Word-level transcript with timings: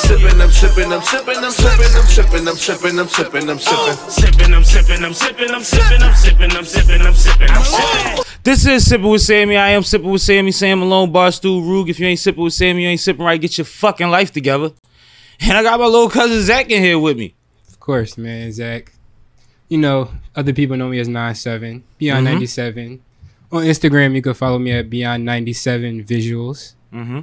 sipping, 0.00 0.40
I'm 0.40 0.50
sipping, 0.50 0.92
I'm 0.92 1.02
sipping, 1.02 1.36
I'm 1.36 1.50
sipping, 1.52 1.94
I'm 1.96 2.06
sipping, 2.06 2.48
I'm 2.48 2.56
sipping, 2.56 2.98
I'm 2.98 3.08
sipping, 3.08 3.50
I'm 3.50 3.58
sipping. 3.58 4.10
Sipping, 4.10 4.54
I'm 4.54 4.64
sipping, 4.64 5.04
I'm 5.04 5.12
sipping, 5.14 5.50
I'm 5.50 5.62
sipping, 5.62 6.02
I'm 6.02 6.14
sipping, 6.14 6.50
I'm 6.56 6.64
sipping, 6.64 7.00
I'm 7.02 7.14
sipping, 7.14 7.50
I'm 7.50 7.64
sipping. 7.64 8.24
This 8.42 8.66
is 8.66 8.88
Sipping 8.88 9.08
with 9.10 9.20
Sammy. 9.20 9.56
I 9.56 9.70
am 9.70 9.82
Sipping 9.82 10.10
with 10.10 10.22
Sammy. 10.22 10.50
Sam 10.52 10.80
Malone, 10.80 11.12
Barstool, 11.12 11.60
Rug. 11.68 11.90
If 11.90 12.00
you 12.00 12.06
ain't 12.06 12.18
sipping 12.18 12.42
with 12.42 12.54
Sammy, 12.54 12.82
you 12.84 12.88
ain't 12.88 13.00
sipping 13.00 13.24
right. 13.24 13.40
Get 13.40 13.58
your 13.58 13.66
fucking 13.66 14.08
life 14.08 14.32
together. 14.32 14.70
And 15.40 15.52
I 15.52 15.62
got 15.62 15.78
my 15.78 15.86
little 15.86 16.08
cousin 16.08 16.40
Zach 16.42 16.70
in 16.70 16.82
here 16.82 16.98
with 16.98 17.18
me. 17.18 17.34
Of 17.68 17.78
course, 17.80 18.16
man, 18.16 18.50
Zach. 18.52 18.92
You 19.68 19.78
know, 19.78 20.10
other 20.34 20.52
people 20.54 20.76
know 20.76 20.88
me 20.88 20.98
as 21.00 21.08
97, 21.08 21.84
Beyond 21.98 22.26
Mhm. 22.26 22.30
97. 22.32 23.00
On 23.52 23.62
Instagram, 23.64 24.14
you 24.14 24.22
can 24.22 24.34
follow 24.34 24.58
me 24.58 24.72
at 24.72 24.88
Beyond 24.90 25.24
97 25.24 26.04
Visuals. 26.04 26.74
Mm-hmm. 26.94 27.20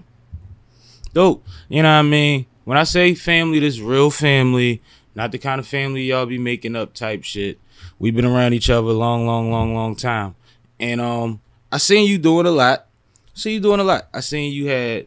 Dope. 1.13 1.45
You 1.70 1.81
know 1.84 1.89
what 1.89 1.95
I 1.99 2.02
mean? 2.03 2.45
When 2.67 2.77
I 2.77 2.84
say 2.84 3.16
family, 3.16 3.59
this 3.59 3.80
real 3.80 4.12
family, 4.12 4.81
not 5.16 5.31
the 5.31 5.38
kind 5.38 5.58
of 5.58 5.66
family 5.66 6.03
y'all 6.03 6.25
be 6.25 6.38
making 6.38 6.75
up 6.75 6.94
type 6.94 7.23
shit. 7.23 7.59
We've 7.98 8.13
been 8.13 8.25
around 8.25 8.52
each 8.52 8.70
other 8.70 8.89
a 8.89 8.91
long, 8.91 9.25
long, 9.25 9.49
long, 9.49 9.73
long 9.73 9.95
time. 9.95 10.35
And 10.77 10.99
um, 10.99 11.39
I 11.72 11.77
seen 11.77 12.05
you 12.09 12.17
doing 12.17 12.45
a 12.45 12.52
lot. 12.52 12.88
See 13.34 13.53
you 13.53 13.61
doing 13.61 13.80
a 13.80 13.85
lot. 13.85 14.09
I 14.13 14.20
seen 14.20 14.52
you 14.52 14.67
had 14.67 15.05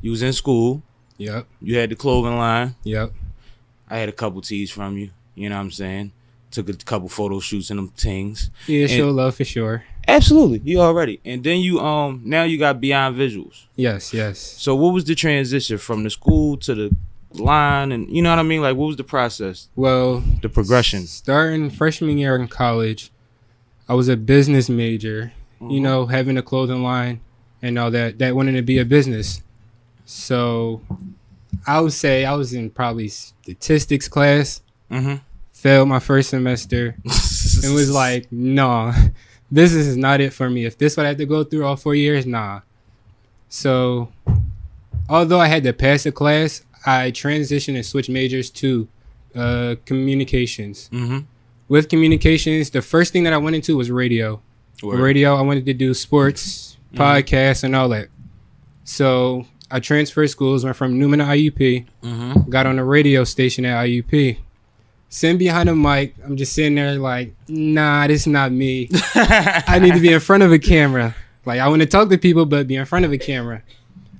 you 0.00 0.10
was 0.10 0.22
in 0.22 0.32
school. 0.32 0.82
Yep, 1.18 1.46
You 1.60 1.76
had 1.76 1.90
the 1.90 1.96
clothing 1.96 2.38
line. 2.38 2.76
yep. 2.82 3.12
I 3.90 3.98
had 3.98 4.08
a 4.08 4.12
couple 4.12 4.40
tees 4.40 4.70
from 4.70 4.96
you. 4.96 5.10
You 5.34 5.50
know 5.50 5.56
what 5.56 5.60
I'm 5.64 5.70
saying? 5.72 6.12
Took 6.50 6.70
a 6.70 6.72
couple 6.72 7.10
photo 7.10 7.40
shoots 7.40 7.70
in 7.70 7.76
them 7.76 7.88
things. 7.88 8.50
Yeah, 8.66 8.86
show 8.86 9.10
love 9.10 9.34
for 9.34 9.44
sure. 9.44 9.84
Absolutely. 10.08 10.60
You 10.64 10.80
already. 10.80 11.20
And 11.24 11.42
then 11.42 11.58
you 11.60 11.80
um 11.80 12.22
now 12.24 12.44
you 12.44 12.58
got 12.58 12.80
beyond 12.80 13.16
visuals. 13.16 13.64
Yes, 13.76 14.12
yes. 14.14 14.38
So 14.38 14.74
what 14.74 14.92
was 14.94 15.04
the 15.04 15.14
transition 15.14 15.78
from 15.78 16.04
the 16.04 16.10
school 16.10 16.56
to 16.58 16.74
the 16.74 16.96
line 17.32 17.92
and 17.92 18.08
you 18.08 18.22
know 18.22 18.30
what 18.30 18.38
I 18.38 18.42
mean? 18.42 18.62
Like 18.62 18.76
what 18.76 18.86
was 18.86 18.96
the 18.96 19.04
process? 19.04 19.68
Well, 19.76 20.22
The 20.42 20.48
progression. 20.48 21.06
starting 21.06 21.70
freshman 21.70 22.18
year 22.18 22.36
in 22.36 22.48
college, 22.48 23.10
I 23.88 23.94
was 23.94 24.08
a 24.08 24.16
business 24.16 24.68
major. 24.68 25.32
Mm-hmm. 25.60 25.70
You 25.70 25.80
know, 25.80 26.06
having 26.06 26.36
a 26.36 26.42
clothing 26.42 26.82
line 26.82 27.20
and 27.62 27.78
all 27.78 27.90
that. 27.90 28.18
That 28.18 28.36
wanted 28.36 28.52
to 28.52 28.62
be 28.62 28.78
a 28.78 28.84
business. 28.84 29.42
So, 30.04 30.82
I 31.66 31.80
would 31.80 31.94
say 31.94 32.26
I 32.26 32.34
was 32.34 32.52
in 32.52 32.68
probably 32.70 33.08
statistics 33.08 34.06
class. 34.06 34.60
Mm-hmm. 34.90 35.14
Failed 35.52 35.88
my 35.88 35.98
first 35.98 36.30
semester. 36.30 36.96
It 37.64 37.72
was 37.72 37.90
like, 37.90 38.30
no, 38.30 38.92
this 39.50 39.72
is 39.72 39.96
not 39.96 40.20
it 40.20 40.32
for 40.32 40.48
me. 40.50 40.64
If 40.64 40.78
this 40.78 40.96
what 40.96 41.06
I 41.06 41.10
have 41.10 41.18
to 41.18 41.26
go 41.26 41.44
through 41.44 41.64
all 41.64 41.76
four 41.76 41.94
years, 41.94 42.26
nah. 42.26 42.60
So, 43.48 44.12
although 45.08 45.38
I 45.40 45.46
had 45.46 45.62
to 45.64 45.72
pass 45.72 46.02
the 46.04 46.12
class, 46.12 46.62
I 46.84 47.10
transitioned 47.10 47.76
and 47.76 47.86
switched 47.86 48.10
majors 48.10 48.50
to 48.50 48.88
uh, 49.34 49.76
communications. 49.84 50.88
Mm-hmm. 50.92 51.18
With 51.68 51.88
communications, 51.88 52.70
the 52.70 52.82
first 52.82 53.12
thing 53.12 53.24
that 53.24 53.32
I 53.32 53.38
went 53.38 53.56
into 53.56 53.76
was 53.76 53.90
radio. 53.90 54.40
With 54.82 55.00
Radio, 55.00 55.34
I 55.34 55.40
wanted 55.42 55.64
to 55.66 55.74
do 55.74 55.94
sports, 55.94 56.76
podcasts, 56.94 57.64
and 57.64 57.74
all 57.74 57.88
that. 57.88 58.08
So 58.84 59.46
I 59.70 59.80
transferred 59.80 60.28
schools, 60.28 60.64
went 60.64 60.76
from 60.76 60.98
Neumann 60.98 61.18
to 61.20 61.24
IUP, 61.24 61.86
Mm-hmm. 62.02 62.50
got 62.50 62.66
on 62.66 62.78
a 62.78 62.84
radio 62.84 63.24
station 63.24 63.64
at 63.64 63.84
IUP. 63.86 64.38
Sitting 65.16 65.38
behind 65.38 65.66
a 65.70 65.74
mic, 65.74 66.14
I'm 66.22 66.36
just 66.36 66.52
sitting 66.52 66.74
there 66.74 66.98
like, 66.98 67.34
nah, 67.48 68.06
this 68.06 68.20
is 68.20 68.26
not 68.26 68.52
me. 68.52 68.90
I 69.14 69.78
need 69.80 69.94
to 69.94 70.00
be 70.00 70.12
in 70.12 70.20
front 70.20 70.42
of 70.42 70.52
a 70.52 70.58
camera. 70.58 71.16
Like 71.46 71.58
I 71.58 71.68
want 71.68 71.80
to 71.80 71.88
talk 71.88 72.10
to 72.10 72.18
people, 72.18 72.44
but 72.44 72.66
be 72.66 72.76
in 72.76 72.84
front 72.84 73.06
of 73.06 73.12
a 73.12 73.16
camera. 73.16 73.62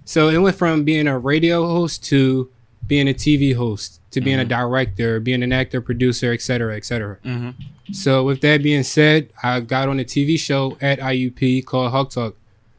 So 0.07 0.31
it 0.31 0.39
went 0.39 0.57
from 0.57 0.85
being 0.85 1.07
a 1.07 1.19
radio 1.19 1.67
host 1.67 2.03
to 2.05 2.51
being 2.87 3.09
a 3.09 3.13
TV 3.13 3.55
host 3.55 4.01
to 4.13 4.23
being 4.23 4.39
a 4.39 4.45
director, 4.47 5.21
being 5.21 5.43
an 5.43 5.53
actor, 5.53 5.83
producer, 5.83 6.33
etc., 6.33 6.75
etc. 6.79 7.19
Mm-hmm. 7.23 7.93
So 7.93 8.25
with 8.25 8.41
that 8.41 8.63
being 8.63 8.83
said, 8.83 9.29
I 9.43 9.61
got 9.61 9.91
on 9.91 10.01
a 10.01 10.05
TV 10.05 10.39
show 10.39 10.79
at 10.81 10.99
IUP 10.99 11.67
called 11.67 11.91
Hawk 11.91 12.09
Talk. 12.09 12.37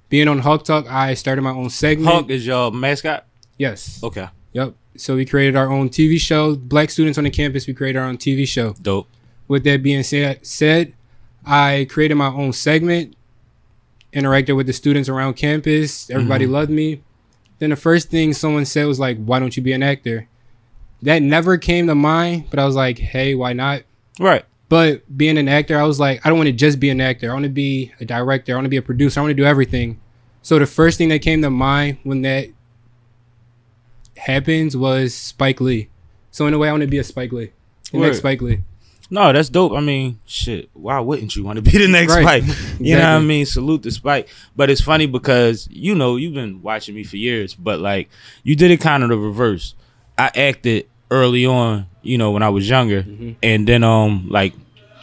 Being 0.10 0.28
on 0.28 0.40
Hawk 0.40 0.64
Talk, 0.64 0.90
I 0.90 1.14
started 1.14 1.44
my 1.44 1.52
own 1.52 1.70
segment. 1.70 2.12
Hawk 2.12 2.32
is 2.32 2.48
your 2.48 2.72
mascot? 2.72 3.28
Yes. 3.60 4.02
Okay. 4.04 4.28
Yep. 4.54 4.74
So 5.00 5.16
we 5.16 5.26
created 5.26 5.56
our 5.56 5.70
own 5.72 5.90
TV 5.90 6.20
show. 6.20 6.56
Black 6.56 6.90
students 6.90 7.18
on 7.18 7.24
the 7.24 7.30
campus, 7.30 7.68
we 7.68 7.74
created 7.74 8.00
our 8.00 8.06
own 8.06 8.18
TV 8.18 8.48
show. 8.48 8.74
Dope. 8.82 9.08
With 9.48 9.64
that 9.64 9.82
being 9.84 10.04
said, 10.04 10.46
said 10.46 10.94
I 11.46 11.88
created 11.90 12.16
my 12.16 12.28
own 12.28 12.52
segment, 12.54 13.16
interacted 14.14 14.56
with 14.56 14.68
the 14.68 14.74
students 14.74 15.10
around 15.10 15.36
campus. 15.36 16.10
Everybody 16.10 16.46
Mm-hmm. 16.46 16.54
loved 16.54 16.70
me. 16.72 17.02
Then 17.60 17.70
the 17.72 17.76
first 17.76 18.10
thing 18.10 18.34
someone 18.34 18.66
said 18.66 18.86
was 18.86 19.00
like, 19.00 19.18
"Why 19.24 19.40
don't 19.40 19.56
you 19.58 19.64
be 19.64 19.74
an 19.74 19.82
actor?" 19.84 20.28
That 21.02 21.22
never 21.22 21.58
came 21.58 21.88
to 21.88 21.96
mind, 21.96 22.46
but 22.50 22.60
I 22.60 22.66
was 22.66 22.76
like, 22.76 23.00
"Hey, 23.00 23.34
why 23.36 23.54
not?" 23.54 23.84
Right. 24.20 24.46
But 24.70 25.18
being 25.18 25.38
an 25.38 25.48
actor, 25.48 25.80
I 25.80 25.84
was 25.84 25.98
like, 26.00 26.26
I 26.26 26.30
don't 26.30 26.38
want 26.38 26.48
to 26.48 26.54
just 26.54 26.78
be 26.80 26.90
an 26.90 27.00
actor. 27.00 27.30
I 27.30 27.34
want 27.34 27.44
to 27.46 27.50
be 27.50 27.94
a 28.02 28.06
director. 28.06 28.52
I 28.52 28.56
want 28.56 28.66
to 28.66 28.70
be 28.70 28.76
a 28.78 28.82
producer. 28.82 29.20
I 29.20 29.24
want 29.24 29.32
to 29.32 29.36
do 29.42 29.46
everything. 29.46 30.00
So 30.42 30.60
the 30.60 30.66
first 30.66 30.98
thing 30.98 31.08
that 31.10 31.20
came 31.20 31.42
to 31.42 31.50
mind 31.50 32.00
when 32.04 32.22
that 32.24 32.50
happens 34.18 34.76
was 34.76 35.14
Spike 35.14 35.62
Lee. 35.62 35.90
So 36.32 36.46
in 36.48 36.54
a 36.54 36.58
way, 36.58 36.70
I 36.70 36.72
want 36.72 36.82
to 36.82 36.88
be 36.88 36.98
a 37.00 37.04
Spike 37.04 37.32
Lee. 37.32 37.52
The 37.92 38.00
next 38.00 38.18
Spike 38.20 38.42
Lee. 38.42 38.60
No, 39.10 39.32
that's 39.32 39.48
dope. 39.48 39.72
I 39.72 39.80
mean, 39.80 40.20
shit. 40.26 40.70
Why 40.74 41.00
wouldn't 41.00 41.36
you 41.36 41.44
want 41.46 41.56
to 41.56 41.62
be 41.62 41.78
the 41.78 41.88
next 41.88 42.14
Right. 42.14 42.44
Spike? 42.44 42.58
You 42.80 42.96
know 42.98 43.14
what 43.14 43.22
I 43.22 43.26
mean? 43.26 43.46
Salute 43.46 43.84
the 43.84 43.92
Spike. 43.92 44.28
But 44.56 44.70
it's 44.70 44.82
funny 44.82 45.06
because 45.08 45.68
you 45.72 45.96
know 45.96 46.18
you've 46.18 46.34
been 46.34 46.62
watching 46.62 46.94
me 46.96 47.04
for 47.06 47.16
years, 47.18 47.56
but 47.56 47.80
like 47.80 48.10
you 48.44 48.56
did 48.56 48.70
it 48.72 48.82
kind 48.82 49.04
of 49.04 49.10
the 49.10 49.18
reverse. 49.18 49.76
I 50.18 50.30
acted 50.36 50.88
early 51.10 51.46
on, 51.46 51.86
you 52.02 52.18
know, 52.18 52.32
when 52.32 52.44
I 52.44 52.50
was 52.50 52.68
younger, 52.70 53.04
Mm-hmm. 53.04 53.32
and 53.42 53.66
then 53.68 53.84
um 53.86 54.28
like 54.30 54.54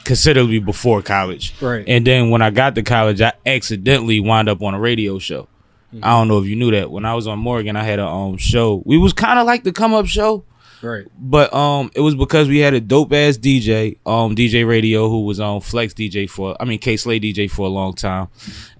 considerably 0.05 0.59
before 0.59 1.01
college. 1.01 1.55
Right. 1.63 1.85
And 1.89 2.07
then 2.07 2.29
when 2.29 2.43
I 2.43 2.51
got 2.51 2.75
to 2.75 2.83
college, 2.83 3.23
I 3.23 3.33
accidentally 3.47 4.21
wound 4.21 4.51
up 4.51 4.61
on 4.63 4.75
a 4.75 4.79
radio 4.79 5.19
show. 5.19 5.49
Mm-hmm. 5.94 6.05
I 6.05 6.09
don't 6.10 6.28
know 6.28 6.38
if 6.38 6.47
you 6.47 6.56
knew 6.56 6.71
that. 6.72 6.91
When 6.91 7.05
I 7.05 7.15
was 7.15 7.27
on 7.27 7.38
Morgan, 7.38 7.77
I 7.77 7.84
had 7.84 7.99
a 8.00 8.06
um 8.06 8.37
show. 8.37 8.82
We 8.84 8.99
was 8.99 9.12
kind 9.12 9.38
of 9.38 9.47
like 9.47 9.62
the 9.65 9.72
come 9.72 9.94
up 9.94 10.06
show 10.06 10.44
Right. 10.82 11.06
but 11.19 11.55
um 11.55 11.91
it 11.94 12.00
was 12.00 12.15
because 12.15 12.47
we 12.49 12.59
had 12.59 12.75
a 12.75 12.81
dope 12.81 13.12
ass 13.12 13.38
DJ, 13.38 13.97
um 14.04 14.34
DJ 14.37 14.66
Radio 14.69 15.09
who 15.09 15.25
was 15.25 15.41
on 15.41 15.60
Flex 15.60 15.94
DJ 15.94 16.28
for 16.28 16.56
I 16.60 16.65
mean 16.65 16.78
Kay 16.78 16.97
Slay 16.97 17.21
DJ 17.21 17.50
for 17.50 17.65
a 17.66 17.71
long 17.71 17.94
time. 17.94 18.28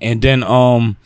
And 0.00 0.20
then 0.20 0.42
um 0.42 0.97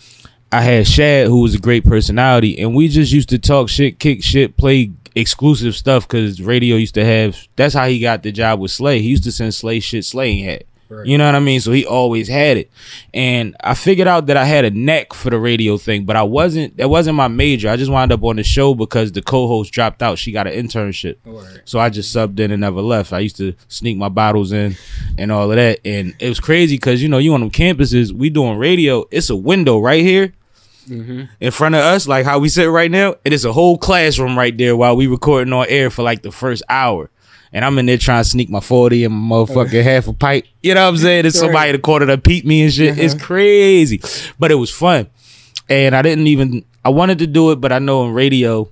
I 0.50 0.62
had 0.62 0.86
Shad 0.88 1.26
who 1.28 1.42
was 1.42 1.54
a 1.54 1.58
great 1.60 1.84
personality 1.84 2.58
and 2.58 2.74
we 2.74 2.88
just 2.88 3.12
used 3.12 3.28
to 3.28 3.38
talk 3.38 3.68
shit, 3.68 3.98
kick 3.98 4.22
shit, 4.24 4.56
play 4.56 4.91
exclusive 5.14 5.74
stuff 5.76 6.08
cuz 6.08 6.41
radio 6.41 6.76
used 6.76 6.94
to 6.94 7.04
have 7.04 7.36
that's 7.54 7.74
how 7.74 7.86
he 7.86 8.00
got 8.00 8.22
the 8.22 8.32
job 8.32 8.58
with 8.60 8.70
Slay. 8.70 9.00
He 9.02 9.08
used 9.08 9.24
to 9.24 9.32
send 9.32 9.52
Slay 9.54 9.78
shit 9.80 10.04
Slay 10.04 10.41
had. 10.41 10.64
Right. 10.88 11.06
You 11.06 11.19
know 11.19 11.26
what 11.26 11.34
I 11.34 11.41
mean? 11.41 11.60
So 11.60 11.72
he 11.72 11.84
always 11.84 12.28
had 12.28 12.56
it. 12.56 12.71
And 13.12 13.54
I 13.60 13.75
figured 13.75 14.09
out 14.09 14.26
that 14.26 14.38
I 14.38 14.44
had 14.44 14.65
a 14.65 14.71
neck 14.71 15.12
for 15.12 15.28
the 15.28 15.38
radio 15.38 15.76
thing, 15.76 16.04
but 16.04 16.16
I 16.16 16.22
wasn't 16.22 16.76
that 16.78 16.88
wasn't 16.88 17.16
my 17.16 17.28
major. 17.28 17.69
I 17.69 17.76
just 17.76 17.91
wound 17.91 18.10
up 18.10 18.25
on 18.25 18.37
the 18.37 18.43
show 18.43 18.75
because 18.75 19.12
the 19.12 19.21
co-host 19.21 19.72
dropped 19.72 20.03
out. 20.03 20.19
She 20.19 20.32
got 20.32 20.47
an 20.47 20.54
internship. 20.54 21.16
Right. 21.27 21.60
So 21.66 21.78
I 21.78 21.91
just 21.91 22.15
subbed 22.15 22.41
in 22.41 22.50
and 22.50 22.62
never 22.62 22.81
left. 22.81 23.12
I 23.12 23.19
used 23.19 23.37
to 23.37 23.54
sneak 23.69 23.98
my 23.98 24.09
bottles 24.09 24.53
in 24.53 24.77
and 25.19 25.31
all 25.31 25.50
of 25.50 25.56
that. 25.56 25.81
And 25.84 26.15
it 26.19 26.28
was 26.28 26.41
crazy 26.41 26.77
because, 26.77 27.03
you 27.03 27.09
know, 27.09 27.19
you 27.19 27.34
on 27.34 27.41
them 27.41 27.50
campuses, 27.50 28.10
we 28.10 28.31
doing 28.31 28.56
radio. 28.56 29.04
It's 29.10 29.28
a 29.28 29.37
window 29.37 29.78
right 29.78 30.03
here 30.03 30.32
mm-hmm. 30.88 31.25
in 31.41 31.50
front 31.50 31.75
of 31.75 31.82
us, 31.82 32.09
like 32.09 32.25
how 32.25 32.38
we 32.38 32.48
sit 32.48 32.71
right 32.71 32.91
now. 32.91 33.16
It 33.25 33.32
is 33.32 33.44
a 33.44 33.53
whole 33.53 33.78
classroom 33.78 34.38
right 34.38 34.56
there 34.56 34.77
while 34.77 34.97
we 34.97 35.06
recording 35.06 35.53
on 35.53 35.66
air 35.69 35.91
for 35.91 36.03
like 36.03 36.22
the 36.22 36.32
first 36.32 36.62
hour. 36.69 37.10
And 37.53 37.64
I'm 37.64 37.78
in 37.78 37.86
there 37.86 37.98
trying 37.98 38.22
to 38.22 38.28
sneak 38.28 38.50
my 38.50 38.60
40 38.60 39.04
and 39.04 39.14
my 39.14 39.36
motherfucking 39.36 39.82
half 39.82 40.09
a 40.09 40.12
pipe. 40.12 40.44
You 40.62 40.75
know 40.75 40.84
what 40.84 40.91
I'm 40.91 40.97
saying? 40.98 41.22
There's 41.22 41.38
somebody 41.38 41.70
in 41.70 41.76
the 41.76 41.82
corner 41.82 42.06
that 42.06 42.22
peep 42.22 42.44
me 42.44 42.62
and 42.62 42.72
shit. 42.72 42.98
It's 42.98 43.14
uh-huh. 43.14 43.25
crazy. 43.25 44.00
But 44.38 44.50
it 44.50 44.56
was 44.56 44.71
fun. 44.71 45.09
And 45.68 45.95
I 45.97 46.03
didn't 46.03 46.27
even, 46.27 46.65
I 46.84 46.91
wanted 46.91 47.18
to 47.18 47.27
do 47.27 47.50
it, 47.50 47.56
but 47.56 47.72
I 47.72 47.78
know 47.78 48.06
in 48.06 48.12
radio, 48.12 48.68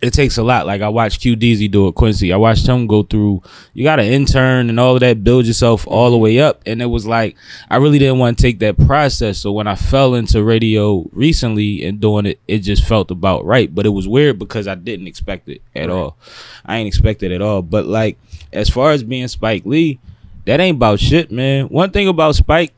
it 0.00 0.12
takes 0.12 0.38
a 0.38 0.42
lot. 0.42 0.66
Like 0.66 0.80
I 0.80 0.88
watched 0.88 1.20
Q 1.20 1.36
Deezy 1.36 1.70
do 1.70 1.88
it, 1.88 1.94
Quincy. 1.94 2.32
I 2.32 2.36
watched 2.36 2.66
him 2.66 2.86
go 2.86 3.02
through. 3.02 3.42
You 3.74 3.84
got 3.84 3.96
to 3.96 4.04
intern 4.04 4.70
and 4.70 4.78
all 4.78 4.94
of 4.94 5.00
that, 5.00 5.24
build 5.24 5.46
yourself 5.46 5.86
all 5.86 6.10
the 6.10 6.18
way 6.18 6.40
up. 6.40 6.62
And 6.66 6.80
it 6.80 6.86
was 6.86 7.06
like 7.06 7.36
I 7.68 7.76
really 7.76 7.98
didn't 7.98 8.18
want 8.18 8.38
to 8.38 8.42
take 8.42 8.60
that 8.60 8.78
process. 8.78 9.38
So 9.38 9.52
when 9.52 9.66
I 9.66 9.74
fell 9.74 10.14
into 10.14 10.42
radio 10.42 11.08
recently 11.12 11.84
and 11.84 12.00
doing 12.00 12.26
it, 12.26 12.40
it 12.46 12.60
just 12.60 12.84
felt 12.84 13.10
about 13.10 13.44
right. 13.44 13.74
But 13.74 13.86
it 13.86 13.90
was 13.90 14.06
weird 14.06 14.38
because 14.38 14.68
I 14.68 14.74
didn't 14.74 15.08
expect 15.08 15.48
it 15.48 15.62
at 15.74 15.90
all. 15.90 16.16
I 16.64 16.76
ain't 16.76 16.88
expect 16.88 17.22
it 17.22 17.32
at 17.32 17.42
all. 17.42 17.62
But 17.62 17.86
like 17.86 18.18
as 18.52 18.68
far 18.68 18.92
as 18.92 19.02
being 19.02 19.28
Spike 19.28 19.64
Lee, 19.64 19.98
that 20.44 20.60
ain't 20.60 20.76
about 20.76 21.00
shit, 21.00 21.30
man. 21.30 21.66
One 21.66 21.90
thing 21.90 22.08
about 22.08 22.34
Spike, 22.34 22.72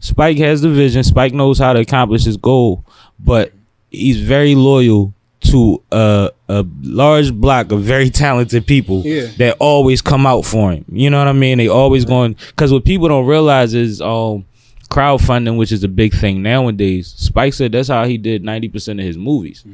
Spike 0.00 0.38
has 0.38 0.62
the 0.62 0.70
vision. 0.70 1.04
Spike 1.04 1.32
knows 1.32 1.58
how 1.58 1.72
to 1.72 1.80
accomplish 1.80 2.24
his 2.24 2.36
goal, 2.36 2.84
but 3.18 3.52
he's 3.90 4.20
very 4.20 4.54
loyal 4.54 5.14
to 5.54 5.82
a, 5.92 6.30
a 6.48 6.66
large 6.82 7.32
block 7.32 7.70
of 7.72 7.80
very 7.82 8.10
talented 8.10 8.66
people 8.66 9.02
Yeah. 9.04 9.28
that 9.38 9.56
always 9.60 10.02
come 10.02 10.26
out 10.26 10.44
for 10.44 10.72
him. 10.72 10.84
You 10.90 11.10
know 11.10 11.18
what 11.18 11.28
I 11.28 11.32
mean? 11.32 11.58
They 11.58 11.68
always 11.68 12.04
going 12.04 12.36
because 12.48 12.72
what 12.72 12.84
people 12.84 13.08
don't 13.08 13.26
realize 13.26 13.72
is 13.74 14.00
um 14.00 14.44
crowdfunding, 14.90 15.56
which 15.56 15.72
is 15.72 15.82
a 15.82 15.88
big 15.88 16.12
thing 16.14 16.42
nowadays. 16.42 17.14
Spike 17.16 17.54
said 17.54 17.72
that's 17.72 17.88
how 17.88 18.04
he 18.04 18.18
did 18.18 18.44
ninety 18.44 18.68
percent 18.68 19.00
of 19.00 19.06
his 19.06 19.16
movies, 19.16 19.64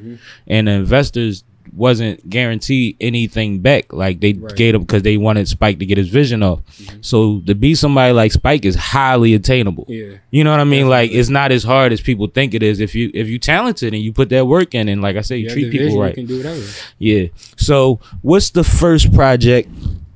and 0.47 0.69
the 0.69 0.73
investors 0.73 1.44
wasn't 1.72 2.28
guaranteed 2.28 2.96
anything 3.00 3.61
back. 3.61 3.93
Like 3.93 4.20
they 4.20 4.32
Right. 4.32 4.55
gave 4.56 4.75
him 4.75 4.82
because 4.82 5.02
they 5.02 5.17
wanted 5.17 5.49
Spike 5.49 5.78
to 5.78 5.87
get 5.87 5.99
his 5.99 6.08
vision 6.08 6.43
off. 6.43 6.61
So 7.00 7.40
to 7.46 7.55
be 7.55 7.75
somebody 7.75 8.12
like 8.12 8.32
Spike 8.32 8.64
is 8.64 8.75
highly 8.75 9.34
attainable. 9.34 9.87
Yeah. 9.88 10.14
You 10.31 10.44
know 10.44 10.50
what 10.50 10.61
I 10.61 10.64
mean? 10.64 10.88
Like 10.88 11.11
it's 11.12 11.28
not 11.28 11.52
as 11.52 11.62
hard 11.62 11.93
as 11.93 12.00
people 12.00 12.26
think 12.26 12.55
it 12.55 12.62
is 12.62 12.81
if 12.81 12.94
you 12.94 13.11
if 13.14 13.28
you 13.28 13.38
talented 13.38 13.94
and 13.94 14.02
you 14.02 14.12
put 14.12 14.28
that 14.31 14.46
work 14.46 14.75
in 14.75 14.88
and 14.88 15.00
like 15.02 15.17
I 15.17 15.20
say, 15.20 15.37
you 15.37 15.44
You 15.44 15.50
treat 15.50 15.70
people 15.70 15.87
vision, 15.87 16.00
right. 16.00 16.08
You 16.11 16.14
can 16.14 16.26
do 16.26 16.37
whatever. 16.38 16.62
Yeah. 16.99 17.26
So 17.56 18.00
what's 18.22 18.50
the 18.50 18.64
first 18.64 19.12
project 19.12 19.69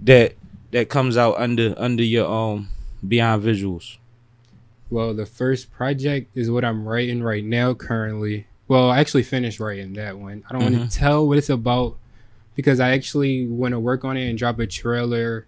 that 0.03 0.35
that 0.73 0.89
comes 0.89 1.17
out 1.17 1.37
under 1.39 1.75
under 1.79 2.03
your 2.03 2.27
um 2.31 2.69
Beyond 3.07 3.43
Visuals? 3.45 3.99
Well, 4.91 5.15
the 5.15 5.27
first 5.27 5.73
project 5.73 6.37
is 6.37 6.51
what 6.51 6.65
I'm 6.65 6.87
writing 6.87 7.23
right 7.23 7.45
now 7.45 7.75
currently. 7.75 8.47
Well, 8.69 8.91
I 8.91 8.99
actually 9.01 9.23
finished 9.25 9.61
writing 9.61 9.93
that 9.95 10.19
one. 10.19 10.43
I 10.49 10.53
don't 10.55 10.63
want 10.63 10.75
Mhm. 10.77 10.91
to 10.91 10.97
tell 10.97 11.27
what 11.27 11.39
it's 11.39 11.51
about 11.51 11.97
because 12.55 12.81
I 12.81 12.91
actually 12.93 13.47
want 13.47 13.73
to 13.73 13.79
work 13.81 14.05
on 14.05 14.17
it 14.17 14.29
and 14.29 14.39
drop 14.39 14.59
a 14.59 14.67
trailer 14.67 15.47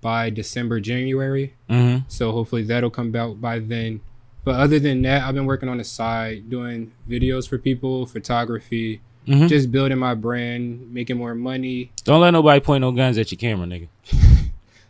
by 0.00 0.30
December, 0.30 0.80
January. 0.80 1.54
Mm-hmm. 1.70 2.04
So 2.08 2.32
hopefully 2.32 2.62
that'll 2.64 2.90
come 2.90 3.14
out 3.16 3.40
by 3.40 3.58
then. 3.58 4.00
But 4.44 4.56
other 4.56 4.78
than 4.80 5.02
that, 5.02 5.22
I've 5.22 5.34
been 5.34 5.46
working 5.46 5.68
on 5.68 5.78
the 5.78 5.84
side, 5.84 6.50
doing 6.50 6.90
videos 7.08 7.48
for 7.48 7.58
people, 7.58 8.06
photography, 8.06 9.00
Mhm. 9.28 9.48
just 9.48 9.70
building 9.70 9.98
my 9.98 10.14
brand, 10.14 10.92
making 10.92 11.16
more 11.16 11.34
money. 11.34 11.90
Don't 12.04 12.20
let 12.20 12.30
nobody 12.32 12.58
point 12.60 12.80
no 12.80 12.90
guns 12.90 13.18
at 13.18 13.30
your 13.30 13.38
camera, 13.38 13.66
nigga. 13.66 13.86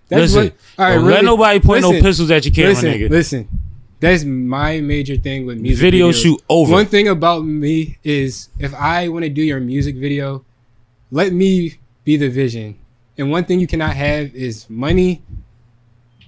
That's 0.08 0.34
Listen, 0.34 0.44
what. 0.44 0.52
All 0.78 0.84
right, 0.86 0.94
Don't 0.94 1.04
really, 1.04 1.14
let 1.16 1.24
nobody 1.24 1.60
point 1.60 1.82
no 1.82 1.92
pistols 2.00 2.30
at 2.30 2.44
your 2.44 2.52
camera, 2.54 2.70
listen, 2.72 2.90
nigga. 2.92 3.10
listen. 3.10 3.48
That's 4.02 4.24
my 4.24 4.80
major 4.80 5.16
thing 5.16 5.46
with 5.46 5.58
music. 5.58 5.80
Video 5.80 6.10
videos. 6.10 6.20
shoot 6.20 6.42
over. 6.48 6.72
One 6.72 6.86
thing 6.86 7.06
about 7.06 7.44
me 7.44 7.98
is 8.02 8.48
if 8.58 8.74
I 8.74 9.06
want 9.06 9.22
to 9.22 9.28
do 9.28 9.42
your 9.42 9.60
music 9.60 9.94
video, 9.94 10.44
let 11.12 11.32
me 11.32 11.74
be 12.02 12.16
the 12.16 12.28
vision. 12.28 12.76
And 13.16 13.30
one 13.30 13.44
thing 13.44 13.60
you 13.60 13.68
cannot 13.68 13.94
have 13.94 14.34
is 14.34 14.68
money 14.68 15.22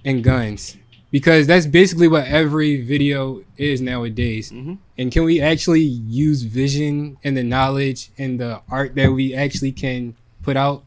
and 0.05 0.23
guns. 0.23 0.77
Because 1.11 1.49
that's 1.49 1.67
basically 1.67 2.07
what 2.07 2.27
every 2.29 2.81
video 2.81 3.43
is 3.59 3.81
nowadays. 3.81 4.53
Mhm. 4.53 4.79
And 4.97 5.11
can 5.11 5.25
we 5.25 5.41
actually 5.41 5.83
use 5.83 6.43
vision 6.43 7.17
and 7.25 7.37
the 7.37 7.43
knowledge 7.43 8.11
and 8.17 8.39
the 8.39 8.61
art 8.71 8.95
that 8.95 9.13
we 9.13 9.35
actually 9.35 9.73
can 9.73 10.15
put 10.45 10.57
out 10.57 10.85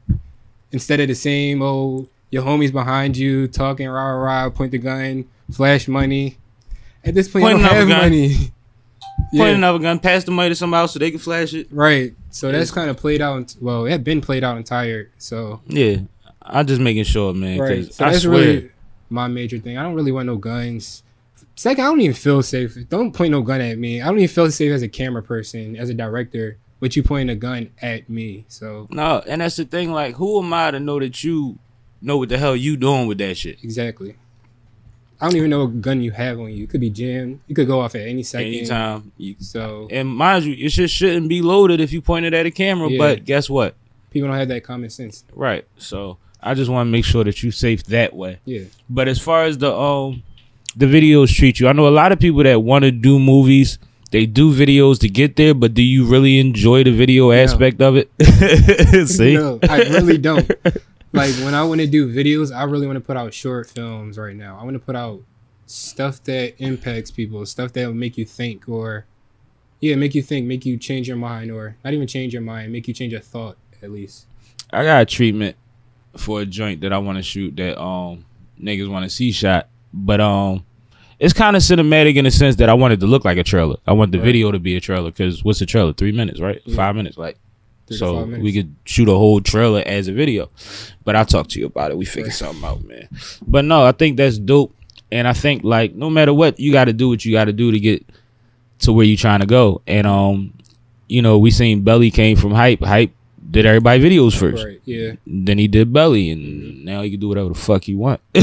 instead 0.72 1.01
of 1.01 1.10
the 1.10 1.16
same 1.16 1.62
old 1.62 2.07
your 2.31 2.44
homies 2.44 2.72
behind 2.72 3.18
you 3.18 3.50
talking 3.50 3.90
rah 3.90 4.12
rah 4.12 4.44
rah, 4.44 4.50
point 4.50 4.72
the 4.72 4.78
gun, 4.78 5.25
flash 5.51 5.90
money. 5.90 6.38
At 7.07 7.13
this 7.15 7.27
point, 7.30 7.44
Point 7.44 7.56
I 7.59 7.59
don't 7.59 7.65
another 7.65 7.80
have 7.80 7.88
gun. 7.89 8.01
money. 8.12 8.36
Point 8.38 8.51
yeah, 9.33 9.45
another 9.48 9.80
gun, 9.80 10.00
pass 10.00 10.24
the 10.24 10.31
money 10.31 10.50
to 10.50 10.56
somebody 10.56 10.81
else 10.81 10.94
so 10.94 11.00
they 11.00 11.09
can 11.12 11.19
flash 11.19 11.54
it. 11.54 11.68
right. 11.71 12.13
So 12.30 12.51
that's 12.51 12.69
kind 12.71 12.89
of 12.89 12.98
played 12.98 13.19
out. 13.21 13.56
Well, 13.59 13.86
it 13.86 13.92
had 13.92 14.04
been 14.04 14.21
played 14.21 14.44
out 14.44 14.57
and 14.57 14.65
tired. 14.65 15.12
So 15.18 15.62
Yeah. 15.68 15.98
I'm 16.42 16.65
just 16.68 16.80
making 16.80 17.04
sure, 17.06 17.33
man. 17.33 17.59
right. 17.59 17.92
So 17.94 18.06
I 18.06 18.12
that's 18.12 18.24
swear. 18.24 18.31
really 18.38 18.71
my 19.09 19.27
major 19.27 19.57
thing. 19.57 19.77
I 19.77 19.83
don't 19.83 19.95
really 19.95 20.12
want 20.12 20.27
no 20.27 20.38
guns. 20.38 21.04
Second, 21.56 21.83
I 21.83 21.88
don't 21.88 22.00
even 22.01 22.13
feel 22.13 22.44
safe. 22.44 22.77
Don't 22.89 23.12
point 23.12 23.31
no 23.31 23.42
gun 23.42 23.59
at 23.62 23.77
me. 23.80 24.01
I 24.01 24.06
don't 24.06 24.18
even 24.19 24.27
feel 24.33 24.50
safe 24.51 24.71
as 24.71 24.83
a 24.83 24.88
camera 24.88 25.24
person, 25.24 25.75
as 25.75 25.89
a 25.89 25.94
director, 25.95 26.57
with 26.80 26.95
you 26.95 27.01
pointing 27.04 27.36
a 27.36 27.36
gun 27.36 27.71
at 27.81 28.07
me. 28.09 28.45
So 28.48 28.88
No, 28.92 29.24
and 29.27 29.42
that's 29.42 29.56
the 29.56 29.65
thing. 29.65 29.92
Like, 29.92 30.15
who 30.15 30.39
am 30.42 30.54
I 30.54 30.69
to 30.71 30.80
know 30.80 31.00
that 31.00 31.24
you 31.24 31.57
know 32.01 32.18
what 32.18 32.30
the 32.30 32.38
hell 32.38 32.56
you 32.56 32.77
doing 32.77 33.07
with 33.07 33.18
that 33.18 33.36
shit? 33.36 33.63
exactly. 33.63 34.15
I 35.19 35.28
don't 35.28 35.36
even 35.36 35.50
know 35.50 35.66
what 35.66 35.81
gun 35.81 36.02
you 36.02 36.12
have 36.12 36.40
on 36.40 36.52
you. 36.54 36.64
It 36.66 36.69
could 36.69 36.81
be 36.81 36.90
jammed. 36.92 37.40
You 37.48 37.56
could 37.56 37.68
go 37.68 37.80
off 37.80 37.96
at 37.96 38.02
any 38.02 38.24
second. 38.24 38.54
Anytime. 38.54 39.12
You, 39.18 39.36
So 39.40 39.88
and 39.90 40.08
mind 40.08 40.46
you, 40.46 40.54
it 40.54 40.69
just 40.69 40.94
shouldn't 40.94 41.28
be 41.28 41.42
loaded 41.42 41.80
if 41.81 41.92
you 41.92 42.02
point 42.02 42.25
it 42.25 42.34
at 42.34 42.46
a 42.46 42.52
camera. 42.52 42.90
Yeah. 42.90 42.98
But 43.00 43.25
guess 43.25 43.50
what? 43.50 43.75
people 44.12 44.30
don't 44.30 44.38
have 44.38 44.48
that 44.48 44.64
common 44.64 44.90
sense. 44.90 45.24
Right. 45.34 45.66
So 45.78 46.18
I 46.42 46.54
just 46.54 46.72
want 46.72 46.88
to 46.88 46.92
make 46.92 47.06
sure 47.06 47.24
that 47.24 47.44
you're 47.44 47.52
safe 47.52 47.84
that 47.86 48.14
way. 48.16 48.40
Yeah. 48.46 48.62
But 48.90 49.08
as 49.08 49.19
far 49.19 49.44
as 49.44 49.58
the 49.58 49.75
um 49.75 50.24
the 50.75 50.86
videos 50.86 51.34
treat 51.36 51.60
you, 51.60 51.68
I 51.68 51.74
know 51.74 51.88
a 51.88 51.90
lot 51.90 52.12
of 52.12 52.19
people 52.19 52.44
that 52.44 52.62
want 52.62 52.84
to 52.84 52.92
do 52.92 53.19
movies. 53.19 53.80
They 54.10 54.25
do 54.25 54.54
videos 54.54 55.00
to 55.00 55.10
get 55.10 55.36
there, 55.36 55.54
but 55.54 55.74
do 55.74 55.81
you 55.81 56.06
really 56.06 56.40
enjoy 56.40 56.86
the 56.86 56.92
video 56.92 57.31
aspect 57.31 57.81
of 57.81 57.98
it? 57.98 58.10
See, 59.10 59.34
No, 59.34 59.60
I 59.64 59.80
really 59.80 60.18
don't. 60.18 60.50
like 61.18 61.34
when 61.44 61.54
I 61.56 61.64
want 61.64 61.81
to 61.81 61.88
do 61.88 62.12
videos, 62.14 62.56
I 62.56 62.64
really 62.64 62.88
want 62.88 62.98
to 62.98 63.02
put 63.02 63.18
out 63.18 63.34
short 63.34 63.69
films 63.69 64.18
right 64.18 64.36
now. 64.36 64.58
I 64.60 64.64
want 64.64 64.75
to 64.75 64.80
put 64.80 64.96
out 64.96 65.22
stuff 65.66 66.24
that 66.24 66.56
impacts 66.60 67.12
people, 67.12 67.46
stuff 67.46 67.74
that 67.74 67.86
will 67.88 67.94
make 67.94 68.18
you 68.18 68.25
think, 68.25 68.69
or 68.69 69.06
yeah, 69.81 69.96
make 69.96 70.16
you 70.16 70.22
think, 70.24 70.48
make 70.48 70.66
you 70.66 70.78
change 70.78 71.08
your 71.08 71.18
mind, 71.18 71.52
or 71.52 71.75
not 71.84 71.94
even 71.94 72.08
change 72.08 72.34
your 72.34 72.42
mind, 72.42 72.72
make 72.72 72.88
you 72.88 72.94
change 72.94 73.12
your 73.12 73.22
thought 73.22 73.58
at 73.84 73.92
least. 73.92 74.25
I 74.72 74.84
got 74.84 75.02
a 75.02 75.06
treatment 75.06 75.56
for 76.16 76.42
a 76.42 76.46
joint 76.46 76.81
that 76.81 76.92
I 76.94 76.98
want 76.98 77.18
to 77.18 77.22
shoot 77.24 77.56
that 77.58 77.80
um 77.81 78.25
niggas 78.62 78.90
want 78.90 79.04
to 79.04 79.10
see 79.10 79.31
shot, 79.31 79.68
but 79.94 80.19
um 80.22 80.64
it's 81.19 81.34
kind 81.34 81.56
of 81.56 81.64
cinematic 81.64 82.16
in 82.16 82.25
the 82.25 82.31
sense 82.31 82.58
that 82.58 82.69
I 82.69 82.75
want 82.75 82.94
it 82.94 83.00
to 83.00 83.08
look 83.08 83.25
like 83.25 83.38
a 83.40 83.44
trailer. 83.44 83.78
I 83.88 83.94
want 83.94 84.12
the 84.12 84.19
Right. 84.19 84.25
video 84.25 84.52
to 84.52 84.60
be 84.60 84.75
a 84.75 84.80
trailer 84.80 85.10
because 85.10 85.44
what's 85.44 85.60
a 85.62 85.66
trailer? 85.66 85.92
Three 85.94 86.12
minutes, 86.12 86.40
right? 86.40 86.62
Yeah. 86.66 86.75
Five 86.75 86.96
minutes, 86.96 87.18
like. 87.18 87.38
So 87.89 88.25
we 88.25 88.51
could 88.54 88.75
shoot 88.86 89.07
a 89.07 89.13
whole 89.13 89.39
trailer 89.42 89.81
as 89.86 90.07
a 90.07 90.13
video, 90.13 90.50
but 91.06 91.16
I'll 91.16 91.25
talk 91.25 91.48
to 91.50 91.60
you 91.60 91.66
about 91.68 91.92
it. 91.92 91.98
We 91.98 92.06
figure 92.06 92.25
Right. 92.25 92.34
something 92.34 92.63
out, 92.66 92.84
man. 92.86 93.07
But 93.48 93.66
no, 93.66 93.84
I 93.86 93.92
think 93.94 94.18
that's 94.18 94.38
dope, 94.38 94.75
and 95.12 95.28
I 95.28 95.34
think 95.34 95.63
like 95.63 95.95
no 95.95 96.10
matter 96.10 96.34
what, 96.34 96.60
you 96.60 96.72
got 96.72 96.86
to 96.86 96.94
do 96.94 97.10
what 97.10 97.24
you 97.24 97.31
got 97.31 97.45
to 97.45 97.54
do 97.54 97.72
to 97.72 97.80
get 97.80 98.06
to 98.80 98.92
where 98.94 99.06
you 99.06 99.16
trying 99.18 99.39
to 99.39 99.45
go. 99.45 99.81
And 99.88 100.06
um, 100.06 100.54
you 101.07 101.22
know, 101.22 101.38
we 101.38 101.50
seen 101.51 101.84
Belly 101.84 102.12
came 102.12 102.36
from 102.38 102.51
hype. 102.51 102.81
Hype 102.84 103.12
did 103.50 103.66
everybody 103.66 104.04
videos 104.04 104.38
first 104.38 104.62
Right? 104.66 104.81
Yeah. 104.83 105.13
then 105.25 105.57
he 105.57 105.69
did 105.69 105.94
belly 105.94 106.31
and 106.31 106.83
now 106.83 107.01
he 107.01 107.12
can 107.12 107.19
do 107.22 107.30
whatever 107.30 107.48
the 107.48 107.56
fuck 107.56 107.86
he 107.86 107.95
want 107.95 108.19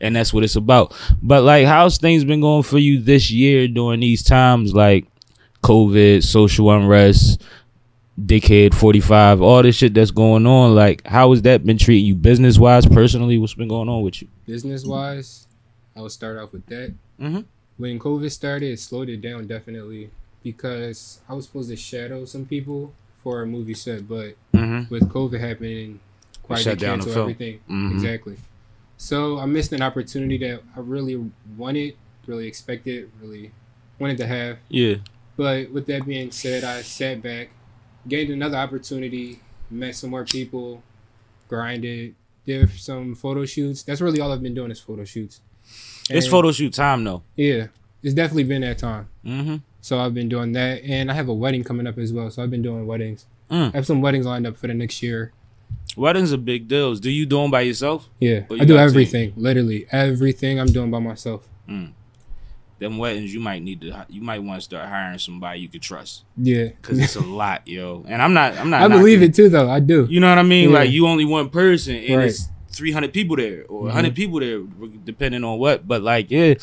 and 0.00 0.16
that's 0.16 0.34
what 0.34 0.42
it's 0.42 0.56
about 0.56 0.92
but 1.22 1.44
like 1.44 1.64
how's 1.66 1.98
things 1.98 2.24
been 2.24 2.40
going 2.40 2.64
for 2.64 2.78
you 2.78 3.00
this 3.00 3.30
year 3.30 3.68
during 3.68 4.00
these 4.00 4.24
times 4.24 4.74
like 4.74 5.06
covid 5.62 6.22
social 6.24 6.70
unrest 6.72 7.42
dickhead 8.20 8.72
45 8.74 9.42
all 9.42 9.62
this 9.62 9.74
shit 9.74 9.92
that's 9.92 10.12
going 10.12 10.46
on 10.46 10.74
like 10.74 11.04
how 11.06 11.30
has 11.32 11.42
that 11.42 11.64
been 11.66 11.76
treating 11.76 12.06
you 12.06 12.14
business 12.14 12.58
wise 12.58 12.86
personally 12.86 13.38
what's 13.38 13.54
been 13.54 13.66
going 13.68 13.88
on 13.88 14.02
with 14.02 14.22
you 14.22 14.28
Business 14.46 14.84
wise, 14.84 15.46
I 15.96 16.02
would 16.02 16.12
start 16.12 16.36
off 16.38 16.52
with 16.52 16.66
that. 16.66 16.92
Mhm. 17.20 17.44
When 17.78 17.98
COVID 17.98 18.30
started, 18.30 18.72
it 18.72 18.78
slowed 18.78 19.08
it 19.08 19.22
down 19.22 19.46
definitely 19.46 20.10
because 20.42 21.20
I 21.28 21.34
was 21.34 21.46
supposed 21.46 21.70
to 21.70 21.76
shadow 21.76 22.24
some 22.26 22.44
people 22.44 22.92
for 23.22 23.40
a 23.42 23.46
movie 23.46 23.74
set, 23.74 24.06
but 24.06 24.34
mm-hmm. 24.52 24.92
with 24.92 25.08
COVID 25.08 25.40
happening, 25.40 26.00
quite 26.42 26.60
shut 26.60 26.78
down 26.78 27.00
cancel 27.00 27.22
everything. 27.22 27.60
Mhm. 27.70 27.92
Exactly. 27.92 28.36
So 28.98 29.38
I 29.38 29.46
missed 29.46 29.72
an 29.72 29.80
opportunity 29.82 30.36
that 30.38 30.60
I 30.76 30.80
really 30.80 31.30
wanted, 31.56 31.94
really 32.26 32.46
expected, 32.46 33.10
really 33.20 33.50
wanted 33.98 34.18
to 34.18 34.26
have. 34.26 34.58
yeah 34.68 34.96
But 35.36 35.70
with 35.72 35.86
that 35.86 36.04
being 36.06 36.30
said, 36.30 36.64
I 36.64 36.82
sat 36.82 37.22
back, 37.22 37.48
gained 38.08 38.30
another 38.30 38.56
opportunity, 38.56 39.40
met 39.70 39.94
some 39.96 40.10
more 40.10 40.24
people, 40.24 40.82
grinded, 41.48 42.14
did 42.46 42.70
some 42.72 43.14
photo 43.14 43.44
shoots. 43.44 43.82
That's 43.82 44.00
really 44.00 44.20
all 44.20 44.32
I've 44.32 44.42
been 44.42 44.54
doing 44.54 44.70
is 44.70 44.80
photo 44.80 45.04
shoots. 45.04 45.40
it's 46.10 46.26
photo 46.26 46.52
shoot 46.52 46.74
time 46.74 47.02
though 47.04 47.22
Yeah, 47.36 47.68
it's 48.02 48.14
definitely 48.14 48.44
been 48.44 48.62
that 48.62 48.78
time. 48.78 49.08
mm-hmm. 49.24 49.56
So 49.80 49.98
I've 49.98 50.14
been 50.14 50.28
doing 50.30 50.52
that, 50.52 50.82
and 50.82 51.10
I 51.10 51.14
have 51.14 51.28
a 51.28 51.34
wedding 51.34 51.62
coming 51.62 51.86
up 51.86 51.98
as 51.98 52.10
well. 52.12 52.30
So 52.30 52.42
I've 52.42 52.50
been 52.50 52.62
doing 52.62 52.86
weddings. 52.86 53.26
Mm. 53.50 53.74
I 53.74 53.76
have 53.76 53.86
some 53.86 54.00
weddings 54.00 54.24
lined 54.24 54.46
up 54.46 54.56
for 54.56 54.66
the 54.66 54.72
next 54.74 55.02
year. 55.02 55.32
weddings 55.96 56.32
are 56.32 56.38
big 56.38 56.66
deals 56.68 56.98
do 57.00 57.10
you 57.10 57.26
do 57.26 57.36
them 57.42 57.50
by 57.50 57.60
yourself 57.60 58.08
Yeah, 58.18 58.40
you 58.50 58.56
I 58.60 58.64
do 58.64 58.74
a 58.74 58.78
team. 58.78 58.78
everything. 58.78 59.32
Literally 59.36 59.86
everything 59.92 60.58
I'm 60.60 60.66
doing 60.72 60.90
by 60.90 60.98
myself. 61.00 61.46
Them 62.78 62.98
weddings 62.98 63.32
you 63.32 63.40
might 63.40 63.62
need 63.62 63.80
to 63.82 64.06
you 64.08 64.20
might 64.20 64.40
want 64.40 64.58
to 64.58 64.64
start 64.64 64.88
hiring 64.88 65.18
somebody 65.18 65.60
you 65.60 65.68
could 65.68 65.80
trust 65.82 66.24
Yeah, 66.36 66.68
Cause 66.82 66.98
it's 66.98 67.16
a 67.16 67.20
lot, 67.42 67.66
yo. 67.66 68.04
And 68.08 68.20
I'm 68.20 68.34
not. 68.34 68.56
I'm 68.58 68.70
not. 68.70 68.82
I 68.82 68.88
believe 68.88 69.20
knocking- 69.20 69.30
it 69.30 69.34
too, 69.34 69.48
though. 69.48 69.70
I 69.70 69.80
do. 69.80 70.06
You 70.10 70.20
know 70.20 70.28
what 70.28 70.38
I 70.38 70.42
mean? 70.42 70.70
Yeah. 70.70 70.78
Like 70.78 70.90
you 70.90 71.06
only 71.06 71.24
one 71.24 71.48
person, 71.50 71.96
and 71.96 72.18
Right. 72.18 72.28
it's 72.28 72.48
300 72.72 73.12
people 73.12 73.36
there 73.36 73.64
or 73.68 73.82
Mhm. 73.82 73.86
100 73.86 74.14
people 74.14 74.40
there, 74.40 74.60
depending 75.04 75.44
on 75.44 75.58
what. 75.58 75.86
But 75.86 76.02
like, 76.02 76.30
yeah, 76.30 76.54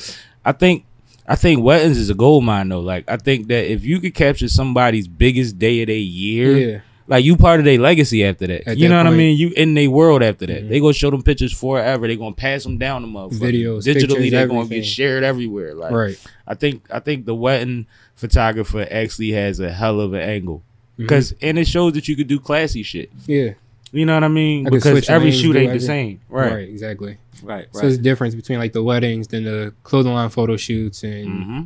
I 0.45 0.51
think. 0.51 0.85
I 1.27 1.35
think 1.35 1.63
weddings 1.63 1.97
is 1.97 2.09
a 2.09 2.15
gold 2.15 2.43
mine 2.43 2.67
though. 2.69 2.81
Like 2.81 3.05
I 3.09 3.15
think 3.15 3.47
that 3.47 3.71
if 3.71 3.85
you 3.85 3.99
could 4.01 4.13
capture 4.15 4.49
somebody's 4.49 5.07
biggest 5.07 5.57
day 5.57 5.81
of 5.81 5.87
their 5.87 5.95
year, 5.95 6.57
Yeah, 6.57 6.79
like 7.11 7.23
you 7.25 7.35
part 7.37 7.59
of 7.59 7.65
their 7.65 7.77
legacy 7.77 8.23
after 8.23 8.47
that. 8.47 8.67
At 8.67 8.77
you 8.77 8.87
that 8.87 8.93
know 8.95 9.03
what 9.03 9.13
I 9.13 9.15
mean? 9.17 9.37
You 9.37 9.49
in 9.55 9.73
their 9.75 9.89
world 9.91 10.23
after 10.23 10.47
that. 10.47 10.63
Mhm. 10.63 10.69
They 10.69 10.79
gonna 10.79 10.93
show 10.93 11.11
them 11.11 11.21
pictures 11.21 11.51
forever. 11.53 12.07
They 12.07 12.15
gonna 12.15 12.33
pass 12.33 12.63
them 12.63 12.77
down 12.77 13.01
to 13.03 13.07
motherfuckers. 13.07 13.39
Videos, 13.39 13.79
digitally. 13.85 14.07
pictures, 14.07 14.31
They 14.31 14.45
gonna 14.47 14.67
get 14.67 14.85
shared 14.85 15.23
everywhere. 15.23 15.75
Like 15.75 15.91
right. 15.91 16.19
I 16.47 16.55
think 16.55 16.83
I 16.89 16.99
think 16.99 17.25
the 17.25 17.35
wedding 17.35 17.85
photographer 18.15 18.87
actually 18.89 19.31
has 19.31 19.59
a 19.59 19.71
hell 19.71 19.99
of 19.99 20.13
an 20.13 20.21
angle 20.21 20.63
because 20.97 21.33
and 21.41 21.59
it 21.59 21.67
shows 21.67 21.93
that 21.93 22.07
you 22.07 22.15
could 22.15 22.27
do 22.27 22.39
classy 22.39 22.83
shit. 22.83 23.09
yeah, 23.27 23.51
You 23.91 24.05
know 24.05 24.13
what 24.13 24.23
I 24.23 24.27
mean? 24.29 24.67
I 24.67 24.69
because 24.69 25.09
every 25.09 25.31
shoot 25.31 25.55
ain't 25.55 25.73
the 25.73 25.79
same. 25.79 26.19
right, 26.29 26.51
Right, 26.53 26.69
exactly. 26.69 27.17
right, 27.43 27.65
So 27.71 27.79
right. 27.79 27.81
there's 27.81 27.95
a 27.95 28.01
difference 28.01 28.35
between 28.35 28.59
like 28.59 28.73
the 28.73 28.83
weddings, 28.83 29.27
then 29.27 29.43
the 29.43 29.73
clothing 29.83 30.13
line 30.13 30.29
photo 30.29 30.55
shoots, 30.57 31.03
and 31.03 31.43
hmm 31.43 31.61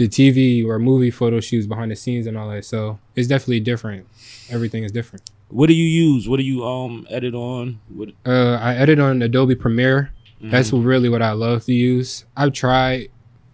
the 0.00 0.08
TV 0.08 0.64
or 0.66 0.78
movie 0.78 1.10
photo 1.10 1.40
shoots 1.40 1.66
behind 1.66 1.90
the 1.90 1.96
scenes 1.96 2.26
and 2.26 2.36
all 2.38 2.48
that. 2.50 2.64
So 2.64 2.98
it's 3.14 3.28
definitely 3.28 3.60
different. 3.60 4.06
Everything 4.48 4.82
is 4.82 4.90
different. 4.92 5.28
What 5.48 5.66
do 5.66 5.74
you 5.74 5.84
use? 5.84 6.28
What 6.28 6.38
do 6.38 6.42
you 6.42 6.64
um 6.64 7.06
edit 7.10 7.34
on? 7.34 7.80
What 7.88 8.10
Uh, 8.24 8.58
I 8.60 8.74
edit 8.76 8.98
on 8.98 9.20
Adobe 9.22 9.54
Premiere. 9.54 10.10
Mm-hmm. 10.38 10.50
That's 10.50 10.72
really 10.72 11.08
what 11.10 11.20
I 11.22 11.32
love 11.32 11.64
to 11.66 11.72
use. 11.74 12.24
I've 12.36 12.52
tried 12.52 13.08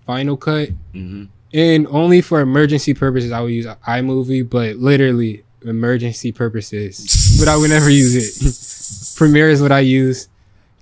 Final 0.07 0.37
Cut, 0.37 0.71
hmm 0.93 1.25
and 1.55 1.87
only 1.89 2.21
for 2.21 2.41
emergency 2.41 2.93
purposes 2.93 3.33
I 3.33 3.41
would 3.41 3.53
use 3.53 3.67
iMovie, 3.67 4.49
but 4.49 4.77
literally 4.77 5.43
emergency 5.63 6.31
purposes. 6.33 7.39
but 7.41 7.49
I 7.49 7.57
would 7.57 7.71
never 7.71 7.89
use 7.89 8.15
it. 8.15 9.17
Premiere 9.19 9.49
is 9.49 9.63
what 9.63 9.73
I 9.73 9.81
use. 9.81 10.29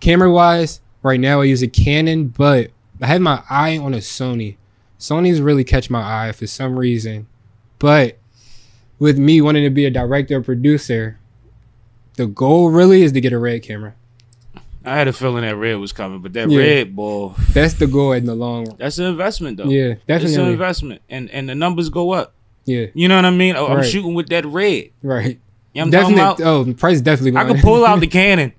Camera 0.00 0.30
wise, 0.32 0.80
right 1.02 1.20
now 1.20 1.40
I 1.40 1.44
use 1.44 1.62
a 1.62 1.68
Canon, 1.68 2.28
but 2.28 2.70
I 3.00 3.06
had 3.06 3.20
my 3.22 3.42
eye 3.48 3.78
on 3.78 3.94
a 3.94 3.98
Sony. 3.98 4.56
Sony's 5.04 5.40
really 5.42 5.64
catch 5.64 5.90
my 5.90 6.28
eye 6.28 6.32
for 6.32 6.46
some 6.46 6.78
reason. 6.78 7.26
But 7.78 8.16
with 8.98 9.18
me 9.18 9.42
wanting 9.42 9.64
to 9.64 9.70
be 9.70 9.84
a 9.84 9.90
director 9.90 10.36
or 10.38 10.40
producer, 10.42 11.18
the 12.14 12.26
goal 12.26 12.70
really 12.70 13.02
is 13.02 13.12
to 13.12 13.20
get 13.20 13.34
a 13.34 13.38
red 13.38 13.62
camera. 13.62 13.94
I 14.82 14.96
had 14.96 15.06
a 15.08 15.12
feeling 15.12 15.42
that 15.42 15.56
red 15.56 15.74
was 15.76 15.92
coming, 15.92 16.20
but 16.20 16.32
that 16.34 16.48
Yeah. 16.50 16.58
red 16.58 16.96
ball, 16.96 17.34
That's 17.52 17.74
the 17.74 17.86
goal 17.86 18.12
in 18.12 18.24
the 18.24 18.34
long 18.34 18.64
run. 18.66 18.76
that's 18.78 18.98
an 18.98 19.04
investment 19.06 19.58
though. 19.58 19.64
Yeah, 19.68 19.94
It's 20.08 20.34
an 20.36 20.46
investment, 20.48 21.02
and 21.10 21.30
and 21.30 21.48
the 21.48 21.54
numbers 21.54 21.90
go 21.90 22.12
up. 22.12 22.32
Yeah, 22.64 22.86
You 22.94 23.08
know 23.08 23.16
what 23.16 23.26
I 23.26 23.30
mean? 23.30 23.56
Oh, 23.56 23.66
I'm 23.66 23.76
Right. 23.78 23.86
shooting 23.86 24.14
with 24.14 24.28
that 24.30 24.46
red. 24.46 24.88
right. 25.02 25.38
You 25.74 25.80
know 25.80 25.86
I'm 25.86 25.90
talking 25.90 26.16
Definitely. 26.16 26.44
about? 26.44 26.54
Oh, 26.60 26.64
the 26.64 26.72
price 26.74 27.00
definitely. 27.02 27.38
I 27.38 27.44
could 27.44 27.60
pull 27.60 27.84
out 27.84 28.00
the 28.04 28.06
Canon, 28.06 28.52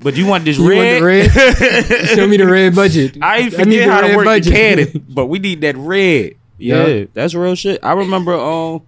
but 0.00 0.16
you 0.16 0.26
want 0.26 0.44
this 0.44 0.58
You 0.58 0.64
want 0.64 0.76
red? 0.78 1.00
the 1.02 1.04
red? 1.04 2.08
Show 2.16 2.26
me 2.26 2.36
the 2.36 2.46
red 2.46 2.74
budget. 2.74 3.18
I 3.22 3.38
ain't 3.38 3.52
forget 3.52 3.66
the 3.86 3.92
how 3.92 4.00
to 4.02 4.16
work 4.16 4.24
budget. 4.24 4.44
the 4.44 4.50
Canon, 4.52 5.06
but 5.08 5.26
we 5.26 5.38
need 5.38 5.60
that 5.62 5.76
red. 5.76 6.34
Yeah, 6.58 6.86
Yeah. 6.86 7.04
that's 7.14 7.34
real 7.34 7.54
shit. 7.54 7.80
I 7.84 7.92
remember 7.92 8.34
um, 8.34 8.82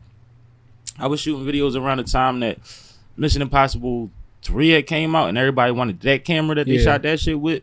I 0.99 1.07
was 1.07 1.21
shooting 1.21 1.45
videos 1.45 1.77
around 1.81 1.99
the 1.99 2.05
time 2.05 2.41
that 2.41 2.59
Mission 3.17 3.43
Impossible 3.43 4.11
Three 4.43 4.71
had 4.71 4.87
came 4.87 5.15
out, 5.15 5.29
and 5.29 5.37
everybody 5.37 5.71
wanted 5.73 6.01
that 6.01 6.25
camera 6.25 6.55
that 6.57 6.67
they 6.67 6.75
Yeah. 6.79 6.83
shot 6.85 7.03
that 7.03 7.21
shit 7.21 7.39
with, 7.39 7.63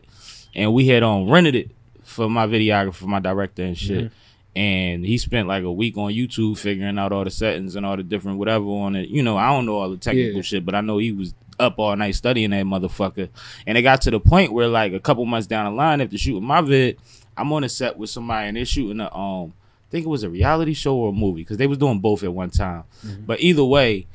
and 0.54 0.72
we 0.72 0.86
had 0.88 1.02
um 1.02 1.28
rented 1.28 1.54
it 1.56 1.70
for 2.04 2.28
my 2.30 2.46
videographer, 2.46 3.02
my 3.06 3.18
director, 3.20 3.62
and 3.64 3.76
shit. 3.76 4.04
Mm-hmm. 4.06 4.14
And 4.56 5.04
he 5.04 5.18
spent 5.18 5.46
like 5.46 5.62
a 5.64 5.70
week 5.72 5.96
on 5.96 6.12
YouTube 6.12 6.58
figuring 6.58 6.98
out 6.98 7.12
all 7.12 7.22
the 7.24 7.30
settings 7.30 7.76
and 7.76 7.84
all 7.86 7.96
the 7.96 8.02
different 8.02 8.38
whatever 8.38 8.64
on 8.64 8.96
it. 8.96 9.08
You 9.08 9.22
know, 9.22 9.36
I 9.36 9.50
don't 9.50 9.66
know 9.66 9.76
all 9.76 9.90
the 9.90 9.96
technical 9.96 10.36
Yeah. 10.36 10.42
shit, 10.42 10.64
but 10.66 10.74
I 10.74 10.80
know 10.80 10.98
he 10.98 11.12
was 11.12 11.34
up 11.58 11.78
all 11.78 11.94
night 11.96 12.14
studying 12.14 12.50
that 12.50 12.64
motherfucker. 12.64 13.28
And 13.66 13.76
it 13.78 13.82
got 13.82 14.02
to 14.02 14.10
the 14.10 14.20
point 14.20 14.52
where 14.52 14.68
like 14.68 14.92
a 14.92 15.00
couple 15.00 15.24
months 15.26 15.46
down 15.46 15.64
the 15.66 15.76
line, 15.76 16.00
after 16.00 16.16
shooting 16.18 16.44
my 16.44 16.60
vid, 16.60 16.98
I'm 17.36 17.52
on 17.52 17.64
a 17.64 17.68
set 17.68 17.96
with 17.96 18.10
somebody 18.10 18.48
and 18.48 18.56
they're 18.56 18.64
shooting 18.64 19.00
a 19.00 19.14
um 19.14 19.52
I 19.88 19.90
think 19.90 20.04
it 20.04 20.08
was 20.10 20.22
a 20.22 20.28
reality 20.28 20.74
show 20.74 20.94
or 20.96 21.08
a 21.10 21.12
movie 21.12 21.40
because 21.40 21.56
they 21.56 21.66
was 21.66 21.78
doing 21.78 21.98
both 21.98 22.22
at 22.22 22.32
one 22.32 22.50
time. 22.50 22.84
But 23.26 23.40
either 23.40 23.64
way, 23.64 24.06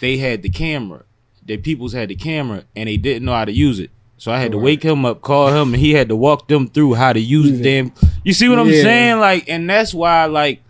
they 0.00 0.16
had 0.18 0.42
the 0.42 0.50
camera. 0.50 1.04
Their 1.44 1.58
peoples 1.58 1.92
had 1.92 2.08
the 2.10 2.14
camera 2.16 2.64
and 2.76 2.88
they 2.88 2.96
didn't 2.96 3.24
know 3.24 3.32
how 3.32 3.44
to 3.44 3.52
use 3.52 3.78
it. 3.80 3.90
So 4.18 4.30
I 4.30 4.38
had 4.38 4.52
to 4.52 4.58
wake 4.58 4.82
him 4.84 5.04
up, 5.04 5.20
call 5.20 5.48
him, 5.48 5.74
and 5.74 5.82
he 5.82 5.92
had 5.94 6.08
to 6.10 6.16
walk 6.16 6.46
them 6.48 6.68
through 6.68 6.94
how 6.94 7.12
to 7.12 7.18
use 7.20 7.58
it. 7.58 7.62
them. 7.64 7.92
You 8.24 8.32
see 8.32 8.48
what 8.48 8.58
I'm 8.60 8.68
Yeah. 8.68 8.82
saying? 8.82 9.18
Like, 9.18 9.48
and 9.48 9.68
that's 9.68 9.92
why, 9.92 10.26
like, 10.26 10.62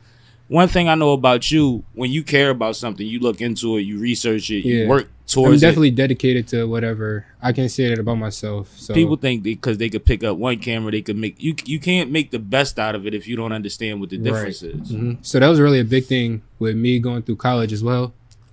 one 0.53 0.69
thing 0.69 0.87
I 0.87 0.95
know 0.95 1.13
about 1.13 1.51
you, 1.51 1.83
when 1.95 2.11
you 2.11 2.23
care 2.23 2.51
about 2.51 2.77
something, 2.77 3.07
you 3.07 3.19
look 3.21 3.41
into 3.41 3.79
it, 3.79 3.83
you 3.83 3.99
research 3.99 4.51
it, 4.51 4.67
you 4.67 4.81
Yeah. 4.81 4.87
work 4.89 5.05
I'm 5.07 5.27
towards 5.27 5.63
it. 5.63 5.67
definitely 5.67 5.93
dedicated 5.93 6.47
to 6.49 6.65
whatever. 6.69 7.25
I 7.41 7.53
can 7.53 7.71
say 7.71 7.89
that 7.89 7.99
about 7.99 8.17
myself. 8.19 8.69
So 8.77 8.93
People 8.93 9.17
think 9.17 9.43
because 9.43 9.79
they 9.79 9.89
could 9.89 10.05
pick 10.05 10.23
up 10.23 10.37
one 10.37 10.59
camera, 10.59 10.91
they 10.93 11.01
could 11.01 11.17
make 11.17 11.43
you. 11.43 11.55
You 11.65 11.81
can't 11.81 12.11
make 12.11 12.33
the 12.33 12.39
best 12.39 12.79
out 12.79 12.95
of 12.95 13.07
it 13.07 13.15
if 13.15 13.27
you 13.27 13.35
don't 13.35 13.53
understand 13.53 13.99
what 14.01 14.11
the 14.11 14.19
Right. 14.19 14.25
difference 14.25 14.63
is. 14.63 14.93
Mhm. 14.93 15.17
So 15.23 15.41
that 15.41 15.49
was 15.49 15.59
really 15.59 15.81
a 15.81 15.85
big 15.85 16.05
thing 16.05 16.43
with 16.59 16.77
me 16.77 16.99
going 16.99 17.23
through 17.23 17.37
college 17.37 17.73
as 17.73 17.83
well. 17.83 18.13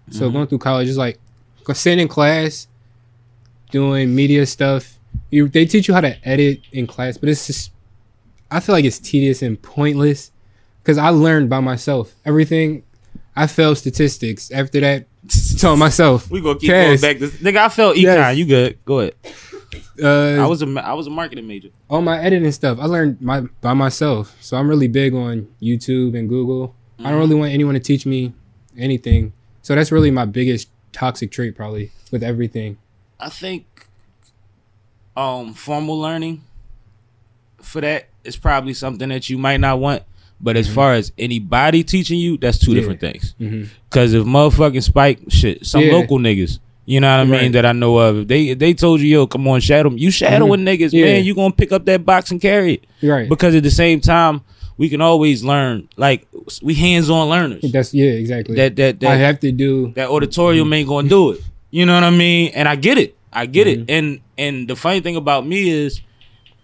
So 0.09 0.25
Mm-hmm. 0.25 0.33
going 0.35 0.47
through 0.47 0.59
college 0.59 0.87
is 0.87 0.97
like 0.97 1.19
sitting 1.73 1.99
in 1.99 2.07
class, 2.07 2.67
doing 3.71 4.15
media 4.15 4.45
stuff. 4.45 4.97
You 5.31 5.47
they 5.49 5.65
teach 5.65 5.87
you 5.87 5.93
how 5.93 6.01
to 6.01 6.15
edit 6.27 6.61
in 6.71 6.87
class, 6.87 7.17
but 7.17 7.27
it's 7.29 7.45
just 7.47 7.71
I 8.49 8.59
feel 8.61 8.73
like 8.73 8.85
it's 8.85 8.99
tedious 8.99 9.41
and 9.41 9.61
pointless 9.61 10.31
because 10.89 10.97
I 10.97 11.09
learned 11.09 11.49
by 11.51 11.59
myself 11.59 12.15
everything. 12.25 12.81
I 13.35 13.45
failed 13.45 13.77
statistics. 13.77 14.49
After 14.51 14.79
that, 14.79 15.05
told 15.59 15.77
myself. 15.77 16.29
We 16.31 16.41
gonna 16.41 16.57
keep 16.59 16.71
Cass, 16.71 16.99
going 17.01 17.19
back. 17.19 17.19
To, 17.29 17.37
nigga, 17.37 17.57
I 17.57 17.69
felt 17.69 17.95
econ. 17.95 18.01
Yes. 18.03 18.37
You 18.37 18.45
good? 18.45 18.83
Go 18.85 18.99
ahead. 19.01 19.13
Uh, 20.01 20.43
I 20.43 20.47
was 20.47 20.63
a 20.63 20.67
I 20.83 20.93
was 20.93 21.05
a 21.05 21.11
marketing 21.11 21.45
major. 21.47 21.69
all 21.89 22.01
my 22.01 22.19
editing 22.19 22.51
stuff 22.51 22.79
I 22.81 22.85
learned 22.85 23.21
my 23.21 23.41
by 23.61 23.73
myself. 23.75 24.35
So 24.41 24.57
I'm 24.57 24.67
really 24.67 24.87
big 24.87 25.13
on 25.13 25.47
YouTube 25.61 26.17
and 26.17 26.27
Google. 26.27 26.73
I 26.97 27.01
Mm-hmm. 27.03 27.09
don't 27.11 27.19
really 27.19 27.35
want 27.35 27.51
anyone 27.53 27.75
to 27.75 27.79
teach 27.79 28.05
me 28.07 28.33
anything. 28.77 29.31
So 29.61 29.75
that's 29.75 29.91
really 29.91 30.09
my 30.11 30.25
biggest 30.25 30.69
toxic 30.91 31.31
trait 31.31 31.55
probably 31.55 31.91
with 32.11 32.23
everything. 32.23 32.77
I 33.19 33.29
think 33.29 33.87
um 35.15 35.53
formal 35.53 35.99
learning 35.99 36.43
for 37.61 37.79
that 37.81 38.09
is 38.23 38.35
probably 38.37 38.73
something 38.73 39.09
that 39.09 39.29
you 39.29 39.37
might 39.37 39.57
not 39.59 39.79
want. 39.79 40.03
But 40.41 40.55
as 40.57 40.67
far 40.73 40.93
as 40.93 41.11
anybody 41.17 41.83
teaching 41.83 42.17
you, 42.19 42.37
that's 42.37 42.57
two 42.57 42.71
Mm-hmm. 42.71 42.75
Yeah. 42.75 42.79
different 42.81 42.99
things. 43.01 43.35
hmm 43.37 43.63
Cause 43.89 44.13
if 44.13 44.23
motherfucking 44.25 44.83
Spike 44.83 45.19
shit, 45.29 45.65
some 45.65 45.81
Yeah. 45.83 45.91
local 45.93 46.17
niggas, 46.19 46.59
you 46.85 46.99
know 46.99 47.09
what 47.11 47.19
I 47.19 47.23
mean, 47.25 47.31
Right. 47.33 47.51
that 47.53 47.65
I 47.65 47.71
know 47.73 47.97
of, 47.97 48.19
if 48.19 48.27
they 48.27 48.49
if 48.49 48.59
they 48.59 48.73
told 48.73 49.01
you, 49.01 49.07
yo, 49.07 49.27
come 49.27 49.47
on, 49.47 49.59
shadow, 49.59 49.91
you 49.91 50.11
shadowing 50.11 50.61
niggas, 50.61 50.87
Mm-hmm. 50.87 50.95
Yeah. 50.97 51.05
man, 51.05 51.23
you 51.25 51.35
gonna 51.35 51.53
pick 51.53 51.71
up 51.71 51.85
that 51.85 52.05
box 52.05 52.31
and 52.31 52.39
carry 52.41 52.75
it. 52.75 52.85
Right. 53.05 53.27
Because 53.27 53.53
at 53.55 53.63
the 53.63 53.71
same 53.71 53.99
time, 53.99 54.41
we 54.77 54.87
can 54.87 55.01
always 55.01 55.43
learn. 55.43 55.89
Like 55.97 56.25
we 56.61 56.73
hands 56.73 57.09
on 57.09 57.27
learners. 57.29 57.69
that's 57.71 57.93
yeah, 57.93 58.11
exactly. 58.11 58.55
That 58.55 58.75
that 58.77 58.99
that 59.01 59.11
I 59.11 59.15
have 59.17 59.39
to 59.41 59.51
do 59.51 59.91
that 59.95 60.09
auditorium 60.09 60.71
ain't 60.71 60.87
gonna 60.87 61.09
do 61.09 61.31
it. 61.31 61.41
You 61.69 61.85
know 61.85 61.93
what 61.95 62.03
I 62.05 62.11
mean? 62.11 62.51
And 62.55 62.67
I 62.67 62.75
get 62.77 62.97
it. 62.97 63.15
I 63.33 63.45
get 63.45 63.67
Mm-hmm. 63.67 63.81
it. 63.81 63.89
And 63.91 64.19
and 64.37 64.67
the 64.69 64.75
funny 64.77 65.01
thing 65.01 65.17
about 65.17 65.45
me 65.45 65.69
is 65.69 66.01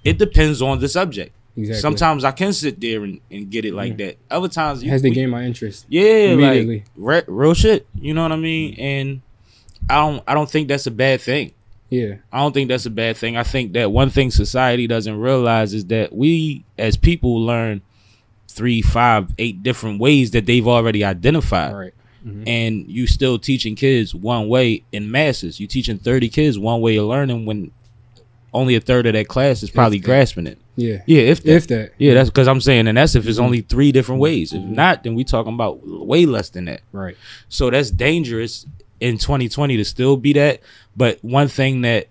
it 0.06 0.18
depends 0.18 0.62
on 0.62 0.80
the 0.80 0.88
subject. 0.88 1.34
Exactly. 1.56 1.82
Sometimes 1.82 2.24
I 2.24 2.32
can 2.32 2.54
sit 2.54 2.80
there 2.80 3.04
and, 3.04 3.20
and 3.32 3.50
get 3.50 3.66
it 3.66 3.74
like 3.74 3.98
that. 3.98 4.18
Other 4.30 4.48
times 4.48 4.84
you 4.84 4.90
has 4.90 5.02
to 5.02 5.10
gain 5.10 5.30
my 5.30 5.44
interest. 5.44 5.86
Yeah, 5.90 6.34
immediately. 6.34 6.86
like 6.98 7.26
re- 7.28 7.34
real 7.34 7.54
shit. 7.54 7.88
You 8.00 8.14
know 8.14 8.24
what 8.24 8.32
I 8.32 8.38
mean? 8.38 8.76
And 8.80 9.22
I 9.90 9.96
don't 9.96 10.24
I 10.28 10.34
don't 10.34 10.50
think 10.50 10.68
that's 10.68 10.88
a 10.88 10.92
bad 10.92 11.22
thing. 11.22 11.54
Yeah. 11.90 12.16
I 12.32 12.40
don't 12.40 12.54
think 12.54 12.70
that's 12.70 12.86
a 12.86 12.92
bad 12.92 13.18
thing. 13.18 13.38
I 13.38 13.44
think 13.44 13.74
that 13.74 13.92
one 13.92 14.10
thing 14.10 14.32
society 14.32 14.88
doesn't 14.88 15.20
realize 15.20 15.74
is 15.74 15.86
that 15.86 16.14
we 16.14 16.66
as 16.78 16.98
people 16.98 17.40
learn 17.42 17.82
three, 18.48 18.82
five, 18.82 19.30
eight 19.38 19.64
different 19.64 20.00
ways 20.00 20.32
that 20.32 20.46
they've 20.46 20.68
already 20.68 21.04
identified 21.04 21.74
right. 21.74 21.94
Mm-hmm. 22.26 22.44
and 22.48 22.88
you 22.88 23.06
still 23.06 23.38
teaching 23.38 23.76
kids 23.76 24.16
one 24.16 24.48
way 24.48 24.84
in 24.92 25.12
masses. 25.12 25.60
You 25.60 25.68
teaching 25.68 25.98
thirty 25.98 26.30
kids 26.30 26.58
one 26.58 26.82
way 26.82 26.98
of 26.98 27.06
learning 27.06 27.46
when 27.46 27.72
only 28.54 28.76
a 28.76 28.82
third 28.82 29.06
of 29.06 29.14
that 29.14 29.28
class 29.28 29.62
is 29.62 29.70
probably 29.70 30.00
that. 30.00 30.06
grasping 30.06 30.48
it. 30.48 30.58
Yeah. 30.76 31.02
Yeah, 31.06 31.22
if 31.22 31.44
that. 31.44 31.56
If 31.56 31.68
that. 31.68 31.94
yeah, 31.98 32.14
that's 32.14 32.30
because 32.30 32.48
I'm 32.48 32.62
saying, 32.62 32.88
and 32.88 32.98
that's 32.98 33.16
if 33.16 33.28
it's 33.28 33.38
mm-hmm. 33.38 33.46
only 33.46 33.62
three 33.62 33.92
different 33.92 34.18
mm-hmm. 34.18 34.24
ways. 34.24 34.54
If 34.54 34.62
mm-hmm. 34.62 34.74
not, 34.74 35.04
then 35.04 35.16
we 35.16 35.24
talking 35.24 35.54
about 35.54 35.80
way 35.86 36.26
less 36.26 36.50
than 36.50 36.66
that. 36.66 36.82
Right. 36.92 37.18
So 37.50 37.70
that's 37.70 37.92
dangerous 37.92 38.66
in 39.00 39.18
2020 39.18 39.78
to 39.78 39.86
still 39.86 40.18
be 40.18 40.34
that. 40.34 40.62
But 40.96 41.20
one 41.24 41.48
thing 41.48 41.82
that 41.82 42.08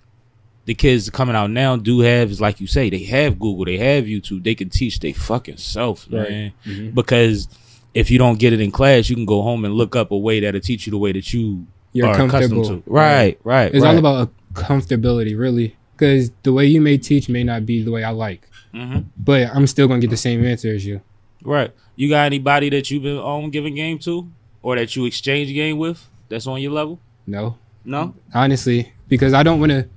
the 0.67 0.75
kids 0.75 1.11
coming 1.11 1.37
out 1.37 1.51
now 1.51 1.77
do 1.77 2.01
have 2.01 2.31
is 2.31 2.41
like 2.41 2.61
you 2.61 2.67
say, 2.67 2.89
they 2.91 3.05
have 3.05 3.39
Google, 3.39 3.67
they 3.67 3.77
have 3.77 4.05
YouTube, 4.05 4.45
they 4.45 4.55
can 4.55 4.71
teach 4.71 5.01
they 5.01 5.13
fucking 5.13 5.59
self, 5.59 6.07
Right. 6.11 6.31
man. 6.31 6.53
Mhm. 6.67 6.95
Because 6.95 7.49
if 7.93 8.11
you 8.11 8.19
don't 8.19 8.39
get 8.39 8.53
it 8.53 8.61
in 8.61 8.71
class, 8.71 9.09
you 9.09 9.17
can 9.17 9.27
go 9.27 9.43
home 9.43 9.65
and 9.65 9.75
look 9.75 9.95
up 9.95 10.11
a 10.11 10.17
way 10.17 10.41
that'll 10.41 10.61
teach 10.61 10.87
you 10.87 10.91
the 10.91 10.99
way 10.99 11.13
that 11.13 11.33
you 11.33 11.67
You're 11.93 12.09
are 12.09 12.15
accustomed 12.15 12.31
comfortable. 12.31 12.83
to. 12.83 12.83
Right, 12.87 13.39
right. 13.45 13.75
It's 13.75 13.85
right. 13.85 13.91
all 13.91 13.99
about 13.99 14.29
a 14.29 14.55
comfortability, 14.55 15.39
really. 15.39 15.77
Because 15.97 16.33
the 16.43 16.53
way 16.53 16.67
you 16.67 16.81
may 16.81 16.99
teach 16.99 17.29
may 17.29 17.45
not 17.45 17.65
be 17.67 17.83
the 17.83 17.93
way 17.93 18.03
I 18.03 18.11
like, 18.11 18.49
hmm 18.75 18.99
but 19.17 19.49
I'm 19.55 19.67
still 19.67 19.87
gonna 19.89 20.01
get 20.01 20.11
the 20.11 20.17
same 20.17 20.45
answer 20.45 20.69
as 20.75 20.85
you. 20.85 21.01
Right. 21.45 21.71
You 21.97 22.09
got 22.09 22.25
anybody 22.27 22.71
that 22.71 22.91
you've 22.91 23.03
been 23.05 23.19
on 23.19 23.51
giving 23.51 23.75
game 23.75 23.99
to, 24.01 24.29
or 24.63 24.77
that 24.77 24.97
you 24.97 25.05
exchange 25.05 25.53
game 25.55 25.79
with 25.79 26.07
that's 26.29 26.47
on 26.47 26.61
your 26.61 26.73
level? 26.73 26.99
No, 27.27 27.57
No. 27.85 28.15
honestly, 28.35 28.93
because 29.09 29.33
I 29.33 29.43
don't 29.43 29.61
want 29.61 29.71
to. 29.73 29.89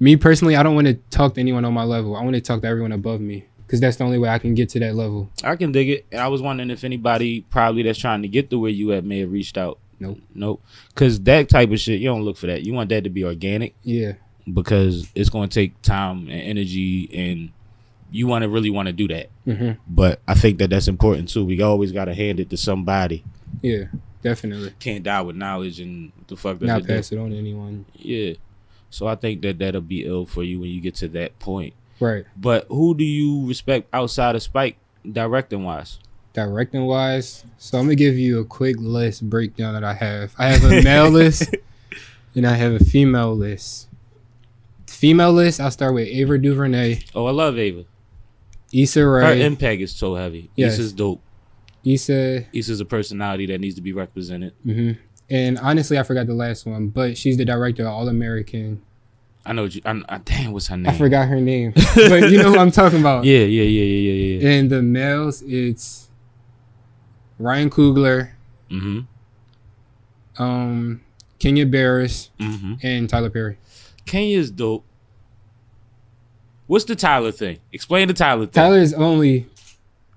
Me 0.00 0.16
personally, 0.16 0.56
I 0.56 0.62
don't 0.64 0.74
want 0.74 0.88
to 0.88 0.94
talk 1.10 1.34
to 1.34 1.40
anyone 1.40 1.64
on 1.64 1.72
my 1.72 1.84
level. 1.84 2.16
I 2.16 2.22
want 2.24 2.34
to 2.34 2.40
talk 2.40 2.62
to 2.62 2.66
everyone 2.68 2.90
above 2.92 3.20
me 3.20 3.44
because 3.66 3.78
that's 3.80 3.96
the 3.98 4.04
only 4.04 4.18
way 4.18 4.28
I 4.28 4.38
can 4.38 4.54
get 4.54 4.68
to 4.70 4.80
that 4.80 4.94
level. 4.96 5.30
I 5.44 5.54
can 5.56 5.70
dig 5.70 5.88
it. 5.90 6.06
And 6.10 6.20
I 6.20 6.26
was 6.28 6.42
wondering 6.42 6.70
if 6.70 6.82
anybody 6.82 7.42
probably 7.50 7.82
that's 7.84 7.98
trying 8.00 8.22
to 8.22 8.28
get 8.28 8.50
to 8.50 8.58
where 8.58 8.70
you 8.70 8.92
at 8.92 9.04
may 9.04 9.20
have 9.20 9.30
reached 9.30 9.56
out. 9.56 9.78
Nope. 10.00 10.18
Nope. 10.34 10.60
Because 10.88 11.20
that 11.20 11.48
type 11.48 11.70
of 11.70 11.78
shit, 11.78 12.00
you 12.00 12.08
don't 12.08 12.22
look 12.24 12.36
for 12.36 12.48
that. 12.48 12.64
You 12.66 12.72
want 12.72 12.88
that 12.88 13.04
to 13.04 13.10
be 13.10 13.22
organic 13.24 13.74
Yeah, 13.84 14.14
because 14.52 15.08
it's 15.14 15.30
going 15.30 15.48
to 15.48 15.54
take 15.54 15.80
time 15.82 16.22
and 16.28 16.42
energy, 16.42 17.08
and 17.14 17.50
you 18.12 18.26
want 18.28 18.42
to 18.42 18.48
really 18.48 18.70
want 18.70 18.86
to 18.86 18.92
do 18.92 19.08
that. 19.08 19.30
hmm 19.44 19.72
But 19.88 20.20
I 20.28 20.34
think 20.34 20.58
that 20.58 20.70
that's 20.70 20.86
important 20.88 21.28
too. 21.28 21.44
We 21.44 21.60
always 21.62 21.90
got 21.92 22.04
to 22.04 22.14
hand 22.14 22.38
it 22.40 22.50
to 22.50 22.56
somebody. 22.56 23.24
yeah, 23.62 23.84
definitely. 24.22 24.72
Can't 24.78 25.02
die 25.02 25.22
with 25.22 25.34
knowledge 25.36 25.80
and 25.80 26.12
the 26.28 26.36
fuck. 26.36 26.58
does 26.58 26.68
Not 26.68 26.80
it 26.82 26.86
do? 26.86 26.94
pass 26.94 27.10
it 27.10 27.18
on 27.18 27.30
to 27.30 27.36
anyone. 27.38 27.86
Yeah. 27.94 28.34
So 28.90 29.06
I 29.06 29.14
think 29.16 29.40
that 29.42 29.58
that'll 29.58 29.80
be 29.80 30.04
ill 30.04 30.26
for 30.26 30.42
you 30.44 30.60
when 30.60 30.70
you 30.70 30.80
get 30.80 30.94
to 30.96 31.08
that 31.08 31.38
point. 31.38 31.72
Right. 31.98 32.24
But 32.36 32.66
who 32.68 32.94
do 32.94 33.04
you 33.04 33.46
respect 33.46 33.88
outside 33.92 34.34
of 34.36 34.42
Spike 34.42 34.76
directing 35.10 35.64
wise. 35.64 35.98
directing 36.34 36.84
wise. 36.84 37.44
So 37.58 37.78
I'm 37.78 37.84
gonna 37.86 37.94
give 37.96 38.16
you 38.18 38.40
a 38.40 38.44
quick 38.44 38.76
list 38.78 39.28
breakdown 39.28 39.74
that 39.74 39.84
I 39.84 39.94
have. 39.94 40.34
I 40.38 40.48
have 40.48 40.64
a 40.64 40.82
male 40.82 41.08
list 41.20 41.54
and 42.34 42.46
I 42.46 42.54
have 42.54 42.72
a 42.74 42.78
female 42.84 43.34
list. 43.34 43.88
Female 44.86 45.32
list, 45.32 45.60
I'll 45.60 45.70
start 45.70 45.94
with 45.94 46.06
Ava 46.08 46.38
DuVernay, 46.38 47.00
Oh, 47.14 47.26
I 47.26 47.30
love 47.32 47.58
Ava. 47.58 47.84
Issa 48.72 49.06
Right. 49.06 49.36
Her 49.38 49.44
impact 49.46 49.80
is 49.82 49.94
so 49.94 50.14
heavy. 50.14 50.50
Yes. 50.56 50.74
Issa's 50.74 50.92
dope. 50.92 51.20
Issa, 51.84 52.44
Issa's 52.52 52.80
a 52.80 52.84
personality 52.84 53.46
that 53.46 53.60
needs 53.60 53.74
to 53.76 53.82
be 53.82 53.92
represented. 53.92 54.54
hmm 54.62 54.92
and 55.30 55.58
honestly, 55.60 55.98
I 55.98 56.02
forgot 56.02 56.26
the 56.26 56.34
last 56.34 56.66
one, 56.66 56.88
but 56.88 57.16
she's 57.16 57.36
the 57.38 57.44
director 57.46 57.82
of 57.84 57.88
All 57.88 58.08
American. 58.08 58.82
I 59.46 59.52
know. 59.54 59.62
what 59.62 59.74
you- 59.74 59.80
I, 59.84 60.00
I, 60.08 60.18
damn, 60.18 60.52
what's 60.52 60.66
her 60.68 60.76
name? 60.76 60.92
I 60.92 60.98
forgot 60.98 61.26
her 61.28 61.40
name, 61.40 61.72
but 61.94 62.30
you 62.30 62.38
know 62.38 62.50
what 62.50 62.58
I'm 62.58 62.70
talking 62.70 63.00
about. 63.00 63.24
Yeah, 63.24 63.38
yeah, 63.38 63.62
yeah, 63.62 63.82
yeah, 63.82 64.12
yeah, 64.12 64.38
yeah. 64.40 64.48
And 64.50 64.70
the 64.70 64.82
males, 64.82 65.42
it's 65.42 66.08
Ryan 67.38 67.70
Coogler, 67.70 68.30
Mm-hmm. 68.70 70.42
um, 70.42 71.00
Kenya 71.38 71.66
Barris, 71.66 72.30
Mm-hmm. 72.38 72.74
and 72.82 73.08
Tyler 73.08 73.30
Perry. 73.30 73.58
Kenya's 74.06 74.50
dope. 74.50 74.84
What's 76.66 76.84
the 76.84 76.96
Tyler 76.96 77.32
thing? 77.32 77.58
Explain 77.72 78.08
the 78.08 78.14
Tyler 78.14 78.46
thing. 78.46 78.52
Tyler 78.52 78.78
is 78.78 78.94
only 78.94 79.46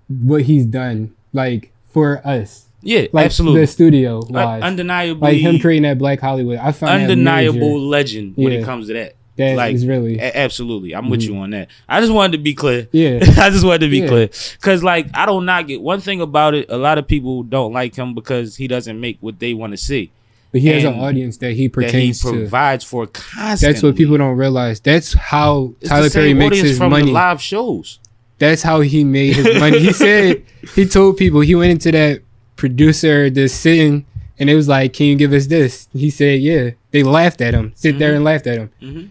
what 0.07 0.43
he's 0.43 0.65
done, 0.65 1.13
like 1.33 1.71
for 1.87 2.21
us, 2.25 2.65
yeah, 2.81 3.07
like 3.11 3.25
absolutely. 3.25 3.61
the 3.61 3.67
studio 3.67 4.21
wise, 4.29 4.61
undeniably, 4.61 5.33
like 5.33 5.41
him 5.41 5.59
creating 5.59 5.83
that 5.83 5.97
Black 5.97 6.19
Hollywood. 6.19 6.57
I 6.59 6.71
found 6.71 7.03
undeniable 7.03 7.79
legend 7.79 8.37
when 8.37 8.53
it 8.53 8.63
comes 8.63 8.87
to 8.87 8.93
that. 8.93 9.15
That 9.37 9.57
like, 9.57 9.75
is 9.75 9.85
really, 9.85 10.17
A- 10.17 10.37
absolutely, 10.37 10.95
I'm 10.95 11.09
with 11.09 11.21
you 11.21 11.31
mhm. 11.33 11.41
on 11.41 11.49
that. 11.49 11.67
I 11.89 11.99
just 11.99 12.13
wanted 12.13 12.37
to 12.37 12.43
be 12.43 12.53
clear. 12.53 12.87
yeah, 12.93 13.19
I 13.37 13.49
just 13.49 13.65
wanted 13.65 13.79
to 13.79 13.89
be 13.89 13.97
Yeah. 13.99 14.07
clear 14.07 14.27
because, 14.53 14.81
like, 14.81 15.07
I 15.13 15.25
don't 15.25 15.45
knock 15.45 15.69
it. 15.69 15.81
One 15.81 15.99
thing 15.99 16.21
about 16.21 16.53
it, 16.53 16.67
a 16.69 16.77
lot 16.77 16.97
of 16.97 17.05
people 17.05 17.43
don't 17.43 17.73
like 17.73 17.95
him 17.95 18.13
because 18.13 18.55
he 18.55 18.69
doesn't 18.69 18.97
make 18.97 19.17
what 19.19 19.39
they 19.39 19.53
want 19.53 19.73
to 19.73 19.77
see. 19.77 20.09
But 20.55 20.61
he 20.61 20.67
has 20.69 20.85
an 20.85 20.93
audience 20.97 21.35
that 21.37 21.47
he 21.51 21.53
That 21.53 21.59
he 21.59 21.67
pertains 21.69 22.21
to. 22.21 22.31
provides 22.31 22.85
for 22.85 23.07
constantly. 23.07 23.73
That's 23.73 23.83
what 23.83 23.95
people 23.97 24.17
don't 24.17 24.37
realize. 24.37 24.79
That's 24.79 25.11
how 25.13 25.73
It's 25.81 25.89
Tyler 25.89 26.09
Perry 26.09 26.33
makes 26.33 26.59
his 26.59 26.77
from 26.77 26.91
money. 26.91 27.07
the 27.07 27.11
live 27.11 27.41
shows. 27.41 27.99
That's 28.37 28.61
how 28.61 28.79
he 28.79 29.03
made 29.03 29.35
his 29.35 29.59
money. 29.59 29.79
He 29.79 29.91
said 29.91 30.43
he 30.73 30.85
told 30.95 31.17
people 31.17 31.41
he 31.41 31.55
went 31.55 31.71
into 31.71 31.91
that 31.91 32.21
producer 32.55 33.29
this 33.29 33.53
sitting 33.53 34.05
and 34.39 34.49
it 34.49 34.55
was 34.55 34.67
like, 34.69 34.93
"Can 34.93 35.07
you 35.07 35.15
give 35.17 35.33
us 35.33 35.47
this?" 35.47 35.89
He 35.91 36.09
said, 36.09 36.39
"Yeah." 36.41 36.69
They 36.91 37.03
laughed 37.03 37.41
at 37.41 37.53
him. 37.53 37.73
Sit 37.75 37.99
there 37.99 38.15
and 38.15 38.23
laughed 38.23 38.47
at 38.47 38.57
him. 38.57 38.69
Mhm. 38.81 39.09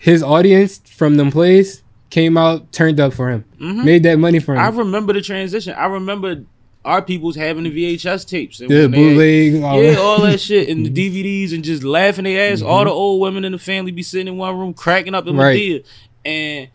His 0.00 0.22
audience 0.22 0.80
from 0.86 1.16
them 1.16 1.30
plays 1.30 1.82
came 2.08 2.38
out, 2.38 2.72
turned 2.72 2.98
up 3.00 3.12
for 3.12 3.28
him, 3.30 3.44
Mhm. 3.60 3.84
made 3.84 4.02
that 4.04 4.18
money 4.18 4.38
for 4.38 4.54
him. 4.54 4.60
I 4.60 4.68
remember 4.68 5.12
the 5.12 5.20
transition. 5.20 5.74
I 5.76 5.84
remember 5.86 6.44
our 6.88 7.02
people's 7.02 7.36
having 7.36 7.64
the 7.64 7.70
VHS 7.70 8.26
tapes. 8.26 8.60
And 8.60 8.70
had- 8.70 8.92
bootleg, 8.92 9.62
all 9.62 9.82
yeah, 9.82 9.90
that. 9.90 9.98
all 9.98 10.20
that 10.22 10.40
shit 10.40 10.68
and 10.68 10.84
the 10.86 10.90
DVDs 11.44 11.52
and 11.54 11.62
just 11.62 11.82
laughing 11.84 12.24
their 12.24 12.50
ass. 12.52 12.60
Mm-hmm. 12.60 12.68
All 12.68 12.84
the 12.84 12.90
old 12.90 13.20
women 13.20 13.44
in 13.44 13.52
the 13.52 13.58
family 13.58 13.92
be 13.92 14.02
sitting 14.02 14.26
in 14.28 14.36
one 14.36 14.56
room 14.58 14.74
cracking 14.74 15.14
up 15.14 15.26
in 15.26 15.36
Right. 15.36 15.56
Madea. 15.58 15.84
And 16.24 16.68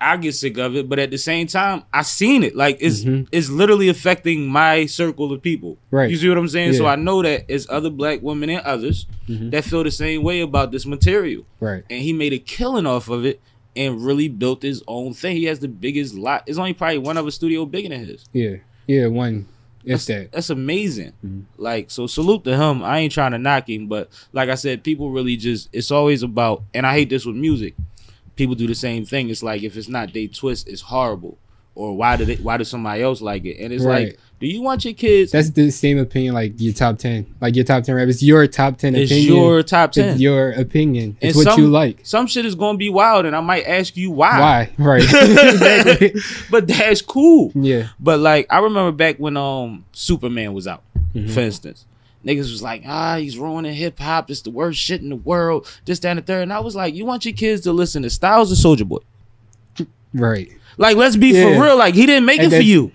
I 0.00 0.16
get 0.16 0.34
sick 0.34 0.58
of 0.58 0.74
it, 0.74 0.88
but 0.88 0.98
at 0.98 1.12
the 1.12 1.16
same 1.16 1.46
time, 1.46 1.84
I 1.92 2.02
seen 2.02 2.42
it. 2.42 2.56
Like 2.56 2.78
it's 2.80 3.04
Mhm. 3.04 3.28
it's 3.30 3.48
literally 3.48 3.88
affecting 3.88 4.46
my 4.48 4.86
circle 4.86 5.32
of 5.32 5.40
people. 5.42 5.78
Right. 5.92 6.10
You 6.10 6.16
see 6.16 6.28
what 6.28 6.38
I'm 6.38 6.48
saying? 6.48 6.72
So 6.72 6.86
I 6.86 6.96
know 6.96 7.22
that 7.22 7.44
it's 7.48 7.66
other 7.70 7.88
black 7.90 8.20
women 8.20 8.50
and 8.50 8.60
others 8.62 9.06
Mhm. 9.28 9.52
that 9.52 9.62
feel 9.64 9.84
the 9.84 9.92
same 9.92 10.22
way 10.24 10.40
about 10.40 10.72
this 10.72 10.86
material. 10.86 11.44
right. 11.60 11.84
And 11.88 12.02
he 12.02 12.12
made 12.12 12.32
a 12.32 12.38
killing 12.38 12.84
off 12.86 13.08
of 13.08 13.24
it 13.24 13.40
and 13.76 14.04
really 14.04 14.28
built 14.28 14.62
his 14.62 14.82
own 14.88 15.14
thing. 15.14 15.36
He 15.36 15.44
has 15.44 15.60
the 15.60 15.68
biggest 15.68 16.14
lot. 16.16 16.42
It's 16.48 16.58
only 16.58 16.72
probably 16.74 16.98
one 16.98 17.16
other 17.16 17.30
studio 17.30 17.64
bigger 17.64 17.88
than 17.90 18.04
his. 18.04 18.24
Yeah, 18.32 18.56
yeah. 18.86 19.06
One, 19.06 19.46
That's, 19.84 20.02
it's 20.02 20.06
that. 20.06 20.32
that's 20.32 20.50
amazing. 20.50 21.12
Mhm. 21.24 21.44
Like, 21.56 21.90
so 21.90 22.06
salute 22.06 22.44
to 22.44 22.56
him. 22.56 22.82
I 22.82 22.98
ain't 23.00 23.12
trying 23.12 23.32
to 23.32 23.38
knock 23.38 23.68
him, 23.68 23.86
but 23.88 24.10
like 24.32 24.48
I 24.48 24.54
said, 24.54 24.82
people 24.84 25.10
really 25.10 25.36
just, 25.36 25.68
it's 25.72 25.90
always 25.90 26.22
about, 26.22 26.62
and 26.74 26.86
I 26.86 26.92
hate 26.94 27.10
this 27.10 27.24
with 27.26 27.36
music. 27.36 27.74
People 28.36 28.54
do 28.54 28.66
the 28.66 28.74
same 28.74 29.04
thing. 29.04 29.28
It's 29.28 29.42
like, 29.42 29.62
if 29.62 29.76
it's 29.76 29.88
not 29.88 30.12
they 30.12 30.26
twist, 30.26 30.68
it's 30.68 30.80
horrible. 30.82 31.36
Or 31.74 31.96
why 31.96 32.16
did 32.16 32.28
it, 32.28 32.40
why 32.40 32.58
does 32.58 32.68
somebody 32.68 33.02
else 33.02 33.22
like 33.22 33.44
it? 33.46 33.58
And 33.58 33.72
it's 33.72 33.82
Right. 33.84 34.08
like, 34.08 34.18
do 34.40 34.46
you 34.46 34.60
want 34.60 34.84
your 34.84 34.92
kids? 34.92 35.32
That's 35.32 35.48
the 35.50 35.70
same 35.70 35.98
opinion 35.98 36.34
like 36.34 36.52
your 36.60 36.74
top 36.74 36.98
ten, 36.98 37.24
like 37.40 37.54
your 37.56 37.64
top 37.64 37.84
ten 37.84 37.94
rap. 37.94 38.08
It's 38.08 38.22
your 38.22 38.46
top 38.46 38.76
ten 38.76 38.94
it's 38.94 39.10
opinion. 39.10 39.34
your 39.34 39.62
top 39.62 39.92
10. 39.92 40.08
It's 40.10 40.20
your 40.20 40.50
opinion. 40.50 41.16
It's 41.20 41.36
And 41.36 41.46
what 41.46 41.52
some- 41.54 41.60
you 41.62 41.68
like. 41.70 42.00
Some 42.02 42.26
shit 42.26 42.44
is 42.44 42.54
going 42.56 42.74
to 42.74 42.78
be 42.78 42.90
wild, 42.90 43.24
and 43.24 43.34
I 43.34 43.40
might 43.40 43.64
ask 43.66 43.96
you 43.96 44.10
why. 44.10 44.38
Why? 44.40 44.70
Right. 44.84 45.02
exactly. 45.02 46.14
But 46.50 46.66
that's 46.68 47.00
cool. 47.00 47.52
Yeah. 47.54 47.88
But 48.00 48.20
like 48.20 48.46
I 48.50 48.58
remember 48.58 48.92
back 48.92 49.16
when 49.18 49.36
um 49.38 49.84
Superman 49.92 50.52
was 50.52 50.66
out, 50.66 50.82
Mhm. 51.14 51.30
for 51.30 51.40
instance. 51.40 51.86
Niggas 52.26 52.50
was 52.52 52.62
like, 52.62 52.82
ah, 52.86 53.16
he's 53.16 53.36
ruining 53.38 53.74
hip 53.74 53.98
hop. 53.98 54.30
It's 54.30 54.42
the 54.42 54.50
worst 54.50 54.78
shit 54.78 55.00
in 55.02 55.08
the 55.08 55.16
world. 55.16 55.66
This, 55.86 55.98
that, 56.00 56.10
and 56.10 56.18
the 56.18 56.22
third. 56.22 56.42
And 56.42 56.52
I 56.52 56.60
was 56.60 56.76
like, 56.76 56.94
you 56.94 57.04
want 57.04 57.24
your 57.24 57.34
kids 57.34 57.62
to 57.62 57.72
listen 57.72 58.02
to 58.02 58.10
Styles 58.10 58.52
or 58.52 58.54
Soulja 58.76 58.86
Boy? 58.86 58.98
Right. 60.14 60.52
Like, 60.78 60.96
let's 60.96 61.16
be 61.16 61.28
Yeah. 61.28 61.54
for 61.56 61.62
real. 61.62 61.76
Like, 61.76 61.94
he 61.94 62.06
didn't 62.06 62.24
make 62.24 62.40
And 62.40 62.52
it 62.52 62.56
for 62.56 62.62
you. 62.62 62.92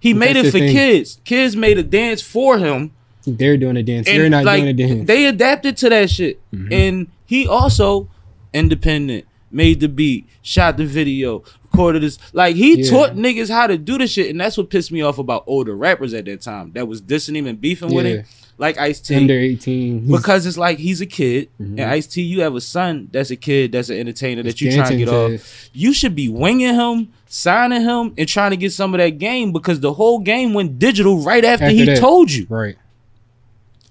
He 0.00 0.14
made 0.14 0.36
it 0.36 0.46
for 0.46 0.58
thing. 0.58 0.72
kids. 0.72 1.20
Kids 1.24 1.54
made 1.56 1.78
a 1.78 1.82
dance 1.82 2.22
for 2.22 2.58
him. 2.58 2.92
They're 3.26 3.56
doing 3.58 3.76
a 3.76 3.82
dance. 3.82 4.08
You're 4.08 4.30
not 4.30 4.44
like, 4.44 4.62
doing 4.62 4.68
a 4.68 4.72
dance. 4.72 5.06
They 5.06 5.26
adapted 5.26 5.76
to 5.78 5.90
that 5.90 6.08
shit. 6.10 6.40
Mhm. 6.54 6.72
And 6.72 7.06
he 7.26 7.46
also 7.46 8.08
independent, 8.54 9.26
made 9.52 9.80
the 9.80 9.88
beat, 9.88 10.26
shot 10.42 10.76
the 10.76 10.84
video, 10.86 11.42
recorded 11.70 12.02
this. 12.02 12.18
Like 12.32 12.56
he 12.56 12.80
Yeah. 12.82 12.90
taught 12.90 13.16
niggas 13.16 13.50
how 13.50 13.66
to 13.66 13.76
do 13.76 13.98
the 13.98 14.06
shit, 14.06 14.30
and 14.30 14.40
that's 14.40 14.56
what 14.56 14.70
pissed 14.70 14.90
me 14.90 15.02
off 15.02 15.18
about 15.18 15.44
older 15.46 15.76
rappers 15.76 16.14
at 16.14 16.24
that 16.24 16.40
time 16.40 16.70
that 16.74 16.88
was 16.88 17.00
dissing 17.02 17.36
him 17.36 17.46
and 17.46 17.60
beefing 17.60 17.92
with 17.94 18.06
him, 18.06 18.24
like 18.60 18.78
Ice 18.78 19.00
T. 19.00 19.14
Under 19.16 19.34
18. 19.38 20.06
Because 20.06 20.44
it's 20.46 20.58
like 20.58 20.78
he's 20.78 21.00
a 21.00 21.06
kid, 21.06 21.48
Mhm. 21.60 21.66
and 21.72 21.80
Ice 21.80 22.06
T, 22.06 22.22
you 22.22 22.42
have 22.42 22.54
a 22.54 22.60
son 22.60 23.08
that's 23.10 23.30
a 23.30 23.36
kid 23.36 23.72
that's 23.72 23.88
an 23.88 23.96
entertainer 23.98 24.42
that 24.42 24.58
He's 24.58 24.74
you 24.76 24.80
trying 24.80 24.90
to 24.92 24.96
get 24.98 25.08
off. 25.08 25.70
You 25.72 25.92
should 25.94 26.14
be 26.14 26.28
winging 26.28 26.74
him, 26.74 27.08
signing 27.26 27.80
him, 27.82 28.12
and 28.18 28.28
trying 28.28 28.50
to 28.50 28.56
get 28.58 28.72
some 28.72 28.92
of 28.94 28.98
that 28.98 29.18
game 29.18 29.50
because 29.52 29.80
the 29.80 29.92
whole 29.94 30.18
game 30.20 30.52
went 30.54 30.78
digital 30.78 31.18
right 31.20 31.44
after, 31.44 31.64
After 31.64 31.74
he 31.74 31.84
that. 31.86 31.98
told 31.98 32.30
you. 32.30 32.46
Right. 32.48 32.76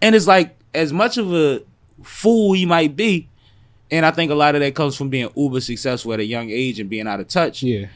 And 0.01 0.15
it's 0.15 0.27
like 0.27 0.55
as 0.73 0.93
much 0.93 1.17
of 1.17 1.33
a 1.33 1.61
fool 2.03 2.53
he 2.53 2.65
might 2.65 2.95
be, 2.95 3.27
and 3.91 4.05
I 4.05 4.11
think 4.11 4.31
a 4.31 4.35
lot 4.35 4.55
of 4.55 4.61
that 4.61 4.75
comes 4.75 4.95
from 4.95 5.09
being 5.09 5.29
uber 5.35 5.59
successful 5.61 6.13
at 6.13 6.19
a 6.19 6.25
young 6.25 6.49
age 6.51 6.79
and 6.79 6.89
being 6.89 7.07
out 7.07 7.19
of 7.19 7.27
touch. 7.27 7.63
Yeah. 7.63 7.87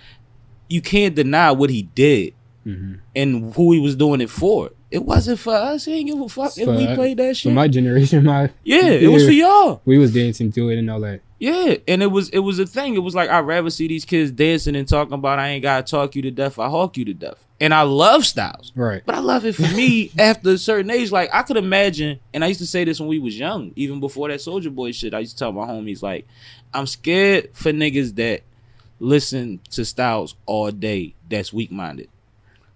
You 0.70 0.82
can't 0.82 1.14
deny 1.14 1.52
what 1.52 1.70
he 1.70 1.84
did 1.84 2.34
Mhm. 2.66 2.98
and 3.16 3.54
who 3.54 3.74
he 3.74 3.80
was 3.80 3.96
doing 3.96 4.22
it 4.22 4.30
for. 4.30 4.72
It 4.94 5.04
wasn't 5.04 5.40
for 5.40 5.56
us. 5.56 5.86
He 5.86 5.94
ain't 5.96 6.08
give 6.08 6.22
a 6.22 6.30
fuck 6.30 6.56
if 6.56 6.68
we 6.68 6.94
played 6.94 7.18
that 7.18 7.36
shit. 7.36 7.50
For 7.50 7.56
my 7.56 7.68
generation, 7.68 8.24
my 8.24 8.52
yeah, 8.64 8.92
it 8.92 9.08
was 9.08 9.26
for 9.26 9.32
y'all. 9.32 9.82
we 9.86 9.98
was 9.98 10.14
dancing 10.14 10.52
to 10.52 10.70
it 10.70 10.78
and 10.78 10.88
all 10.88 11.00
that. 11.00 11.22
Yeah, 11.40 11.78
and 11.88 12.04
it 12.04 12.12
was 12.12 12.30
it 12.30 12.38
was 12.38 12.60
a 12.60 12.68
thing. 12.68 12.94
It 12.94 13.00
was 13.00 13.16
like 13.16 13.28
I'd 13.28 13.40
rather 13.40 13.72
see 13.72 13.88
these 13.88 14.06
kids 14.06 14.30
dancing 14.30 14.76
and 14.76 14.88
talking 14.88 15.16
about 15.16 15.40
I 15.40 15.50
ain't 15.50 15.64
gotta 15.64 15.82
talk 15.82 16.16
you 16.16 16.22
to 16.22 16.30
death. 16.30 16.60
I 16.60 16.70
hawk 16.70 16.96
you 16.96 17.06
to 17.06 17.14
death. 17.16 17.44
And 17.60 17.74
I 17.74 17.82
love 17.82 18.24
Styles. 18.24 18.72
Right. 18.76 19.02
But 19.04 19.16
I 19.16 19.20
love 19.20 19.46
it 19.48 19.56
for 19.56 19.64
me 19.64 20.12
after 20.20 20.52
a 20.52 20.60
certain 20.60 20.92
age. 20.92 21.12
Like 21.12 21.32
I 21.34 21.42
could 21.42 21.58
imagine, 21.58 22.20
and 22.32 22.44
I 22.44 22.48
used 22.50 22.60
to 22.60 22.68
say 22.68 22.84
this 22.84 23.00
when 23.00 23.10
we 23.10 23.18
was 23.18 23.38
young, 23.38 23.74
even 23.76 24.00
before 24.00 24.28
that 24.28 24.42
Soulja 24.42 24.74
Boy 24.74 24.92
shit. 24.92 25.16
I 25.16 25.20
used 25.22 25.38
to 25.38 25.40
tell 25.40 25.52
my 25.52 25.66
homies 25.66 26.04
like, 26.04 26.28
I'm 26.72 26.86
scared 26.86 27.50
for 27.54 27.72
niggas 27.72 28.14
that 28.18 28.44
listen 29.00 29.60
to 29.72 29.86
Styles 29.86 30.36
all 30.46 30.70
day. 30.70 31.16
That's 31.30 31.52
weak 31.52 31.72
minded. 31.72 32.10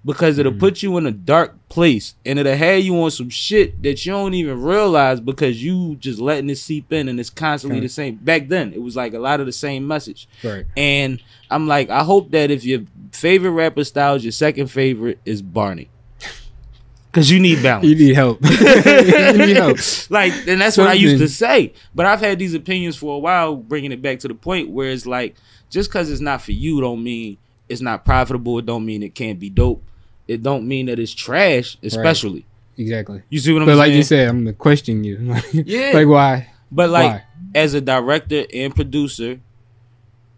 Because 0.08 0.38
it'll 0.38 0.54
mm. 0.54 0.60
put 0.60 0.82
you 0.82 0.96
in 0.98 1.06
a 1.06 1.12
dark 1.12 1.68
place 1.68 2.16
and 2.26 2.40
it'll 2.40 2.56
have 2.56 2.80
you 2.80 2.96
on 3.04 3.12
some 3.12 3.30
shit 3.30 3.84
that 3.84 4.06
you 4.06 4.14
don't 4.14 4.34
even 4.34 4.62
realize 4.62 5.20
because 5.20 5.62
you 5.62 5.98
just 5.98 6.18
letting 6.18 6.50
it 6.50 6.56
seep 6.56 6.94
in 6.94 7.10
and 7.10 7.20
it's 7.20 7.30
constantly 7.30 7.80
Okay. 7.80 7.88
the 7.88 7.92
same. 7.92 8.16
Back 8.16 8.48
then, 8.48 8.72
it 8.72 8.82
was 8.82 8.96
like 8.96 9.14
a 9.14 9.20
lot 9.20 9.42
of 9.42 9.48
the 9.48 9.52
same 9.52 9.86
message. 9.86 10.30
Right. 10.42 10.66
And 10.78 11.22
I'm 11.52 11.68
like, 11.68 11.90
I 11.90 12.06
hope 12.06 12.32
that 12.32 12.52
if 12.52 12.64
your 12.64 12.84
favorite 13.12 13.52
rapper 13.52 13.84
styles, 13.84 14.24
your 14.24 14.32
second 14.32 14.68
favorite 14.68 15.20
is 15.26 15.42
Barney. 15.42 15.90
Cause 17.12 17.30
you 17.30 17.42
need 17.42 17.62
balance. 17.62 17.88
You 17.88 17.96
need 17.96 18.16
help. 18.16 18.40
you 18.50 19.46
need 19.46 19.58
help. 19.58 19.78
like, 20.10 20.32
and 20.48 20.62
that's 20.62 20.78
what 20.78 20.88
I 20.88 20.94
used 20.94 21.18
to 21.18 21.28
say. 21.28 21.74
But 21.94 22.06
I've 22.06 22.22
had 22.22 22.40
these 22.40 22.54
opinions 22.54 22.96
for 22.96 23.14
a 23.14 23.20
while, 23.20 23.58
bringing 23.58 23.92
it 23.92 24.02
back 24.02 24.20
to 24.20 24.30
the 24.30 24.36
point 24.36 24.70
where 24.70 24.90
it's 24.90 25.06
like, 25.06 25.36
just 25.70 25.92
cause 25.92 26.10
it's 26.10 26.22
not 26.22 26.42
for 26.42 26.54
you, 26.54 26.80
don't 26.80 27.04
mean 27.04 27.38
it's 27.70 27.82
not 27.82 28.06
profitable. 28.06 28.60
It 28.60 28.66
don't 28.66 28.86
mean 28.86 29.04
it 29.04 29.16
can't 29.16 29.40
be 29.40 29.50
dope. 29.50 29.84
It 30.28 30.44
don't 30.44 30.68
mean 30.68 30.88
that 30.88 31.00
it's 31.00 31.14
trash, 31.14 31.78
especially. 31.84 32.46
Exactly. 32.78 33.22
You 33.30 33.40
see 33.40 33.54
what 33.54 33.62
I'm 33.64 33.68
saying? 33.68 33.78
But 33.78 33.88
like 33.88 33.94
you 33.94 34.04
said, 34.04 34.28
I'm 34.30 34.40
gonna 34.44 34.54
question 34.54 35.04
you. 35.04 35.36
Yeah. 35.54 35.92
like 35.94 36.08
why? 36.08 36.50
But 36.72 36.90
like 36.90 37.12
Why? 37.12 37.24
as 37.56 37.74
a 37.74 37.82
director 37.82 38.44
and 38.54 38.76
producer, 38.76 39.40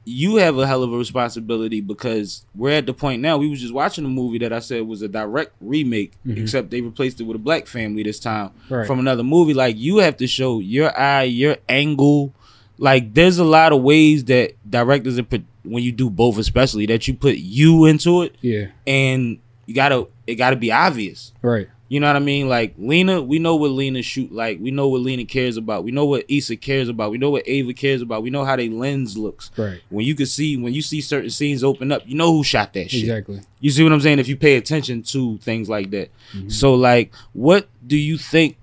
you 0.06 0.38
have 0.38 0.58
a 0.58 0.65
hell 0.65 0.82
of 0.82 0.91
a 0.91 0.97
responsibility 0.97 1.82
because 1.82 2.45
we're 2.56 2.71
at 2.71 2.86
the 2.86 2.93
point 2.93 3.21
now. 3.21 3.38
We 3.38 3.49
was 3.49 3.62
just 3.62 3.73
watching 3.73 4.06
a 4.06 4.10
movie 4.10 4.39
that 4.39 4.52
I 4.54 4.60
said 4.60 4.88
was 4.88 5.02
a 5.02 5.08
direct 5.08 5.52
remake, 5.62 6.13
Mhm. 6.25 6.38
except 6.41 6.71
they 6.71 6.82
replaced 6.82 7.19
it 7.21 7.25
with 7.25 7.36
a 7.36 7.39
black 7.39 7.67
family 7.67 8.02
this 8.04 8.19
time 8.19 8.52
Right. 8.69 8.88
from 8.88 8.99
another 8.99 9.23
movie. 9.23 9.54
Like 9.54 9.78
you 9.78 9.97
have 9.97 10.17
to 10.17 10.28
show 10.28 10.60
your 10.60 10.97
eye, 10.99 11.23
your 11.23 11.58
angle. 11.67 12.34
Like 12.78 13.13
there's 13.13 13.38
a 13.38 13.43
lot 13.43 13.71
of 13.73 13.82
ways 13.82 14.23
that 14.25 14.54
directors 14.69 15.17
and 15.17 15.30
pro- 15.30 15.43
when 15.63 15.84
you 15.84 15.91
do 15.91 16.10
both, 16.10 16.38
especially 16.38 16.86
that 16.88 17.08
you 17.08 17.13
put 17.13 17.36
you 17.38 17.86
into 17.86 18.21
it, 18.23 18.36
Yeah. 18.41 18.67
and 18.88 19.38
you 19.69 19.75
gotta 19.75 20.08
it 20.25 20.34
gotta 20.34 20.55
be 20.55 20.71
obvious. 20.71 21.32
Right. 21.43 21.69
You 21.89 21.99
know 21.99 22.08
what 22.08 22.15
I 22.15 22.19
mean? 22.19 22.49
Like 22.49 22.73
Lena, 22.79 23.21
we 23.21 23.38
know 23.38 23.55
what 23.55 23.69
Lena 23.69 24.01
shoot 24.01 24.32
like. 24.32 24.60
We 24.60 24.71
know 24.71 24.88
what 24.88 25.01
Lena 25.01 25.25
cares 25.25 25.58
about. 25.58 25.84
We 25.84 25.91
know 25.91 26.05
what 26.05 26.25
Issa 26.27 26.55
cares 26.55 26.89
about. 26.89 27.12
We 27.12 27.19
know 27.19 27.29
what 27.29 27.47
Ava 27.47 27.71
cares 27.75 28.01
about. 28.01 28.23
We 28.23 28.32
know 28.32 28.43
how 28.43 28.55
they 28.55 28.67
lens 28.67 29.15
looks. 29.15 29.51
Right. 29.55 29.79
When 29.89 30.08
you 30.08 30.15
can 30.15 30.25
see 30.25 30.58
when 30.58 30.73
you 30.73 30.82
see 30.82 31.01
certain 31.01 31.29
scenes 31.29 31.63
open 31.63 31.91
up, 31.91 32.01
you 32.08 32.15
know 32.15 32.32
who 32.32 32.43
shot 32.43 32.73
that 32.73 32.89
shit. 32.89 33.01
Exactly. 33.01 33.41
You 33.60 33.69
see 33.69 33.84
what 33.84 33.93
I'm 33.93 34.01
saying? 34.01 34.17
If 34.17 34.27
you 34.27 34.38
pay 34.38 34.55
attention 34.55 35.03
to 35.03 35.38
things 35.38 35.69
like 35.69 35.91
that. 35.91 36.10
Mm-hmm. 36.34 36.49
So 36.49 36.73
like 36.73 37.13
what 37.34 37.69
do 37.86 37.95
you 37.95 38.17
think 38.17 38.58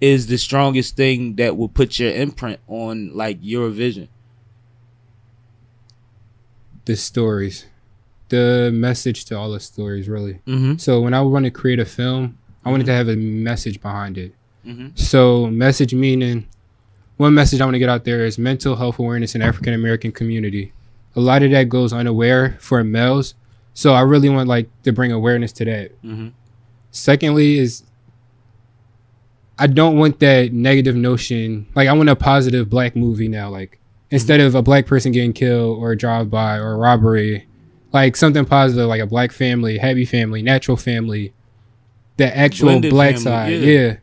is 0.00 0.28
the 0.28 0.38
strongest 0.38 0.96
thing 0.96 1.34
that 1.36 1.58
will 1.58 1.68
put 1.68 1.98
your 1.98 2.12
imprint 2.12 2.60
on 2.66 3.14
like 3.14 3.36
your 3.42 3.68
vision? 3.68 4.08
The 6.86 6.96
stories, 6.96 7.66
the 8.28 8.70
message 8.72 9.24
to 9.26 9.36
all 9.38 9.50
the 9.50 9.60
stories, 9.60 10.08
really. 10.08 10.34
Mm-hmm. 10.46 10.76
So 10.78 11.00
when 11.00 11.14
I 11.14 11.20
want 11.20 11.44
to 11.44 11.50
create 11.50 11.78
a 11.78 11.84
film, 11.84 12.38
I 12.64 12.70
wanted 12.70 12.86
to 12.86 12.92
have 12.92 13.08
a 13.08 13.16
message 13.16 13.80
behind 13.80 14.16
it. 14.18 14.34
Mhm. 14.66 14.98
So 14.98 15.46
message 15.48 15.92
meaning, 15.94 16.46
one 17.18 17.34
message 17.34 17.60
I 17.60 17.64
want 17.64 17.74
to 17.74 17.78
get 17.78 17.88
out 17.90 18.04
there 18.04 18.24
is 18.24 18.38
mental 18.38 18.76
health 18.76 18.98
awareness 18.98 19.34
in 19.34 19.42
African 19.42 19.74
American 19.74 20.10
community. 20.10 20.72
A 21.16 21.20
lot 21.20 21.42
of 21.42 21.50
that 21.50 21.68
goes 21.68 21.92
unaware 21.92 22.56
for 22.60 22.82
males, 22.82 23.34
so 23.74 23.92
I 23.92 24.00
really 24.00 24.28
want 24.30 24.48
like 24.48 24.68
to 24.84 24.92
bring 24.92 25.12
awareness 25.12 25.52
to 25.52 25.64
that. 25.66 26.02
Mhm. 26.02 26.32
Secondly, 26.90 27.58
is 27.58 27.82
I 29.58 29.66
don't 29.68 29.96
want 29.98 30.18
that 30.20 30.52
negative 30.52 30.96
notion. 30.96 31.66
Like 31.74 31.88
I 31.88 31.92
want 31.92 32.08
a 32.08 32.16
positive 32.16 32.68
black 32.68 32.96
movie 32.96 33.28
now. 33.28 33.50
Like 33.50 33.78
instead 34.10 34.40
of 34.40 34.54
a 34.54 34.62
black 34.62 34.86
person 34.86 35.12
getting 35.12 35.32
killed 35.32 35.78
or 35.78 35.92
a 35.92 35.96
drive 35.96 36.30
by 36.30 36.56
or 36.56 36.72
a 36.72 36.76
robbery, 36.76 37.46
like 37.94 38.16
something 38.16 38.44
positive, 38.44 38.88
like 38.88 39.00
a 39.00 39.06
black 39.06 39.30
family, 39.30 39.78
happy 39.78 40.04
family, 40.04 40.42
natural 40.42 40.76
family, 40.76 41.32
the 42.16 42.36
actual 42.36 42.66
Blended 42.66 42.90
black 42.90 43.14
family, 43.14 43.22
side. 43.22 43.52
yeah. 43.52 43.96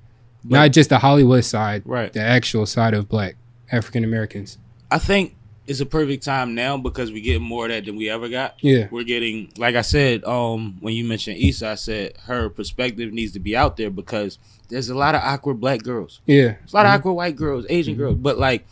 Yeah, 0.43 0.57
not 0.57 0.71
just 0.71 0.89
the 0.89 0.97
Hollywood 0.97 1.45
side. 1.45 1.83
Right. 1.85 2.11
The 2.11 2.21
actual 2.21 2.65
side 2.65 2.95
of 2.95 3.07
black 3.07 3.35
African 3.71 4.03
Americans. 4.03 4.57
I 4.89 4.97
think 4.97 5.35
it's 5.67 5.81
a 5.81 5.85
perfect 5.85 6.23
time 6.23 6.55
now 6.55 6.77
because 6.77 7.11
we 7.11 7.21
get 7.21 7.41
more 7.41 7.65
of 7.65 7.71
that 7.71 7.85
than 7.85 7.95
we 7.97 8.09
ever 8.09 8.27
got. 8.27 8.55
Yeah. 8.61 8.87
We're 8.89 9.03
getting 9.03 9.51
like 9.57 9.75
I 9.75 9.81
said, 9.81 10.23
um, 10.23 10.77
when 10.79 10.95
you 10.95 11.03
mentioned 11.03 11.37
Issa, 11.37 11.67
I 11.67 11.75
said 11.75 12.17
her 12.23 12.49
perspective 12.49 13.11
needs 13.13 13.33
to 13.33 13.39
be 13.39 13.55
out 13.55 13.77
there 13.77 13.91
because 13.91 14.39
there's 14.69 14.89
a 14.89 14.95
lot 14.95 15.15
of 15.15 15.21
awkward 15.21 15.59
black 15.59 15.83
girls. 15.83 16.21
Yeah. 16.25 16.53
There's 16.53 16.73
a 16.73 16.77
lot 16.77 16.85
of 16.85 16.91
mm-hmm. 16.91 16.99
awkward 16.99 17.13
white 17.13 17.35
girls, 17.35 17.65
Asian 17.69 17.93
mm-hmm. 17.93 18.03
girls, 18.03 18.15
but 18.15 18.39
like 18.39 18.65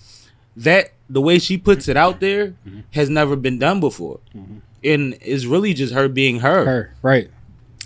that, 0.56 0.94
the 1.10 1.22
way 1.22 1.40
she 1.40 1.58
puts 1.58 1.88
it 1.88 1.98
out 1.98 2.20
there 2.20 2.56
mm-hmm. 2.66 2.80
has 2.92 3.10
never 3.10 3.36
been 3.36 3.60
done 3.60 3.80
before, 3.80 4.22
and 4.84 5.18
it's 5.22 5.46
really 5.46 5.74
just 5.74 5.94
her 5.94 6.08
being 6.08 6.40
her. 6.40 6.66
Her. 6.66 6.96
Right. 7.02 7.30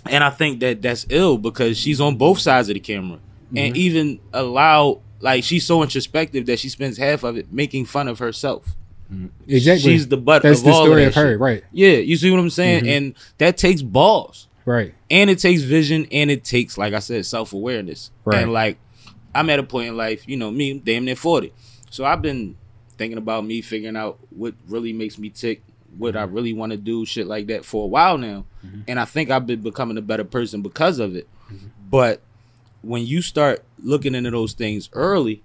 And 0.06 0.22
I 0.22 0.30
think 0.30 0.60
that 0.60 0.82
that's 0.82 1.06
ill 1.08 1.38
because 1.38 1.78
she's 1.78 2.00
on 2.00 2.16
both 2.16 2.38
sides 2.38 2.68
of 2.68 2.74
the 2.74 2.80
camera, 2.80 3.18
and 3.50 3.74
mm-hmm. 3.74 3.76
even 3.76 4.20
allow 4.32 5.00
like 5.20 5.44
she's 5.44 5.64
so 5.64 5.82
introspective 5.82 6.46
that 6.46 6.58
she 6.58 6.68
spends 6.68 6.98
half 6.98 7.24
of 7.24 7.36
it 7.36 7.52
making 7.52 7.86
fun 7.86 8.08
of 8.08 8.18
herself. 8.18 8.76
Mm-hmm. 9.12 9.28
Exactly. 9.48 9.92
She's 9.92 10.08
the 10.08 10.16
butt 10.16 10.42
That's 10.42 10.60
of 10.60 10.66
the 10.66 10.70
all 10.72 10.84
story 10.84 11.04
of, 11.04 11.08
of, 11.08 11.14
her. 11.14 11.32
shit. 11.32 11.40
Right. 11.40 11.64
Yeah, 11.72 11.96
you 11.96 12.16
see 12.16 12.30
what 12.30 12.40
I'm 12.40 12.50
saying, 12.50 12.84
mm-hmm. 12.84 12.92
and 12.92 13.14
that 13.38 13.56
takes 13.56 13.82
balls 13.82 14.48
Right. 14.66 14.94
and 15.10 15.28
it 15.28 15.38
takes 15.38 15.60
vision 15.62 16.06
and 16.10 16.30
it 16.30 16.42
takes 16.42 16.78
like 16.78 16.94
i 16.94 16.98
said 16.98 17.26
self-awareness 17.26 18.10
Right. 18.24 18.42
and 18.42 18.52
like 18.52 18.78
i'm 19.34 19.50
at 19.50 19.58
a 19.58 19.62
point 19.62 19.88
in 19.88 19.96
life 19.96 20.26
you 20.26 20.38
know 20.38 20.50
me 20.50 20.78
damn 20.78 21.04
near 21.04 21.16
40 21.16 21.52
so 21.90 22.06
i've 22.06 22.22
been 22.22 22.56
thinking 22.96 23.18
about 23.18 23.44
me 23.44 23.60
figuring 23.60 23.94
out 23.94 24.18
what 24.30 24.54
really 24.66 24.94
makes 24.94 25.18
me 25.18 25.28
tick 25.28 25.62
what 25.98 26.16
i 26.16 26.22
really 26.22 26.52
want 26.52 26.72
to 26.72 26.78
do 26.78 27.04
shit 27.04 27.26
like 27.26 27.46
that 27.46 27.64
for 27.64 27.84
a 27.84 27.86
while 27.86 28.16
now 28.18 28.44
and 28.88 28.98
i 29.00 29.04
think 29.04 29.30
i've 29.30 29.46
been 29.46 29.60
becoming 29.60 29.96
a 29.98 30.02
better 30.02 30.24
person 30.24 30.62
because 30.62 30.98
of 30.98 31.14
it 31.14 31.28
but 31.90 32.20
when 32.82 33.04
you 33.06 33.22
start 33.22 33.62
looking 33.82 34.14
into 34.14 34.30
those 34.30 34.52
things 34.52 34.88
early 34.92 35.42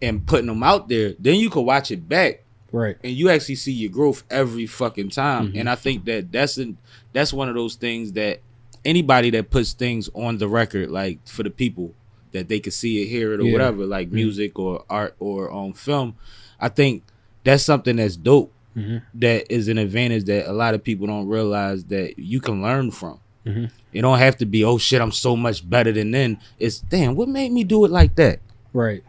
and 0.00 0.26
putting 0.26 0.46
them 0.46 0.62
out 0.62 0.88
there 0.88 1.14
then 1.18 1.36
you 1.36 1.48
can 1.50 1.64
watch 1.64 1.90
it 1.90 2.08
back 2.08 2.40
Right. 2.70 2.96
and 3.04 3.12
you 3.12 3.28
actually 3.28 3.56
see 3.56 3.72
your 3.72 3.90
growth 3.90 4.22
every 4.30 4.64
fucking 4.64 5.10
time. 5.10 5.48
Mm-hmm. 5.48 5.58
And 5.58 5.68
I 5.68 5.74
think 5.74 6.06
that 6.06 6.32
that's 6.32 6.56
an, 6.56 6.78
that's 7.12 7.30
one 7.30 7.50
of 7.50 7.54
those 7.54 7.74
things 7.74 8.12
that 8.12 8.40
anybody 8.82 9.28
that 9.28 9.50
puts 9.50 9.74
things 9.74 10.08
on 10.14 10.38
the 10.38 10.48
record, 10.48 10.90
like 10.90 11.18
for 11.28 11.42
the 11.42 11.50
people 11.50 11.92
that 12.30 12.48
they 12.48 12.60
can 12.60 12.72
see 12.72 13.02
it, 13.02 13.08
hear 13.08 13.34
it, 13.34 13.40
or 13.40 13.42
Yeah. 13.42 13.48
Mm-hmm. 13.48 13.52
whatever, 13.52 13.84
like 13.84 14.10
music 14.10 14.58
or 14.58 14.86
art 14.88 15.14
or 15.20 15.52
um 15.52 15.74
film, 15.74 16.16
I 16.58 16.70
think 16.70 17.02
that's 17.44 17.62
something 17.62 17.96
that's 17.96 18.16
dope. 18.16 18.50
Mm-hmm. 18.76 18.96
that 19.20 19.52
is 19.52 19.68
an 19.68 19.76
advantage 19.78 20.24
that 20.24 20.48
a 20.48 20.52
lot 20.52 20.72
of 20.74 20.82
people 20.82 21.06
don't 21.06 21.26
realize 21.28 21.84
that 21.84 22.18
you 22.18 22.40
can 22.40 22.62
learn 22.62 22.90
from. 22.90 23.18
Mm-hmm. 23.46 23.66
It 23.92 24.00
don't 24.02 24.18
have 24.18 24.36
to 24.38 24.46
be 24.46 24.64
oh 24.64 24.78
shit 24.78 25.00
I'm 25.02 25.12
so 25.12 25.36
much 25.36 25.68
better 25.68 25.92
than 25.92 26.10
them. 26.10 26.38
It's 26.58 26.78
damn 26.78 27.14
what 27.14 27.28
made 27.28 27.52
me 27.52 27.64
do 27.64 27.84
it 27.84 27.90
like 27.90 28.14
that. 28.16 28.38
Right. 28.72 29.02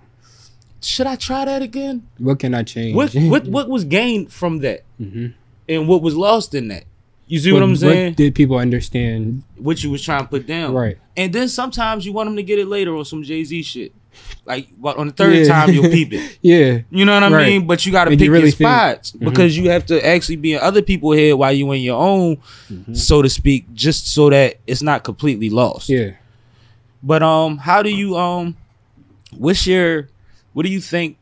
Should 0.82 1.08
I 1.08 1.15
try 1.15 1.45
that 1.45 1.62
again? 1.62 2.06
What 2.17 2.39
can 2.39 2.54
I 2.54 2.63
change? 2.63 2.95
What 2.95 3.13
what 3.15 3.45
what 3.47 3.69
was 3.69 3.86
gained 3.86 4.34
from 4.34 4.60
that, 4.60 4.84
Mhm. 4.99 5.34
and 5.69 5.88
what 5.88 6.02
was 6.02 6.15
lost 6.15 6.54
in 6.54 6.67
that? 6.67 6.84
You 7.28 7.39
see 7.39 7.54
what, 7.54 7.63
I'm 7.63 7.76
saying? 7.78 8.10
What 8.12 8.17
did 8.17 8.36
people 8.36 8.58
understand? 8.58 9.43
What 9.56 9.82
you 9.82 9.89
was 9.91 10.04
trying 10.04 10.23
to 10.23 10.28
put 10.28 10.45
down, 10.45 10.73
Right. 10.73 10.97
And 11.15 11.32
then 11.32 11.47
sometimes 11.47 12.06
you 12.06 12.12
want 12.12 12.28
them 12.28 12.36
to 12.36 12.43
get 12.43 12.60
it 12.60 12.67
later 12.67 12.93
on 12.97 13.06
some 13.06 13.23
Jay 13.23 13.43
Z 13.45 13.63
shit. 13.63 13.93
Like 14.45 14.67
what 14.80 14.97
on 14.97 15.08
the 15.08 15.13
third 15.13 15.36
Yeah. 15.36 15.47
time 15.47 15.73
you'll 15.73 15.89
peep 15.89 16.12
it. 16.13 16.38
Yeah. 16.41 16.80
You 16.91 17.06
know 17.06 17.13
what 17.13 17.23
I 17.23 17.32
Right. 17.32 17.47
mean? 17.47 17.67
But 17.67 17.86
you 17.86 17.91
got 17.91 18.06
to 18.06 18.10
Make 18.10 18.19
pick 18.19 18.26
you 18.26 18.32
really 18.32 18.45
your 18.47 18.52
think. 18.58 18.69
spots 18.69 19.12
because 19.12 19.58
you 19.58 19.69
have 19.69 19.86
to 19.88 20.06
actually 20.06 20.36
be 20.38 20.54
in 20.54 20.60
other 20.62 20.82
people's 20.82 21.17
head 21.17 21.34
while 21.34 21.52
you're 21.54 21.73
in 21.76 21.82
your 21.82 21.97
own, 22.02 22.38
Mm-hmm. 22.71 22.93
so 22.93 23.21
to 23.21 23.30
speak, 23.30 23.73
just 23.73 24.13
so 24.13 24.30
that 24.30 24.56
it's 24.67 24.82
not 24.82 25.04
completely 25.04 25.49
lost. 25.49 25.88
Yeah. 25.89 26.12
But 27.02 27.23
um, 27.23 27.58
how 27.58 27.82
do 27.84 27.89
you 27.89 28.15
um, 28.17 28.56
what's 29.32 29.65
your, 29.67 30.10
what 30.54 30.65
do 30.65 30.71
you 30.71 30.80
think? 30.82 31.17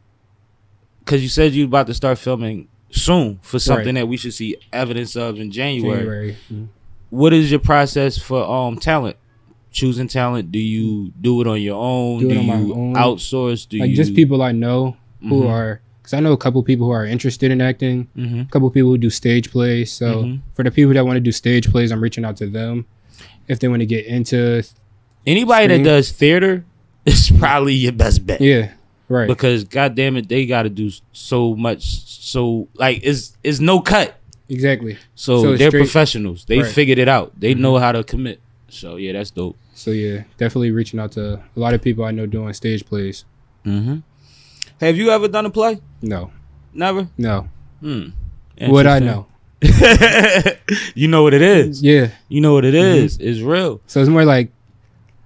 Because 1.00 1.22
you 1.24 1.30
said 1.30 1.54
you 1.54 1.66
about 1.66 1.88
to 1.88 1.94
start 1.94 2.18
filming 2.20 2.68
soon 2.92 3.40
for 3.42 3.58
something 3.60 3.88
Right. 3.96 4.02
that 4.02 4.08
we 4.08 4.18
should 4.18 4.34
see 4.34 4.58
evidence 4.74 5.16
of 5.16 5.40
in 5.40 5.52
January. 5.52 5.98
January. 5.98 6.38
Mhm. 6.54 6.68
What 7.10 7.34
is 7.34 7.50
your 7.52 7.60
process 7.60 8.18
for 8.18 8.44
um 8.50 8.78
talent? 8.78 9.18
Choosing 9.72 10.08
talent? 10.10 10.52
Do 10.52 10.60
you 10.60 11.12
do 11.22 11.40
it 11.42 11.48
on 11.48 11.62
your 11.62 11.78
own? 11.82 12.20
Do 12.20 12.28
Do, 12.28 12.34
it 12.36 12.38
on 12.40 12.46
my 12.46 12.60
you 12.60 12.74
own. 12.74 12.94
outsource? 12.96 13.68
Do 13.68 13.78
Like 13.78 13.90
you 13.92 13.96
just 13.96 14.14
people 14.14 14.42
I 14.42 14.52
know 14.52 14.98
who 15.22 15.44
Mhm. 15.44 15.50
are, 15.50 15.82
because 16.02 16.14
I 16.14 16.20
know 16.20 16.34
a 16.34 16.38
couple 16.38 16.62
people 16.64 16.88
who 16.88 16.92
are 16.92 17.06
interested 17.06 17.52
in 17.52 17.62
acting. 17.62 18.08
Mhm. 18.18 18.48
A 18.48 18.52
couple 18.52 18.70
people 18.70 18.90
who 18.90 18.98
do 18.98 19.10
stage 19.10 19.50
plays. 19.50 19.90
So 19.92 20.24
Mhm. 20.24 20.40
for 20.56 20.64
the 20.64 20.72
people 20.72 20.94
that 20.94 21.06
want 21.06 21.16
to 21.18 21.22
do 21.22 21.32
stage 21.32 21.70
plays, 21.72 21.92
I'm 21.92 22.02
reaching 22.02 22.26
out 22.26 22.36
to 22.38 22.48
them. 22.48 22.86
If 23.48 23.60
they 23.60 23.68
want 23.70 23.80
to 23.82 23.86
get 23.86 24.06
into, 24.06 24.64
Anybody 25.26 25.68
that 25.68 25.84
does 25.84 26.12
theater 26.12 26.66
is 27.06 27.32
probably 27.38 27.76
your 27.76 27.92
best 27.94 28.26
bet. 28.26 28.42
yeah, 28.42 28.72
right, 29.08 29.28
Because 29.28 29.64
goddamn 29.64 30.18
it, 30.18 30.28
they 30.28 30.46
got 30.48 30.64
to 30.64 30.70
do 30.70 30.92
so 31.14 31.56
much. 31.56 31.84
So 32.08 32.68
like, 32.76 33.00
it's 33.04 33.38
it's 33.44 33.60
no 33.62 33.80
cut. 33.80 34.18
exactly. 34.50 34.98
So, 35.16 35.42
So 35.44 35.56
they're 35.56 35.70
straight- 35.70 35.80
professionals. 35.82 36.44
They 36.46 36.58
Right. 36.58 36.66
Mm-hmm. 36.66 36.74
figured 36.74 37.00
it 37.00 37.08
out. 37.08 37.40
They 37.40 37.54
know 37.54 37.78
how 37.78 37.92
to 37.94 38.04
commit. 38.04 38.40
So 38.70 38.96
yeah, 38.96 39.14
that's 39.14 39.32
dope. 39.32 39.58
So 39.82 39.92
yeah, 39.92 40.24
definitely 40.38 40.72
reaching 40.72 41.00
out 41.00 41.12
to 41.14 41.34
a 41.56 41.60
lot 41.60 41.74
of 41.74 41.82
people 41.82 42.04
I 42.06 42.12
know 42.12 42.26
doing 42.26 42.54
stage 42.54 42.86
plays. 42.86 43.26
Mm-hmm. 43.66 43.98
Have 44.80 44.96
you 44.98 45.10
ever 45.12 45.28
done 45.28 45.46
a 45.46 45.50
play? 45.50 45.80
No, 46.02 46.32
Never. 46.74 47.08
no. 47.18 47.50
Hmm. 47.82 48.10
What 48.60 48.86
I 48.88 49.00
know, 49.00 49.26
you 50.96 51.08
know 51.08 51.24
what 51.24 51.34
it 51.34 51.42
is. 51.42 51.82
yeah. 51.82 52.10
You 52.30 52.42
know 52.42 52.54
what 52.54 52.66
it 52.66 52.76
is. 52.76 53.18
Mm-hmm. 53.18 53.28
It's 53.28 53.40
real. 53.40 53.82
So 53.88 54.00
it's 54.02 54.10
more 54.10 54.26
like, 54.26 54.52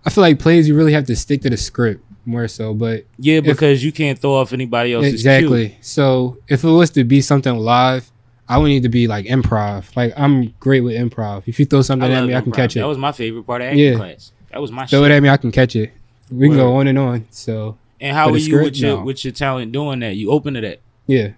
I 0.06 0.10
feel 0.10 0.22
like 0.22 0.40
plays 0.40 0.68
you 0.68 0.76
really 0.76 0.94
have 0.94 1.06
to 1.08 1.16
stick 1.16 1.42
to 1.42 1.50
the 1.50 1.58
script 1.58 2.02
more 2.26 2.48
so, 2.48 2.74
but 2.74 3.06
Yeah, 3.18 3.42
because 3.42 3.84
you 3.84 3.92
can't 3.92 4.18
throw 4.18 4.36
off 4.36 4.54
anybody 4.54 4.94
else's 4.94 5.10
cue. 5.22 5.32
exactly. 5.32 5.78
So 5.82 6.38
if 6.48 6.64
it 6.64 6.70
was 6.70 6.90
to 6.92 7.04
be 7.04 7.22
something 7.22 7.56
live, 7.58 8.10
I 8.48 8.58
would 8.58 8.68
need 8.68 8.84
to 8.84 8.90
be 8.90 9.08
like 9.08 9.26
improv. 9.26 9.96
Like 9.96 10.14
I'm 10.18 10.54
great 10.60 10.82
with 10.82 10.96
improv. 10.96 11.44
If 11.46 11.60
you 11.60 11.66
throw 11.66 11.82
something 11.82 12.12
at 12.12 12.26
me, 12.26 12.36
I 12.36 12.42
can 12.42 12.52
catch 12.52 12.76
it. 12.76 12.80
That 12.80 12.88
was 12.88 12.98
my 12.98 13.12
favorite 13.12 13.44
part 13.44 13.62
of 13.62 13.68
acting 13.68 13.80
Yeah. 13.84 13.96
class. 13.96 14.32
That 14.52 14.62
was 14.62 14.72
my 14.72 14.86
throw 14.86 15.02
shit. 15.04 15.12
it 15.12 15.16
at 15.16 15.24
me, 15.24 15.30
I 15.30 15.38
can 15.38 15.52
catch 15.52 15.76
it. 15.76 15.92
We 16.32 16.48
can 16.48 16.58
go 16.58 16.76
on 16.78 16.88
and 16.88 16.98
on. 16.98 17.28
So 17.32 17.78
And 18.02 18.16
how 18.16 18.32
the 18.32 18.40
you 18.40 18.62
with 18.62 18.78
your 18.78 18.98
No. 18.98 19.04
with 19.04 19.24
your 19.24 19.32
talent 19.34 19.72
doing 19.72 20.00
that? 20.00 20.16
You 20.16 20.32
open 20.32 20.54
to 20.56 20.62
that. 20.62 20.80
yeah, 21.08 21.30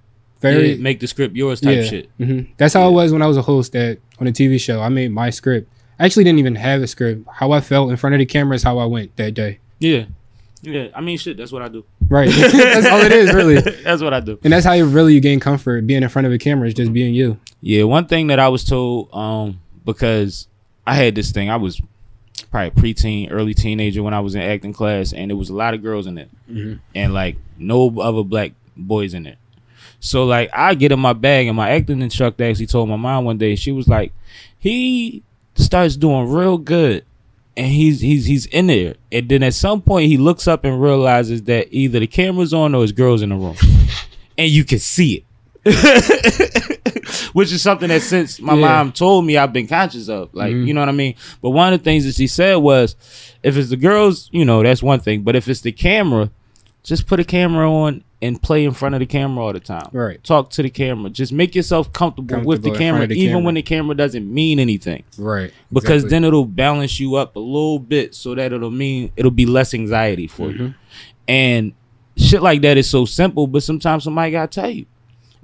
very 0.41 0.71
yeah, 0.73 0.81
make 0.81 0.99
the 0.99 1.07
script 1.07 1.35
yours 1.35 1.61
type 1.61 1.77
yeah. 1.77 1.83
shit. 1.83 2.09
hmm 2.17 2.41
That's 2.57 2.73
how 2.73 2.87
it 2.87 2.91
was 2.91 3.11
when 3.11 3.21
I 3.21 3.27
was 3.27 3.37
a 3.37 3.41
host 3.41 3.75
at 3.75 3.99
on 4.19 4.27
a 4.27 4.31
TV 4.31 4.59
show. 4.59 4.81
I 4.81 4.89
made 4.89 5.11
my 5.11 5.29
script. 5.29 5.69
I 5.99 6.05
actually 6.05 6.23
didn't 6.25 6.39
even 6.39 6.55
have 6.55 6.81
a 6.81 6.87
script. 6.87 7.27
How 7.31 7.51
I 7.51 7.59
felt 7.59 7.89
in 7.89 7.97
front 7.97 8.13
of 8.15 8.19
the 8.19 8.25
camera 8.25 8.55
is 8.55 8.63
how 8.63 8.77
I 8.77 8.85
went 8.85 9.15
that 9.17 9.33
day. 9.33 9.59
Yeah. 9.79 10.05
Yeah. 10.61 10.87
I 10.95 11.01
mean 11.01 11.17
shit, 11.17 11.37
that's 11.37 11.51
what 11.51 11.61
I 11.63 11.67
do. 11.67 11.83
Right. 12.07 12.29
that's 12.35 12.85
all 12.87 13.01
it 13.01 13.11
is, 13.11 13.33
really. 13.33 13.59
that's 13.83 14.01
what 14.01 14.13
I 14.13 14.19
do. 14.21 14.39
And 14.43 14.53
that's 14.53 14.65
how 14.65 14.73
you 14.73 14.85
really 14.85 15.13
you 15.15 15.19
gain 15.21 15.39
comfort 15.39 15.85
being 15.85 16.01
in 16.03 16.09
front 16.09 16.27
of 16.27 16.31
a 16.33 16.37
camera 16.37 16.67
is 16.67 16.73
just 16.73 16.93
being 16.93 17.13
you. 17.13 17.39
Yeah, 17.61 17.83
one 17.83 18.05
thing 18.05 18.27
that 18.27 18.39
I 18.39 18.47
was 18.49 18.63
told, 18.63 19.13
um, 19.13 19.59
because 19.85 20.47
I 20.85 20.93
had 20.93 21.15
this 21.15 21.31
thing, 21.31 21.49
I 21.49 21.55
was 21.57 21.81
probably 22.65 22.93
preteen, 22.93 23.29
early 23.31 23.53
teenager 23.53 24.01
when 24.03 24.13
I 24.13 24.19
was 24.19 24.35
in 24.35 24.41
acting 24.41 24.73
class, 24.73 25.13
and 25.13 25.29
there 25.29 25.37
was 25.37 25.49
a 25.49 25.55
lot 25.55 25.73
of 25.73 25.81
girls 25.83 26.07
in 26.07 26.17
it, 26.17 26.29
Mm-hmm. 26.49 26.73
and 26.95 27.13
like 27.13 27.35
no 27.57 27.99
other 27.99 28.23
black 28.23 28.53
boys 28.75 29.13
in 29.13 29.25
it. 29.25 29.37
So 29.99 30.25
like 30.25 30.49
I 30.53 30.75
get 30.75 30.91
in 30.91 30.99
my 30.99 31.13
bag 31.13 31.47
and 31.47 31.57
my 31.57 31.69
acting 31.71 32.01
instructor 32.01 32.43
actually 32.43 32.67
told 32.67 32.87
my 32.89 32.95
mom 32.95 33.25
one 33.25 33.37
day, 33.37 33.55
she 33.55 33.71
was 33.71 33.87
like, 33.87 34.11
he 34.59 35.23
starts 35.55 35.95
doing 35.95 36.29
real 36.31 36.57
good 36.59 37.03
and 37.57 37.65
he's 37.67 37.99
he's 37.99 38.25
he's 38.25 38.45
in 38.45 38.67
there. 38.67 38.95
And 39.11 39.27
then 39.27 39.41
at 39.43 39.55
some 39.55 39.81
point 39.81 40.07
he 40.07 40.17
looks 40.17 40.47
up 40.47 40.63
and 40.65 40.79
realizes 40.81 41.41
that 41.43 41.67
either 41.71 41.99
the 41.99 42.05
camera's 42.07 42.53
on 42.53 42.75
or 42.75 42.83
his 42.83 42.91
girl's 42.91 43.23
in 43.23 43.29
the 43.29 43.35
room. 43.35 43.55
and 44.37 44.49
you 44.51 44.63
can 44.63 44.77
see 44.79 45.15
it. 45.15 45.23
Which 47.33 47.51
is 47.51 47.61
something 47.61 47.89
that 47.89 48.01
since 48.01 48.39
my 48.41 48.53
Yeah. 48.55 48.61
mom 48.61 48.91
told 48.91 49.25
me 49.25 49.37
I've 49.37 49.53
been 49.53 49.67
conscious 49.67 50.09
of. 50.09 50.29
Like, 50.33 50.53
Mhm. 50.53 50.67
you 50.67 50.73
know 50.73 50.81
what 50.81 50.89
I 50.89 50.93
mean? 50.93 51.15
But 51.41 51.51
one 51.51 51.71
of 51.73 51.79
the 51.79 51.83
things 51.83 52.05
that 52.05 52.15
she 52.15 52.27
said 52.27 52.55
was 52.55 52.95
if 53.43 53.55
it's 53.57 53.69
the 53.69 53.77
girls, 53.77 54.29
you 54.31 54.43
know, 54.45 54.63
that's 54.63 54.81
one 54.83 54.99
thing. 54.99 55.21
But 55.21 55.35
if 55.35 55.47
it's 55.47 55.61
the 55.61 55.71
camera, 55.71 56.29
just 56.83 57.05
put 57.07 57.19
a 57.19 57.23
camera 57.23 57.71
on 57.71 58.03
and 58.21 58.41
play 58.41 58.65
in 58.65 58.71
front 58.71 58.95
of 58.95 58.99
the 58.99 59.05
camera 59.05 59.45
all 59.45 59.53
the 59.53 59.59
time. 59.59 59.87
Right. 59.91 60.23
Talk 60.23 60.49
to 60.51 60.63
the 60.63 60.69
camera. 60.71 61.09
Just 61.11 61.31
make 61.31 61.53
yourself 61.53 61.93
comfortable, 61.93 62.37
with 62.43 62.63
the 62.63 62.69
Comfortable 62.69 62.69
in 62.69 62.73
front 62.73 62.79
camera, 62.79 63.07
the 63.07 63.15
even 63.19 63.29
camera. 63.29 63.45
when 63.45 63.55
the 63.55 63.61
camera 63.61 63.95
doesn't 63.95 64.33
mean 64.33 64.59
anything. 64.59 65.03
Right. 65.19 65.51
Because 65.71 66.03
Exactly. 66.03 66.09
then 66.09 66.23
it'll 66.25 66.45
balance 66.45 66.99
you 66.99 67.15
up 67.15 67.35
a 67.35 67.39
little 67.39 67.77
bit 67.79 68.15
so 68.15 68.33
that 68.35 68.51
it'll 68.51 68.71
mean 68.71 69.11
it'll 69.15 69.29
be 69.31 69.45
less 69.45 69.73
anxiety 69.73 70.25
for 70.27 70.49
you. 70.51 70.57
Mhm. 70.57 70.75
And 71.27 71.71
shit 72.15 72.41
like 72.41 72.61
that 72.63 72.77
is 72.77 72.89
so 72.89 73.05
simple, 73.05 73.45
but 73.45 73.61
sometimes 73.61 74.03
somebody 74.05 74.31
gotta 74.31 74.47
tell 74.47 74.69
you. 74.71 74.85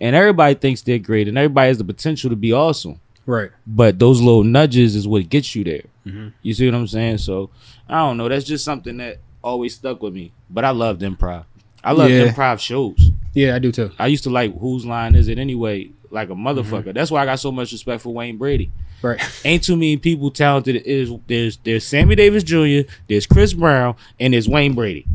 And 0.03 0.15
everybody 0.17 0.53
thinks 0.55 0.81
they're 0.81 0.99
great 0.99 1.27
and 1.29 1.37
everybody 1.37 1.69
has 1.69 1.77
the 1.77 1.83
potential 1.85 2.29
to 2.29 2.35
be 2.35 2.51
awesome. 2.51 2.99
Right. 3.25 3.51
But 3.65 3.99
those 3.99 4.19
little 4.21 4.43
nudges 4.43 4.95
is 4.97 5.07
what 5.07 5.29
gets 5.29 5.55
you 5.55 5.63
there. 5.63 5.83
Mhm. 6.05 6.33
You 6.41 6.53
see 6.53 6.65
what 6.65 6.75
I'm 6.75 6.87
saying? 6.87 7.19
So 7.19 7.49
I 7.87 7.99
don't 7.99 8.17
know. 8.17 8.27
That's 8.27 8.43
just 8.43 8.65
something 8.65 8.97
that 8.97 9.19
always 9.41 9.75
stuck 9.75 10.01
with 10.03 10.13
me. 10.13 10.33
But 10.49 10.65
I 10.65 10.71
loved 10.71 11.01
improv. 11.01 11.45
I 11.83 11.93
love 11.93 12.11
Yeah. 12.11 12.27
improv 12.27 12.59
shows. 12.59 13.11
Yeah, 13.33 13.55
I 13.55 13.59
do 13.59 13.71
too. 13.71 13.91
I 13.97 14.07
used 14.07 14.25
to 14.25 14.29
like 14.29 14.57
whose 14.59 14.85
line 14.85 15.15
is 15.15 15.29
it 15.29 15.39
anyway? 15.39 15.89
Like 16.11 16.29
a 16.29 16.35
motherfucker. 16.35 16.93
That's 16.93 17.09
why 17.09 17.21
I 17.23 17.25
got 17.25 17.39
so 17.39 17.51
much 17.51 17.71
respect 17.71 18.01
for 18.01 18.13
Wayne 18.13 18.37
Brady. 18.37 18.71
Right. 19.01 19.19
Ain't 19.45 19.63
too 19.63 19.75
many 19.75 19.95
people 19.97 20.31
talented. 20.31 20.75
Is 20.85 21.11
there's 21.27 21.57
there's 21.63 21.85
Sammy 21.85 22.15
Davis 22.15 22.43
Jr., 22.43 22.89
there's 23.07 23.25
Chris 23.25 23.53
Brown, 23.53 23.95
and 24.19 24.33
there's 24.33 24.47
Wayne 24.49 24.73
Brady. 24.73 25.05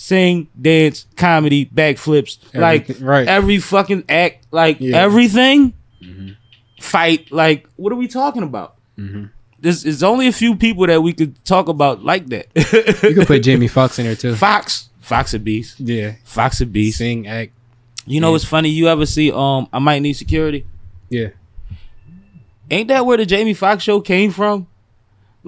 Sing, 0.00 0.46
dance, 0.62 1.06
comedy, 1.16 1.66
backflips, 1.66 2.38
like 2.54 2.88
right. 3.00 3.26
every 3.26 3.58
fucking 3.58 4.04
act, 4.08 4.46
like 4.52 4.76
Yeah. 4.78 4.96
everything. 4.96 5.74
Fight, 6.80 7.32
like 7.32 7.66
what 7.74 7.92
are 7.92 7.96
we 7.96 8.06
talking 8.06 8.44
about? 8.44 8.76
Mhm. 8.96 9.30
There's, 9.58 9.82
there's 9.82 10.04
only 10.04 10.28
a 10.28 10.32
few 10.32 10.54
people 10.54 10.86
that 10.86 11.02
we 11.02 11.12
could 11.12 11.44
talk 11.44 11.66
about 11.66 12.04
like 12.04 12.26
that. 12.28 12.46
You 13.02 13.14
could 13.16 13.26
put 13.26 13.42
Jamie 13.42 13.66
Foxx 13.66 13.98
in 13.98 14.06
there 14.06 14.14
too. 14.14 14.36
Foxx, 14.36 14.88
Foxx 15.00 15.34
a 15.34 15.40
beast, 15.40 15.80
Yeah. 15.80 16.12
Foxx 16.22 16.60
a 16.60 16.66
beast. 16.66 16.98
Sing, 16.98 17.26
act. 17.26 17.50
You 18.06 18.20
know 18.20 18.28
Yeah. 18.28 18.32
what's 18.32 18.44
funny? 18.44 18.68
You 18.68 18.86
ever 18.86 19.04
see 19.04 19.32
um 19.32 19.66
I 19.72 19.80
might 19.80 19.98
need 19.98 20.12
security? 20.12 20.64
Yeah. 21.10 21.30
Ain't 22.70 22.86
that 22.86 23.04
where 23.04 23.16
the 23.16 23.26
Jamie 23.26 23.54
Foxx 23.54 23.82
show 23.82 24.00
came 24.00 24.30
from? 24.30 24.68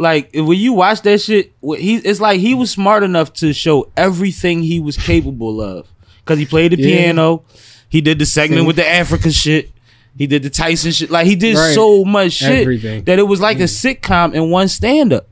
Like 0.01 0.31
when 0.33 0.59
you 0.59 0.73
watch 0.73 1.03
that 1.03 1.21
shit, 1.21 1.53
he 1.63 1.97
it's 1.97 2.21
like 2.23 2.41
he 2.41 2.55
was 2.55 2.71
smart 2.71 3.03
enough 3.03 3.35
to 3.35 3.53
show 3.53 3.91
everything 3.99 4.63
he 4.63 4.81
was 4.81 4.97
capable 4.97 5.61
of. 5.61 5.87
Cause 6.25 6.39
he 6.39 6.47
played 6.47 6.73
the 6.73 6.77
Yeah. 6.79 6.87
piano, 6.87 7.43
he 7.91 8.01
did 8.01 8.19
the 8.19 8.25
segment 8.25 8.67
with 8.67 8.77
the 8.77 8.89
Africa 8.89 9.31
shit, 9.31 9.71
he 10.17 10.27
did 10.27 10.43
the 10.43 10.49
Tyson 10.49 10.93
shit. 10.93 11.11
Like 11.11 11.27
he 11.27 11.37
did 11.37 11.55
Right. 11.55 11.75
so 11.75 12.03
much 12.07 12.33
shit 12.33 12.63
Everything. 12.63 13.05
that 13.05 13.19
it 13.19 13.25
was 13.29 13.43
like 13.43 13.61
a 13.61 13.65
sitcom 13.65 14.33
in 14.33 14.49
one 14.49 14.69
stand 14.69 15.13
up. 15.13 15.29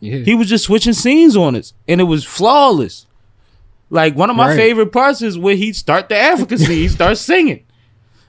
Yeah. 0.00 0.18
He 0.18 0.34
was 0.34 0.50
just 0.50 0.64
switching 0.64 0.92
scenes 0.92 1.34
on 1.34 1.54
it, 1.56 1.72
and 1.88 1.98
it 1.98 2.04
was 2.04 2.24
flawless. 2.26 3.06
Like 3.88 4.14
one 4.16 4.28
of 4.28 4.36
my 4.36 4.48
Right. 4.48 4.56
favorite 4.56 4.92
parts 4.92 5.22
is 5.22 5.38
when 5.38 5.56
he 5.56 5.72
start 5.72 6.10
the 6.10 6.16
Africa 6.18 6.58
scene, 6.58 6.68
he 6.76 6.88
starts 6.88 7.22
singing. 7.22 7.60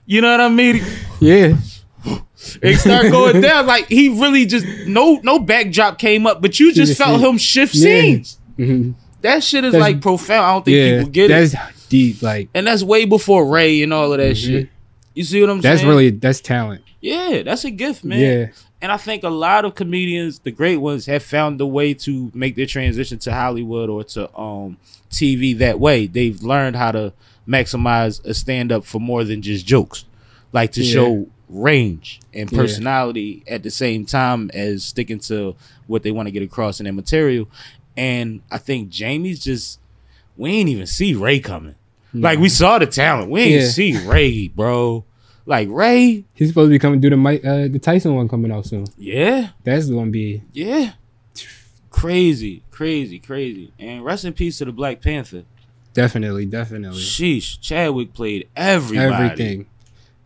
You 0.05 0.21
know 0.21 0.31
what 0.31 0.39
I 0.39 0.47
mean? 0.47 0.81
yeah. 1.19 1.57
It 2.61 2.77
start 2.77 3.11
going 3.11 3.41
down. 3.41 3.65
Like 3.67 3.87
he 3.87 4.09
really 4.09 4.45
just 4.45 4.65
no 4.87 5.19
no 5.23 5.39
backdrop 5.39 5.97
came 5.99 6.25
up, 6.27 6.41
but 6.41 6.59
you 6.59 6.73
just 6.73 6.89
just 6.91 6.97
felt 7.01 7.19
see- 7.21 7.27
him 7.27 7.37
shift 7.37 7.75
Yeah. 7.75 7.81
scenes. 8.01 8.37
Mhm. 8.57 8.93
That 9.21 9.43
shit 9.43 9.63
is 9.65 9.71
That's- 9.73 9.93
like 9.93 10.01
profound. 10.01 10.45
I 10.45 10.53
don't 10.53 10.65
think 10.65 10.75
Yeah. 10.77 10.97
people 10.99 11.11
get 11.11 11.27
that's 11.29 11.53
it. 11.53 11.57
That's 11.57 11.85
deep. 11.87 12.21
Like 12.21 12.49
And 12.53 12.67
that's 12.67 12.83
way 12.83 13.05
before 13.05 13.47
Ray 13.47 13.81
and 13.83 13.91
all 13.93 14.11
of 14.11 14.19
that 14.19 14.35
Mhm. 14.35 14.45
shit. 14.45 14.69
You 15.13 15.23
see 15.23 15.41
what 15.41 15.49
I'm 15.49 15.61
that's 15.61 15.79
saying? 15.81 15.87
That's 15.87 15.95
really 15.95 16.09
that's 16.11 16.41
talent. 16.41 16.81
yeah, 17.01 17.41
that's 17.43 17.63
a 17.65 17.71
gift, 17.71 18.03
man. 18.03 18.19
Yeah. 18.19 18.45
And 18.81 18.91
I 18.91 18.97
think 18.97 19.23
a 19.23 19.29
lot 19.29 19.65
of 19.65 19.73
comedians, 19.73 20.39
the 20.39 20.51
great 20.51 20.77
ones, 20.77 21.05
have 21.07 21.23
found 21.23 21.59
a 21.61 21.65
way 21.65 21.93
to 21.95 22.29
make 22.35 22.55
their 22.55 22.65
transition 22.67 23.17
to 23.19 23.31
Hollywood 23.33 23.89
or 23.89 24.03
to 24.03 24.29
um 24.37 24.77
TV 25.09 25.57
that 25.59 25.79
way. 25.79 26.05
They've 26.07 26.39
learned 26.43 26.75
how 26.75 26.91
to 26.91 27.13
maximize 27.47 28.23
a 28.25 28.33
stand 28.33 28.71
up 28.71 28.85
for 28.85 28.99
more 28.99 29.23
than 29.23 29.41
just 29.41 29.65
jokes. 29.65 30.05
Like 30.51 30.71
to 30.73 30.83
Yeah. 30.83 30.93
show 30.93 31.27
range 31.49 32.19
and 32.33 32.51
Yeah. 32.51 32.57
personality 32.57 33.43
at 33.47 33.63
the 33.63 33.69
same 33.71 34.05
time 34.05 34.49
as 34.53 34.83
sticking 34.85 35.19
to 35.19 35.55
what 35.87 36.03
they 36.03 36.11
want 36.11 36.27
to 36.27 36.31
get 36.31 36.43
across 36.43 36.79
in 36.79 36.85
their 36.85 36.93
material. 36.93 37.47
And 37.97 38.41
I 38.51 38.57
think 38.57 38.89
Jamie's 38.89 39.39
just 39.43 39.79
we 40.37 40.51
ain't 40.51 40.69
even 40.69 40.85
see 40.87 41.13
Ray 41.13 41.39
coming. 41.39 41.75
Like 42.13 42.39
we 42.39 42.49
saw 42.49 42.77
the 42.79 42.85
talent. 42.87 43.29
We 43.29 43.41
ain't 43.41 43.61
Yeah. 43.63 43.67
see 43.69 43.97
Ray, 44.07 44.47
bro. 44.47 45.03
Like 45.45 45.67
Ray, 45.69 46.23
He's 46.33 46.47
supposed 46.49 46.69
to 46.69 46.71
be 46.71 46.79
coming 46.79 46.99
do 46.99 47.09
the 47.09 47.17
Mike 47.17 47.45
uh, 47.45 47.67
the 47.67 47.77
Tyson 47.79 48.15
one 48.15 48.27
coming 48.27 48.51
out 48.51 48.65
soon. 48.65 48.87
yeah. 48.97 49.49
That's 49.63 49.87
gonna 49.87 50.09
be 50.11 50.41
Yeah. 50.53 50.93
Crazy, 51.89 52.61
crazy, 52.71 53.19
crazy. 53.19 53.71
And 53.79 54.03
rest 54.03 54.25
in 54.25 54.33
peace 54.33 54.57
to 54.57 54.65
the 54.65 54.71
Black 54.71 55.01
Panther. 55.01 55.43
definitely, 55.93 56.45
definitely 56.45 56.99
Sheesh. 56.99 57.59
Chadwick 57.61 58.13
played 58.13 58.49
everybody. 58.55 59.13
everything. 59.23 59.65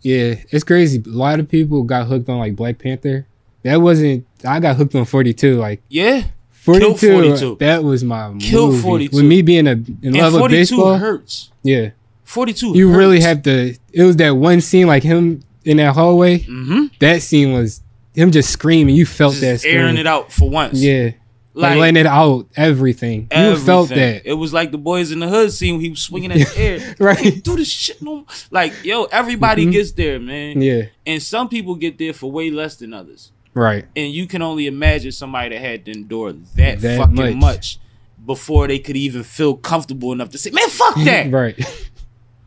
Yeah, 0.02 0.36
it's 0.50 0.64
crazy. 0.64 1.02
A 1.06 1.10
lot 1.10 1.40
of 1.40 1.50
people 1.50 1.84
got 1.84 2.08
hooked 2.08 2.30
on 2.30 2.40
like 2.40 2.56
Black 2.56 2.78
Panther. 2.80 3.26
That 3.64 3.78
wasn't. 3.82 4.26
I 4.46 4.60
got 4.60 4.78
hooked 4.78 4.96
on 4.96 5.06
Forty 5.06 5.34
Two. 5.34 5.56
Like 5.58 5.82
Yeah. 5.90 6.24
42, 6.52 7.12
42. 7.14 7.56
That 7.62 7.84
was 7.84 8.04
my 8.04 8.34
kill 8.40 8.68
movie. 8.68 8.82
42. 8.82 9.16
With 9.16 9.26
me 9.26 9.42
being 9.42 9.66
a 9.66 9.72
in 9.72 10.00
And 10.04 10.18
love 10.18 10.34
with 10.34 10.42
42 10.42 10.58
baseball. 10.76 10.98
hurts. 10.98 11.52
Yeah, 11.64 11.92
42 12.26 12.74
you 12.78 12.90
hurts. 12.90 12.98
really 12.98 13.20
have 13.22 13.42
to. 13.44 13.76
It 13.94 14.04
was 14.04 14.18
that 14.18 14.32
one 14.32 14.60
scene 14.62 14.86
like 14.86 15.02
him 15.04 15.42
in 15.64 15.78
that 15.78 15.94
hallway. 15.96 16.40
Mm-hmm. 16.40 16.86
That 17.00 17.22
scene 17.22 17.54
was 17.54 17.82
him 18.14 18.32
just 18.32 18.50
screaming. 18.52 18.94
You 18.96 19.06
felt 19.06 19.36
that 19.36 19.54
Just 19.54 19.64
scream. 19.64 19.78
airing 19.78 19.98
it 19.98 20.06
out 20.06 20.32
for 20.34 20.50
once. 20.50 20.80
Yeah, 20.82 21.12
like, 21.54 21.72
Like, 21.72 21.80
letting 21.80 21.98
it 21.98 22.06
out. 22.06 22.48
Everything. 22.56 23.28
You 23.36 23.58
felt 23.58 23.90
that. 23.90 24.22
It 24.26 24.34
was 24.34 24.54
like 24.54 24.72
the 24.72 24.78
boys 24.78 25.12
in 25.12 25.20
the 25.20 25.28
hood 25.28 25.52
scene 25.52 25.76
when 25.76 25.82
he 25.82 25.90
was 25.90 26.02
swinging 26.02 26.32
at 26.32 26.48
the 26.48 26.58
air. 26.58 26.96
Right. 27.00 27.18
Can't 27.18 27.44
do 27.44 27.56
this 27.58 27.68
shit 27.70 28.02
no 28.02 28.16
more. 28.18 28.26
Like, 28.52 28.74
yo, 28.84 29.06
everybody 29.06 29.66
Mhm. 29.66 29.72
gets 29.72 29.92
there, 29.94 30.20
man. 30.20 30.62
Yeah, 30.62 30.84
And 31.06 31.22
some 31.22 31.50
people 31.50 31.76
get 31.76 31.98
there 31.98 32.14
for 32.14 32.32
way 32.32 32.50
less 32.52 32.76
than 32.76 32.94
others. 32.94 33.32
right. 33.56 33.86
and 33.96 34.14
you 34.14 34.28
can 34.28 34.42
only 34.42 34.68
imagine 34.68 35.12
somebody 35.12 35.50
that 35.50 35.60
had 35.62 35.84
to 35.86 35.92
endure 35.92 36.34
that, 36.56 36.80
That 36.82 36.98
fucking 37.00 37.16
much. 37.16 37.36
much. 37.36 37.80
before 38.26 38.68
they 38.68 38.80
could 38.80 38.96
even 38.98 39.24
feel 39.24 39.56
comfortable 39.56 40.12
enough 40.12 40.30
to 40.30 40.38
say, 40.38 40.52
"Man, 40.52 40.68
fuck 40.70 40.96
that!" 41.06 41.32
right. 41.32 41.58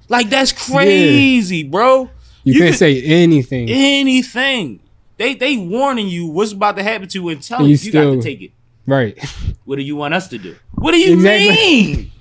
Like 0.09 0.29
that's 0.31 0.53
crazy, 0.53 1.62
bro. 1.65 2.11
You, 2.45 2.53
You 2.55 2.59
can't 2.61 2.71
could- 2.73 2.79
say 2.79 3.03
anything. 3.03 3.69
Anything 3.71 4.81
they 5.17 5.35
they 5.35 5.57
warning 5.57 6.09
you 6.09 6.27
what's 6.27 6.53
about 6.53 6.77
to 6.77 6.83
happen 6.83 7.09
to 7.09 7.19
you 7.21 7.29
and 7.31 7.43
telling 7.43 7.67
you, 7.71 7.77
you 7.77 7.87
you 7.87 7.93
got 7.93 8.05
to 8.05 8.23
take 8.23 8.43
it. 8.43 8.51
Right. 8.87 9.18
What 9.64 9.77
do 9.77 9.83
you 9.83 9.95
want 9.97 10.12
us 10.14 10.27
to 10.29 10.38
do? 10.38 10.57
What 10.75 10.90
do 10.92 10.99
you 10.99 11.14
Exactly. 11.14 11.49
mean? 11.55 12.12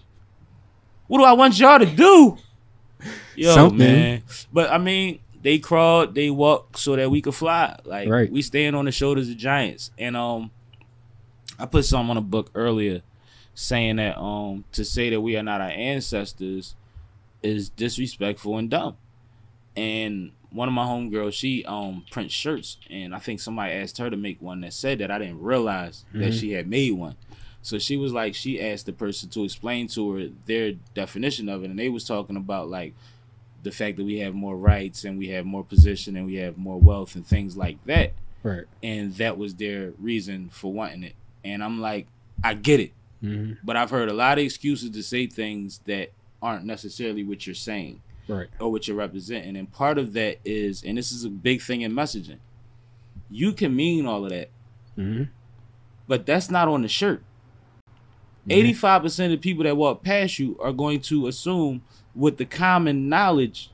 What 1.08 1.18
do 1.18 1.24
I 1.24 1.34
want 1.34 1.58
y'all 1.60 1.80
to 1.80 1.86
do? 1.88 2.38
Yo, 3.36 3.54
Something. 3.56 3.78
man. 3.80 4.24
But 4.54 4.70
I 4.72 4.78
mean, 4.78 5.20
they 5.42 5.58
crawled, 5.58 6.14
they 6.14 6.30
walked 6.30 6.78
so 6.78 6.96
that 6.96 7.10
we 7.10 7.20
could 7.22 7.34
fly. 7.34 7.80
Like 7.84 8.08
Right. 8.08 8.32
we 8.32 8.42
stand 8.44 8.76
on 8.76 8.86
the 8.86 8.92
shoulders 8.92 9.28
of 9.30 9.38
giants. 9.38 9.90
And 9.98 10.16
um 10.16 10.52
I 11.58 11.66
put 11.66 11.84
something 11.86 12.12
on 12.12 12.18
a 12.18 12.22
book 12.22 12.52
earlier 12.54 13.02
saying 13.56 13.96
that 13.98 14.18
um 14.20 14.64
to 14.74 14.86
say 14.86 15.10
that 15.10 15.20
we 15.22 15.36
are 15.36 15.44
not 15.44 15.62
our 15.62 15.70
ancestors 15.70 16.76
is 17.42 17.70
disrespectful 17.70 18.58
and 18.58 18.70
dumb. 18.70 18.98
And 19.76 20.32
one 20.52 20.68
of 20.68 20.74
my 20.74 20.84
homegirls, 20.86 21.34
she 21.34 21.64
um 21.66 22.04
prints 22.12 22.34
shirts, 22.34 22.78
and 22.90 23.16
I 23.16 23.20
think 23.20 23.40
somebody 23.40 23.74
asked 23.74 23.98
her 24.00 24.10
to 24.10 24.18
make 24.18 24.42
one 24.42 24.62
that 24.62 24.74
said 24.74 25.00
that. 25.00 25.10
I 25.12 25.18
didn't 25.18 25.42
realize 25.42 26.04
that 26.14 26.34
Mhm. 26.34 26.40
she 26.40 26.52
had 26.52 26.68
made 26.68 26.92
one. 26.92 27.16
So 27.64 27.78
she 27.80 27.96
was 27.96 28.12
like, 28.12 28.34
she 28.36 28.60
asked 28.62 28.88
the 28.88 28.94
person 28.94 29.30
to 29.30 29.44
explain 29.44 29.88
to 29.90 30.12
her 30.14 30.28
their 30.48 30.74
definition 30.94 31.48
of 31.48 31.64
it, 31.64 31.70
and 31.70 31.78
they 31.80 31.90
was 31.90 32.04
talking 32.06 32.36
about 32.36 32.70
like 32.70 32.94
the 33.64 33.72
fact 33.72 33.98
that 33.98 34.04
we 34.04 34.18
have 34.18 34.34
more 34.34 34.58
rights 34.58 35.04
and 35.06 35.20
we 35.20 35.28
have 35.30 35.46
more 35.46 35.64
position 35.64 36.16
and 36.18 36.26
we 36.26 36.36
have 36.36 36.58
more 36.58 36.80
wealth 36.80 37.16
and 37.16 37.26
things 37.26 37.56
like 37.56 37.78
that, 37.86 38.14
Right. 38.44 38.64
and 38.82 39.14
that 39.16 39.38
was 39.38 39.54
their 39.56 39.92
reason 40.00 40.50
for 40.50 40.74
wanting 40.74 41.04
it. 41.04 41.14
And 41.44 41.64
I'm 41.64 41.80
like, 41.80 42.08
I 42.44 42.56
get 42.56 42.80
it, 42.80 42.92
hmm 43.22 43.54
but 43.64 43.76
I've 43.78 43.92
heard 43.92 44.10
a 44.10 44.14
lot 44.14 44.40
of 44.40 44.44
excuses 44.44 44.90
to 44.90 45.04
say 45.04 45.28
things 45.28 45.80
that 45.86 46.12
aren't 46.42 46.66
necessarily 46.66 47.24
what 47.24 47.46
you're 47.46 47.54
saying 47.54 48.02
Right. 48.28 48.48
or 48.60 48.72
what 48.72 48.88
you're 48.88 48.98
representing. 48.98 49.56
And 49.58 49.72
part 49.72 49.98
of 49.98 50.14
that 50.14 50.40
is, 50.46 50.84
and 50.84 50.98
this 50.98 51.12
is 51.12 51.24
a 51.26 51.30
big 51.30 51.62
thing 51.62 51.82
in 51.82 51.92
messaging, 51.94 52.38
you 53.30 53.52
can 53.54 53.76
mean 53.76 54.06
all 54.06 54.24
of 54.24 54.30
that, 54.32 54.50
hmm 54.96 55.24
but 56.08 56.26
that's 56.26 56.50
not 56.52 56.68
on 56.68 56.82
the 56.82 56.88
shirt. 56.90 57.24
85 58.50 59.04
percent 59.04 59.34
of 59.34 59.40
the 59.40 59.44
people 59.44 59.64
that 59.64 59.78
walk 59.78 60.04
past 60.04 60.40
you 60.40 60.58
are 60.60 60.74
going 60.74 61.00
to 61.02 61.28
assume 61.28 61.84
what 62.14 62.38
the 62.38 62.46
common 62.46 63.08
knowledge 63.08 63.70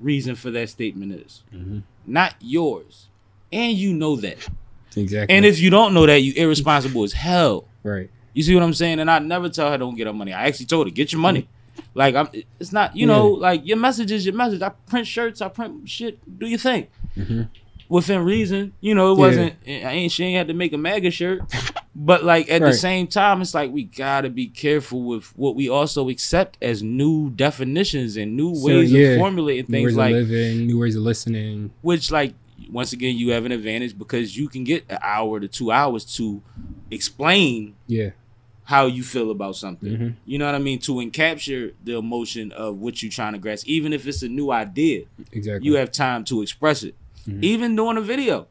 reason 0.00 0.34
for 0.36 0.50
that 0.50 0.68
statement 0.68 1.12
is, 1.12 1.42
Mm-hmm. 1.54 1.78
not 2.06 2.34
yours, 2.40 3.08
and 3.52 3.72
you 3.76 3.94
know 3.94 4.16
that. 4.16 4.48
Exactly. 4.96 5.34
And 5.34 5.44
if 5.46 5.58
you 5.60 5.70
don't 5.70 5.94
know 5.94 6.06
that, 6.06 6.20
you 6.20 6.34
irresponsible 6.36 7.02
as 7.04 7.12
hell. 7.14 7.66
right. 7.82 8.10
You 8.34 8.42
see 8.42 8.54
what 8.54 8.62
I'm 8.62 8.72
saying? 8.74 8.98
And 8.98 9.10
I 9.10 9.18
never 9.18 9.48
tell 9.50 9.70
her 9.70 9.76
don't 9.76 9.94
get 9.94 10.06
her 10.06 10.12
money. 10.12 10.32
I 10.32 10.46
actually 10.46 10.64
told 10.66 10.86
her 10.86 10.90
get 10.90 11.12
your 11.12 11.20
money. 11.20 11.48
Like 11.94 12.14
I'm, 12.14 12.28
it's 12.58 12.72
not 12.72 12.96
you 12.96 13.06
know 13.06 13.28
like 13.28 13.66
your 13.66 13.76
message 13.76 14.10
is 14.12 14.24
your 14.26 14.34
message. 14.34 14.62
I 14.62 14.70
print 14.70 15.06
shirts, 15.06 15.40
I 15.42 15.48
print 15.48 15.88
shit. 15.88 16.18
Do 16.38 16.46
your 16.46 16.58
thing 16.58 16.86
Mhm. 17.16 17.48
within 17.88 18.24
reason. 18.24 18.72
You 18.80 18.94
know 18.94 19.12
it 19.12 19.18
wasn't. 19.18 19.54
I 19.66 19.70
ain't 19.92 20.12
she 20.12 20.24
ain't 20.24 20.36
had 20.38 20.48
to 20.48 20.54
make 20.54 20.72
a 20.72 20.78
MAGA 20.78 21.10
shirt, 21.10 21.42
but 21.94 22.24
like 22.24 22.50
at 22.50 22.62
the 22.62 22.72
same 22.72 23.06
time, 23.08 23.42
it's 23.42 23.52
like 23.54 23.70
we 23.70 23.84
gotta 23.84 24.30
be 24.30 24.46
careful 24.46 25.02
with 25.02 25.26
what 25.36 25.54
we 25.54 25.68
also 25.68 26.08
accept 26.08 26.56
as 26.62 26.82
new 26.82 27.28
definitions 27.30 28.16
and 28.16 28.36
new 28.36 28.54
So, 28.54 28.66
ways 28.66 28.90
yeah, 28.92 29.08
of 29.08 29.18
formulating 29.18 29.66
New 29.68 29.76
things. 29.78 29.86
ways 29.88 29.96
Like 29.96 30.14
of 30.14 30.28
living, 30.30 30.66
new 30.66 30.78
ways 30.78 30.96
of 30.96 31.02
listening. 31.02 31.70
which 31.82 32.10
like 32.10 32.32
once 32.70 32.92
again 32.94 33.16
you 33.18 33.32
have 33.32 33.44
an 33.44 33.52
advantage 33.52 33.98
because 33.98 34.34
you 34.34 34.48
can 34.48 34.64
get 34.64 34.84
an 34.88 34.96
hour 35.02 35.38
to 35.40 35.46
two 35.48 35.70
hours 35.70 36.04
to 36.16 36.40
explain 36.90 37.74
Yeah. 37.86 38.10
How 38.64 38.86
you 38.86 39.02
feel 39.02 39.30
about 39.30 39.56
something. 39.56 39.92
Mhm. 39.92 40.14
You 40.24 40.38
know 40.38 40.46
what 40.46 40.54
I 40.54 40.58
mean? 40.58 40.78
To 40.80 40.92
encapture 40.94 41.72
the 41.84 41.96
emotion 41.98 42.52
of 42.52 42.78
what 42.78 43.02
you're 43.02 43.10
trying 43.10 43.32
to 43.32 43.38
grasp, 43.38 43.66
even 43.66 43.92
if 43.92 44.06
it's 44.06 44.22
a 44.22 44.28
new 44.28 44.52
idea, 44.52 45.02
Exactly. 45.32 45.66
you 45.68 45.74
have 45.76 45.90
time 45.90 46.24
to 46.24 46.42
express 46.42 46.82
it. 46.84 46.94
Mhm. 47.28 47.42
Even 47.42 47.76
doing 47.76 47.96
a 47.96 48.00
video, 48.00 48.46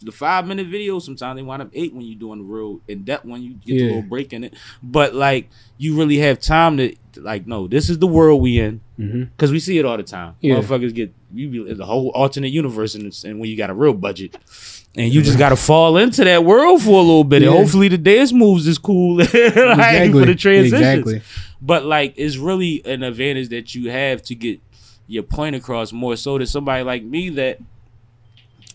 the 0.00 0.10
five 0.10 0.46
minute 0.48 0.66
video, 0.66 0.98
sometimes 0.98 1.36
they 1.36 1.42
wind 1.42 1.62
up 1.62 1.70
eight 1.74 1.94
when 1.94 2.04
you're 2.04 2.18
doing 2.18 2.38
the 2.38 2.44
real 2.44 2.80
in 2.88 3.04
depth 3.04 3.24
one. 3.24 3.40
You 3.42 3.50
get 3.64 3.76
Yeah. 3.76 3.84
a 3.84 3.86
little 3.86 4.02
break 4.02 4.32
in 4.32 4.42
it, 4.42 4.54
but 4.82 5.14
like 5.14 5.48
you 5.78 5.96
really 5.96 6.18
have 6.18 6.40
time 6.40 6.76
to 6.78 6.94
like, 7.16 7.46
no, 7.46 7.68
this 7.68 7.88
is 7.88 7.98
the 7.98 8.06
world 8.06 8.40
we 8.42 8.58
in 8.58 8.80
because 8.96 9.52
we 9.52 9.60
see 9.60 9.78
it 9.78 9.84
all 9.84 9.96
the 9.96 10.02
time. 10.02 10.34
Yeah. 10.40 10.56
Motherfuckers 10.56 10.92
get 10.94 11.12
you 11.34 11.48
be 11.48 11.70
in 11.70 11.76
the 11.78 11.86
whole 11.86 12.08
alternate 12.14 12.48
universe, 12.52 12.94
and, 12.96 13.16
and 13.24 13.38
when 13.38 13.48
you 13.48 13.56
got 13.56 13.70
a 13.70 13.74
real 13.74 13.94
budget, 13.94 14.36
and 14.94 15.12
you 15.12 15.22
just 15.22 15.38
got 15.38 15.48
to 15.50 15.56
fall 15.56 15.96
into 15.96 16.24
that 16.24 16.44
world 16.44 16.82
for 16.82 16.90
a 16.98 17.02
little 17.02 17.24
bit, 17.24 17.42
and 17.42 17.50
hopefully 17.52 17.88
the 17.88 17.98
dance 17.98 18.32
moves 18.32 18.66
is 18.66 18.78
cool 18.78 19.16
like, 19.18 19.28
for 19.30 19.36
the 20.26 20.34
transitions. 20.38 20.72
Exactly. 20.72 21.22
But 21.60 21.84
like, 21.86 22.14
it's 22.16 22.36
really 22.36 22.84
an 22.84 23.02
advantage 23.02 23.48
that 23.50 23.74
you 23.74 23.90
have 23.90 24.22
to 24.24 24.34
get 24.34 24.60
your 25.06 25.22
point 25.22 25.56
across 25.56 25.92
more 25.92 26.16
so 26.16 26.38
than 26.38 26.46
somebody 26.46 26.82
like 26.84 27.02
me 27.02 27.30
that 27.30 27.58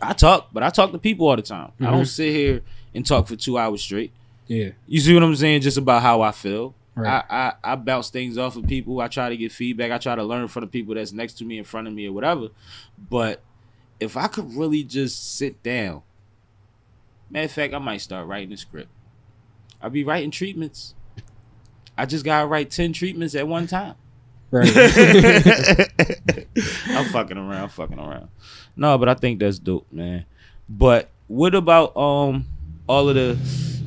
I 0.01 0.13
talk, 0.13 0.49
but 0.53 0.63
I 0.63 0.69
talk 0.69 0.91
to 0.91 0.97
people 0.97 1.27
all 1.27 1.35
the 1.35 1.41
time. 1.41 1.71
I 1.79 1.85
don't 1.85 2.03
Mhm. 2.03 2.07
sit 2.07 2.31
here 2.31 2.61
and 2.93 3.05
talk 3.05 3.27
for 3.27 3.35
two 3.35 3.57
hours 3.57 3.81
straight. 3.81 4.11
Yeah. 4.47 4.69
You 4.87 4.99
see 4.99 5.13
what 5.13 5.23
I'm 5.23 5.35
saying? 5.35 5.61
Just 5.61 5.77
about 5.77 6.01
how 6.01 6.21
I 6.21 6.31
feel. 6.31 6.73
Right. 6.95 7.23
I, 7.29 7.53
I 7.63 7.73
I 7.73 7.75
bounce 7.75 8.09
things 8.09 8.37
off 8.37 8.55
of 8.55 8.65
people. 8.67 8.99
I 9.01 9.07
try 9.07 9.29
to 9.29 9.37
get 9.37 9.51
feedback. 9.51 9.91
I 9.91 9.97
try 9.99 10.15
to 10.15 10.23
learn 10.23 10.47
from 10.47 10.61
the 10.61 10.67
people 10.67 10.95
that's 10.95 11.11
next 11.13 11.33
to 11.39 11.45
me, 11.45 11.57
in 11.59 11.63
front 11.63 11.87
of 11.87 11.93
me, 11.93 12.07
or 12.07 12.11
whatever. 12.13 12.47
But 13.09 13.41
if 13.99 14.15
I 14.17 14.27
could 14.27 14.51
really 14.55 14.83
just 14.83 15.35
sit 15.37 15.61
down, 15.61 16.01
matter 17.29 17.45
of 17.45 17.51
fact, 17.51 17.73
I 17.73 17.79
might 17.79 18.01
start 18.01 18.27
writing 18.27 18.51
a 18.53 18.57
script. 18.57 18.89
I'll 19.81 19.89
be 19.89 20.03
writing 20.03 20.31
treatments. 20.31 20.95
I 21.97 22.05
just 22.05 22.25
gotta 22.25 22.47
write 22.47 22.71
ten 22.71 22.93
treatments 22.93 23.35
at 23.35 23.47
one 23.47 23.67
time. 23.67 23.95
Right. 24.51 24.69
I'm 26.87 27.05
fucking 27.05 27.37
around, 27.37 27.63
I'm 27.63 27.69
fucking 27.69 27.99
around. 27.99 28.29
No, 28.75 28.97
but 28.97 29.09
I 29.09 29.13
think 29.15 29.39
that's 29.39 29.59
dope, 29.59 29.91
man. 29.91 30.25
But 30.69 31.09
what 31.27 31.55
about 31.55 31.95
um 31.97 32.45
all 32.87 33.09
of 33.09 33.15
the 33.15 33.37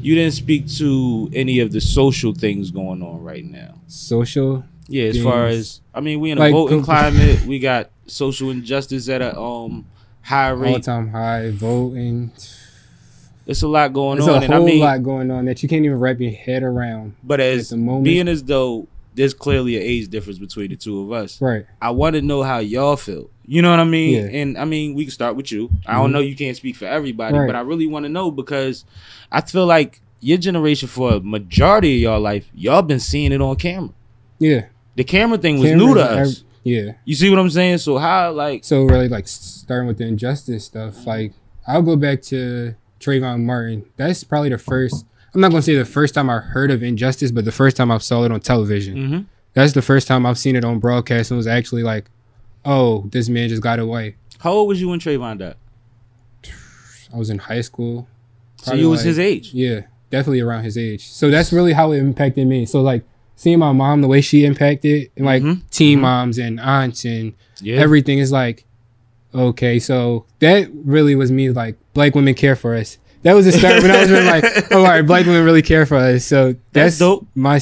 you 0.03 0.15
didn't 0.15 0.35
speak 0.35 0.69
to 0.79 1.29
any 1.33 1.61
of 1.61 1.73
the 1.73 1.81
social 1.81 2.33
things 2.35 2.71
going 2.71 3.03
on 3.03 3.23
right 3.23 3.45
now. 3.45 3.81
Social. 3.87 4.65
Yeah, 4.89 5.05
as 5.05 5.23
far 5.23 5.47
as 5.47 5.81
I 5.95 6.01
mean, 6.01 6.21
we 6.21 6.31
in 6.31 6.39
a 6.39 6.41
Like, 6.41 6.53
voting 6.53 6.83
climate. 6.83 7.45
We 7.45 7.59
got 7.59 7.91
social 8.07 8.51
injustice 8.51 9.09
at 9.09 9.23
a 9.23 9.39
um 9.39 9.87
high 10.23 10.51
rate. 10.51 10.73
All 10.75 10.81
time 10.81 11.11
high 11.11 11.51
voting. 11.51 12.33
It's 13.51 13.63
a 13.63 13.69
lot 13.69 13.93
going 13.93 14.19
There's 14.19 14.29
on, 14.29 14.43
a 14.43 14.45
and 14.45 14.55
whole 14.55 14.63
I 14.63 14.67
mean, 14.67 14.81
lot 14.81 15.03
going 15.03 15.31
on 15.31 15.45
that 15.47 15.63
you 15.63 15.69
can't 15.69 15.85
even 15.85 15.99
wrap 15.99 16.21
your 16.21 16.31
head 16.33 16.63
around. 16.63 17.15
but 17.25 17.41
as 17.41 17.73
being 17.73 18.29
as 18.29 18.45
though 18.45 18.87
there's 19.15 19.35
clearly 19.35 19.77
an 19.77 19.83
age 19.83 20.09
difference 20.09 20.39
between 20.39 20.71
the 20.71 20.77
two 20.77 21.01
of 21.03 21.11
us. 21.13 21.41
Right. 21.43 21.67
I 21.83 21.91
want 21.91 22.15
to 22.15 22.23
know 22.23 22.43
how 22.45 22.59
y'all 22.61 22.97
feel. 22.97 23.29
You 23.45 23.61
know 23.61 23.71
what 23.71 23.81
I 23.81 23.85
mean? 23.85 24.15
Yeah. 24.15 24.31
And 24.41 24.57
I 24.57 24.65
mean, 24.65 24.95
we 24.95 25.05
can 25.05 25.11
start 25.11 25.35
with 25.35 25.51
you. 25.51 25.69
I 25.85 25.95
don't 25.95 26.11
Mhm. 26.11 26.13
know 26.13 26.19
you 26.21 26.37
can't 26.37 26.57
speak 26.57 26.77
for 26.77 26.85
everybody, 26.87 27.37
Right. 27.37 27.47
but 27.49 27.57
I 27.57 27.61
really 27.61 27.89
want 27.89 28.05
to 28.05 28.09
know 28.09 28.31
because 28.31 28.85
I 29.33 29.41
feel 29.41 29.67
like 29.67 30.01
your 30.21 30.39
generation, 30.39 30.87
for 30.89 31.15
a 31.15 31.21
majority 31.21 31.97
of 31.97 32.01
y'all 32.03 32.21
life, 32.21 32.49
y'all 32.55 32.83
been 32.83 33.01
seeing 33.01 33.33
it 33.33 33.41
on 33.41 33.57
camera. 33.57 33.91
Yeah. 34.39 34.67
The 34.95 35.03
camera 35.05 35.39
thing 35.39 35.59
was 35.59 35.73
new 35.73 35.95
to 35.95 36.01
us. 36.05 36.45
yeah. 36.63 36.93
You 37.05 37.15
see 37.17 37.29
what 37.31 37.41
I'm 37.41 37.51
saying? 37.51 37.79
So 37.79 37.99
how 37.99 38.31
like 38.31 38.65
So 38.65 38.85
really, 38.85 39.09
like 39.09 39.27
starting 39.27 39.89
with 39.89 39.99
the 39.99 40.05
injustice 40.07 40.65
stuff, 40.65 41.05
like 41.05 41.33
I'll 41.67 41.83
go 41.83 41.97
back 41.97 42.23
to 42.23 42.75
Trayvon 43.01 43.43
Martin. 43.45 43.85
That's 43.97 44.23
probably 44.25 44.51
the 44.51 44.59
first. 44.59 45.05
I'm 45.35 45.41
not 45.41 45.51
gonna 45.51 45.63
say 45.63 45.75
the 45.77 45.85
first 45.85 46.15
time 46.15 46.29
I 46.31 46.39
heard 46.39 46.71
of 46.71 46.83
injustice, 46.83 47.31
but 47.31 47.45
the 47.45 47.53
first 47.53 47.77
time 47.77 47.91
I 47.91 47.99
saw 47.99 48.25
it 48.25 48.33
on 48.33 48.41
television. 48.41 48.97
mhm. 48.97 49.25
That's 49.55 49.73
the 49.73 49.83
first 49.83 50.07
time 50.07 50.27
I've 50.27 50.39
seen 50.39 50.55
it 50.57 50.65
on 50.65 50.79
broadcast 50.79 51.31
and 51.31 51.37
was 51.39 51.47
actually 51.47 51.83
like, 51.83 52.09
oh, 52.65 53.09
this 53.11 53.29
man 53.29 53.49
just 53.49 53.63
got 53.63 53.79
away. 53.81 54.17
how 54.39 54.53
old 54.53 54.69
was 54.69 54.81
you 54.81 54.89
when 54.89 54.99
Trayvon 55.01 55.39
died? 55.39 55.55
I 57.13 57.17
was 57.19 57.31
in 57.31 57.39
high 57.39 57.61
school. 57.61 58.07
So 58.63 58.75
you 58.75 58.89
was 58.91 59.01
like- 59.01 59.07
his 59.07 59.19
age. 59.19 59.53
Yeah, 59.53 59.83
definitely 60.11 60.41
around 60.41 60.65
his 60.65 60.79
age. 60.79 61.09
So 61.09 61.31
that's 61.31 61.53
really 61.53 61.73
how 61.73 61.93
it 61.93 61.99
impacted 61.99 62.47
me. 62.47 62.67
So 62.67 62.81
like 62.83 63.03
seeing 63.37 63.59
my 63.59 63.73
mom 63.73 64.01
the 64.03 64.09
way 64.09 64.21
she 64.21 64.45
impacted, 64.45 65.11
and 65.17 65.27
like 65.27 65.43
Mhm, 65.43 65.63
teen 65.71 65.99
mhm. 65.99 66.03
moms 66.03 66.39
and 66.39 66.61
aunts 66.61 67.05
and 67.05 67.33
Yeah. 67.61 67.77
everything 67.81 68.19
is 68.19 68.31
like, 68.33 68.65
okay, 69.35 69.79
so 69.79 70.25
that 70.41 70.71
really 70.73 71.15
was 71.15 71.31
me 71.31 71.51
like 71.51 71.77
black 71.95 72.15
women 72.15 72.35
care 72.35 72.57
for 72.57 72.75
us. 72.75 72.99
That 73.23 73.35
was 73.35 73.45
the 73.45 73.53
start 73.53 73.83
when 73.83 73.91
I 73.91 74.01
was 74.01 74.11
really 74.11 74.27
like, 74.27 74.45
oh, 74.73 74.79
all 74.79 74.85
right, 74.85 75.03
black 75.03 75.27
women 75.27 75.45
really 75.45 75.61
care 75.63 75.85
for 75.85 75.97
us. 75.97 76.25
So 76.25 76.55
that's, 76.73 76.99
dope. 76.99 77.27
My 77.35 77.61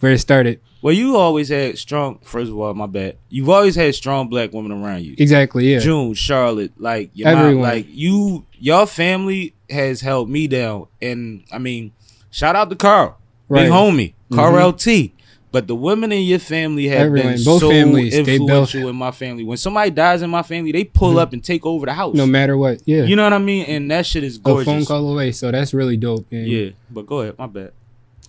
where 0.00 0.12
it 0.12 0.18
started. 0.18 0.60
well, 0.82 0.92
you 0.92 1.16
always 1.16 1.48
had 1.48 1.78
strong. 1.78 2.18
First 2.22 2.50
of 2.50 2.58
all, 2.58 2.72
my 2.74 2.86
bad. 2.86 3.16
You've 3.30 3.48
always 3.48 3.74
had 3.74 3.94
strong 3.94 4.28
black 4.28 4.52
women 4.52 4.70
around 4.70 5.04
you. 5.04 5.14
Exactly. 5.18 5.72
Yeah. 5.72 5.78
June, 5.78 6.12
Charlotte, 6.14 6.72
like 6.78 7.10
your 7.14 7.34
mom, 7.34 7.54
like 7.60 7.86
you, 7.88 8.44
your 8.58 8.86
family 8.86 9.54
has 9.70 10.02
held 10.02 10.28
me 10.28 10.46
down, 10.46 10.86
and 11.00 11.42
I 11.50 11.58
mean, 11.58 11.92
shout 12.30 12.54
out 12.54 12.68
to 12.70 12.76
Carl, 12.76 13.16
Right. 13.48 13.62
big 13.64 13.72
homie, 13.72 14.12
Carl 14.32 14.52
Mhm. 14.54 15.08
LT. 15.08 15.12
But 15.50 15.66
the 15.66 15.74
women 15.74 16.12
in 16.12 16.22
your 16.24 16.38
family 16.40 16.88
have 16.88 17.06
Everyone, 17.06 17.34
been 17.34 17.44
both 17.44 17.60
so 17.60 17.70
families, 17.70 18.12
they 18.12 18.34
influential 18.36 18.88
in 18.90 18.96
my 18.96 19.10
family. 19.12 19.44
When 19.44 19.56
somebody 19.56 19.90
dies 19.90 20.20
in 20.20 20.28
my 20.28 20.42
family, 20.42 20.72
they 20.72 20.84
pull 20.84 21.14
Mhm. 21.14 21.18
up 21.20 21.32
and 21.32 21.42
take 21.42 21.64
over 21.64 21.86
the 21.86 21.94
house. 21.94 22.14
No 22.14 22.26
matter 22.26 22.56
what. 22.58 22.82
Yeah. 22.84 23.04
you 23.04 23.16
know 23.16 23.24
what 23.24 23.32
I 23.32 23.38
mean? 23.38 23.64
And 23.64 23.90
that 23.90 24.04
shit 24.04 24.24
is 24.24 24.38
a 24.44 24.64
phone 24.64 24.84
call 24.84 25.10
away. 25.10 25.32
So 25.32 25.50
that's 25.50 25.72
really 25.72 25.96
dope. 25.96 26.26
And 26.30 26.46
Yeah, 26.46 26.70
but 26.90 27.06
go 27.06 27.20
ahead, 27.20 27.38
my 27.38 27.46
bad. 27.46 27.70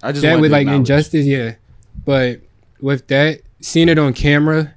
I 0.01 0.11
just 0.13 0.21
that 0.21 0.39
with 0.39 0.51
like 0.53 0.67
injustice, 0.67 1.25
yeah. 1.25 1.55
But 2.05 2.39
with 2.79 3.07
that, 3.07 3.41
seeing 3.59 3.89
it 3.89 3.99
on 3.99 4.13
camera 4.13 4.75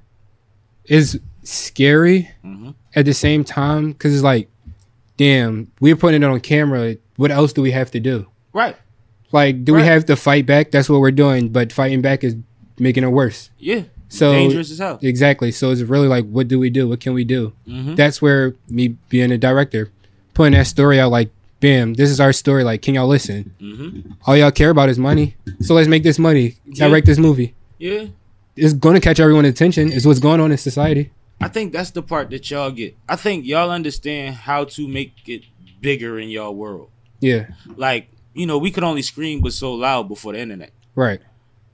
is 0.85 1.19
scary 1.43 2.29
Mhm. 2.45 2.73
at 2.93 3.05
the 3.05 3.13
same 3.13 3.45
time 3.45 3.93
because 3.93 4.13
it's 4.13 4.23
like, 4.23 4.49
damn, 5.15 5.67
we're 5.79 5.95
putting 5.95 6.23
it 6.23 6.25
on 6.25 6.39
camera. 6.41 6.97
What 7.15 7.31
else 7.31 7.53
do 7.53 7.61
we 7.61 7.71
have 7.71 7.89
to 7.91 8.01
do? 8.01 8.25
Right? 8.51 8.75
Like, 9.33 9.65
do 9.65 9.73
Right. 9.73 9.81
we 9.81 9.87
have 9.87 10.05
to 10.05 10.15
fight 10.15 10.45
back? 10.45 10.71
That's 10.71 10.87
what 10.89 11.01
we're 11.01 11.11
doing. 11.11 11.49
But 11.49 11.73
fighting 11.73 12.01
back 12.01 12.23
is 12.23 12.35
making 12.79 13.03
it 13.03 13.07
worse. 13.11 13.49
Yeah. 13.59 13.81
So 14.09 14.31
Dangerous 14.31 14.71
as 14.71 14.77
hell. 14.77 14.99
exactly. 15.01 15.51
So 15.51 15.71
it's 15.71 15.81
really 15.81 16.07
like, 16.07 16.25
what 16.29 16.47
do 16.47 16.59
we 16.59 16.69
do? 16.69 16.87
What 16.87 16.99
can 17.01 17.13
we 17.13 17.23
do? 17.25 17.51
hmm 17.65 17.95
That's 17.95 18.21
where 18.21 18.53
me 18.69 18.89
being 19.09 19.31
a 19.31 19.37
director, 19.39 19.89
putting 20.35 20.53
that 20.53 20.67
story 20.67 20.99
out, 20.99 21.09
like, 21.11 21.31
bam, 21.59 21.95
this 21.95 22.09
is 22.11 22.19
our 22.19 22.31
story. 22.31 22.63
Like, 22.63 22.81
can 22.83 22.93
y'all 22.93 23.07
listen? 23.07 23.53
hmm 23.59 24.11
All 24.27 24.37
y'all 24.37 24.51
care 24.51 24.69
about 24.69 24.89
is 24.89 24.99
money. 24.99 25.35
So 25.61 25.73
let's 25.73 25.87
make 25.87 26.03
this 26.03 26.19
money. 26.19 26.57
Yeah. 26.65 26.87
Direct 26.87 27.07
this 27.07 27.17
movie. 27.17 27.55
Yeah. 27.79 28.05
It's 28.55 28.73
going 28.73 28.93
to 28.93 29.01
catch 29.01 29.19
everyone's 29.19 29.47
attention. 29.47 29.91
Is 29.91 30.05
what's 30.05 30.19
going 30.19 30.39
on 30.39 30.51
in 30.51 30.59
society. 30.59 31.09
I 31.41 31.47
think 31.47 31.73
that's 31.73 31.89
the 31.89 32.03
part 32.03 32.29
that 32.29 32.49
y'all 32.51 32.69
get. 32.69 32.95
I 33.09 33.15
think 33.15 33.45
y'all 33.45 33.71
understand 33.71 34.35
how 34.35 34.65
to 34.65 34.87
make 34.87 35.13
it 35.27 35.41
bigger 35.81 36.19
in 36.19 36.29
y'all 36.29 36.53
world. 36.53 36.89
Yeah. 37.19 37.47
Like, 37.75 38.09
you 38.33 38.45
know, 38.45 38.57
we 38.57 38.71
could 38.71 38.83
only 38.83 39.01
scream 39.01 39.41
but 39.41 39.53
so 39.53 39.73
loud 39.73 40.07
before 40.07 40.33
the 40.33 40.39
internet. 40.39 40.71
Right. 40.95 41.21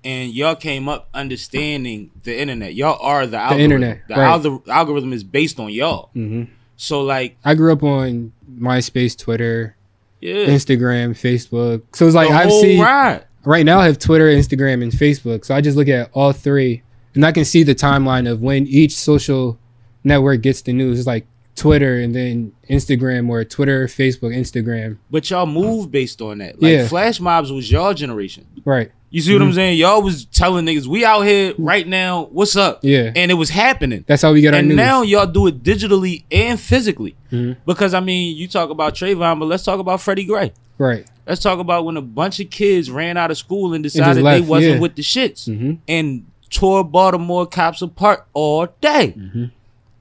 And 0.04 0.32
y'all 0.34 0.56
came 0.56 0.88
up 0.88 1.10
understanding 1.14 2.12
the 2.24 2.40
internet. 2.40 2.74
Y'all 2.74 2.98
are 3.02 3.28
the 3.28 3.38
algorithm. 3.38 3.64
internet, 3.64 4.08
The 4.08 4.16
right. 4.16 4.42
algor- 4.42 4.68
algorithm 4.68 5.14
is 5.14 5.24
based 5.24 5.60
on 5.60 5.72
y'all. 5.72 6.10
hmm 6.14 6.44
So 6.78 7.02
like, 7.02 7.38
I 7.44 7.56
grew 7.56 7.72
up 7.74 7.84
on 7.84 8.32
MySpace, 8.58 9.18
Twitter, 9.18 9.76
yeah. 10.22 10.46
Instagram, 10.48 11.12
Facebook. 11.12 11.82
So 11.94 12.06
it's 12.06 12.16
like 12.16 12.30
I've 12.32 12.52
seen 12.52 12.82
ride. 12.82 13.26
right 13.44 13.66
now 13.66 13.80
I 13.80 13.86
have 13.88 14.00
Twitter, 14.00 14.28
Instagram, 14.28 14.84
and 14.84 14.92
Facebook. 14.92 15.44
So 15.46 15.54
I 15.56 15.62
just 15.62 15.76
look 15.78 15.88
at 15.90 16.10
all 16.14 16.32
three, 16.34 16.82
and 17.16 17.26
I 17.26 17.32
can 17.34 17.44
see 17.46 17.64
the 17.64 17.76
timeline 17.76 18.30
of 18.30 18.42
when 18.42 18.68
each 18.68 18.96
social 18.96 19.58
network 20.04 20.42
gets 20.42 20.62
the 20.62 20.72
news. 20.74 21.00
It's 21.00 21.08
like 21.08 21.26
Twitter, 21.60 22.00
and 22.00 22.16
then 22.16 22.52
Instagram, 22.70 23.30
or 23.30 23.44
Twitter, 23.44 23.86
Facebook, 23.88 24.36
Instagram. 24.36 24.98
But 25.12 25.30
y'all 25.30 25.46
move 25.46 25.92
based 25.92 26.22
on 26.22 26.40
that. 26.40 26.62
Like 26.62 26.72
Yeah. 26.72 26.88
flash 26.88 27.20
mobs 27.20 27.52
was 27.52 27.72
y'all 27.72 27.94
generation. 27.94 28.46
Right. 28.66 28.92
You 29.12 29.22
see 29.22 29.34
what 29.34 29.42
I'm 29.42 29.54
saying? 29.54 29.80
Y'all 29.80 30.04
was 30.04 30.26
telling 30.26 30.66
niggas 30.66 30.86
we 30.86 31.04
out 31.04 31.22
here 31.22 31.56
right 31.58 31.88
now. 31.88 32.30
What's 32.32 32.56
up? 32.56 32.80
Yeah. 32.84 33.12
and 33.16 33.32
it 33.32 33.34
was 33.34 33.50
happening. 33.50 34.04
That's 34.08 34.22
how 34.22 34.34
we 34.34 34.42
get 34.42 34.54
our 34.54 34.60
and 34.60 34.70
news. 34.70 34.78
And 34.78 34.86
now 34.88 35.02
y'all 35.02 35.26
do 35.26 35.48
it 35.48 35.64
digitally 35.64 36.26
and 36.32 36.60
physically. 36.60 37.16
Mhm. 37.32 37.58
Because 37.66 37.96
I 37.96 38.02
mean, 38.02 38.38
you 38.38 38.48
talk 38.48 38.70
about 38.70 38.94
Trayvon, 38.94 39.40
but 39.40 39.46
let's 39.46 39.64
talk 39.64 39.80
about 39.80 40.02
Freddie 40.02 40.26
Gray. 40.26 40.54
right. 40.78 41.06
Let's 41.28 41.42
talk 41.42 41.60
about 41.60 41.86
when 41.86 41.96
a 41.98 42.02
bunch 42.02 42.40
of 42.40 42.50
kids 42.50 42.90
ran 42.90 43.16
out 43.18 43.30
of 43.30 43.38
school 43.38 43.74
and 43.76 43.84
decided 43.84 44.24
left, 44.24 44.42
they 44.44 44.48
wasn't 44.48 44.74
yeah. 44.76 44.80
with 44.80 44.96
the 44.96 45.04
shits 45.04 45.46
hmm 45.46 45.74
and 45.88 46.26
tore 46.50 46.84
Baltimore 46.84 47.46
cops 47.46 47.82
apart 47.84 48.26
all 48.34 48.66
day. 48.82 49.14
Mm-hmm. 49.18 49.46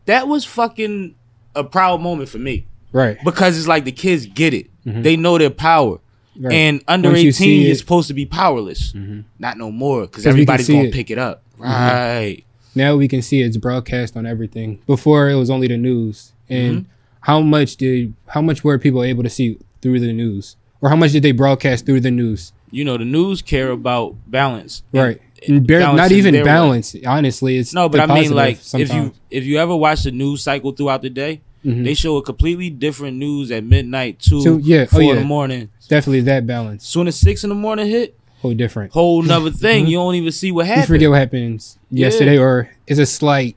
That 0.06 0.26
was 0.28 0.44
fucking 0.46 1.14
a 1.55 1.64
proud 1.64 2.01
moment 2.01 2.28
for 2.28 2.38
me 2.38 2.66
Right. 2.92 3.16
because 3.24 3.59
it's 3.59 3.66
like 3.68 3.84
the 3.84 3.92
kids 3.92 4.26
get 4.26 4.55
it. 4.55 4.66
Mhm. 4.86 5.03
They 5.03 5.16
know 5.16 5.38
their 5.38 5.51
power. 5.51 5.99
Right. 6.40 6.53
And 6.53 6.82
under 6.86 7.09
Once 7.11 7.22
you 7.22 7.32
see 7.32 7.44
18 7.57 7.66
it- 7.66 7.70
is 7.70 7.78
supposed 7.80 8.09
to 8.09 8.14
be 8.14 8.24
powerless. 8.26 8.92
Mhm. 8.92 9.24
Not 9.38 9.59
no 9.59 9.70
more 9.72 10.03
because 10.03 10.24
everybody's 10.26 10.68
going 10.68 10.84
to 10.86 10.90
pick 10.92 11.11
it 11.11 11.18
up. 11.18 11.42
Mhm. 11.59 11.64
Right. 11.64 12.44
now 12.74 12.94
we 12.94 13.09
can 13.09 13.20
see 13.22 13.40
it's 13.42 13.57
broadcast 13.57 14.16
on 14.16 14.24
everything. 14.24 14.78
Before 14.86 15.28
it 15.28 15.34
was 15.34 15.51
only 15.51 15.66
the 15.66 15.76
news. 15.76 16.32
And 16.49 16.72
Mm-hmm. 16.82 16.88
how 17.22 17.40
much 17.40 17.76
did 17.76 18.12
how 18.26 18.40
much 18.40 18.62
were 18.62 18.78
people 18.78 19.03
able 19.03 19.24
to 19.24 19.28
see 19.30 19.59
through 19.82 19.99
the 20.01 20.12
news? 20.12 20.55
Or 20.80 20.88
how 20.90 20.94
much 20.96 21.11
did 21.11 21.24
they 21.24 21.32
broadcast 21.32 21.86
through 21.86 22.01
the 22.01 22.12
news? 22.12 22.53
You 22.70 22.84
know, 22.84 22.96
the 22.96 23.05
news 23.05 23.42
care 23.42 23.70
about 23.72 24.14
balance. 24.30 24.82
Right. 24.92 25.20
And 25.47 25.66
bar- 25.66 25.80
not 25.95 26.11
even 26.12 26.32
their 26.34 26.43
way. 26.45 26.47
balance. 26.51 26.97
Honestly, 27.07 27.59
it's 27.59 27.72
No, 27.74 27.89
but 27.89 28.01
I 28.01 28.07
mean, 28.20 28.32
like, 28.32 28.59
if 28.74 28.93
you 28.93 29.12
if 29.30 29.45
you 29.45 29.59
ever 29.59 29.76
watch 29.76 30.03
the 30.05 30.11
news 30.11 30.43
cycle 30.43 30.72
throughout 30.72 31.03
the 31.03 31.11
day, 31.11 31.41
Mhm. 31.64 31.84
they 31.84 31.95
show 31.95 32.16
a 32.16 32.22
completely 32.22 32.70
different 32.70 33.16
news 33.18 33.51
at 33.51 33.64
midnight, 33.64 34.18
two, 34.20 34.41
So, 34.43 34.59
yeah, 34.59 34.82
oh, 34.82 34.86
four 34.86 35.01
in 35.03 35.09
yeah. 35.09 35.14
the 35.16 35.24
morning. 35.24 35.68
definitely 35.89 36.20
that 36.22 36.47
balance. 36.47 36.86
Soon 36.86 37.09
as 37.09 37.16
six 37.16 37.43
in 37.45 37.51
the 37.51 37.55
morning 37.57 37.86
hit, 37.89 38.14
Whole 38.43 38.55
different. 38.55 38.93
whole 38.93 39.22
nother 39.22 39.51
thing. 39.51 39.86
You 39.89 39.97
don't 39.99 40.14
even 40.14 40.32
see 40.32 40.53
what 40.53 40.66
happens. 40.66 40.89
You 40.89 40.95
forget 40.95 41.11
what 41.11 41.18
happens 41.18 41.78
yesterday, 41.91 42.39
or 42.39 42.70
it's 42.86 43.01
a 43.01 43.07
slight. 43.07 43.57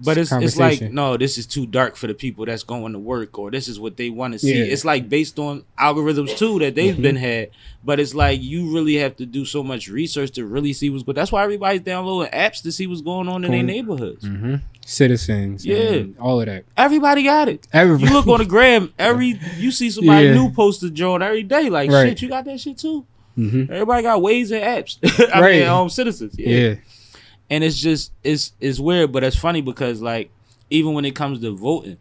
But 0.00 0.16
it's 0.16 0.30
it's 0.32 0.56
like 0.56 0.80
no, 0.92 1.16
this 1.16 1.38
is 1.38 1.46
too 1.46 1.66
dark 1.66 1.96
for 1.96 2.06
the 2.06 2.14
people 2.14 2.44
that's 2.46 2.62
going 2.62 2.92
to 2.92 2.98
work, 2.98 3.38
or 3.38 3.50
this 3.50 3.66
is 3.66 3.80
what 3.80 3.96
they 3.96 4.10
want 4.10 4.32
to 4.34 4.38
see. 4.38 4.56
Yeah. 4.58 4.64
Mm-hmm. 4.64 4.72
It's 4.72 4.84
like 4.84 5.08
based 5.08 5.38
on 5.38 5.64
algorithms 5.78 6.36
too 6.38 6.58
that 6.60 6.74
they've 6.76 7.00
been 7.00 7.16
had. 7.16 7.50
But 7.84 7.98
it's 7.98 8.14
like 8.14 8.40
you 8.40 8.72
really 8.72 8.94
have 8.96 9.16
to 9.16 9.26
do 9.26 9.44
so 9.44 9.62
much 9.62 9.88
research 9.88 10.30
to 10.32 10.44
really 10.46 10.72
see 10.72 10.88
what's 10.90 11.02
good. 11.02 11.16
That's 11.16 11.32
why 11.32 11.42
everybody's 11.42 11.80
downloading 11.80 12.30
apps 12.32 12.62
to 12.62 12.70
see 12.72 12.86
what's 12.86 13.00
going 13.00 13.28
on 13.28 13.44
in 13.44 13.50
their 13.50 13.62
neighborhoods. 13.62 14.24
hmm 14.26 14.56
Citizens, 14.86 15.66
Yeah. 15.66 15.76
and 15.76 16.18
all 16.18 16.40
of 16.40 16.46
that. 16.46 16.64
Everybody 16.76 17.22
got 17.22 17.48
it. 17.48 17.66
Every, 17.72 17.98
You 18.00 18.12
look 18.12 18.26
on 18.26 18.38
the 18.38 18.46
gram, 18.46 18.92
every 18.98 19.38
you 19.58 19.70
see 19.70 19.90
somebody 19.90 20.26
Yeah. 20.28 20.34
new 20.34 20.50
post 20.50 20.82
a 20.82 20.90
joint 20.90 21.22
every 21.22 21.42
day. 21.42 21.68
Like 21.68 21.90
Right. 21.90 22.08
shit, 22.08 22.22
you 22.22 22.28
got 22.28 22.44
that 22.46 22.58
shit 22.60 22.78
too. 22.78 23.04
hmm 23.34 23.64
Everybody 23.70 24.02
got 24.02 24.22
ways 24.22 24.50
and 24.50 24.62
apps. 24.64 24.96
I 25.34 25.40
Right. 25.40 25.58
mean, 25.60 25.68
um, 25.68 25.88
citizens. 25.90 26.34
yeah. 26.38 26.76
And 27.50 27.64
it's 27.64 27.78
just 27.78 28.12
it's 28.24 28.52
it's 28.60 28.78
weird, 28.78 29.12
but 29.12 29.24
it's 29.24 29.36
funny 29.36 29.60
because 29.62 30.00
like 30.02 30.30
even 30.70 30.92
when 30.94 31.04
it 31.04 31.14
comes 31.14 31.40
to 31.40 31.50
voting, 31.54 31.96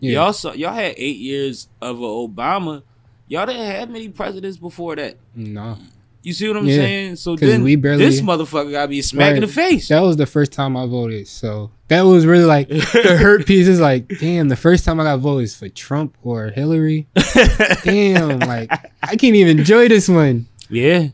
Yeah. 0.00 0.12
y'all 0.22 0.32
saw 0.32 0.52
y'all 0.52 0.72
had 0.74 0.94
eight 0.96 1.18
years 1.18 1.68
of 1.80 1.98
a 2.00 2.02
Obama. 2.06 2.82
Y'all 3.28 3.44
didn't 3.46 3.66
have 3.66 3.90
many 3.90 4.08
presidents 4.08 4.56
before 4.56 4.96
that. 4.96 5.16
No, 5.34 5.76
You 6.22 6.32
see 6.32 6.48
what 6.48 6.56
I'm 6.56 6.66
Yeah, 6.66 6.76
saying? 6.76 7.16
So 7.16 7.36
then 7.36 7.62
we 7.62 7.76
barely- 7.76 8.04
this 8.04 8.20
motherfucker 8.22 8.70
gotta 8.72 8.88
be 8.88 9.02
smacked 9.02 9.36
in 9.36 9.42
the 9.42 9.46
face. 9.48 9.88
that 9.88 10.00
was 10.00 10.16
the 10.16 10.24
first 10.26 10.50
time 10.52 10.76
I 10.78 10.86
voted. 10.86 11.28
So 11.28 11.70
that 11.88 12.02
was 12.02 12.24
really 12.24 12.44
like 12.46 12.68
the 12.68 12.80
hurt 13.20 13.44
piece. 13.46 13.68
Is 13.68 13.80
like, 13.80 14.08
damn, 14.18 14.48
the 14.48 14.56
first 14.56 14.84
time 14.86 14.98
I 15.00 15.04
got 15.04 15.18
voted 15.20 15.44
is 15.44 15.54
for 15.54 15.68
Trump 15.68 16.16
or 16.22 16.48
Hillary. 16.48 17.06
damn, 17.84 18.38
like 18.40 18.70
I 19.02 19.16
can't 19.16 19.34
even 19.36 19.58
enjoy 19.58 19.88
this 19.88 20.08
one. 20.08 20.46
yeah, 20.70 21.08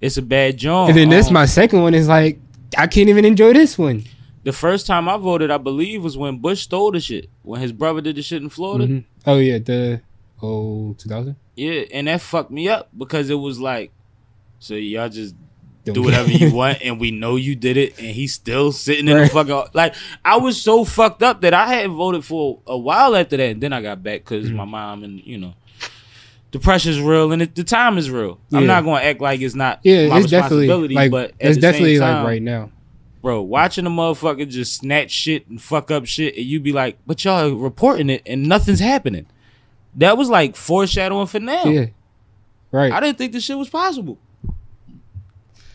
it's 0.00 0.16
a 0.18 0.22
bad 0.22 0.56
joint. 0.58 0.90
and 0.90 0.98
then 0.98 1.08
this 1.08 1.28
Um, 1.28 1.34
my 1.34 1.46
second 1.46 1.80
one 1.82 1.94
is 1.94 2.08
like 2.08 2.38
I 2.78 2.86
can't 2.86 3.08
even 3.08 3.24
enjoy 3.24 3.52
this 3.52 3.76
one. 3.78 4.04
the 4.44 4.52
first 4.52 4.86
time 4.86 5.08
I 5.08 5.16
voted, 5.16 5.50
I 5.50 5.58
believe, 5.58 6.02
was 6.04 6.16
when 6.18 6.38
Bush 6.38 6.62
stole 6.62 6.90
the 6.92 7.00
shit 7.00 7.30
when 7.42 7.60
his 7.60 7.72
brother 7.72 8.00
did 8.00 8.16
the 8.16 8.22
shit 8.22 8.42
in 8.42 8.48
Florida. 8.50 8.86
Mhm. 8.86 9.04
Oh 9.26 9.38
yeah, 9.38 9.58
the 9.58 10.00
oh 10.42 10.94
2000. 10.98 11.36
Yeah, 11.56 11.82
and 11.92 12.08
that 12.08 12.20
fucked 12.20 12.50
me 12.50 12.68
up 12.68 12.88
because 12.96 13.30
it 13.30 13.34
was 13.36 13.60
like, 13.60 13.90
so 14.58 14.74
y'all 14.74 15.08
just 15.08 15.34
Don't 15.84 15.94
do 15.94 16.02
whatever 16.02 16.30
you 16.30 16.52
want, 16.60 16.78
and 16.82 16.98
we 17.00 17.10
know 17.10 17.36
you 17.36 17.54
did 17.54 17.76
it, 17.76 17.96
and 17.98 18.08
he's 18.08 18.34
still 18.34 18.72
sitting 18.72 19.06
in 19.08 19.16
the 19.16 19.28
fucking 19.28 19.64
like. 19.72 19.94
I 20.24 20.36
was 20.36 20.60
so 20.60 20.84
fucked 20.84 21.22
up 21.22 21.40
that 21.42 21.54
I 21.54 21.66
hadn't 21.66 21.96
voted 21.96 22.24
for 22.24 22.60
a 22.66 22.76
while 22.76 23.14
after 23.16 23.36
that, 23.36 23.50
and 23.50 23.62
then 23.62 23.72
I 23.72 23.80
got 23.82 24.02
back 24.02 24.24
because 24.24 24.46
Mm-hmm. 24.48 24.56
my 24.56 24.64
mom 24.64 25.04
and 25.04 25.20
you 25.24 25.38
know, 25.38 25.54
the 26.54 26.60
pressure's 26.60 27.00
real 27.00 27.32
and 27.32 27.42
it, 27.42 27.56
the 27.56 27.64
time 27.64 27.98
is 27.98 28.08
real. 28.08 28.38
I'm 28.52 28.64
not 28.64 28.84
gonna 28.84 29.02
act 29.02 29.20
like 29.20 29.40
it's 29.40 29.56
not 29.56 29.80
Yeah, 29.82 30.06
my 30.06 30.20
it's 30.20 30.30
definitely 30.30 30.68
responsibility, 30.68 30.94
like 30.94 31.10
but 31.10 31.30
at 31.30 31.34
it's 31.40 31.56
the 31.56 31.60
definitely 31.62 31.94
same 31.96 32.02
like 32.02 32.12
time, 32.14 32.26
right 32.26 32.42
now. 32.42 32.70
bro. 33.22 33.42
Watching 33.42 33.86
a 33.86 33.90
motherfucker 33.90 34.48
just 34.48 34.76
snatch 34.76 35.10
shit 35.10 35.48
and 35.48 35.60
fuck 35.60 35.90
up 35.90 36.06
shit, 36.06 36.36
and 36.36 36.46
you 36.46 36.60
be 36.60 36.70
like, 36.70 36.96
but 37.08 37.24
y'all 37.24 37.50
reporting 37.50 38.08
it 38.08 38.22
and 38.24 38.44
nothing's 38.48 38.78
happening. 38.78 39.26
That 39.96 40.16
was 40.16 40.30
like 40.30 40.54
foreshadowing 40.54 41.26
for 41.26 41.40
now. 41.40 41.64
Yeah, 41.64 41.86
right. 42.70 42.92
I 42.92 43.00
didn't 43.00 43.18
think 43.18 43.32
this 43.32 43.42
shit 43.42 43.58
was 43.58 43.68
possible. 43.68 44.16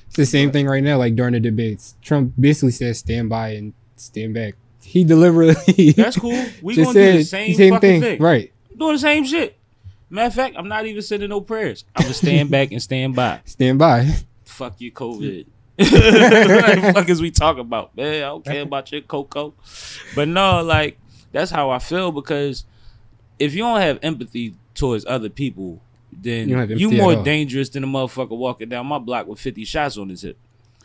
It's 0.08 0.16
the 0.16 0.26
same 0.26 0.50
thing 0.54 0.66
right 0.66 0.82
now. 0.82 0.96
Like 0.96 1.18
during 1.18 1.34
the 1.34 1.42
debates, 1.42 1.96
Trump 2.02 2.36
basically 2.40 2.72
said 2.72 2.96
stand 2.96 3.28
by 3.28 3.50
and 3.50 3.74
stand 3.98 4.34
back. 4.34 4.54
He 4.82 5.04
deliberately 5.04 5.92
That's 5.92 6.18
cool. 6.18 6.42
We 6.62 6.76
gonna 6.82 6.94
do 6.94 7.18
the 7.18 7.24
same 7.24 7.54
fucking 7.74 8.02
thing. 8.02 8.22
Right. 8.22 8.54
Doing 8.78 8.94
the 8.94 9.00
same 9.00 9.26
shit. 9.26 9.59
Matter 10.10 10.28
of 10.28 10.34
fact, 10.34 10.56
I'm 10.58 10.68
not 10.68 10.86
even 10.86 11.02
sending 11.02 11.30
no 11.30 11.42
prayers. 11.42 11.86
I'm 11.96 12.04
gonna 12.04 12.14
stand 12.14 12.50
back 12.52 12.72
and 12.72 12.82
stand 12.82 13.16
by. 13.16 13.42
Stand 13.46 13.78
by. 13.80 14.08
Fuck 14.46 14.82
you, 14.82 14.92
COVID. 14.92 15.46
what 15.80 15.90
the 15.92 16.92
fuck 16.94 17.10
is 17.10 17.22
we 17.22 17.32
talking 17.32 17.62
about, 17.62 17.96
man? 17.96 18.16
I 18.16 18.20
don't 18.28 18.44
care 18.44 18.64
about 18.64 18.92
your 18.92 19.02
cocoa. 19.02 19.54
But 20.16 20.28
no, 20.28 20.62
like 20.62 20.98
that's 21.32 21.52
how 21.52 21.70
I 21.70 21.80
feel 21.80 22.12
because 22.12 22.66
if 23.38 23.54
you 23.54 23.60
don't 23.64 23.80
have 23.80 24.00
empathy 24.02 24.56
towards 24.74 25.06
other 25.06 25.30
people, 25.30 25.80
then 26.12 26.50
You 26.50 26.58
you 26.76 26.92
more 26.92 27.14
dangerous 27.24 27.70
than 27.70 27.84
a 27.84 27.88
motherfucker 27.88 28.36
walking 28.36 28.68
down 28.70 28.88
my 28.88 28.98
block 29.00 29.28
with 29.28 29.40
50 29.40 29.64
shots 29.64 29.98
on 29.98 30.10
his 30.10 30.24
hip. 30.24 30.38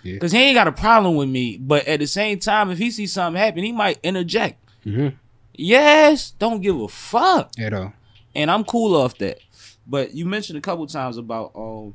Yeah. 0.04 0.18
Cause 0.18 0.32
he 0.32 0.38
ain't 0.38 0.54
got 0.54 0.68
a 0.68 0.72
problem 0.72 1.16
with 1.16 1.28
me, 1.30 1.56
but 1.56 1.88
at 1.88 1.98
the 1.98 2.06
same 2.06 2.38
time, 2.38 2.70
if 2.70 2.78
he 2.78 2.90
sees 2.90 3.12
something 3.12 3.40
happen, 3.40 3.64
he 3.64 3.72
might 3.72 3.98
interject. 4.02 4.62
hmm 4.84 5.08
Yes, 5.56 6.32
don't 6.32 6.60
give 6.60 6.78
a 6.80 6.88
fuck. 6.88 7.52
At 7.58 7.72
all. 7.72 7.92
And 8.34 8.50
I'm 8.50 8.64
cool 8.64 8.94
off 8.96 9.18
that. 9.18 9.38
But 9.86 10.14
you 10.14 10.24
mentioned 10.26 10.58
a 10.58 10.62
couple 10.62 10.86
times 10.86 11.16
about 11.18 11.52
um, 11.54 11.94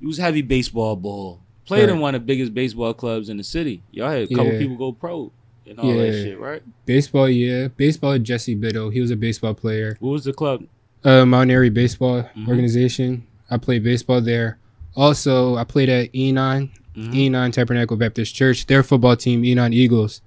you 0.00 0.08
was 0.08 0.18
heavy 0.18 0.42
baseball 0.42 0.96
ball. 0.96 1.40
Played 1.66 1.88
in 1.88 2.00
one 2.00 2.14
of 2.16 2.22
the 2.22 2.26
biggest 2.26 2.52
baseball 2.52 2.92
clubs 2.94 3.28
in 3.28 3.36
the 3.36 3.44
city. 3.44 3.82
Y'all 3.92 4.10
had 4.10 4.22
a 4.22 4.26
couple 4.28 4.52
Yeah. 4.52 4.58
people 4.58 4.76
go 4.76 4.92
pro 4.92 5.30
and 5.66 5.78
all 5.78 5.86
that 5.92 6.12
shit, 6.12 6.38
right? 6.40 6.62
Baseball, 6.84 7.28
yeah. 7.28 7.68
Baseball, 7.68 8.18
Jesse 8.18 8.56
Biddle. 8.56 8.90
He 8.90 9.00
was 9.00 9.12
a 9.12 9.16
baseball 9.16 9.54
player. 9.54 9.96
What 10.00 10.10
was 10.10 10.24
the 10.24 10.32
club? 10.32 10.64
Uh, 11.04 11.24
Mount 11.24 11.48
Airy 11.50 11.70
Baseball 11.70 12.28
Mhm. 12.36 12.48
Organization. 12.48 13.24
I 13.50 13.56
played 13.56 13.84
baseball 13.84 14.20
there. 14.20 14.58
Also, 14.96 15.54
I 15.56 15.64
played 15.64 15.88
at 15.88 16.10
Enon, 16.12 16.70
Mhm. 16.96 17.14
Enon 17.14 17.52
Tabernacle 17.52 17.96
Baptist 17.96 18.34
Church. 18.34 18.66
Their 18.66 18.82
football 18.82 19.14
team, 19.16 19.44
Enon 19.44 19.72
Eagles. 19.72 20.20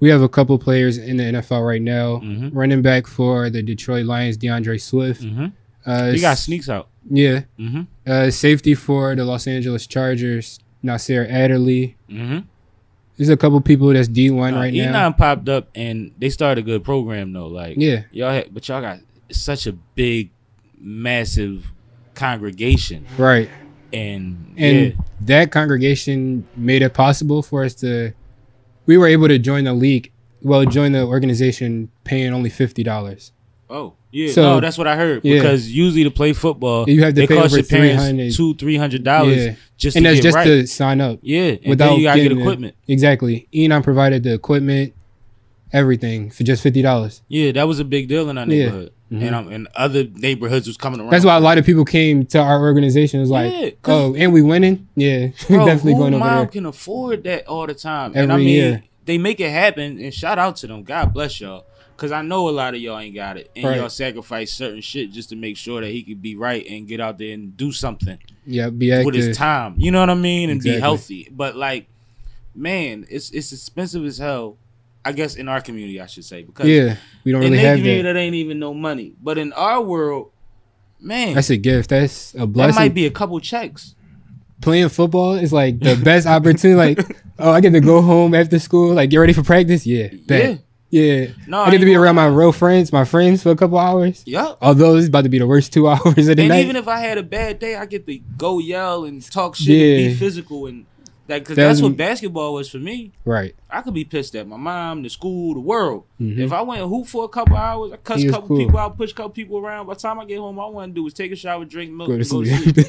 We 0.00 0.08
have 0.10 0.22
a 0.22 0.28
couple 0.28 0.58
players 0.58 0.96
in 0.98 1.16
the 1.16 1.24
NFL 1.24 1.66
right 1.66 1.82
now. 1.82 2.18
Mhm. 2.18 2.50
Running 2.52 2.82
back 2.82 3.06
for 3.06 3.50
the 3.50 3.62
Detroit 3.62 4.06
Lions, 4.06 4.36
D'Andre 4.36 4.78
Swift. 4.78 5.22
Mm-hmm. 5.22 5.46
Uh, 5.84 6.12
He 6.12 6.20
got 6.20 6.38
sneaks 6.38 6.68
out. 6.68 6.88
Yeah. 7.10 7.42
Mm-hmm. 7.58 7.82
Uh, 8.06 8.30
safety 8.30 8.74
for 8.74 9.14
the 9.16 9.24
Los 9.24 9.46
Angeles 9.46 9.86
Chargers, 9.86 10.60
Nasir 10.82 11.26
Adderley. 11.28 11.96
Mm-hmm. 12.10 12.40
There's 13.16 13.28
a 13.30 13.36
couple 13.36 13.60
people 13.60 13.88
that's 13.92 14.08
D1 14.08 14.54
right 14.54 14.72
Enon 14.72 14.92
now. 14.92 15.10
popped 15.10 15.48
up 15.48 15.68
and 15.74 16.12
they 16.18 16.30
started 16.30 16.62
a 16.62 16.64
good 16.64 16.84
program 16.84 17.32
though. 17.32 17.48
Like 17.48 17.76
Yeah. 17.76 18.02
y'all 18.12 18.30
had, 18.30 18.54
but 18.54 18.68
y'all 18.68 18.80
got 18.80 19.00
such 19.32 19.66
a 19.66 19.72
big, 19.72 20.30
massive 20.80 21.72
congregation, 22.14 23.06
Right. 23.16 23.48
and 23.92 24.54
And 24.56 24.76
yeah. 24.78 24.90
that 25.22 25.50
congregation 25.50 26.46
made 26.56 26.82
it 26.82 26.94
possible 26.94 27.42
for 27.42 27.64
us 27.64 27.74
to. 27.76 28.12
We 28.88 28.96
were 28.96 29.06
able 29.06 29.28
to 29.28 29.38
join 29.38 29.64
the 29.64 29.74
league. 29.74 30.10
Well, 30.42 30.64
join 30.64 30.92
the 30.92 31.04
organization 31.04 31.90
paying 32.04 32.32
only 32.32 32.50
fifty 32.50 32.82
dollars. 32.82 33.30
Oh, 33.70 33.92
yeah. 34.10 34.32
So- 34.32 34.42
no, 34.42 34.60
that's 34.60 34.78
what 34.78 34.86
I 34.86 34.96
heard. 34.96 35.20
Yeah. 35.24 35.34
Because 35.36 35.70
usually 35.70 36.04
to 36.04 36.10
play 36.10 36.32
football, 36.32 36.88
You 36.88 37.02
have 37.04 37.12
to 37.14 37.20
they 37.20 37.26
pay 37.26 37.36
cost 37.36 37.54
your 37.54 37.64
parents 37.64 38.02
300 38.04 38.32
two, 38.34 38.54
three 38.54 38.76
hundred 38.76 39.04
dollars 39.04 39.36
Yeah. 39.44 39.54
just 39.76 39.96
and 39.96 40.06
to 40.06 40.10
that's 40.12 40.22
just 40.22 40.34
right. 40.36 40.44
to 40.44 40.66
sign 40.66 41.00
up. 41.02 41.18
yeah, 41.22 41.42
and 41.62 41.66
without 41.66 41.90
then 41.90 41.98
you 41.98 42.04
gotta 42.04 42.16
get 42.18 42.22
getting 42.24 42.38
the- 42.38 42.44
equipment. 42.44 42.74
Exactly. 42.88 43.46
Enon 43.54 43.82
provided 43.82 44.22
the 44.22 44.32
equipment, 44.32 44.94
everything 45.72 46.30
for 46.30 46.44
just 46.44 46.62
fifty 46.62 46.80
dollars. 46.82 47.20
Yeah, 47.28 47.52
that 47.52 47.68
was 47.68 47.78
a 47.78 47.84
big 47.84 48.08
deal 48.08 48.30
in 48.30 48.38
our 48.38 48.46
Yeah. 48.46 48.86
Mhm. 49.12 49.22
and 49.22 49.34
um, 49.34 49.48
and 49.50 49.68
other 49.74 50.04
neighborhoods 50.04 50.66
was 50.66 50.76
coming 50.76 51.00
around. 51.00 51.10
That's 51.10 51.24
why 51.24 51.36
a 51.36 51.40
lot 51.40 51.56
of 51.58 51.64
people 51.64 51.84
came 51.84 52.26
to 52.26 52.38
our 52.38 52.60
organization. 52.60 53.20
It 53.20 53.22
was 53.22 53.30
like, 53.30 53.52
Yeah, 53.52 53.70
oh, 53.86 54.14
and 54.14 54.32
we 54.32 54.42
winning? 54.42 54.86
Yeah, 54.96 55.28
Bro, 55.48 55.64
definitely 55.64 55.94
going 55.94 56.14
over 56.14 56.24
there. 56.24 56.46
can 56.46 56.66
afford 56.66 57.24
that 57.24 57.46
all 57.46 57.66
the 57.66 57.74
time? 57.74 58.12
and 58.14 58.30
I 58.32 58.36
mean, 58.36 58.48
year. 58.48 58.82
they 59.06 59.16
make 59.16 59.40
it 59.40 59.50
happen, 59.50 59.98
and 59.98 60.12
shout 60.12 60.38
out 60.38 60.56
to 60.56 60.66
them. 60.66 60.82
God 60.82 61.14
bless 61.14 61.40
y'all. 61.40 61.64
Cause 61.96 62.12
I 62.12 62.22
know 62.22 62.48
a 62.48 62.50
lot 62.50 62.74
of 62.74 62.80
y'all 62.80 62.96
ain't 62.98 63.14
got 63.16 63.36
it, 63.38 63.50
and 63.56 63.64
Right. 63.64 63.76
y'all 63.78 63.88
sacrifice 63.88 64.52
certain 64.52 64.80
shit 64.82 65.10
just 65.10 65.30
to 65.30 65.36
make 65.36 65.56
sure 65.56 65.80
that 65.80 65.90
he 65.90 66.04
could 66.04 66.22
be 66.22 66.36
right 66.36 66.64
and 66.70 66.86
get 66.86 67.00
out 67.00 67.18
there 67.18 67.32
and 67.34 67.56
do 67.56 67.72
something 67.72 68.18
Yeah, 68.46 68.70
be 68.70 68.92
active. 68.92 69.06
with 69.06 69.14
his 69.16 69.36
time. 69.36 69.74
You 69.78 69.90
know 69.90 69.98
what 69.98 70.08
I 70.10 70.14
mean, 70.14 70.48
and 70.48 70.58
Exactly. 70.58 70.76
be 70.76 70.80
healthy. 70.80 71.28
But 71.32 71.56
like, 71.56 71.86
man, 72.54 73.04
it's 73.10 73.30
it's 73.30 73.52
expensive 73.52 74.04
as 74.04 74.18
hell. 74.18 74.58
I 75.04 75.12
guess 75.12 75.36
in 75.36 75.48
our 75.48 75.60
community, 75.60 76.00
I 76.00 76.06
should 76.06 76.24
say, 76.24 76.42
because 76.42 76.66
Yeah, 76.68 76.96
we 77.24 77.32
don't 77.32 77.40
really 77.40 77.58
have 77.58 77.76
community 77.78 78.02
that. 78.02 78.12
that 78.14 78.18
ain't 78.18 78.34
even 78.34 78.58
no 78.58 78.74
money. 78.74 79.14
But 79.22 79.38
in 79.38 79.52
our 79.54 79.80
world, 79.82 80.30
man, 81.00 81.34
That's 81.34 81.50
a 81.50 81.56
gift. 81.56 81.90
That's 81.90 82.34
a 82.34 82.46
blessing. 82.46 82.74
that 82.74 82.80
might 82.80 82.94
be 82.94 83.06
a 83.06 83.10
couple 83.10 83.38
checks. 83.40 83.94
Playing 84.60 84.88
football 84.88 85.34
is 85.34 85.52
like 85.52 85.78
the 85.78 85.94
best 85.96 86.26
opportunity. 86.26 86.74
Like, 86.74 87.16
oh, 87.38 87.52
I 87.52 87.60
get 87.60 87.70
to 87.70 87.80
go 87.80 88.02
home 88.02 88.34
after 88.34 88.58
school. 88.58 88.92
Like, 88.94 89.08
get 89.10 89.18
ready 89.18 89.32
for 89.32 89.44
practice. 89.44 89.86
Yeah, 89.86 90.08
bet. 90.26 90.60
yeah. 90.90 91.26
No, 91.46 91.60
I 91.60 91.70
get 91.70 91.78
to 91.78 91.84
be 91.84 91.94
around 91.94 92.16
my 92.16 92.26
real 92.26 92.50
friends, 92.50 92.92
my 92.92 93.04
friends 93.04 93.40
for 93.44 93.50
a 93.50 93.56
couple 93.56 93.78
hours. 93.78 94.24
Yup. 94.26 94.58
Although 94.60 94.96
it's 94.96 95.06
about 95.06 95.22
to 95.22 95.28
be 95.28 95.38
the 95.38 95.46
worst 95.46 95.72
two 95.72 95.86
hours 95.88 96.26
of 96.26 96.36
the 96.36 96.42
And 96.42 96.48
night. 96.48 96.64
even 96.64 96.74
if 96.74 96.88
I 96.88 96.98
had 96.98 97.18
a 97.18 97.22
bad 97.22 97.60
day, 97.60 97.76
I 97.76 97.86
get 97.86 98.04
to 98.08 98.18
go 98.36 98.58
yell 98.58 99.04
and 99.04 99.22
talk 99.30 99.54
shit 99.54 100.00
and 100.00 100.10
be 100.12 100.14
physical 100.16 100.66
and 100.66 100.86
like, 101.28 101.44
cause 101.44 101.56
That- 101.56 101.68
that's 101.68 101.82
what 101.82 101.96
basketball 101.96 102.54
was 102.54 102.68
for 102.70 102.78
me. 102.78 103.12
right. 103.24 103.54
I 103.70 103.82
could 103.82 103.94
be 103.94 104.04
pissed 104.04 104.34
at 104.34 104.48
my 104.48 104.56
mom, 104.56 105.02
the 105.02 105.10
school, 105.10 105.54
the 105.54 105.60
world. 105.60 106.04
Mhm. 106.20 106.38
If 106.38 106.52
I 106.52 106.62
went 106.62 106.80
hoop 106.82 107.06
for 107.06 107.24
a 107.24 107.28
couple 107.28 107.56
hours, 107.56 107.92
I 107.92 107.96
cuss 107.96 108.22
a 108.22 108.28
couple 108.30 108.48
cool. 108.48 108.58
people 108.58 108.78
out, 108.78 108.96
push 108.96 109.12
a 109.12 109.14
couple 109.14 109.30
people 109.30 109.58
around. 109.58 109.86
By 109.86 109.94
the 109.94 110.00
time 110.00 110.18
I 110.18 110.24
get 110.24 110.38
home, 110.38 110.58
all 110.58 110.70
I 110.70 110.72
want 110.74 110.94
to 110.94 111.00
do 111.00 111.06
is 111.06 111.12
take 111.14 111.30
a 111.32 111.36
shower, 111.36 111.64
drink 111.64 111.92
milk, 111.92 112.08
Go 112.08 112.14
and 112.14 112.24
to 112.24 112.30
go 112.30 112.44
sleep. 112.44 112.86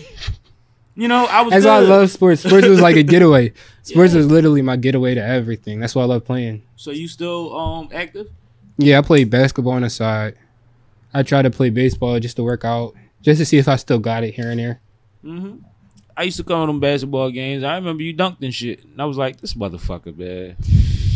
You 0.96 1.08
know, 1.08 1.26
I 1.26 1.42
was. 1.44 1.52
That's 1.54 1.66
why 1.66 1.78
I 1.78 1.80
love 1.80 2.10
sports. 2.12 2.42
Sports 2.44 2.68
was 2.68 2.82
like 2.82 2.98
a 2.98 3.04
getaway. 3.14 3.54
Sports 3.84 4.12
Yeah. 4.14 4.18
was 4.18 4.28
literally 4.28 4.62
my 4.62 4.76
getaway 4.76 5.16
to 5.16 5.24
everything. 5.24 5.80
That's 5.80 5.96
why 5.96 6.02
I 6.02 6.06
love 6.06 6.26
playing. 6.26 6.64
So 6.76 6.92
you 6.92 7.08
still 7.08 7.56
um 7.58 7.90
active? 7.94 8.28
Yeah, 8.78 9.00
I 9.00 9.02
played 9.02 9.30
basketball 9.30 9.74
on 9.74 9.84
the 9.84 9.90
side. 9.90 10.36
I 11.14 11.24
try 11.24 11.42
to 11.42 11.50
play 11.50 11.70
baseball 11.70 12.20
just 12.20 12.36
to 12.38 12.44
work 12.44 12.66
out, 12.66 12.96
just 13.22 13.40
to 13.40 13.46
see 13.46 13.58
if 13.58 13.68
I 13.68 13.76
still 13.78 14.00
got 14.00 14.24
it 14.24 14.34
here 14.34 14.52
and 14.52 14.60
there. 14.60 14.82
hmm 15.22 15.52
I 16.20 16.24
used 16.24 16.36
to 16.36 16.44
come 16.44 16.62
to 16.64 16.68
them 16.68 16.82
basketball 16.82 17.32
games. 17.32 17.64
I 17.64 17.76
remember 17.76 18.04
you 18.04 18.14
dunked 18.14 18.42
and 18.42 18.54
shit, 18.54 18.84
and 18.84 19.02
I 19.02 19.06
was 19.06 19.16
like, 19.18 19.40
"This 19.40 19.54
motherfucker, 19.54 20.18
man." 20.18 20.58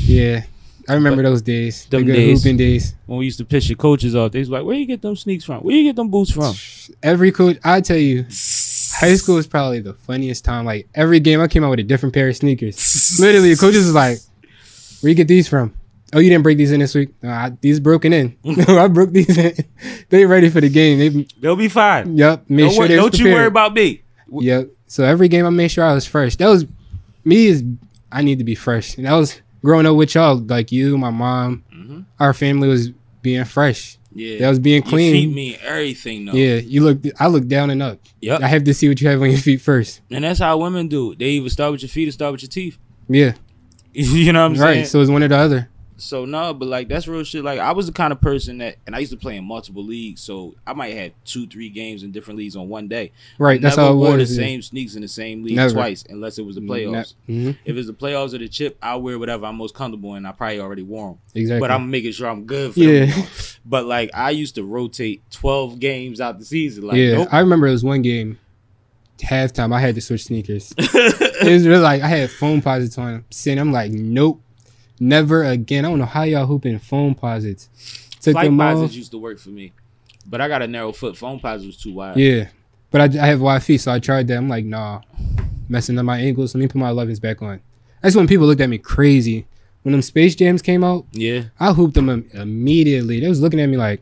Yeah, 0.05 0.43
I 0.87 0.93
remember 0.93 1.21
those 1.23 1.41
days. 1.41 1.83
The 1.89 1.97
Them 1.97 2.05
good 2.05 2.13
days. 2.13 2.41
hooping 2.41 2.55
days. 2.55 2.95
When 3.05 3.19
we 3.19 3.25
used 3.25 3.37
to 3.39 3.43
piss 3.45 3.67
your 3.67 3.75
coaches 3.75 4.15
off, 4.15 4.31
they 4.31 4.39
was 4.39 4.49
like, 4.49 4.63
"Where 4.63 4.77
you 4.77 4.85
get 4.85 5.01
them 5.01 5.17
sneaks 5.17 5.43
from? 5.43 5.61
Where 5.61 5.75
you 5.75 5.83
get 5.83 5.97
them 5.97 6.09
boots 6.09 6.31
from?" 6.31 6.55
Every 7.03 7.33
coach, 7.33 7.57
I 7.65 7.81
tell 7.81 7.97
you, 7.97 8.23
high 8.23 9.15
school 9.15 9.35
was 9.35 9.45
probably 9.45 9.81
the 9.81 9.93
funniest 9.93 10.45
time. 10.45 10.63
Like 10.63 10.87
every 10.95 11.19
game, 11.19 11.41
I 11.41 11.49
came 11.49 11.65
out 11.65 11.69
with 11.71 11.79
a 11.79 11.83
different 11.83 12.15
pair 12.15 12.29
of 12.29 12.37
sneakers. 12.37 13.19
Literally, 13.19 13.53
the 13.53 13.59
coaches 13.59 13.83
was 13.83 13.93
like, 13.93 14.19
"Where 15.01 15.09
you 15.09 15.15
get 15.15 15.27
these 15.27 15.49
from?" 15.49 15.73
Oh, 16.13 16.19
you 16.19 16.29
didn't 16.29 16.43
break 16.43 16.57
these 16.59 16.71
in 16.71 16.79
this 16.79 16.95
week. 16.95 17.09
No, 17.21 17.29
I, 17.29 17.51
these 17.59 17.81
broken 17.81 18.13
in. 18.13 18.37
I 18.69 18.87
broke 18.87 19.11
these 19.11 19.37
in. 19.37 19.53
they 20.09 20.25
ready 20.25 20.49
for 20.49 20.61
the 20.61 20.69
game. 20.69 20.99
They, 20.99 21.27
They'll 21.41 21.57
be 21.57 21.67
fine. 21.67 22.15
yep. 22.17 22.45
Made 22.47 22.61
Don't, 22.63 22.71
sure 22.71 22.79
wor- 22.87 22.87
don't 22.87 23.19
you 23.19 23.31
worry 23.33 23.47
about 23.47 23.73
me. 23.73 24.03
Yep. 24.31 24.69
So 24.87 25.03
every 25.03 25.27
game 25.27 25.45
I 25.45 25.49
made 25.49 25.69
sure 25.69 25.83
I 25.83 25.93
was 25.93 26.05
fresh. 26.05 26.35
That 26.37 26.47
was 26.47 26.65
me 27.25 27.47
is 27.47 27.63
I 28.11 28.21
need 28.21 28.37
to 28.39 28.43
be 28.43 28.55
fresh. 28.55 28.97
And 28.97 29.05
that 29.05 29.13
was 29.13 29.41
growing 29.63 29.85
up 29.85 29.95
with 29.95 30.13
y'all, 30.15 30.37
like 30.37 30.71
you, 30.71 30.97
my 30.97 31.09
mom, 31.09 31.63
Mhm. 31.73 32.05
our 32.19 32.33
family 32.33 32.67
was 32.67 32.91
being 33.21 33.45
fresh. 33.45 33.97
Yeah, 34.15 34.37
That 34.39 34.49
was 34.49 34.59
being 34.59 34.83
Your 34.83 34.89
clean. 34.91 35.11
feet 35.13 35.33
mean 35.35 35.55
everything, 35.63 36.25
though. 36.25 36.33
Yeah, 36.33 36.57
you 36.57 36.83
look 36.83 36.99
I 37.19 37.27
look 37.27 37.47
down 37.47 37.71
and 37.71 37.81
up. 37.81 37.99
Yep. 38.21 38.41
I 38.41 38.47
have 38.47 38.63
to 38.65 38.73
see 38.73 38.87
what 38.87 39.01
you 39.01 39.07
have 39.07 39.19
on 39.21 39.29
your 39.31 39.39
feet 39.39 39.59
first. 39.61 40.01
And 40.11 40.23
that's 40.23 40.39
how 40.39 40.57
women 40.59 40.87
do. 40.87 41.13
it. 41.13 41.19
They 41.19 41.29
either 41.29 41.49
start 41.49 41.71
with 41.71 41.81
your 41.81 41.89
feet 41.89 42.09
or 42.09 42.11
start 42.11 42.31
with 42.33 42.43
your 42.43 42.49
teeth. 42.49 42.77
Yeah. 43.09 43.33
you 43.93 44.31
know 44.33 44.41
what 44.41 44.45
I'm 44.45 44.51
right. 44.51 44.59
saying? 44.59 44.77
Right. 44.81 44.87
So 44.87 45.01
it's 45.01 45.09
one 45.09 45.23
or 45.23 45.27
the 45.29 45.37
other. 45.37 45.69
So 46.03 46.25
no, 46.25 46.53
but 46.53 46.67
like 46.67 46.87
that's 46.89 47.07
real 47.07 47.23
shit. 47.23 47.43
Like 47.43 47.59
I 47.59 47.71
was 47.71 47.85
the 47.87 47.91
kind 47.93 48.11
of 48.11 48.19
person 48.21 48.57
that, 48.59 48.75
and 48.85 48.95
I 48.95 48.99
used 48.99 49.11
to 49.11 49.17
play 49.17 49.37
in 49.37 49.45
multiple 49.45 49.83
leagues, 49.83 50.21
so 50.21 50.53
I 50.67 50.73
might 50.73 50.93
have 50.95 51.11
two, 51.25 51.47
three 51.47 51.69
games 51.69 52.03
in 52.03 52.11
different 52.11 52.37
leagues 52.37 52.55
on 52.55 52.67
one 52.69 52.87
day. 52.87 53.11
Right. 53.39 53.61
That's 53.61 53.77
Never 53.77 53.87
how 53.87 53.93
it 53.93 53.97
wore 53.97 54.17
was. 54.17 54.29
the 54.35 54.41
yeah. 54.41 54.47
same 54.47 54.61
sneaks 54.61 54.95
in 54.95 55.01
the 55.01 55.07
same 55.07 55.43
league 55.43 55.55
Never. 55.55 55.73
twice, 55.73 56.03
unless 56.09 56.37
it 56.37 56.45
was 56.45 56.55
the 56.55 56.61
playoffs. 56.61 57.13
Ne- 57.27 57.45
mhm, 57.53 57.57
If 57.65 57.77
it's 57.77 57.87
the 57.87 57.93
playoffs 57.93 58.33
or 58.33 58.37
the 58.39 58.49
chip, 58.49 58.77
I'll 58.81 59.01
wear 59.01 59.17
whatever 59.17 59.45
I'm 59.45 59.55
most 59.55 59.73
comfortable 59.75 60.15
in. 60.15 60.25
I 60.25 60.31
probably 60.33 60.59
already 60.59 60.83
wore 60.83 61.09
them, 61.11 61.19
Exactly. 61.35 61.59
but 61.61 61.71
I'm 61.71 61.89
making 61.89 62.11
sure 62.11 62.27
I'm 62.29 62.45
good. 62.45 62.73
For 62.73 62.79
Yeah. 62.79 63.05
them. 63.05 63.25
But 63.65 63.85
like 63.85 64.09
I 64.13 64.31
used 64.31 64.55
to 64.55 64.63
rotate 64.65 65.21
12 65.31 65.79
games 65.79 66.19
out 66.19 66.37
the 66.37 66.43
season. 66.45 66.85
Like 66.85 66.97
yeah. 66.97 67.13
nope. 67.13 67.29
I 67.31 67.39
remember 67.39 67.65
it 67.67 67.71
was 67.71 67.83
one 67.85 68.01
game, 68.01 68.37
halftime, 69.19 69.73
I 69.73 69.79
had 69.79 69.95
to 69.95 70.01
switch 70.01 70.25
sneakers. 70.25 70.73
it 70.77 71.49
was 71.51 71.65
really 71.65 71.81
like 71.81 72.01
I 72.01 72.07
had 72.07 72.29
Foamposites 72.29 72.97
on 72.97 73.13
them. 73.13 73.25
Sitting, 73.29 73.59
I'm 73.59 73.71
like, 73.71 73.91
nope, 73.91 74.41
never 75.03 75.43
again. 75.43 75.85
I 75.85 75.89
don't 75.89 75.99
know 75.99 76.05
how 76.05 76.23
y'all 76.23 76.45
hooping 76.45 76.79
Foamposites. 76.79 77.67
Took 78.21 78.35
Flightposites 78.35 78.93
used 78.93 79.11
to 79.11 79.17
work 79.17 79.37
for 79.39 79.49
me, 79.49 79.73
but 80.25 80.39
I 80.41 80.47
got 80.47 80.61
a 80.61 80.67
narrow 80.67 80.91
foot. 80.91 81.15
Foamposites 81.15 81.65
was 81.65 81.77
too 81.77 81.93
wide. 81.93 82.17
Yeah, 82.17 82.47
but 82.89 83.01
I, 83.15 83.23
I 83.23 83.27
have 83.27 83.41
wide 83.41 83.63
feet, 83.63 83.79
so 83.81 83.91
I 83.91 83.99
tried 83.99 84.27
that. 84.27 84.37
I'm 84.37 84.47
like, 84.49 84.65
nah, 84.65 85.01
messing 85.69 85.99
up 85.99 86.05
my 86.05 86.19
ankles. 86.19 86.55
Let 86.55 86.61
me 86.61 86.67
put 86.67 86.77
my 86.77 86.89
11s 86.91 87.21
back 87.21 87.41
on. 87.41 87.59
That's 88.01 88.15
when 88.15 88.27
people 88.27 88.47
looked 88.47 88.61
at 88.61 88.69
me 88.69 88.77
crazy. 88.77 89.45
When 89.83 89.91
them 89.91 90.01
Space 90.01 90.35
Jams 90.35 90.61
came 90.61 90.83
out, 90.83 91.05
Yeah. 91.11 91.43
I 91.59 91.73
hooped 91.73 91.93
them 91.95 92.09
im- 92.09 92.29
immediately. 92.33 93.19
They 93.19 93.27
was 93.27 93.41
looking 93.41 93.59
at 93.59 93.67
me 93.67 93.75
like, 93.75 94.01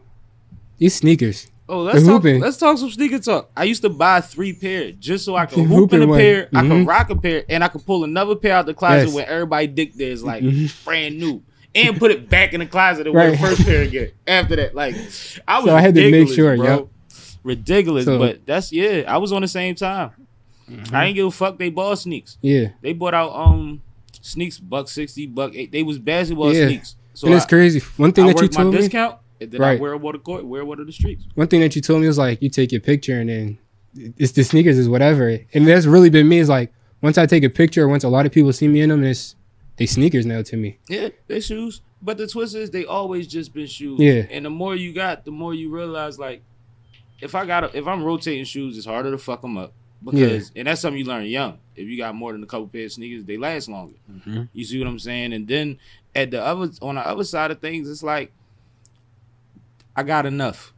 these 0.77 0.93
sneakers. 0.95 1.50
Oh, 1.72 1.84
let's 1.84 2.05
talk. 2.05 2.24
Let's 2.24 2.57
talk 2.57 2.78
some 2.78 2.91
sneaker 2.91 3.17
talk. 3.19 3.49
I 3.55 3.63
used 3.63 3.82
to 3.84 3.89
buy 3.89 4.19
three 4.19 4.51
pair 4.51 4.91
just 4.91 5.24
so 5.24 5.36
I 5.38 5.45
could 5.45 5.55
Can 5.55 5.65
hoop 5.67 5.78
hoop 5.78 5.93
in 5.93 6.01
in 6.01 6.07
a 6.09 6.11
one. 6.11 6.19
pair, 6.19 6.49
I 6.53 6.61
could 6.63 6.69
Mhm. 6.72 6.88
rock 6.88 7.09
a 7.09 7.15
pair, 7.15 7.43
and 7.47 7.63
I 7.63 7.69
could 7.69 7.86
pull 7.86 8.03
another 8.03 8.36
pair 8.36 8.55
out 8.55 8.65
the 8.65 8.74
closet 8.74 9.05
Yes. 9.07 9.13
when 9.15 9.26
everybody 9.26 9.67
dick 9.67 9.93
there 9.95 10.11
is 10.11 10.22
like 10.24 10.43
Mhm. 10.43 10.84
brand 10.84 11.17
new, 11.17 11.41
and 11.74 11.97
put 11.97 12.11
it 12.11 12.30
back 12.30 12.53
in 12.53 12.59
the 12.59 12.65
closet 12.65 13.07
and 13.07 13.15
wear 13.15 13.32
the 13.32 13.38
first 13.38 13.63
pair 13.65 13.84
again. 13.84 14.09
After 14.28 14.57
that, 14.57 14.76
like 14.76 14.95
I 15.47 15.59
was 15.59 15.67
So 15.67 15.76
I 15.76 15.80
had 15.82 15.95
to 15.95 16.01
make 16.01 16.13
ridiculous, 16.13 16.36
sure, 16.36 16.57
bro. 16.57 16.65
yep. 16.65 16.88
ridiculous. 17.43 18.05
So- 18.05 18.19
but 18.19 18.41
that's 18.45 18.72
yeah, 18.74 19.03
I 19.07 19.17
was 19.17 19.32
on 19.32 19.41
the 19.41 19.47
same 19.47 19.74
time. 19.76 20.11
I 20.91 21.05
ain't 21.05 21.15
give 21.15 21.26
a 21.28 21.32
fuck. 21.32 21.57
They 21.57 21.69
bought 21.69 21.99
sneaks. 21.99 22.38
Yeah, 22.41 22.67
They 22.82 22.93
bought 22.93 23.13
out 23.13 23.32
um 23.34 23.82
sneaks 24.22 24.59
buck 24.59 24.89
sixty, 24.89 25.26
buck 25.26 25.53
eight. 25.55 25.72
They 25.72 25.84
was 25.84 25.97
basketball 25.99 26.53
Yeah. 26.53 26.67
sneaks. 26.67 26.95
So 27.13 27.28
and 27.28 27.36
it's 27.36 27.45
I, 27.45 27.49
crazy. 27.49 27.80
One 27.97 28.11
thing 28.11 28.26
I 28.26 28.28
that 28.28 28.38
you 28.38 28.43
worked 28.43 28.55
my 28.55 28.61
told 28.63 28.74
me, 28.76 28.82
discount, 28.82 29.15
and 29.41 29.51
then 29.51 29.61
I 29.61 29.71
Right. 29.71 29.79
wear 29.79 29.91
them 29.91 30.05
on 30.05 30.13
the 30.13 30.19
court, 30.19 30.45
wear 30.45 30.63
them 30.63 30.77
to 30.77 30.85
the 30.85 30.91
streets. 30.91 31.25
one 31.35 31.47
thing 31.47 31.59
that 31.61 31.75
you 31.75 31.81
told 31.81 32.01
me 32.01 32.07
was 32.07 32.17
like, 32.17 32.41
you 32.41 32.49
take 32.49 32.71
your 32.71 32.81
picture 32.81 33.19
and 33.19 33.29
then 33.29 33.57
it's 34.17 34.31
the 34.33 34.43
sneakers 34.43 34.77
is 34.77 34.87
whatever. 34.87 35.37
And 35.53 35.67
that's 35.67 35.85
really 35.85 36.09
been 36.09 36.29
me. 36.29 36.37
Is 36.39 36.47
like 36.49 36.71
once 37.01 37.17
I 37.17 37.25
take 37.25 37.43
a 37.43 37.49
picture, 37.49 37.87
once 37.87 38.03
a 38.03 38.09
lot 38.09 38.25
of 38.25 38.31
people 38.31 38.53
see 38.53 38.67
me 38.67 38.81
in 38.81 38.89
them, 38.89 39.03
it's 39.03 39.35
they 39.77 39.85
sneakers 39.85 40.25
now 40.25 40.41
to 40.43 40.55
me. 40.57 40.77
Yeah, 40.87 41.09
they 41.27 41.39
shoes. 41.41 41.81
But 42.01 42.17
the 42.17 42.27
twist 42.27 42.55
is 42.55 42.69
they 42.71 42.85
always 42.85 43.27
just 43.27 43.53
been 43.53 43.67
shoes. 43.67 43.99
Yeah. 43.99 44.25
And 44.31 44.45
the 44.45 44.49
more 44.49 44.75
you 44.75 44.93
got, 44.93 45.25
the 45.25 45.31
more 45.31 45.53
you 45.53 45.69
realize 45.69 46.17
like 46.19 46.41
if 47.21 47.35
I 47.35 47.45
got 47.45 47.75
if 47.75 47.87
I'm 47.87 48.03
rotating 48.03 48.45
shoes, 48.45 48.77
it's 48.77 48.85
harder 48.85 49.11
to 49.11 49.17
fuck 49.17 49.41
them 49.41 49.57
up 49.57 49.73
because 50.03 50.51
and 50.55 50.67
that's 50.67 50.81
something 50.81 50.97
you 50.99 51.05
learn 51.05 51.25
young. 51.25 51.57
If 51.75 51.87
you 51.87 51.97
got 51.97 52.15
more 52.15 52.31
than 52.31 52.43
a 52.43 52.45
couple 52.47 52.67
pair 52.67 52.85
of 52.85 52.91
sneakers, 52.91 53.23
they 53.25 53.37
last 53.37 53.69
longer. 53.69 53.95
Mhm. 54.11 54.49
You 54.53 54.63
see 54.65 54.79
what 54.79 54.87
I'm 54.87 54.99
saying? 54.99 55.33
And 55.33 55.47
then 55.47 55.77
at 56.15 56.31
the 56.31 56.43
other 56.43 56.71
on 56.81 56.95
the 56.95 57.07
other 57.07 57.23
side 57.23 57.51
of 57.51 57.59
things, 57.59 57.89
it's 57.89 58.03
like 58.03 58.31
I 59.95 60.03
got 60.03 60.25
enough. 60.25 60.73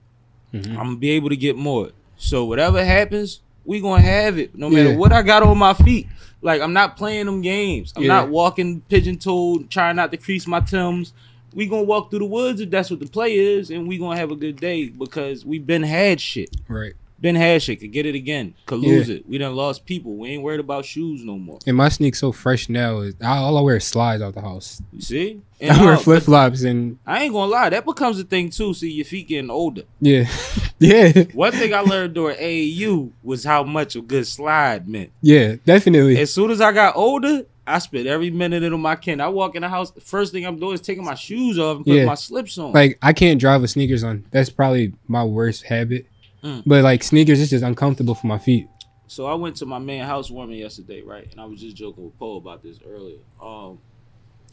Mhm. 0.53 0.70
I'm 0.72 0.76
gonna 0.86 0.95
be 0.97 1.11
able 1.11 1.30
to 1.30 1.36
get 1.36 1.55
more. 1.55 1.89
So 2.18 2.45
whatever 2.45 2.84
happens, 2.84 3.41
we 3.66 3.80
gonna 3.82 4.01
have 4.01 4.38
it, 4.38 4.55
no 4.57 4.70
matter 4.70 4.91
Yeah. 4.91 4.97
what 4.97 5.11
I 5.11 5.22
got 5.22 5.43
on 5.43 5.57
my 5.57 5.74
feet. 5.74 6.07
Like 6.41 6.61
I'm 6.61 6.74
not 6.74 6.97
playing 6.97 7.26
them 7.26 7.41
games. 7.41 7.93
I'm 7.95 8.03
Yeah. 8.03 8.09
not 8.09 8.30
walking 8.30 8.82
pigeon 8.89 9.18
toed, 9.18 9.70
trying 9.70 9.95
not 9.95 10.11
to 10.11 10.18
crease 10.18 10.45
my 10.47 10.59
tims. 10.59 11.14
We 11.53 11.68
gonna 11.68 11.84
walk 11.84 12.09
through 12.09 12.20
the 12.20 12.26
woods 12.26 12.59
if 12.61 12.70
that's 12.72 12.89
what 12.89 12.99
the 12.99 13.07
play 13.07 13.36
is, 13.36 13.70
and 13.70 13.88
we 13.88 13.97
gonna 13.97 14.18
have 14.18 14.32
a 14.32 14.36
good 14.36 14.55
day 14.57 14.88
because 14.89 15.45
we've 15.45 15.66
been 15.66 15.84
had 15.84 16.20
shit. 16.20 16.49
Right. 16.68 16.93
Been 17.24 17.36
had 17.36 17.63
shit. 17.63 17.80
Could 17.80 17.93
get 17.93 18.05
it 18.05 18.15
again. 18.15 18.53
Could 18.65 18.82
lose 18.82 19.07
it. 19.07 19.26
We 19.30 19.38
done 19.38 19.55
lost 19.55 19.86
people. 19.86 20.17
We 20.17 20.28
ain't 20.32 20.43
worried 20.43 20.59
about 20.59 20.84
shoes 20.84 21.24
no 21.24 21.38
more. 21.38 21.57
And 21.65 21.78
my 21.78 21.88
sneaks 21.88 22.19
so 22.19 22.34
fresh 22.34 22.67
now. 22.67 22.99
Is 22.99 23.15
I, 23.24 23.38
all 23.38 23.57
I 23.57 23.61
wear 23.61 23.78
is 23.78 23.86
slides 23.86 24.21
out 24.21 24.34
the 24.34 24.41
house. 24.41 24.82
You 24.91 24.99
see? 24.99 25.41
And 25.61 25.71
I 25.78 25.86
wear 25.86 25.93
uh, 25.93 25.97
flip 25.97 26.24
flops 26.24 26.63
and 26.63 26.99
I 27.07 27.24
ain't 27.24 27.32
gonna 27.34 27.49
lie, 27.49 27.69
that 27.69 27.86
becomes 27.86 28.19
a 28.19 28.26
thing 28.26 28.49
too. 28.49 28.74
See, 28.74 28.91
your 28.91 29.05
feet 29.05 29.30
getting 29.30 29.49
older. 29.49 29.84
yeah, 30.01 30.30
yeah, 30.80 31.24
One 31.34 31.53
thing 31.53 31.74
I 31.74 31.80
learned 31.80 32.13
during 32.13 32.36
AAU 32.38 33.11
was 33.24 33.45
how 33.45 33.63
much 33.63 33.95
a 33.95 34.01
good 34.01 34.28
slide 34.28 34.89
meant. 34.89 35.11
yeah. 35.21 35.55
Definitely. 35.65 36.19
As 36.19 36.34
soon 36.34 36.51
as 36.51 36.59
I 36.59 36.74
got 36.74 36.97
older, 36.97 37.45
I 37.65 37.80
spent 37.80 38.05
every 38.07 38.30
minute 38.32 38.61
of 38.63 38.78
my 38.82 38.97
kin. 38.97 39.21
I 39.21 39.30
walk 39.30 39.55
in 39.55 39.61
the 39.61 39.69
house, 39.69 39.93
first 40.01 40.34
thing 40.34 40.45
I'm 40.45 40.59
doing 40.59 40.74
is 40.74 40.82
taking 40.82 41.05
my 41.05 41.15
shoes 41.15 41.57
off 41.57 41.78
and 41.78 41.86
putting 41.86 42.01
Yeah. 42.01 42.05
my 42.07 42.15
slips 42.15 42.57
on. 42.57 42.74
like 42.74 42.97
I 43.01 43.13
can't 43.13 43.39
drive 43.39 43.61
with 43.61 43.69
sneakers 43.69 44.03
on. 44.03 44.26
That's 44.32 44.49
probably 44.49 44.91
my 45.07 45.24
worst 45.24 45.63
habit. 45.63 46.05
Mm. 46.44 46.64
But 46.66 46.84
like 46.84 47.04
sneakers, 47.04 47.39
it's 47.39 47.52
just 47.52 47.64
uncomfortable 47.64 48.16
for 48.16 48.28
my 48.28 48.38
feet. 48.39 48.68
so 49.08 49.26
I 49.26 49.34
went 49.36 49.56
to 49.58 49.66
my 49.66 49.80
man 49.80 50.06
housewarming 50.06 50.58
yesterday, 50.60 51.02
right? 51.02 51.28
And 51.32 51.39
I 51.39 51.46
was 51.46 51.62
just 51.62 51.76
joking 51.76 52.04
with 52.04 52.18
Poe 52.20 52.38
about 52.38 52.62
this 52.64 52.80
earlier. 52.86 53.20
Um, 53.41 53.80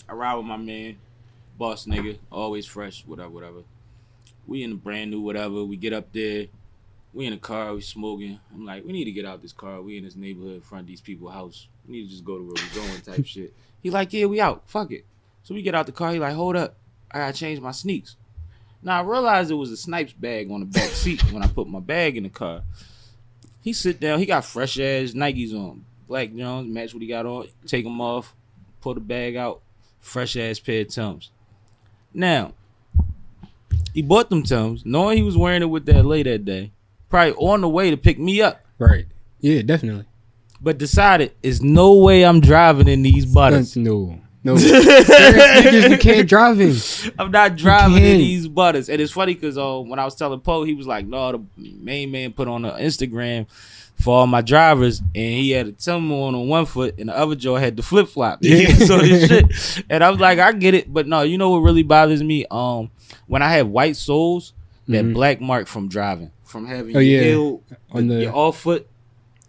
I 0.08 0.12
ride 0.14 0.34
with 0.36 0.46
my 0.46 0.56
man, 0.56 0.96
boss 1.58 1.86
nigga, 1.86 2.18
always 2.30 2.66
fresh, 2.66 3.04
whatever, 3.06 3.30
whatever. 3.30 3.62
We 4.46 4.62
in 4.62 4.72
a 4.72 4.76
brand 4.76 5.10
new 5.10 5.20
whatever. 5.20 5.64
We 5.64 5.76
get 5.76 5.92
up 5.92 6.12
there, 6.12 6.46
we 7.12 7.26
in 7.26 7.32
the 7.32 7.38
car, 7.38 7.74
we 7.74 7.80
smoking. 7.80 8.38
I'm 8.54 8.64
like, 8.64 8.84
we 8.84 8.92
need 8.92 9.04
to 9.04 9.12
get 9.12 9.24
out 9.24 9.42
this 9.42 9.52
car. 9.52 9.80
We 9.82 9.98
in 9.98 10.04
this 10.04 10.16
neighborhood 10.16 10.54
in 10.54 10.60
front 10.60 10.82
of 10.82 10.88
these 10.88 11.00
people's 11.00 11.32
house. 11.32 11.68
We 11.86 11.96
need 11.96 12.04
to 12.04 12.10
just 12.10 12.24
go 12.24 12.38
to 12.38 12.44
where 12.44 12.54
we're 12.54 12.86
going 12.88 13.00
type 13.02 13.26
shit. 13.26 13.54
He 13.82 13.90
like, 13.90 14.12
yeah, 14.12 14.26
we 14.26 14.40
out. 14.40 14.62
Fuck 14.66 14.92
it. 14.92 15.06
So 15.42 15.54
we 15.54 15.62
get 15.62 15.74
out 15.74 15.86
the 15.86 15.92
car. 15.92 16.12
He 16.12 16.18
like, 16.18 16.34
hold 16.34 16.56
up, 16.56 16.76
I 17.10 17.18
gotta 17.18 17.32
change 17.32 17.60
my 17.60 17.72
sneaks. 17.72 18.16
Now 18.82 18.98
I 19.00 19.02
realized 19.02 19.50
it 19.50 19.54
was 19.54 19.70
a 19.70 19.76
Snipes 19.76 20.12
bag 20.12 20.50
on 20.50 20.60
the 20.60 20.66
back 20.66 20.88
seat 20.90 21.20
when 21.32 21.42
I 21.42 21.46
put 21.48 21.68
my 21.68 21.80
bag 21.80 22.16
in 22.16 22.22
the 22.22 22.28
car. 22.30 22.62
He 23.62 23.72
sit 23.74 24.00
down. 24.00 24.18
He 24.18 24.26
got 24.26 24.44
fresh 24.44 24.78
ass 24.78 25.10
Nikes 25.12 25.52
on, 25.54 25.84
black 26.08 26.34
Jones, 26.34 26.72
match 26.72 26.94
what 26.94 27.02
he 27.02 27.08
got 27.08 27.26
on. 27.26 27.46
Take 27.66 27.84
them 27.84 28.00
off, 28.00 28.34
pull 28.80 28.94
the 28.94 29.00
bag 29.00 29.36
out, 29.36 29.60
fresh 30.00 30.34
ass 30.36 30.58
pair 30.58 30.80
of 30.82 30.88
Timbs. 30.88 31.30
Now 32.14 32.54
he 33.92 34.00
bought 34.02 34.30
them 34.30 34.42
Timbs, 34.44 34.86
knowing 34.86 35.18
he 35.18 35.22
was 35.22 35.36
wearing 35.36 35.62
it 35.62 35.66
with 35.66 35.84
that 35.86 36.04
late 36.06 36.22
that 36.24 36.44
day. 36.44 36.72
Probably 37.10 37.34
on 37.34 37.60
the 37.60 37.68
way 37.68 37.90
to 37.90 37.96
pick 37.96 38.18
me 38.18 38.40
up, 38.40 38.64
Right. 38.78 39.06
Yeah, 39.40 39.62
definitely. 39.62 40.04
but 40.60 40.78
decided 40.78 41.32
it's 41.42 41.60
no 41.60 41.94
way 41.96 42.24
I'm 42.24 42.40
driving 42.40 42.88
in 42.88 43.02
these 43.02 43.26
butters. 43.26 43.76
No. 43.76 44.19
No. 44.42 44.56
Certain 44.56 45.62
sneakers 45.62 45.90
you 45.90 45.98
can't 45.98 46.28
drive 46.28 46.60
in. 46.60 46.74
I'm 47.18 47.30
not 47.30 47.56
driving 47.56 47.96
in 47.98 48.02
can't. 48.02 48.18
these 48.18 48.48
butters. 48.48 48.88
And 48.88 49.00
it's 49.00 49.12
funny 49.12 49.34
because 49.34 49.58
uh, 49.58 49.78
when 49.80 49.98
I 49.98 50.04
was 50.04 50.14
telling 50.14 50.40
Poe, 50.40 50.64
he 50.64 50.74
was 50.74 50.86
like, 50.86 51.06
no, 51.06 51.32
the 51.32 51.42
main 51.58 52.10
man 52.10 52.32
put 52.32 52.48
on 52.48 52.64
an 52.64 52.72
Instagram 52.80 53.46
for 54.02 54.14
all 54.20 54.26
my 54.26 54.40
drivers, 54.40 55.00
and 55.00 55.10
he 55.14 55.50
had 55.50 55.66
a 55.66 55.72
Tim 55.72 56.10
on 56.10 56.34
on 56.34 56.48
one 56.48 56.64
foot, 56.64 56.94
and 56.98 57.10
the 57.10 57.16
other 57.18 57.34
jaw 57.34 57.56
had 57.58 57.76
the 57.76 57.82
flip 57.82 58.08
flop. 58.08 58.38
Yeah. 58.40 58.68
so 58.86 58.96
this 58.98 59.28
shit. 59.74 59.84
And 59.90 60.02
I 60.02 60.08
was 60.08 60.18
like, 60.20 60.38
I 60.38 60.52
get 60.52 60.72
it, 60.72 60.90
but 60.90 61.06
no, 61.06 61.20
you 61.20 61.36
know 61.36 61.50
what 61.50 61.58
really 61.58 61.82
bothers 61.82 62.22
me? 62.22 62.46
Um, 62.50 62.90
when 63.26 63.42
I 63.42 63.50
have 63.52 63.68
white 63.68 63.96
soles, 63.96 64.54
that 64.88 65.04
Mhm. 65.04 65.12
black 65.12 65.40
mark 65.42 65.66
from 65.66 65.86
driving, 65.88 66.30
from 66.44 66.66
having 66.66 66.96
Oh, 66.96 67.00
your 67.00 67.20
yeah. 67.22 67.28
heel, 67.28 67.62
On 67.92 68.06
the- 68.08 68.22
your 68.22 68.34
off 68.34 68.58
foot. 68.60 68.88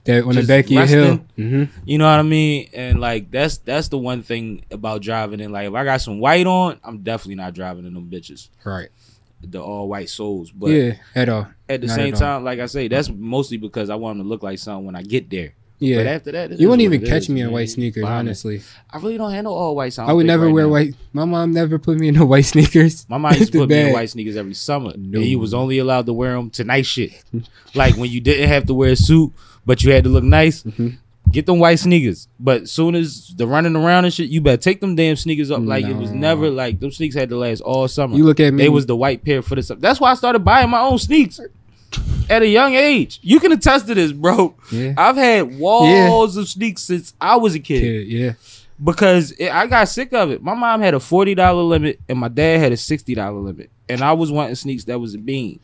That 0.06 0.24
on 0.24 0.36
the 0.36 0.43
back 0.43 0.66
of 0.66 0.72
your 0.72 0.86
hill. 0.86 1.02
resting. 1.10 1.26
hmm 1.36 1.64
You 1.86 1.97
know 1.99 2.06
what 2.06 2.20
I 2.20 2.24
mean? 2.24 2.70
And 2.74 2.99
like 2.99 3.30
that's 3.30 3.58
that's 3.60 3.89
the 3.89 3.97
one 3.99 4.24
thing 4.24 4.66
about 4.72 5.02
driving. 5.02 5.41
And 5.41 5.54
like 5.54 5.68
if 5.68 5.74
I 5.74 5.84
got 5.84 6.02
some 6.02 6.20
white 6.20 6.47
on, 6.47 6.80
I'm 6.84 6.99
definitely 7.04 7.36
not 7.36 7.54
driving 7.54 7.86
in 7.86 7.93
them 7.93 8.10
bitches. 8.10 8.49
Right. 8.64 8.89
The 9.43 9.62
all 9.62 9.88
white 9.89 10.10
soles. 10.10 10.52
But 10.52 10.68
yeah, 10.72 10.93
at 11.16 11.30
all. 11.30 11.47
at 11.70 11.82
the 11.82 11.88
not 11.88 11.95
same 11.95 12.14
at 12.14 12.20
time, 12.20 12.43
like 12.43 12.60
I 12.60 12.66
say, 12.68 12.88
that's 12.88 13.10
mostly 13.10 13.58
because 13.58 13.89
I 13.89 13.95
want 13.95 14.18
them 14.18 14.26
to 14.26 14.30
look 14.30 14.43
like 14.43 14.60
something 14.60 14.86
when 14.86 14.95
I 14.95 15.04
get 15.04 15.30
there. 15.30 15.54
Yeah. 15.80 15.97
But 15.97 16.06
after 16.06 16.32
that, 16.34 16.60
you 16.60 16.70
won't 16.70 16.82
even 16.82 17.02
catch 17.04 17.24
is, 17.24 17.30
me 17.30 17.41
in 17.41 17.52
white 17.52 17.68
sneakers, 17.72 18.04
honestly. 18.04 18.62
I 18.91 18.97
really 18.97 19.18
don't 19.18 19.32
handle 19.32 19.56
all 19.56 19.76
white. 19.76 19.93
So 19.93 20.04
I, 20.04 20.10
I, 20.10 20.14
would 20.14 20.28
never 20.28 20.45
right 20.45 20.54
wear 20.54 20.66
now. 20.66 20.72
white. 20.74 20.93
My 21.12 21.26
mom 21.26 21.54
never 21.54 21.80
put 21.80 21.97
me 21.97 22.10
in 22.10 22.14
no 22.16 22.26
white 22.26 22.45
sneakers. 22.45 23.08
My 23.10 23.18
mom 23.18 23.34
used 23.34 23.52
to 23.54 23.58
The 23.62 23.64
put 23.66 23.70
me 23.70 23.88
in 23.88 23.93
white 23.93 24.12
sneakers 24.12 24.36
every 24.38 24.54
summer, 24.54 24.93
No. 24.95 25.18
and 25.18 25.28
you 25.28 25.39
was 25.39 25.56
only 25.56 25.80
allowed 25.80 26.06
to 26.06 26.14
wear 26.14 26.34
them 26.34 26.52
to 26.52 26.64
night 26.64 26.86
shit. 26.86 27.24
like 27.74 27.97
when 27.97 28.12
you 28.12 28.22
didn't 28.22 28.47
have 28.47 28.68
to 28.68 28.76
wear 28.76 28.91
a 28.91 28.95
suit, 28.95 29.34
but 29.66 29.84
you 29.84 29.91
had 29.91 30.03
to 30.03 30.09
look 30.09 30.24
nice. 30.24 30.64
Mhm. 30.64 30.97
Get 31.32 31.45
them 31.45 31.59
white 31.59 31.80
sneakers, 31.80 32.28
but 32.39 32.68
soon 32.68 32.93
as 32.93 33.34
the 33.38 33.47
running 33.47 33.76
around 33.78 34.03
and 34.03 34.14
shit, 34.14 34.30
you 34.30 34.41
better 34.41 34.57
take 34.57 34.82
them 34.82 34.95
damn 34.95 35.16
sneakers 35.16 35.49
up. 35.49 35.62
Like 35.62 35.86
it 35.86 35.95
was 35.95 36.12
never 36.12 36.49
like 36.49 36.80
them 36.82 36.91
sneakers 36.91 37.16
had 37.16 37.30
to 37.30 37.38
last 37.38 37.62
all 37.62 37.88
summer. 37.88 38.18
You 38.18 38.26
look 38.26 38.39
at 38.41 38.53
me. 38.53 38.64
they 38.64 38.70
was 38.70 38.86
the 38.86 38.95
white 38.97 39.24
pair 39.24 39.41
for 39.41 39.55
this. 39.55 39.72
That's 39.80 39.99
why 40.01 40.12
I 40.12 40.16
started 40.16 40.39
buying 40.39 40.70
my 40.70 40.82
own 40.82 40.97
sneaks 40.97 41.39
at 42.30 42.41
a 42.41 42.47
young 42.47 42.74
age. 42.76 43.20
You 43.22 43.39
can 43.39 43.51
attest 43.53 43.88
to 43.88 43.95
this, 43.95 44.12
bro. 44.12 44.55
Yeah. 44.72 44.93
I've 44.97 45.16
had 45.16 45.57
walls 45.57 46.36
of 46.36 46.49
sneaks 46.49 46.82
since 46.82 47.14
I 47.22 47.38
was 47.38 47.55
a 47.55 47.59
kid 47.59 47.82
Kid, 47.82 48.07
yeah. 48.07 48.34
because 48.84 49.32
it, 49.34 49.51
I 49.53 49.68
got 49.68 49.88
sick 49.88 50.12
of 50.14 50.32
it. 50.32 50.43
My 50.43 50.53
mom 50.53 50.82
had 50.82 50.93
a 50.95 50.99
forty 50.99 51.34
dollar 51.36 51.62
limit 51.64 51.99
and 52.09 52.18
my 52.20 52.28
dad 52.30 52.59
had 52.59 52.72
a 52.74 52.78
sixty 52.78 53.16
dollar 53.16 53.39
limit, 53.39 53.70
and 53.88 54.01
I 54.01 54.12
was 54.14 54.32
wanting 54.32 54.55
sneaks 54.55 54.84
that 54.86 54.99
was 54.99 55.14
a 55.14 55.18
bean, 55.18 55.59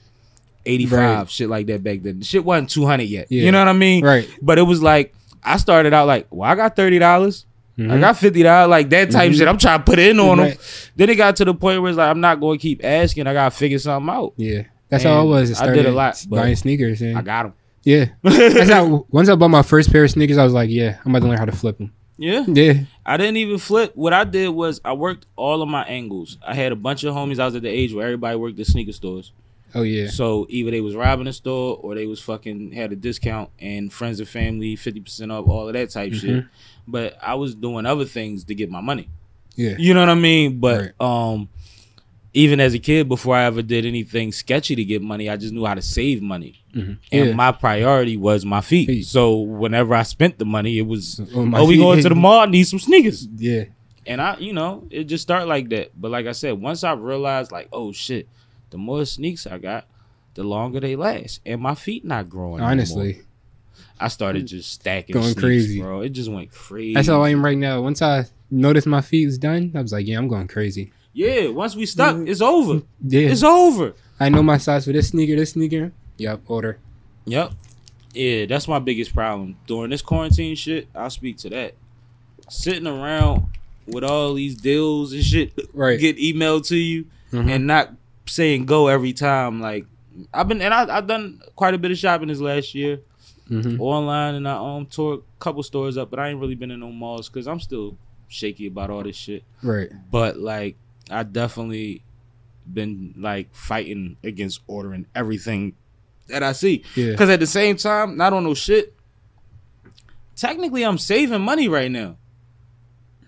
eighty 0.67 0.85
five, 0.85 0.99
Right. 1.19 1.29
shit 1.29 1.49
like 1.49 1.67
that 1.67 1.83
back 1.83 2.01
then. 2.03 2.19
The 2.19 2.25
shit 2.25 2.43
wasn't 2.45 2.69
two 2.69 2.85
hundred 2.85 3.03
yet. 3.09 3.27
Yeah. 3.29 3.43
You 3.43 3.51
know 3.51 3.59
what 3.59 3.67
I 3.67 3.73
mean? 3.73 4.03
Right. 4.03 4.27
But 4.41 4.57
it 4.59 4.63
was 4.63 4.81
like 4.83 5.13
I 5.43 5.57
started 5.57 5.93
out 5.93 6.07
like, 6.07 6.27
well, 6.29 6.49
I 6.49 6.55
got 6.55 6.75
thirty 6.75 6.99
dollars. 6.99 7.45
I 7.79 7.99
got 7.99 8.17
fifty 8.17 8.41
dollars, 8.41 8.69
like 8.71 8.89
that 8.89 9.11
type 9.11 9.31
Mhm. 9.31 9.37
shit. 9.37 9.47
I'm 9.47 9.57
trying 9.59 9.77
to 9.79 9.83
put 9.85 9.99
in 9.99 10.19
on 10.19 10.37
them. 10.39 10.57
Then 10.95 11.09
it 11.11 11.15
got 11.15 11.35
to 11.35 11.45
the 11.45 11.53
point 11.53 11.79
where 11.81 11.89
it's 11.89 11.97
like 11.97 12.09
I'm 12.09 12.19
not 12.21 12.39
going 12.39 12.57
to 12.57 12.61
keep 12.61 12.83
asking. 12.83 13.27
I 13.27 13.33
got 13.33 13.51
to 13.51 13.55
figure 13.57 13.77
something 13.77 14.09
out. 14.13 14.33
Yeah. 14.35 14.63
That's 14.89 15.03
how 15.03 15.17
it 15.17 15.21
And 15.21 15.29
was. 15.29 15.51
I 15.51 15.53
started 15.53 15.75
did 15.83 15.85
a 15.85 15.91
lot, 15.91 16.25
buying 16.27 16.55
sneakers. 16.55 17.01
And 17.03 17.15
I 17.17 17.21
got 17.21 17.43
them. 17.43 17.53
yeah. 17.83 18.05
That's 18.23 18.71
how. 18.71 19.05
Once 19.11 19.29
I 19.29 19.35
bought 19.35 19.49
my 19.49 19.61
first 19.61 19.91
pair 19.91 20.03
of 20.05 20.09
sneakers, 20.09 20.39
I 20.39 20.43
was 20.43 20.53
like, 20.53 20.71
yeah, 20.71 20.97
I'm 21.05 21.11
about 21.13 21.21
to 21.25 21.27
learn 21.29 21.37
how 21.37 21.45
to 21.45 21.51
flip 21.51 21.77
them. 21.77 21.91
Yeah. 22.17 22.45
Yeah. 22.47 22.73
I 23.05 23.15
didn't 23.17 23.37
even 23.37 23.59
flip. 23.59 23.91
What 23.93 24.11
I 24.11 24.23
did 24.23 24.49
was 24.49 24.81
I 24.83 24.93
worked 24.93 25.27
all 25.35 25.61
of 25.61 25.69
my 25.69 25.83
angles. 25.83 26.39
I 26.47 26.55
had 26.55 26.71
a 26.71 26.75
bunch 26.75 27.03
of 27.03 27.13
homies. 27.13 27.37
I 27.37 27.45
was 27.45 27.55
at 27.55 27.61
the 27.61 27.69
age 27.69 27.93
where 27.93 28.05
everybody 28.05 28.35
worked 28.37 28.59
at 28.59 28.65
sneaker 28.65 28.91
stores. 28.91 29.33
Oh 29.75 29.81
yeah. 29.83 30.07
So 30.07 30.45
either 30.49 30.71
they 30.71 30.81
was 30.81 30.95
robbing 30.95 31.27
a 31.27 31.33
store 31.33 31.77
or 31.81 31.95
they 31.95 32.05
was 32.07 32.19
fucking 32.21 32.71
had 32.71 32.91
a 32.91 32.95
discount 32.95 33.49
and 33.59 33.91
friends 33.91 34.19
and 34.19 34.27
family, 34.29 34.75
fifty 34.75 34.99
percent 35.01 35.31
off, 35.31 35.47
all 35.47 35.67
of 35.67 35.73
that 35.73 35.89
type 35.89 36.13
shit. 36.13 36.29
Mhm. 36.43 36.49
But 36.87 37.17
I 37.21 37.35
was 37.35 37.53
doing 37.53 37.85
other 37.85 38.05
things 38.05 38.43
to 38.45 38.55
get 38.55 38.69
my 38.71 38.81
money. 38.81 39.09
Yeah. 39.55 39.75
You 39.77 39.93
know 39.93 39.99
what 40.01 40.09
I 40.09 40.15
mean? 40.15 40.59
But 40.59 40.93
Right. 40.99 41.01
um 41.01 41.49
even 42.33 42.59
as 42.59 42.73
a 42.75 42.79
kid, 42.79 43.09
before 43.09 43.35
I 43.35 43.45
ever 43.45 43.63
did 43.63 43.83
anything 43.85 44.31
sketchy 44.31 44.75
to 44.75 44.83
get 44.85 45.01
money, 45.01 45.27
I 45.27 45.37
just 45.37 45.53
knew 45.53 45.65
how 45.65 45.73
to 45.73 45.81
save 45.81 46.21
money. 46.21 46.61
Mhm. 46.75 46.97
And 47.11 47.27
Yeah. 47.29 47.33
my 47.33 47.51
priority 47.51 48.15
was 48.15 48.45
my 48.45 48.61
feet. 48.61 48.87
Feet. 48.87 49.05
So 49.07 49.37
whenever 49.39 49.95
I 49.95 50.03
spent 50.03 50.37
the 50.37 50.45
money, 50.45 50.77
it 50.77 50.85
was 50.85 51.19
Oh, 51.33 51.49
oh, 51.55 51.65
we 51.65 51.77
going 51.77 52.01
to 52.03 52.09
the 52.09 52.15
mall, 52.15 52.45
need 52.45 52.63
some 52.65 52.77
sneakers. 52.79 53.27
Yeah. 53.37 53.63
And 54.05 54.21
I, 54.21 54.37
you 54.37 54.53
know, 54.53 54.83
it 54.91 55.05
just 55.05 55.23
started 55.23 55.47
like 55.47 55.69
that. 55.69 55.91
But 55.99 56.11
like 56.11 56.27
I 56.27 56.31
said, 56.31 56.61
once 56.61 56.83
I 56.83 56.93
realized, 56.93 57.51
like, 57.51 57.69
oh 57.73 57.91
shit, 57.91 58.27
the 58.69 58.77
more 58.77 59.05
sneaks 59.05 59.45
I 59.47 59.57
got, 59.57 59.85
the 60.35 60.43
longer 60.43 60.79
they 60.79 60.95
last, 60.95 61.41
and 61.45 61.61
my 61.61 61.75
feet 61.75 62.05
not 62.05 62.29
growing. 62.29 62.61
Honestly, 62.61 63.21
I 63.99 64.07
started 64.09 64.45
just 64.47 64.71
stacking, 64.71 65.13
Going 65.13 65.25
sneaks, 65.25 65.39
crazy. 65.41 65.81
bro. 65.81 66.01
It 66.01 66.09
just 66.09 66.31
went 66.31 66.51
crazy. 66.51 66.93
that's 66.93 67.07
how 67.07 67.21
I 67.23 67.29
am 67.29 67.43
right 67.43 67.57
now. 67.57 67.81
Once 67.81 68.01
I 68.01 68.25
noticed 68.51 68.87
my 68.87 69.01
feet 69.01 69.25
was 69.25 69.37
done, 69.37 69.71
I 69.75 69.81
was 69.81 69.91
like, 69.93 70.05
yeah, 70.07 70.17
I'm 70.17 70.27
going 70.27 70.47
crazy. 70.47 70.91
Yeah, 71.13 71.47
once 71.47 71.75
we 71.75 71.85
stuck, 71.87 72.15
it's 72.27 72.41
over. 72.41 72.83
Yeah. 73.03 73.29
It's 73.29 73.41
over. 73.43 73.93
I 74.19 74.29
know 74.29 74.43
my 74.43 74.57
size 74.59 74.85
for 74.85 74.91
this 74.93 75.07
sneaker, 75.09 75.35
this 75.35 75.51
sneaker. 75.51 75.91
Yep. 76.17 76.41
Order. 76.47 76.77
Yep. 77.25 77.53
Yeah, 78.13 78.45
that's 78.45 78.67
my 78.67 78.79
biggest 78.79 79.13
problem 79.13 79.57
during 79.67 79.89
this 79.89 80.01
quarantine 80.03 80.55
shit. 80.55 80.87
I'll 80.95 81.09
speak 81.09 81.37
to 81.39 81.49
that. 81.49 81.73
Sitting 82.49 82.87
around 82.87 83.47
with 83.87 84.03
all 84.03 84.33
these 84.35 84.55
deals 84.55 85.13
and 85.13 85.23
shit 85.23 85.53
Right. 85.73 85.99
get 85.99 86.17
emailed 86.17 86.67
to 86.67 86.75
you 86.77 87.05
Mhm. 87.31 87.49
and 87.49 87.67
not 87.67 87.93
saying 88.27 88.65
go 88.65 88.87
every 88.87 89.13
time. 89.13 89.59
Like 89.61 89.85
I've 90.33 90.47
been 90.47 90.61
and 90.61 90.73
I, 90.73 90.97
I've 90.97 91.07
done 91.07 91.41
quite 91.55 91.73
a 91.73 91.77
bit 91.77 91.91
of 91.91 91.97
shopping 91.97 92.27
this 92.27 92.39
last 92.39 92.73
year 92.75 92.99
Mhm. 93.49 93.79
online, 93.79 94.35
and 94.35 94.47
I 94.47 94.57
um 94.57 94.85
tore 94.85 95.13
a 95.15 95.17
couple 95.39 95.63
stores 95.63 95.97
up, 95.97 96.09
but 96.09 96.19
I 96.19 96.29
ain't 96.29 96.39
really 96.39 96.55
been 96.55 96.71
in 96.71 96.79
no 96.81 96.91
malls 96.91 97.29
because 97.29 97.47
I'm 97.47 97.59
still 97.59 97.97
shaky 98.27 98.67
about 98.67 98.89
all 98.89 99.03
this 99.03 99.15
shit. 99.15 99.43
Right. 99.63 99.89
But 100.11 100.37
like 100.37 100.75
I 101.09 101.23
definitely 101.23 102.03
been 102.71 103.13
like 103.17 103.53
fighting 103.55 104.17
against 104.23 104.59
ordering 104.67 105.05
everything 105.15 105.73
that 106.27 106.43
I 106.43 106.51
see. 106.51 106.83
Yeah. 106.95 107.11
Because 107.11 107.29
at 107.29 107.39
the 107.39 107.47
same 107.47 107.77
time, 107.77 108.17
not 108.17 108.33
on 108.33 108.43
no 108.43 108.53
shit. 108.53 108.93
Technically, 110.35 110.83
I'm 110.83 110.97
saving 110.97 111.41
money 111.41 111.67
right 111.67 111.89
now. 111.89 112.17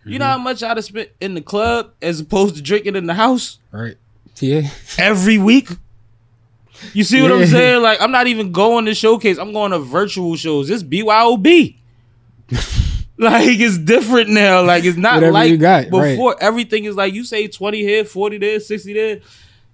You 0.06 0.18
know 0.20 0.26
how 0.26 0.38
much 0.38 0.64
I'd 0.64 0.76
have 0.78 0.84
spent 0.86 1.10
in 1.22 1.34
the 1.36 1.42
club 1.42 1.92
as 2.02 2.20
opposed 2.20 2.56
to 2.56 2.62
drinking 2.64 2.96
in 2.96 3.06
the 3.06 3.14
house 3.14 3.60
Right. 3.72 3.96
Yeah. 4.40 4.70
every 4.98 5.38
week? 5.38 5.70
You 6.94 7.04
see 7.04 7.22
what 7.22 7.32
I'm 7.32 7.46
saying? 7.46 7.82
Like, 7.82 8.02
I'm 8.02 8.12
not 8.12 8.28
even 8.28 8.52
going 8.54 8.86
to 8.86 8.94
showcase. 8.96 9.38
I'm 9.38 9.52
going 9.52 9.72
to 9.72 9.80
virtual 9.80 10.36
shows. 10.38 10.70
It's 10.70 10.82
BYOB. 10.84 11.76
like, 13.18 13.48
it's 13.60 13.78
different 13.78 14.30
now. 14.30 14.64
Like, 14.64 14.86
it's 14.86 14.98
not 14.98 15.16
Whatever 15.16 15.32
like 15.34 15.52
you 15.52 15.58
got, 15.58 15.92
right. 15.92 16.12
before. 16.12 16.36
Everything 16.42 16.86
is 16.86 16.96
like, 16.96 17.14
you 17.14 17.24
say 17.26 17.48
20 17.48 17.80
here, 17.80 18.06
40 18.06 18.38
there, 18.38 18.60
60 18.60 18.94
there. 18.94 19.20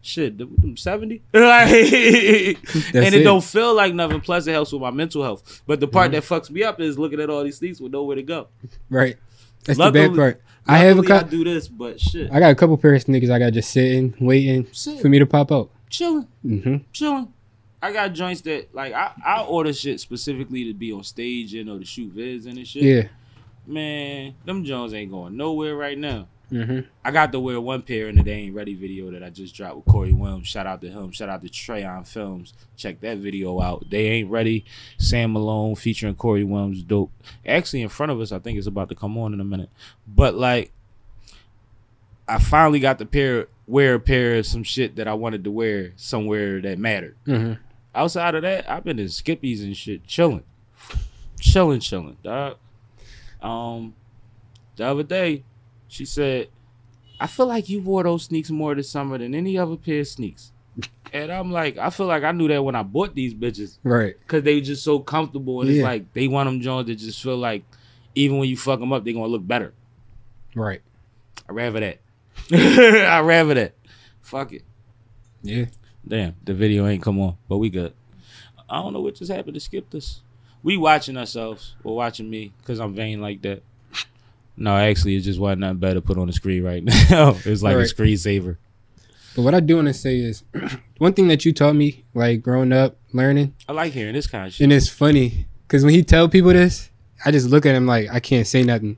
Shit, 0.02 0.38
them- 0.38 0.56
them 0.60 0.78
70? 0.78 1.22
Like, 1.34 1.68
and 1.68 1.74
it, 1.74 3.14
it. 3.14 3.24
don't 3.24 3.44
feel 3.44 3.74
like 3.74 3.94
nothing. 3.94 4.22
Plus, 4.22 4.46
it 4.48 4.52
helps 4.52 4.72
with 4.72 4.82
my 4.82 4.92
mental 4.92 5.24
health. 5.24 5.62
But 5.68 5.80
the 5.80 5.88
Mm-hmm. 5.88 5.94
part 5.94 6.12
that 6.12 6.24
fucks 6.24 6.50
me 6.50 6.64
up 6.64 6.80
is 6.80 6.98
looking 6.98 7.20
at 7.20 7.30
all 7.30 7.44
these 7.44 7.60
things 7.60 7.80
with 7.82 7.92
nowhere 7.92 8.16
to 8.16 8.24
go. 8.24 8.48
Right. 8.90 9.16
That's 9.64 9.80
the 9.80 9.92
bad 9.92 10.16
part. 10.16 10.42
I 10.68 10.78
have 10.80 10.98
a 11.00 11.04
couple. 11.04 11.30
do 11.30 11.44
this, 11.44 11.68
but 11.68 12.00
shit, 12.00 12.32
I 12.32 12.40
got 12.40 12.52
a 12.52 12.56
couple 12.56 12.78
pairs 12.78 13.02
of 13.02 13.06
sneakers. 13.06 13.30
I 13.30 13.40
got 13.40 13.54
just 13.54 13.70
sitting, 13.72 14.16
waiting 14.20 14.68
Sit. 14.72 15.00
for 15.00 15.10
me 15.10 15.20
to 15.20 15.26
pop 15.26 15.52
out. 15.52 15.70
chilling. 15.90 16.28
hmm 16.42 16.78
chilling. 16.92 17.32
I 17.82 17.92
got 17.94 18.14
joints 18.14 18.42
that 18.42 18.74
like 18.74 18.94
I, 18.94 19.12
I 19.24 19.44
order 19.44 19.72
shit 19.72 20.00
specifically 20.00 20.66
to 20.66 20.74
be 20.74 20.92
on 20.92 21.04
stage 21.04 21.54
and 21.54 21.70
or 21.70 21.78
to 21.80 21.86
shoot 21.86 22.16
vids 22.16 22.48
and 22.48 22.68
shit. 22.68 22.84
Yeah. 22.84 23.04
Man, 23.68 24.34
them 24.46 24.64
Jones 24.64 24.94
ain't 24.94 25.12
going 25.12 25.38
nowhere 25.38 25.76
right 25.76 25.98
now. 25.98 26.28
Hmm 26.50 26.80
I 27.04 27.12
got 27.12 27.32
to 27.32 27.40
wear 27.40 27.60
one 27.60 27.82
pair 27.82 28.08
in 28.10 28.16
the 28.16 28.24
They 28.24 28.32
Ain't 28.34 28.56
Ready 28.56 28.74
video 28.76 29.12
that 29.12 29.24
I 29.24 29.30
just 29.30 29.56
dropped 29.56 29.78
with 29.78 29.86
Corey 29.86 30.14
Williams. 30.14 30.48
Shout 30.48 30.66
out 30.68 30.82
to 30.82 30.90
him. 30.90 31.12
Shout 31.12 31.30
out 31.30 31.42
to 31.44 31.50
Trayon 31.50 32.08
Films. 32.08 32.54
Check 32.78 33.02
that 33.02 33.18
video 33.18 33.62
out. 33.62 33.90
They 33.90 34.08
Ain't 34.08 34.30
Ready. 34.30 34.66
Sam 34.98 35.34
Malone 35.34 35.76
featuring 35.76 36.16
Corey 36.16 36.44
Williams. 36.44 36.84
Dope. 36.84 37.12
Actually, 37.46 37.82
in 37.82 37.90
front 37.90 38.12
of 38.12 38.20
us, 38.22 38.32
I 38.32 38.40
think 38.40 38.58
it's 38.58 38.68
about 38.68 38.90
to 38.90 38.96
come 38.96 39.18
on 39.18 39.34
in 39.34 39.40
a 39.40 39.46
minute. 39.46 39.70
But 40.08 40.36
like, 40.36 40.72
I 42.28 42.40
finally 42.40 42.80
got 42.80 43.00
to 43.00 43.06
pair 43.06 43.48
wear 43.68 43.96
a 43.96 44.00
pair 44.00 44.36
of 44.38 44.46
some 44.46 44.64
shit 44.64 44.96
that 44.96 45.08
I 45.08 45.14
wanted 45.14 45.44
to 45.44 45.52
wear 45.52 45.94
somewhere 45.96 46.62
that 46.62 46.78
mattered. 46.80 47.16
hmm 47.26 47.54
Outside 47.94 48.36
of 48.36 48.42
that, 48.42 48.70
I've 48.70 48.84
been 48.84 49.00
in 49.00 49.06
Skippies 49.08 49.64
and 49.64 49.76
shit, 49.76 50.06
chilling, 50.06 50.44
chilling, 51.40 51.80
chilling, 51.80 52.18
dog. 52.24 52.58
Um, 53.42 53.96
the 54.76 54.86
other 54.86 55.04
day, 55.04 55.44
she 55.88 56.06
said, 56.06 56.50
"I 57.20 57.28
feel 57.28 57.48
like 57.48 57.70
you 57.70 57.82
wore 57.82 58.04
those 58.04 58.24
sneaks 58.26 58.50
more 58.50 58.76
this 58.76 58.90
summer 58.90 59.18
than 59.18 59.34
any 59.36 59.58
other 59.58 59.76
pair 59.78 60.02
of 60.02 60.08
sneaks." 60.08 60.52
And 61.14 61.32
I'm 61.32 61.52
like, 61.52 61.78
I 61.78 61.90
feel 61.92 62.08
like 62.08 62.24
I 62.24 62.32
knew 62.34 62.50
that 62.50 62.62
when 62.64 62.76
I 62.76 62.84
bought 62.84 63.16
these 63.16 63.34
bitches 63.34 63.78
Right. 63.84 64.16
because 64.20 64.44
they 64.44 64.56
were 64.56 64.62
just 64.62 64.84
so 64.84 65.00
comfortable, 65.00 65.62
and 65.62 65.70
it's 65.70 65.82
like 65.84 66.12
they 66.14 66.28
want 66.28 66.48
them 66.48 66.60
Jones 66.60 66.88
that 66.88 66.96
just 66.96 67.22
feel 67.24 67.38
like 67.38 67.64
even 68.16 68.38
when 68.40 68.50
you 68.50 68.58
fuck 68.58 68.80
them 68.80 68.92
up, 68.92 69.04
they're 69.04 69.14
gonna 69.14 69.28
look 69.28 69.46
better. 69.48 69.74
Right. 70.54 70.82
I 71.48 71.54
rather 71.54 71.80
that. 71.80 72.00
I 72.52 73.20
rather 73.22 73.54
that. 73.54 73.74
Fuck 74.22 74.54
it. 74.54 74.64
Yeah. 75.44 75.66
Damn, 76.08 76.36
the 76.44 76.54
video 76.54 76.86
ain't 76.88 77.02
come 77.02 77.20
on, 77.20 77.36
but 77.48 77.58
we 77.58 77.70
good. 77.70 77.94
I 78.70 78.82
don't 78.82 78.94
know 78.94 79.02
what 79.02 79.16
just 79.16 79.32
happened 79.32 79.54
to 79.54 79.60
skip 79.60 79.90
this. 79.92 80.22
We 80.64 80.76
watching 80.78 81.18
ourselves 81.18 81.76
or 81.84 81.96
watching 81.96 82.30
me 82.30 82.52
because 82.60 82.80
I'm 82.80 82.94
vain 82.94 83.22
like 83.22 83.42
that. 83.44 83.62
No, 84.58 84.76
actually, 84.76 85.16
it 85.18 85.22
just 85.22 85.40
wasn't 85.40 85.62
nothing 85.62 85.78
better 85.80 85.96
to 85.96 86.02
put 86.02 86.18
on 86.18 86.28
the 86.28 86.34
screen 86.34 86.64
right 86.64 86.84
now. 87.10 87.36
it's 87.46 87.62
like 87.62 87.76
a 87.76 87.80
Right. 87.80 87.88
screensaver. 87.88 88.58
But 89.36 89.42
what 89.42 89.54
I 89.54 89.60
do 89.60 89.76
want 89.76 89.90
to 89.90 89.94
say 89.94 90.18
is, 90.18 90.44
one 90.98 91.12
thing 91.14 91.28
that 91.28 91.44
you 91.44 91.52
taught 91.54 91.76
me, 91.76 92.06
like 92.14 92.42
growing 92.42 92.72
up, 92.72 92.98
learning, 93.12 93.54
I 93.68 93.74
like 93.74 93.92
hearing 93.92 94.14
this 94.14 94.28
kind 94.28 94.48
of 94.48 94.54
shit. 94.54 94.64
and 94.64 94.72
it's 94.74 94.88
funny 94.88 95.46
because 95.68 95.84
when 95.84 95.94
he 95.94 96.04
tell 96.04 96.30
people 96.30 96.54
this, 96.54 96.90
I 97.26 97.32
just 97.32 97.50
look 97.50 97.66
at 97.66 97.76
him 97.76 97.86
like 97.86 98.08
I 98.12 98.20
can't 98.20 98.48
say 98.48 98.64
nothing. 98.64 98.98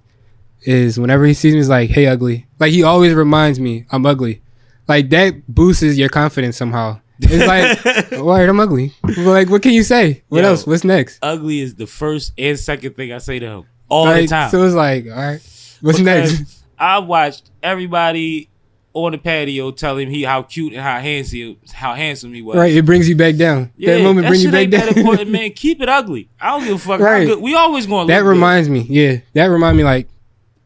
Is 0.62 1.00
whenever 1.00 1.26
he 1.26 1.34
sees 1.34 1.54
me, 1.54 1.60
he's 1.60 1.70
like, 1.70 1.90
"Hey, 1.92 2.08
ugly." 2.08 2.46
Like 2.60 2.72
he 2.72 2.84
always 2.84 3.14
reminds 3.14 3.60
me 3.60 3.86
I'm 3.92 4.06
ugly. 4.06 4.42
Like 4.88 5.10
that 5.12 5.48
boosts 5.48 5.84
your 5.98 6.10
confidence 6.10 6.58
somehow. 6.58 7.00
It's 7.20 7.46
like, 7.48 8.14
alright, 8.14 8.48
I'm 8.50 8.60
ugly. 8.60 8.94
Like, 9.18 9.50
what 9.50 9.62
can 9.64 9.72
you 9.74 9.84
say? 9.84 10.24
What 10.30 10.44
Yo. 10.44 10.50
else? 10.50 10.68
What's 10.68 10.84
next? 10.84 11.20
Ugly 11.24 11.62
is 11.62 11.76
the 11.76 11.88
first 11.88 12.34
and 12.38 12.60
second 12.60 12.96
thing 12.96 13.12
I 13.12 13.18
say 13.20 13.40
to 13.40 13.46
him 13.48 13.66
all 13.90 14.06
like, 14.06 14.22
the 14.24 14.28
time. 14.28 14.50
So 14.50 14.64
it's 14.64 14.76
like, 14.76 15.06
all 15.06 15.12
right, 15.12 15.42
what's 15.82 16.00
Because 16.00 16.40
next? 16.40 16.64
I 16.78 17.00
watched 17.00 17.50
everybody 17.64 18.50
on 18.94 19.12
the 19.12 19.18
patio 19.18 19.72
tell 19.72 19.98
him 19.98 20.10
he 20.10 20.24
how 20.24 20.42
cute 20.42 20.74
and 20.74 20.82
how 20.82 21.00
handsome 21.00 21.58
how 21.72 21.94
handsome 21.94 22.34
he 22.34 22.42
was. 22.42 22.58
Right, 22.58 22.76
it 22.76 22.86
brings 22.86 23.08
you 23.08 23.16
back 23.16 23.36
down. 23.36 23.72
Yeah, 23.78 23.98
that 23.98 24.04
moment 24.04 24.28
brings 24.28 24.44
you 24.44 24.52
back 24.52 24.70
down. 24.70 24.90
important, 24.90 25.30
man. 25.32 25.52
Keep 25.52 25.82
it 25.82 25.90
ugly. 25.90 26.30
I 26.40 26.52
don't 26.52 26.66
give 26.66 26.76
a 26.76 26.80
fuck. 26.80 27.00
Right. 27.00 27.28
Good. 27.28 27.40
We 27.40 27.56
always 27.56 27.86
going 27.86 28.08
to 28.08 28.14
that 28.14 28.20
look 28.20 28.26
good. 28.26 28.30
reminds 28.30 28.70
me, 28.70 28.82
yeah, 28.82 29.18
that 29.34 29.46
reminds 29.46 29.78
me 29.78 29.84
like, 29.84 30.08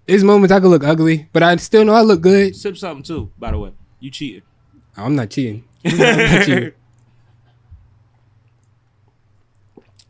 there's 0.07 0.23
moments 0.23 0.51
I 0.51 0.59
could 0.59 0.69
look 0.69 0.83
ugly, 0.83 1.29
but 1.33 1.43
I 1.43 1.55
still 1.57 1.85
know 1.85 1.93
I 1.93 2.01
look 2.01 2.21
good. 2.21 2.55
Sip 2.55 2.77
something 2.77 3.03
too. 3.03 3.31
By 3.37 3.51
the 3.51 3.59
way, 3.59 3.73
you 3.99 4.09
cheating. 4.09 4.43
Oh, 4.97 5.05
I'm 5.05 5.15
not 5.15 5.29
cheating. 5.29 5.63
I'm 5.85 5.97
not 5.97 6.17
cheating. 6.45 6.71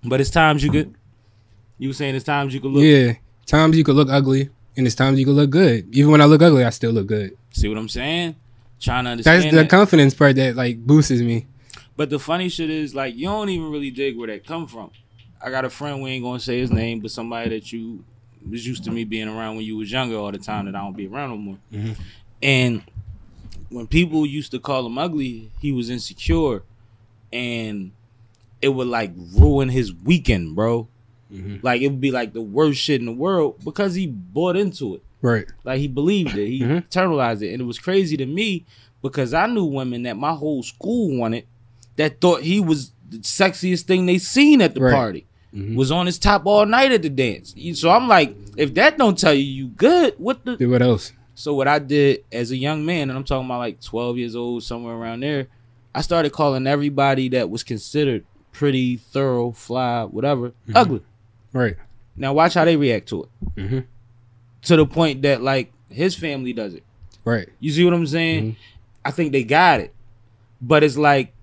But 0.03 0.21
it's 0.21 0.31
times 0.31 0.63
you 0.63 0.71
could. 0.71 0.95
You 1.81 1.89
were 1.89 1.93
saying 1.93 2.13
it's 2.13 2.23
times 2.23 2.53
you 2.53 2.61
could 2.61 2.69
look. 2.69 2.83
Yeah, 2.83 3.13
times 3.47 3.75
you 3.75 3.83
could 3.83 3.95
look 3.95 4.07
ugly, 4.07 4.49
and 4.77 4.85
it's 4.85 4.93
times 4.93 5.17
you 5.17 5.25
could 5.25 5.33
look 5.33 5.49
good. 5.49 5.87
Even 5.95 6.11
when 6.11 6.21
I 6.21 6.25
look 6.25 6.39
ugly, 6.43 6.63
I 6.63 6.69
still 6.69 6.91
look 6.91 7.07
good. 7.07 7.35
See 7.49 7.67
what 7.67 7.77
I'm 7.79 7.89
saying? 7.89 8.35
Trying 8.79 9.05
to 9.05 9.09
understand. 9.09 9.43
That's 9.45 9.51
the 9.51 9.61
that. 9.63 9.69
confidence 9.71 10.13
part 10.13 10.35
that 10.35 10.55
like 10.55 10.77
boosts 10.77 11.09
me. 11.09 11.47
But 11.97 12.11
the 12.11 12.19
funny 12.19 12.49
shit 12.49 12.69
is, 12.69 12.93
like, 12.93 13.15
you 13.15 13.25
don't 13.25 13.49
even 13.49 13.71
really 13.71 13.89
dig 13.89 14.15
where 14.15 14.27
that 14.27 14.45
come 14.45 14.67
from. 14.67 14.91
I 15.43 15.49
got 15.49 15.65
a 15.65 15.71
friend, 15.71 16.03
we 16.03 16.11
ain't 16.11 16.23
gonna 16.23 16.39
say 16.39 16.59
his 16.59 16.71
name, 16.71 16.99
but 16.99 17.09
somebody 17.09 17.49
that 17.49 17.73
you 17.73 18.03
was 18.47 18.67
used 18.67 18.83
to 18.83 18.91
me 18.91 19.03
being 19.03 19.27
around 19.27 19.55
when 19.55 19.65
you 19.65 19.75
was 19.75 19.91
younger 19.91 20.17
all 20.17 20.31
the 20.31 20.37
time 20.37 20.65
that 20.65 20.75
I 20.75 20.81
don't 20.81 20.95
be 20.95 21.07
around 21.07 21.29
no 21.29 21.37
more. 21.37 21.57
Mhm. 21.73 21.97
And 22.43 22.83
when 23.69 23.87
people 23.87 24.27
used 24.27 24.51
to 24.51 24.59
call 24.59 24.85
him 24.85 24.99
ugly, 24.99 25.49
he 25.59 25.71
was 25.71 25.89
insecure, 25.89 26.61
and 27.33 27.89
it 28.61 28.69
would 28.69 28.87
like 28.87 29.13
ruin 29.33 29.69
his 29.69 29.91
weekend, 29.91 30.55
bro. 30.55 30.87
Mhm. 31.31 31.63
Like 31.63 31.81
it 31.81 31.87
would 31.87 32.01
be 32.01 32.11
like 32.11 32.33
the 32.33 32.41
worst 32.41 32.79
shit 32.79 32.99
in 32.99 33.05
the 33.05 33.11
world 33.13 33.55
because 33.63 33.95
he 33.95 34.07
bought 34.07 34.55
into 34.57 34.95
it. 34.95 35.03
Right. 35.21 35.45
Like 35.63 35.79
he 35.79 35.87
believed 35.87 36.35
it. 36.37 36.47
He 36.47 36.61
Mhm. 36.61 36.87
internalized 36.89 37.41
it. 37.41 37.53
And 37.53 37.61
it 37.61 37.65
was 37.65 37.79
crazy 37.79 38.17
to 38.17 38.25
me 38.25 38.65
because 39.01 39.33
I 39.33 39.45
knew 39.47 39.65
women 39.65 40.03
that 40.03 40.17
my 40.17 40.33
whole 40.33 40.63
school 40.63 41.17
wanted 41.17 41.45
that 41.95 42.19
thought 42.21 42.41
he 42.41 42.59
was 42.59 42.91
the 43.09 43.17
sexiest 43.19 43.83
thing 43.83 44.05
they 44.05 44.17
seen 44.17 44.61
at 44.61 44.73
the 44.73 44.81
Right. 44.81 44.93
party. 44.93 45.25
Mhm. 45.55 45.75
Was 45.75 45.91
on 45.91 46.05
his 46.05 46.17
top 46.17 46.45
all 46.45 46.65
night 46.65 46.91
at 46.91 47.01
the 47.01 47.09
dance. 47.09 47.53
So 47.73 47.89
I'm 47.89 48.07
like, 48.07 48.35
if 48.57 48.73
that 48.75 48.97
don't 48.97 49.17
tell 49.17 49.33
you 49.33 49.43
you 49.43 49.67
good, 49.67 50.13
what 50.17 50.43
the 50.45 50.65
what 50.65 50.81
else? 50.81 51.11
so 51.35 51.53
what 51.53 51.67
I 51.67 51.79
did 51.79 52.23
as 52.31 52.51
a 52.51 52.57
young 52.57 52.85
man, 52.85 53.09
and 53.09 53.17
I'm 53.17 53.23
talking 53.25 53.45
about 53.45 53.59
like 53.59 53.81
12 53.81 54.17
years 54.17 54.35
old, 54.35 54.63
somewhere 54.63 54.95
around 54.95 55.21
there, 55.23 55.47
I 55.93 56.01
started 56.01 56.31
calling 56.31 56.67
everybody 56.67 57.27
that 57.29 57.49
was 57.49 57.63
considered 57.63 58.23
pretty, 58.53 58.95
thorough, 58.97 59.51
fly, 59.51 60.03
whatever, 60.05 60.49
Mm-hmm. 60.49 60.77
ugly. 60.77 61.01
Right. 61.53 61.75
Now 62.15 62.33
watch 62.33 62.53
how 62.53 62.65
they 62.65 62.75
react 62.75 63.09
to 63.09 63.23
it. 63.23 63.29
Mhm. 63.55 63.85
To 64.63 64.75
the 64.75 64.85
point 64.85 65.21
that 65.23 65.41
like 65.41 65.71
his 65.89 66.15
family 66.15 66.53
does 66.53 66.73
it. 66.73 66.83
Right. 67.25 67.49
You 67.59 67.71
see 67.71 67.83
what 67.83 67.93
I'm 67.93 68.07
saying? 68.07 68.51
Mhm. 68.53 68.55
I 69.05 69.11
think 69.11 69.31
they 69.31 69.43
got 69.43 69.79
it, 69.79 69.93
but 70.61 70.83
it's 70.83 70.97
like 70.97 71.33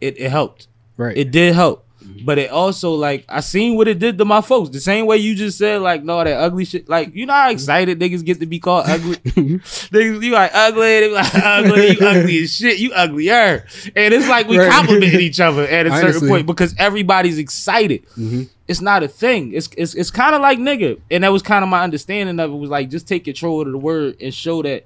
it, 0.00 0.18
it 0.20 0.30
helped. 0.30 0.68
Right. 0.96 1.16
It 1.16 1.30
did 1.30 1.54
help, 1.54 1.84
Mm-hmm. 2.08 2.24
but 2.24 2.38
it 2.38 2.50
also 2.50 2.92
like 2.94 3.24
I 3.28 3.40
seen 3.40 3.76
what 3.76 3.86
it 3.88 3.98
did 3.98 4.16
to 4.18 4.24
my 4.24 4.40
folks. 4.40 4.70
The 4.70 4.80
same 4.80 5.04
way 5.06 5.18
you 5.18 5.34
just 5.34 5.58
said, 5.58 5.82
like 5.82 6.02
no 6.04 6.24
that 6.24 6.32
ugly 6.40 6.64
shit. 6.64 6.88
Like 6.88 7.14
you 7.14 7.26
know 7.26 7.34
how 7.34 7.50
excited 7.50 7.98
niggas 8.00 8.24
get 8.24 8.40
to 8.40 8.46
be 8.46 8.58
called 8.58 8.84
ugly. 8.88 9.16
niggas, 9.62 10.22
you 10.22 10.32
like 10.32 10.50
ugly. 10.54 10.80
They 11.00 11.08
be 11.08 11.14
like 11.14 11.34
ugly. 11.34 11.90
You 11.90 12.06
ugly 12.06 12.38
as 12.44 12.52
shit. 12.56 12.78
You 12.78 12.92
uglier. 12.92 13.66
And 13.94 14.14
it's 14.14 14.28
like 14.28 14.48
we 14.48 14.58
Right. 14.58 14.70
complimented 14.70 15.20
each 15.20 15.40
other 15.40 15.64
at 15.66 15.86
a 15.86 15.90
certain 15.90 16.28
point 16.28 16.46
because 16.46 16.74
everybody's 16.78 17.38
excited. 17.38 18.04
Mhm. 18.16 18.48
It's 18.66 18.80
not 18.80 19.02
a 19.02 19.08
thing. 19.08 19.52
It's 19.54 19.68
it's 19.76 19.94
it's 19.94 20.10
kind 20.10 20.34
of 20.34 20.40
like 20.42 20.58
nigga, 20.58 21.00
and 21.10 21.24
that 21.24 21.32
was 21.32 21.42
kind 21.42 21.62
of 21.62 21.68
my 21.68 21.82
understanding 21.82 22.38
of 22.40 22.50
it. 22.50 22.54
Was 22.54 22.70
like 22.70 22.90
just 22.90 23.06
take 23.08 23.24
control 23.24 23.60
of 23.62 23.70
the 23.72 23.78
word 23.78 24.16
and 24.20 24.32
show 24.32 24.62
that 24.62 24.84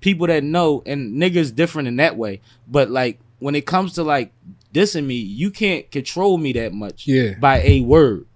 people 0.00 0.26
that 0.26 0.44
know 0.44 0.82
and 0.86 1.20
niggas 1.20 1.54
different 1.54 1.88
in 1.88 1.96
that 1.96 2.16
way. 2.16 2.40
But 2.68 2.90
like 2.90 3.18
when 3.38 3.54
it 3.54 3.66
comes 3.66 3.94
to 3.94 4.02
like 4.02 4.32
dissing 4.76 5.06
me, 5.06 5.14
you 5.14 5.50
can't 5.50 5.90
control 5.90 6.36
me 6.38 6.52
that 6.52 6.72
much 6.72 7.06
Yeah. 7.06 7.34
by 7.40 7.62
a 7.62 7.80
word 7.80 8.26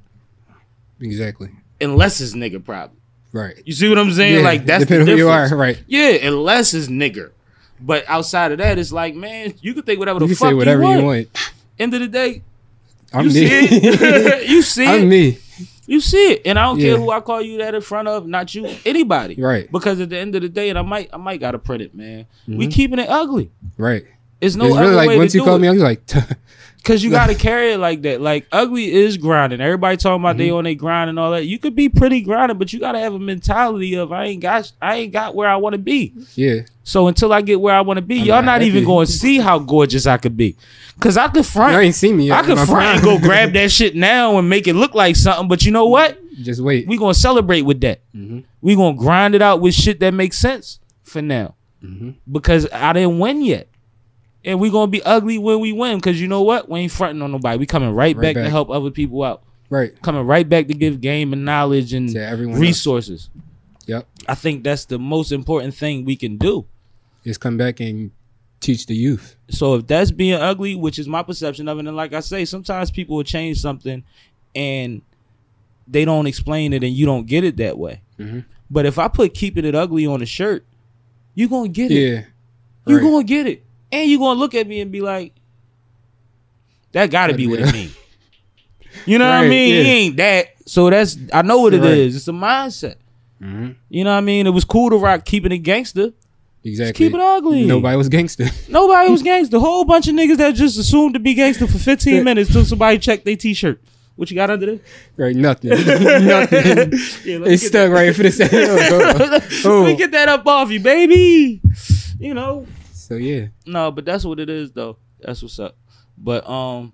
Exactly. 1.01 1.51
unless 1.81 2.21
it's 2.21 2.35
nigga 2.35 2.65
problem. 2.65 2.97
Right. 3.33 3.55
You 3.65 3.73
see 3.73 3.89
what 3.89 3.99
I'm 3.99 4.13
saying? 4.13 4.37
Yeah, 4.37 4.41
like 4.43 4.67
that's 4.67 4.85
the 4.85 4.87
depending 4.87 5.17
who 5.17 5.23
you 5.25 5.29
are. 5.29 5.49
Right. 5.55 5.81
Yeah, 5.87 6.27
unless 6.27 6.75
it's 6.75 6.89
nigger. 6.89 7.31
But 7.81 8.05
outside 8.09 8.53
of 8.53 8.59
that, 8.59 8.79
it's 8.79 8.93
like 8.93 9.15
man, 9.15 9.55
you 9.61 9.73
can 9.75 9.85
think 9.85 9.99
whatever 9.99 10.17
You 10.21 10.27
the 10.29 10.35
can 10.35 10.37
fuck 10.37 10.49
say 10.51 10.55
whatever 10.55 10.83
you 10.83 10.89
want. 10.89 11.01
you 11.01 11.07
want. 11.07 11.29
End 11.79 11.95
of 11.95 12.01
the 12.01 12.09
day, 12.09 12.43
I'm 13.13 13.27
you 13.27 13.31
me. 13.31 13.35
see 13.35 13.47
it. 13.73 14.49
you 14.51 14.63
see. 14.63 14.87
I'm 14.87 15.09
me. 15.09 15.39
You 15.87 16.01
see 16.01 16.33
it, 16.33 16.43
and 16.45 16.59
I 16.59 16.65
don't 16.67 16.79
Yeah. 16.79 16.91
care 16.91 16.99
who 16.99 17.11
I 17.11 17.21
call 17.21 17.41
you 17.43 17.59
that 17.59 17.75
in 17.75 17.81
front 17.81 18.07
of, 18.07 18.27
not 18.27 18.55
you, 18.55 18.69
anybody. 18.85 19.35
Right. 19.37 19.71
Because 19.73 20.01
at 20.01 20.09
the 20.11 20.19
end 20.19 20.35
of 20.37 20.43
the 20.43 20.49
day, 20.49 20.69
and 20.69 20.79
I 20.79 20.83
might, 20.83 21.09
I 21.13 21.17
might 21.17 21.41
gotta 21.41 21.59
print 21.59 21.83
it, 21.83 21.95
man. 21.95 22.27
We 22.47 22.67
Mhm. 22.69 22.73
keeping 22.73 22.99
it 23.01 23.09
ugly. 23.09 23.51
Right. 23.79 24.05
It's 24.41 24.57
no 24.57 24.67
it's 24.67 24.75
other 24.77 24.85
really 24.91 24.95
like 25.09 25.19
once 25.19 25.33
to 25.33 25.39
you 25.39 25.45
call 25.45 25.57
it. 25.57 25.59
me, 25.61 25.69
was 25.69 25.83
like, 25.83 26.03
Cause 26.83 27.03
you 27.03 27.11
gotta 27.11 27.35
carry 27.49 27.73
it 27.75 27.79
like 27.79 28.01
that. 28.03 28.23
Like 28.23 28.47
ugly 28.51 28.91
is 28.91 29.19
grinding. 29.19 29.61
Everybody 29.61 29.99
talking 29.99 30.23
about 30.23 30.31
Mm-hmm. 30.37 30.39
they 30.39 30.51
on 30.51 30.65
their 30.65 30.75
grind 30.75 31.11
and 31.11 31.19
all 31.19 31.33
that. 31.33 31.45
You 31.45 31.59
could 31.59 31.75
be 31.75 31.91
pretty 31.91 32.23
grinding, 32.23 32.57
but 32.57 32.73
you 32.73 32.81
gotta 32.81 32.99
have 32.99 33.13
a 33.13 33.19
mentality 33.19 33.95
of 33.97 34.13
I 34.13 34.25
ain't 34.27 34.41
got, 34.41 34.73
I 34.81 34.97
ain't 34.97 35.13
got 35.13 35.35
where 35.35 35.47
I 35.49 35.57
want 35.57 35.75
to 35.75 35.79
be. 35.79 36.15
yeah. 36.37 36.61
So 36.83 37.07
until 37.07 37.33
I 37.35 37.43
get 37.43 37.61
where 37.61 37.75
I 37.75 37.83
want 37.83 37.99
to 37.99 38.03
be, 38.03 38.21
I'm 38.21 38.27
y'all 38.27 38.37
not 38.43 38.47
not 38.47 38.63
even 38.63 38.85
going 38.85 39.07
to 39.07 39.13
see 39.13 39.39
how 39.39 39.59
gorgeous 39.61 40.07
I 40.07 40.17
could 40.17 40.37
be. 40.37 40.57
Cause 40.99 41.17
I 41.17 41.29
could 41.29 41.47
front. 41.47 41.75
You 41.75 41.79
ain't 41.81 41.95
seen 41.95 42.17
me 42.17 42.27
yet. 42.29 42.39
I 42.43 42.47
could 42.47 42.59
front 42.67 42.97
and 42.97 43.03
go 43.05 43.19
grab 43.19 43.53
that 43.53 43.71
shit 43.79 43.95
now 43.95 44.39
and 44.39 44.49
make 44.49 44.67
it 44.67 44.75
look 44.75 44.95
like 44.95 45.15
something. 45.17 45.47
But 45.49 45.65
you 45.65 45.71
know 45.73 45.87
what? 45.87 46.19
Just 46.43 46.61
wait. 46.63 46.89
We 46.89 46.97
gonna 46.97 47.15
celebrate 47.15 47.63
with 47.63 47.81
that. 47.83 48.01
Mhm. 48.17 48.45
We 48.63 48.75
gonna 48.75 48.97
grind 48.97 49.35
it 49.35 49.43
out 49.43 49.61
with 49.61 49.75
shit 49.75 50.01
that 50.01 50.15
makes 50.15 50.39
sense 50.39 50.81
for 51.05 51.21
now. 51.23 51.55
Mhm. 51.85 52.15
Because 52.31 52.67
I 52.73 52.93
didn't 52.95 53.19
win 53.19 53.43
yet. 53.43 53.69
And 54.45 54.59
we 54.59 54.71
gonna 54.71 54.91
be 54.91 55.03
ugly 55.03 55.37
when 55.39 55.61
we 55.61 55.73
win. 55.73 56.01
Cause 56.01 56.19
you 56.19 56.27
know 56.29 56.43
what? 56.43 56.69
We 56.69 56.81
ain't 56.81 56.93
fronting 56.93 57.21
on 57.23 57.31
nobody. 57.33 57.59
We 57.59 57.67
coming 57.67 57.91
right, 57.91 58.17
Right 58.17 58.35
back, 58.35 58.43
to 58.43 58.49
help 58.51 58.71
other 58.71 58.91
people 58.91 59.23
out. 59.23 59.43
Right. 59.69 60.01
Coming 60.03 60.27
right 60.27 60.49
back 60.49 60.67
to 60.69 60.75
give 60.75 61.01
game 61.01 61.33
and 61.33 61.45
knowledge 61.45 61.93
and 61.93 62.15
everyone 62.17 62.55
else. 62.57 62.61
resources. 62.63 63.29
Yep. 63.87 64.07
I 64.29 64.35
think 64.35 64.65
that's 64.65 64.85
the 64.87 64.99
most 64.99 65.31
important 65.33 65.75
thing 65.75 66.05
we 66.05 66.17
can 66.17 66.39
do. 66.39 66.65
Is 67.25 67.37
come 67.39 67.57
back 67.57 67.81
and 67.81 68.11
teach 68.61 68.87
the 68.87 68.95
youth. 68.95 69.37
So 69.51 69.75
if 69.75 69.87
that's 69.87 70.11
being 70.11 70.35
ugly, 70.41 70.75
which 70.75 70.99
is 70.99 71.07
my 71.07 71.23
perception 71.23 71.69
of 71.69 71.79
it, 71.79 71.87
and 71.87 71.97
like 71.97 72.13
I 72.15 72.21
say, 72.21 72.45
sometimes 72.45 72.91
people 72.91 73.17
will 73.17 73.25
change 73.25 73.61
something 73.61 74.03
and 74.55 75.03
they 75.87 76.05
don't 76.05 76.27
explain 76.27 76.73
it 76.73 76.83
and 76.83 76.93
you 76.95 77.05
don't 77.05 77.27
get 77.27 77.45
it 77.45 77.57
that 77.59 77.77
way. 77.79 78.01
Mhm. 78.19 78.45
But 78.71 78.87
if 78.87 78.99
I 78.99 79.09
put 79.09 79.35
keeping 79.35 79.65
it 79.65 79.75
ugly 79.75 80.07
on 80.07 80.23
a 80.23 80.27
shirt, 80.27 80.65
you're 81.35 81.49
gonna 81.49 81.69
get 81.69 81.91
it. 81.91 81.95
Yeah. 81.95 82.23
You 82.87 82.97
Right. 82.99 83.03
gonna 83.03 83.25
get 83.25 83.47
it. 83.47 83.65
And 83.93 84.09
you 84.11 84.19
gonna 84.19 84.39
look 84.39 84.55
at 84.55 84.67
me 84.67 84.81
and 84.81 84.91
be 84.93 85.01
like, 85.01 85.35
that 86.93 87.11
gotta 87.11 87.35
be 87.35 87.47
what 87.47 87.61
it 87.61 87.73
means. 87.73 87.97
You 89.07 89.19
know 89.19 89.25
what 89.27 89.35
I 89.35 89.49
mean? 89.49 89.75
yeah. 89.77 89.83
He 89.83 89.89
ain't 89.91 90.17
that. 90.19 90.47
So 90.67 90.91
that's 90.91 91.17
I 91.33 91.43
know 91.43 91.59
what 91.61 91.75
it 91.75 91.85
is. 91.85 92.13
Right. 92.15 92.17
It's 92.17 92.29
a 92.29 92.33
mindset. 92.33 92.97
Mhm. 93.43 93.77
You 93.89 94.05
know 94.05 94.11
what 94.11 94.19
I 94.19 94.21
mean? 94.21 94.47
It 94.47 94.51
was 94.51 94.65
cool 94.65 94.91
to 94.91 94.97
rock 94.97 95.25
keeping 95.25 95.53
it 95.53 95.59
gangster. 95.59 96.13
Exactly. 96.63 97.07
keep 97.07 97.15
it 97.15 97.21
ugly. 97.21 97.65
Nobody 97.65 97.97
was 97.97 98.09
gangster. 98.11 98.47
Nobody 98.69 99.11
was 99.11 99.23
gangster. 99.23 99.57
A 99.57 99.61
whole 99.61 99.85
bunch 99.85 100.09
of 100.09 100.15
niggas 100.15 100.37
that 100.37 100.55
just 100.55 100.79
assumed 100.79 101.15
to 101.15 101.21
be 101.21 101.33
gangster 101.33 101.67
for 101.67 101.79
15 101.79 102.23
minutes 102.23 102.53
till 102.53 102.65
somebody 102.67 102.99
checked 102.99 103.25
their 103.25 103.37
t-shirt. 103.37 103.81
What 104.17 104.31
you 104.31 104.35
got 104.35 104.51
under 104.51 104.67
there? 104.67 104.81
right. 105.17 105.35
Nothing. 105.35 105.71
Nothing. 105.71 106.93
Yeah, 107.25 107.39
let 107.39 107.53
It's 107.53 107.67
stuck 107.67 107.91
right 107.91 108.15
for 108.15 108.25
the 108.25 108.31
second. 108.31 108.59
Let 108.77 109.65
Oh. 109.65 109.85
me 109.87 109.97
get 109.97 110.11
that 110.11 110.29
up 110.29 110.47
off 110.47 110.71
you, 110.71 110.81
baby. 110.81 111.63
You 112.19 112.35
know. 112.35 112.67
So 113.11 113.17
yeah. 113.17 113.49
No, 113.67 113.91
but 113.91 114.05
that's 114.05 114.25
what 114.25 114.39
it 114.39 114.49
is 114.49 114.71
though. 114.71 114.97
That's 115.21 115.43
what's 115.43 115.59
up. 115.59 115.77
But 116.17 116.49
um, 116.49 116.93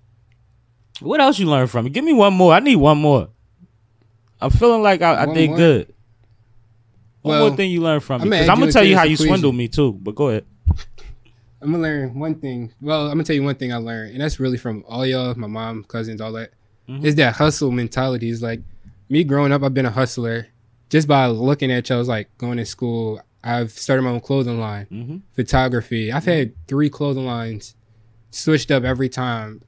what 1.01 1.21
else 1.21 1.39
you 1.39 1.45
learned 1.47 1.71
from 1.71 1.87
it? 1.87 1.93
Give 1.93 2.03
me 2.05 2.15
one 2.15 2.33
more. 2.33 2.55
I 2.55 2.61
need 2.61 2.77
one 2.77 2.97
more. 2.97 3.29
I'm 4.41 4.49
feeling 4.51 4.83
like 4.83 5.03
I, 5.03 5.25
I 5.25 5.27
did 5.35 5.51
more? 5.51 5.57
good. 5.59 5.95
One 7.21 7.37
Well, 7.39 7.49
more 7.49 7.57
thing 7.57 7.71
you 7.71 7.83
learned 7.83 8.03
from 8.03 8.23
me. 8.23 8.31
Because 8.31 8.49
I'm 8.49 8.59
gonna 8.59 8.73
tell 8.73 8.83
you 8.83 8.97
how 8.97 9.03
you 9.05 9.13
equation. 9.15 9.27
swindled 9.29 9.57
me 9.57 9.69
too. 9.69 9.93
But 9.93 10.15
go 10.15 10.29
ahead. 10.31 10.47
I'm 11.61 11.71
gonna 11.73 11.83
learn 11.83 12.19
one 12.19 12.37
thing. 12.37 12.73
Well, 12.81 13.03
I'm 13.09 13.13
gonna 13.13 13.25
tell 13.25 13.37
you 13.37 13.43
one 13.43 13.57
thing 13.57 13.75
I 13.75 13.77
learned, 13.77 14.13
and 14.13 14.21
that's 14.23 14.41
really 14.41 14.57
from 14.57 14.85
all 14.89 15.05
y'all, 15.05 15.35
my 15.35 15.47
mom, 15.49 15.85
cousins, 15.85 16.23
all 16.23 16.33
that. 16.33 16.53
Mhm. 16.89 17.05
Is 17.05 17.15
that 17.17 17.35
hustle 17.35 17.71
mentality? 17.71 18.31
Is 18.31 18.41
like 18.43 18.61
me 19.11 19.23
growing 19.23 19.53
up. 19.53 19.63
I've 19.63 19.75
been 19.75 19.85
a 19.87 19.91
hustler. 19.91 20.47
Just 20.89 21.09
by 21.09 21.27
looking 21.27 21.71
at 21.71 21.89
y'all, 21.91 22.03
like 22.05 22.29
going 22.39 22.57
to 22.57 22.65
school. 22.65 23.21
I've 23.47 23.71
started 23.71 24.03
my 24.03 24.11
own 24.11 24.21
clothing 24.21 24.59
line, 24.59 24.87
Mm-hmm. 24.93 25.17
photography. 25.35 26.11
I've 26.13 26.25
had 26.25 26.53
three 26.67 26.91
clothing 26.91 27.25
lines, 27.27 27.75
switched 28.31 28.71
up 28.71 28.83
every 28.85 29.09
time. 29.09 29.63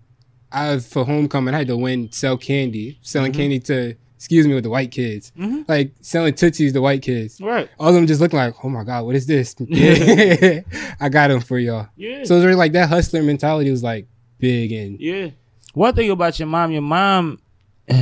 I've 0.50 0.84
for 0.84 1.04
homecoming 1.04 1.54
I 1.54 1.58
had 1.58 1.66
to 1.68 1.76
win 1.76 2.10
sell 2.10 2.36
candy, 2.36 2.98
selling 3.02 3.32
Mhm. 3.32 3.36
candy 3.36 3.60
to 3.60 3.94
excuse 4.16 4.48
me 4.48 4.54
with 4.54 4.64
the 4.64 4.70
white 4.70 4.90
kids, 4.90 5.30
Mhm. 5.38 5.64
like 5.68 5.92
selling 6.00 6.34
tootsies 6.34 6.72
to 6.72 6.80
white 6.80 7.02
kids. 7.02 7.40
Right. 7.40 7.68
All 7.78 7.90
of 7.90 7.94
them 7.94 8.06
just 8.08 8.20
looking 8.20 8.36
like, 8.38 8.54
oh 8.64 8.68
my 8.68 8.82
god, 8.82 9.04
what 9.04 9.14
is 9.14 9.26
this? 9.26 9.54
I 11.00 11.08
got 11.08 11.28
them 11.28 11.40
for 11.40 11.58
y'all. 11.58 11.86
Yeah. 11.96 12.24
So 12.24 12.36
it's 12.36 12.44
really 12.44 12.56
like 12.56 12.72
that 12.72 12.88
hustler 12.88 13.22
mentality 13.22 13.70
was 13.70 13.82
like 13.82 14.06
big 14.38 14.72
and 14.72 14.98
Yeah. 15.00 15.28
One 15.74 15.94
thing 15.94 16.10
about 16.10 16.38
your 16.38 16.48
mom, 16.48 16.72
your 16.72 16.82
mom, 16.82 17.38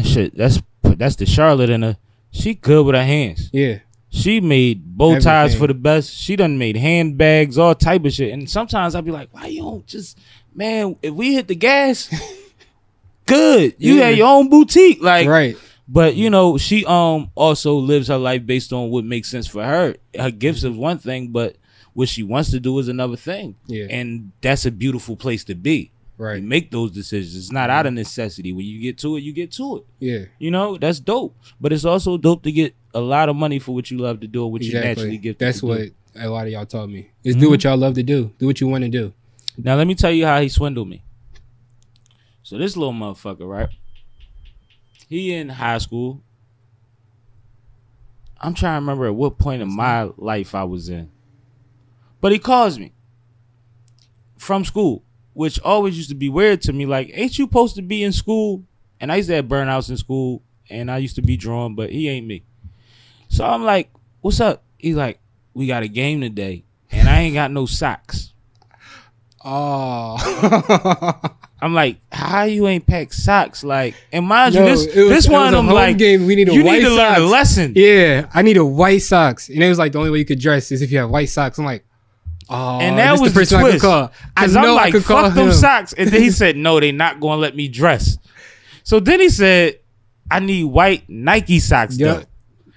shit. 0.04 0.36
That's 0.36 0.62
that's 0.82 1.16
the 1.16 1.26
Charlotte 1.26 1.68
in 1.70 1.82
her. 1.82 1.96
She 2.30 2.54
good 2.54 2.84
with 2.86 2.94
her 2.94 3.04
hands. 3.04 3.50
yeah, 3.52 3.78
She 4.10 4.40
made 4.40 4.96
bow 4.96 5.14
ties 5.18 5.26
Everything. 5.54 5.58
for 5.60 5.66
the 5.66 5.74
best. 5.74 6.14
She 6.14 6.36
done 6.36 6.56
made 6.58 6.76
handbags, 6.76 7.58
all 7.58 7.74
type 7.74 8.04
of 8.04 8.12
shit. 8.12 8.32
And 8.32 8.48
sometimes 8.48 8.94
I'd 8.94 9.04
be 9.04 9.10
like, 9.10 9.28
why 9.32 9.46
you 9.46 9.62
don't 9.62 9.86
just, 9.86 10.18
man, 10.54 10.96
if 11.02 11.12
we 11.12 11.34
hit 11.34 11.48
the 11.48 11.54
gas, 11.56 12.08
good. 13.26 13.74
You 13.78 13.94
Yeah. 13.94 14.06
had 14.08 14.16
your 14.18 14.28
own 14.28 14.48
boutique. 14.48 15.02
Like, 15.02 15.28
right. 15.28 15.56
but 15.88 16.14
you 16.14 16.30
know, 16.30 16.56
she 16.58 16.84
um 16.86 17.30
also 17.34 17.76
lives 17.76 18.08
her 18.08 18.18
life 18.18 18.46
based 18.46 18.72
on 18.72 18.90
what 18.90 19.04
makes 19.04 19.28
sense 19.30 19.46
for 19.46 19.64
her. 19.64 19.96
Her 20.18 20.30
gifts 20.30 20.64
is 20.64 20.76
one 20.76 20.98
thing, 20.98 21.28
but 21.28 21.56
what 21.92 22.08
she 22.08 22.22
wants 22.22 22.50
to 22.50 22.60
do 22.60 22.78
is 22.78 22.88
another 22.88 23.16
thing. 23.16 23.56
Yeah, 23.66 23.86
And 23.90 24.32
that's 24.40 24.66
a 24.66 24.70
beautiful 24.70 25.16
place 25.16 25.44
to 25.44 25.54
be. 25.54 25.90
right. 26.18 26.42
You 26.42 26.46
make 26.48 26.70
those 26.70 26.90
decisions. 26.90 27.34
It's 27.36 27.52
not 27.52 27.70
out 27.70 27.86
of 27.86 27.94
necessity. 27.94 28.52
When 28.52 28.64
you 28.66 28.80
get 28.80 28.98
to 28.98 29.16
it, 29.16 29.20
you 29.22 29.32
get 29.32 29.50
to 29.52 29.78
it. 29.78 29.84
Yeah, 29.98 30.24
You 30.38 30.50
know, 30.50 30.76
that's 30.76 31.00
dope. 31.00 31.34
But 31.60 31.72
it's 31.72 31.84
also 31.86 32.18
dope 32.18 32.42
to 32.44 32.52
get 32.52 32.74
a 32.96 33.00
lot 33.00 33.28
of 33.28 33.36
money 33.36 33.58
for 33.58 33.74
what 33.74 33.90
you 33.90 33.98
love 33.98 34.20
to 34.20 34.26
do, 34.26 34.44
or 34.44 34.50
what 34.50 34.62
you 34.62 34.72
naturally 34.72 34.90
exactly. 35.16 35.18
give. 35.18 35.38
That's 35.38 35.62
what 35.62 35.78
do. 35.78 35.90
a 36.16 36.28
lot 36.30 36.46
of 36.46 36.52
y'all 36.52 36.64
taught 36.64 36.88
me. 36.88 37.10
Is 37.24 37.36
Mhm. 37.36 37.40
do 37.40 37.50
what 37.50 37.62
y'all 37.62 37.76
love 37.76 37.94
to 37.94 38.02
do. 38.02 38.30
Do 38.38 38.46
what 38.46 38.58
you 38.60 38.68
want 38.68 38.84
to 38.84 38.90
do. 38.90 39.12
Now 39.58 39.74
let 39.76 39.86
me 39.86 39.94
tell 39.94 40.10
you 40.10 40.24
how 40.24 40.40
he 40.40 40.48
swindled 40.48 40.88
me. 40.88 41.02
So 42.42 42.56
this 42.56 42.76
little 42.76 42.94
motherfucker, 42.94 43.46
right? 43.48 43.68
He 45.08 45.32
in 45.34 45.50
high 45.50 45.78
school. 45.78 46.22
I'm 48.40 48.54
trying 48.54 48.76
to 48.76 48.80
remember 48.80 49.06
at 49.06 49.14
what 49.14 49.38
point 49.38 49.62
in 49.62 49.70
my 49.74 50.10
life 50.16 50.54
I 50.54 50.64
was 50.64 50.88
in. 50.88 51.10
But 52.20 52.32
he 52.32 52.38
calls 52.38 52.78
me 52.78 52.92
from 54.38 54.64
school, 54.64 55.02
which 55.34 55.60
always 55.60 55.96
used 55.96 56.08
to 56.10 56.14
be 56.14 56.28
weird 56.28 56.62
to 56.62 56.72
me. 56.72 56.86
Like, 56.86 57.10
ain't 57.12 57.38
you 57.38 57.44
supposed 57.44 57.76
to 57.76 57.82
be 57.82 58.02
in 58.02 58.12
school? 58.12 58.64
And 59.00 59.12
I 59.12 59.16
used 59.16 59.28
to 59.28 59.34
have 59.36 59.46
burnouts 59.46 59.90
in 59.90 59.96
school, 59.96 60.42
and 60.70 60.90
I 60.90 60.98
used 60.98 61.16
to 61.16 61.22
be 61.22 61.36
drawn, 61.36 61.74
but 61.74 61.90
he 61.90 62.08
ain't 62.08 62.26
me. 62.26 62.42
So 63.28 63.44
I'm 63.44 63.64
like, 63.64 63.90
what's 64.20 64.40
up? 64.40 64.62
He's 64.78 64.96
like, 64.96 65.18
we 65.54 65.66
got 65.66 65.82
a 65.82 65.88
game 65.88 66.20
today, 66.20 66.64
and 66.90 67.08
I 67.08 67.20
ain't 67.20 67.34
got 67.34 67.50
no 67.50 67.66
socks. 67.66 68.32
Oh, 69.44 71.20
I'm 71.62 71.72
like, 71.72 71.98
how 72.12 72.42
you 72.44 72.66
ain't 72.66 72.86
pack 72.86 73.12
socks? 73.12 73.62
Like, 73.64 73.94
and 74.12 74.26
mind 74.26 74.54
No, 74.54 74.62
you, 74.62 74.66
this 74.66 74.86
was- 74.86 74.94
this 74.94 75.28
one 75.28 75.46
of 75.54 75.64
them 75.64 75.74
like 75.74 75.98
game. 75.98 76.26
We 76.26 76.34
need 76.36 76.48
a 76.48 76.52
you 76.52 76.64
white 76.64 76.82
need 76.82 76.88
to 76.88 76.94
learn 76.94 77.16
a 77.16 77.24
lesson. 77.26 77.72
yeah. 77.76 78.28
I 78.34 78.42
need 78.42 78.56
a 78.56 78.64
white 78.64 79.02
socks, 79.02 79.48
and 79.48 79.62
it 79.62 79.68
was 79.68 79.78
like 79.78 79.92
the 79.92 79.98
only 79.98 80.10
way 80.10 80.18
you 80.18 80.24
could 80.24 80.40
dress 80.40 80.72
is 80.72 80.82
if 80.82 80.90
you 80.90 80.98
have 80.98 81.10
white 81.10 81.28
socks. 81.28 81.58
I'm 81.58 81.64
like, 81.64 81.84
oh, 82.50 82.80
And 82.80 82.98
that 82.98 83.12
was 83.18 83.32
the 83.32 83.38
person 83.40 83.60
the 83.60 83.66
I 83.66 83.70
could 83.72 83.80
call. 83.80 84.12
I 84.36 84.40
Cause 84.42 84.56
I'm 84.56 84.62
know 84.64 84.72
I 84.72 84.74
like, 84.84 84.92
could 84.92 85.04
call 85.04 85.24
fuck 85.24 85.34
them 85.34 85.48
him. 85.48 85.52
socks. 85.54 85.92
And 85.92 86.10
then 86.10 86.20
he 86.22 86.30
said, 86.30 86.56
no, 86.56 86.80
they 86.80 86.92
not 86.92 87.20
gonna 87.20 87.40
let 87.40 87.54
me 87.56 87.68
dress. 87.68 88.18
So 88.82 89.00
then 89.00 89.20
he 89.20 89.28
said, 89.28 89.78
I 90.30 90.40
need 90.40 90.64
white 90.64 91.08
Nike 91.08 91.60
socks 91.60 91.96
Yeah, 91.98 92.14
though. 92.14 92.24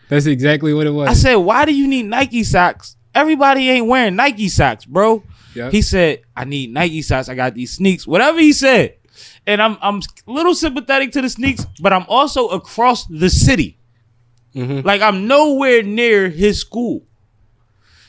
That's 0.10 0.26
exactly 0.26 0.74
what 0.74 0.86
it 0.88 0.92
was. 0.92 1.08
I 1.08 1.14
said, 1.14 1.36
why 1.36 1.64
do 1.66 1.74
you 1.74 1.88
need 1.88 2.08
Nike 2.08 2.44
socks? 2.44 2.98
Everybody 3.16 3.70
ain't 3.70 3.88
wearing 3.88 4.16
Nike 4.16 4.50
socks, 4.50 4.84
bro. 4.86 5.24
Yep. 5.56 5.72
He 5.72 5.82
said, 5.82 6.22
I 6.36 6.44
need 6.46 6.74
Nike 6.74 7.02
socks. 7.02 7.30
I 7.30 7.36
got 7.36 7.54
these 7.54 7.72
sneaks. 7.72 8.06
Whatever 8.06 8.40
he 8.40 8.52
said. 8.54 8.96
And 9.48 9.62
I'm 9.62 9.78
I'm 9.82 10.02
a 10.28 10.32
little 10.32 10.54
sympathetic 10.54 11.12
to 11.14 11.22
the 11.22 11.30
sneaks, 11.30 11.66
but 11.82 11.92
I'm 11.92 12.06
also 12.08 12.48
across 12.50 13.06
the 13.08 13.30
city. 13.30 13.78
Mhm. 14.56 14.84
Like 14.86 15.02
I'm 15.02 15.28
nowhere 15.28 15.82
near 15.84 16.30
his 16.30 16.60
school. 16.60 17.04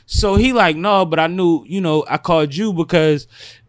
So 0.07 0.35
he 0.37 0.53
like, 0.53 0.77
no, 0.77 1.05
but 1.07 1.19
I 1.19 1.29
knew, 1.29 1.65
you 1.67 1.81
know, 1.81 2.05
I 2.09 2.19
called 2.19 2.55
you 2.55 2.73
because 2.73 3.27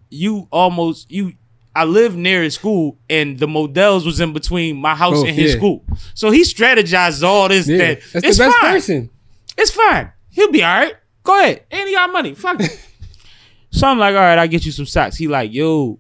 you 0.09 0.47
almost 0.51 1.09
you 1.11 1.34
I 1.76 1.86
lived 1.86 2.17
near 2.17 2.43
his 2.43 2.55
school 2.55 2.97
and 3.09 3.39
the 3.39 3.47
Modell's 3.47 4.05
was 4.05 4.19
in 4.19 4.34
between 4.34 4.76
my 4.78 4.93
house 4.95 5.17
Oh, 5.19 5.26
and 5.26 5.36
his 5.36 5.51
yeah. 5.53 5.57
school. 5.57 5.86
So 6.13 6.30
he 6.32 6.41
strategized 6.43 7.24
all 7.24 7.47
this 7.47 7.67
yeah, 7.67 7.78
that 7.78 8.01
that's 8.13 8.26
it's 8.28 8.38
the 8.38 8.43
best 8.45 8.57
fine. 8.57 8.72
person. 8.74 9.09
It's 9.57 9.72
fine. 9.72 10.11
He'll 10.30 10.51
be 10.51 10.63
all 10.63 10.74
right. 10.80 10.95
Go 11.24 11.39
ahead. 11.39 11.63
And 11.72 11.88
he 11.88 11.95
got 11.95 12.11
money. 12.11 12.34
Fuck 12.36 12.59
it. 12.61 12.88
so 13.72 13.88
I'm 13.88 13.97
like, 13.99 14.15
all 14.15 14.22
right, 14.22 14.38
I'll 14.38 14.47
get 14.47 14.65
you 14.65 14.72
some 14.72 14.86
socks. 14.86 15.15
He 15.15 15.28
like, 15.28 15.53
yo, 15.53 15.99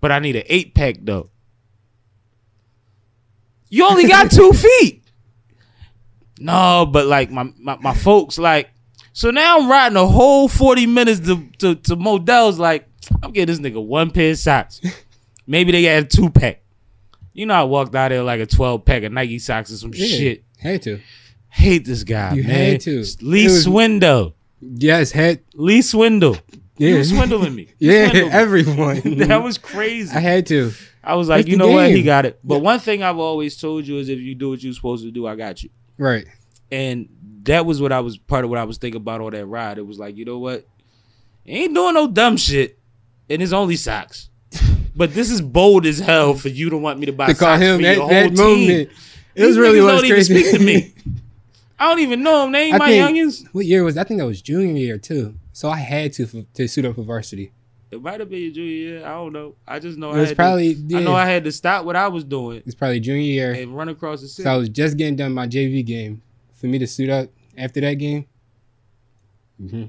but 0.00 0.10
I 0.12 0.18
need 0.18 0.36
an 0.36 0.44
eight 0.46 0.74
pack 0.74 0.96
though. 1.02 1.28
You 3.68 3.86
only 3.86 4.06
got 4.06 4.30
two 4.30 4.52
feet. 4.52 5.02
No, 6.38 6.86
but 6.86 7.06
like 7.06 7.30
my, 7.30 7.52
my 7.58 7.76
my 7.76 7.94
folks 7.94 8.38
like 8.38 8.70
so 9.12 9.30
now 9.30 9.58
I'm 9.58 9.70
riding 9.70 9.96
a 9.96 10.06
whole 10.06 10.48
40 10.48 10.86
minutes 10.86 11.20
to 11.20 11.46
to, 11.58 11.74
to 11.76 11.96
Modell's 11.96 12.58
like 12.58 12.88
I'm 13.22 13.32
getting 13.32 13.54
this 13.54 13.72
nigga 13.72 13.84
one 13.84 14.10
pair 14.10 14.30
of 14.32 14.38
socks. 14.38 14.80
Maybe 15.46 15.72
they 15.72 15.82
had 15.84 16.04
a 16.04 16.06
two 16.06 16.30
pack. 16.30 16.62
You 17.32 17.46
know 17.46 17.54
I 17.54 17.62
walked 17.64 17.94
out 17.94 18.10
there 18.10 18.22
like 18.22 18.40
a 18.40 18.46
12 18.46 18.84
pack 18.84 19.02
of 19.04 19.12
Nike 19.12 19.38
socks 19.38 19.72
or 19.72 19.76
some 19.76 19.92
Yeah. 19.94 20.06
shit. 20.06 20.44
Had 20.58 20.82
to. 20.82 21.00
Hate 21.48 21.84
this 21.84 22.04
guy, 22.04 22.34
You 22.34 22.44
man. 22.44 22.72
had 22.72 22.80
to. 22.82 23.04
Lee 23.20 23.44
was- 23.44 23.64
Swindle. 23.64 24.34
Yes, 24.60 25.10
had 25.10 25.40
Lee 25.54 25.82
Swindle. 25.82 26.36
You 26.78 26.88
yeah, 26.88 26.98
was 26.98 27.10
swindling 27.10 27.54
me. 27.54 27.68
You 27.78 27.92
yeah, 27.92 28.08
swindled 28.10 28.32
me. 28.32 28.38
everyone. 28.38 29.00
that 29.28 29.42
was 29.42 29.58
crazy. 29.58 30.14
I 30.14 30.20
had 30.20 30.46
to. 30.46 30.72
I 31.04 31.16
was 31.16 31.28
like, 31.28 31.40
That's 31.46 31.50
you 31.50 31.56
know 31.56 31.68
what? 31.72 31.90
He 31.90 32.02
got 32.02 32.26
it. 32.26 32.38
But 32.44 32.60
one 32.60 32.78
thing 32.78 33.02
I've 33.02 33.18
always 33.18 33.56
told 33.60 33.86
you 33.86 33.98
is 33.98 34.08
if 34.08 34.20
you 34.20 34.34
do 34.34 34.50
what 34.50 34.62
you're 34.62 34.72
supposed 34.72 35.04
to 35.04 35.10
do, 35.10 35.26
I 35.26 35.34
got 35.36 35.62
you. 35.62 35.70
Right. 35.98 36.26
And 36.70 37.08
that 37.42 37.66
was 37.66 37.80
what 37.82 37.92
I 37.92 38.00
was 38.00 38.16
part 38.16 38.44
of 38.44 38.50
what 38.50 38.58
I 38.58 38.64
was 38.64 38.78
thinking 38.78 39.00
about 39.00 39.20
on 39.20 39.32
that 39.32 39.46
ride. 39.46 39.78
It 39.78 39.86
was 39.86 39.98
like, 39.98 40.16
you 40.16 40.24
know 40.24 40.38
what? 40.38 40.66
You 41.44 41.56
ain't 41.56 41.74
doing 41.74 41.94
no 41.94 42.06
dumb 42.06 42.36
shit. 42.36 42.78
And 43.32 43.42
it's 43.42 43.52
only 43.52 43.76
socks. 43.76 44.28
But 44.94 45.14
this 45.14 45.30
is 45.30 45.40
bold 45.40 45.86
as 45.86 45.98
hell 45.98 46.34
for 46.34 46.48
you 46.50 46.68
to 46.70 46.76
want 46.76 46.98
me 47.00 47.06
to 47.06 47.12
buy 47.12 47.26
To 47.28 47.34
call 47.34 47.48
socks 47.56 47.62
him 47.62 47.78
for 47.78 47.82
that, 47.84 47.96
your 47.96 48.08
that 48.08 48.22
whole 48.38 48.56
team. 48.56 48.68
moment. 48.68 48.90
It 49.34 49.46
was 49.46 49.56
really 49.58 49.78
niggas 49.78 49.84
was 49.84 50.02
don't 50.02 50.04
even 50.10 50.24
speak 50.24 50.50
to 50.50 50.58
me. 50.58 50.94
I 51.78 51.88
don't 51.88 52.00
even 52.00 52.22
know 52.22 52.42
them. 52.42 52.52
They 52.52 52.64
ain't 52.64 52.74
I 52.74 52.78
my 52.78 52.86
think- 52.88 53.16
youngins. 53.16 53.46
What 53.52 53.64
year 53.64 53.82
was? 53.84 53.96
I 53.96 54.04
think 54.04 54.20
that 54.20 54.26
was 54.26 54.42
junior 54.42 54.74
year 54.76 54.98
too. 54.98 55.34
So 55.54 55.70
I 55.70 55.78
had 55.78 56.12
to 56.14 56.26
for, 56.26 56.42
to 56.54 56.68
suit 56.68 56.84
up 56.84 56.94
for 56.96 57.02
varsity. 57.02 57.52
It 57.90 58.00
might 58.02 58.20
have 58.20 58.28
been 58.30 58.40
your 58.42 58.52
junior 58.52 58.70
year. 58.70 59.04
I 59.06 59.10
don't 59.10 59.32
know. 59.32 59.54
I 59.66 59.78
just 59.78 59.98
know 59.98 60.10
It 60.12 60.16
I 60.16 60.20
was 60.20 60.28
had 60.30 60.36
probably. 60.36 60.74
to, 60.74 60.80
Yeah, 60.86 60.98
I 60.98 61.02
know 61.02 61.14
I 61.14 61.26
had 61.26 61.44
to 61.44 61.52
stop 61.52 61.84
what 61.84 61.96
I 61.96 62.08
was 62.08 62.24
doing 62.24 62.62
it's 62.66 62.74
probably 62.74 63.00
junior 63.00 63.22
year. 63.22 63.52
and 63.52 63.74
run 63.76 63.88
across 63.88 64.20
the 64.20 64.28
city. 64.28 64.44
So 64.44 64.50
I 64.52 64.56
was 64.56 64.68
just 64.68 64.96
getting 64.98 65.16
done 65.16 65.32
my 65.32 65.46
JV 65.46 65.84
game. 65.84 66.22
For 66.54 66.66
me 66.66 66.78
to 66.78 66.86
suit 66.86 67.08
up 67.10 67.28
after 67.58 67.80
that 67.80 67.94
game. 67.94 68.26
hmm 69.58 69.84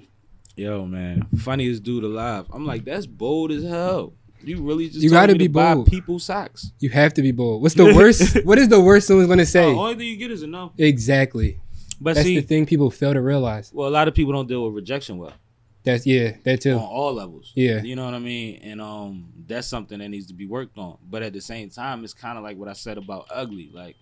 Yo, 0.56 0.86
man, 0.86 1.28
funniest 1.39 1.84
dude 1.84 2.04
alive. 2.04 2.45
I'm 2.54 2.66
like, 2.66 2.86
that's 2.86 3.06
bold 3.08 3.51
as 3.51 3.64
hell. 3.64 4.14
You 4.43 4.62
really 4.62 4.89
just 4.89 5.01
You 5.01 5.10
gotta 5.10 5.34
be 5.36 5.47
to 5.47 5.54
bold. 5.54 5.88
people 5.88 6.20
socks. 6.20 6.72
You 6.80 6.89
have 6.89 7.14
to 7.16 7.22
be 7.22 7.32
bold. 7.32 7.62
What's 7.62 7.76
the 7.76 7.86
worst? 7.95 8.38
what 8.45 8.60
is 8.60 8.68
the 8.68 8.80
worst 8.82 9.08
someone's 9.08 9.30
gonna 9.30 9.45
say? 9.45 9.72
The 9.72 9.80
only 9.80 9.95
thing 9.95 10.08
you 10.08 10.18
get 10.18 10.32
is 10.32 10.43
a 10.43 10.47
no. 10.47 10.72
exactly. 10.78 11.60
But 12.01 12.16
That's 12.16 12.28
see, 12.28 12.36
the 12.39 12.45
thing 12.45 12.66
people 12.66 12.91
fail 12.91 13.14
to 13.14 13.22
realize. 13.22 13.72
well, 13.74 13.88
a 13.88 13.89
lot 13.91 14.08
of 14.08 14.14
people 14.14 14.34
don't 14.34 14.47
deal 14.47 14.66
with 14.66 14.76
rejection 14.76 15.18
well 15.18 15.32
That's 15.86 16.06
yeah, 16.06 16.34
that 16.43 16.60
too. 16.62 16.74
on 16.74 16.80
all 16.80 17.14
levels. 17.14 17.54
Yeah. 17.56 17.82
you 17.82 17.95
know 17.95 18.04
what 18.04 18.14
I 18.14 18.20
mean. 18.20 18.60
And 18.62 18.82
um, 18.82 19.30
that's 19.47 19.68
something 19.68 19.99
that 19.99 20.10
needs 20.10 20.28
to 20.28 20.34
be 20.34 20.45
worked 20.45 20.78
on. 20.78 20.97
But 21.10 21.24
at 21.24 21.32
the 21.34 21.39
same 21.41 21.70
time, 21.70 22.04
it's 22.04 22.14
kind 22.14 22.38
of 22.38 22.43
like 22.43 22.58
what 22.58 22.68
I 22.68 22.74
said 22.74 22.97
about 22.97 23.28
ugly. 23.34 23.72
Like, 23.74 23.95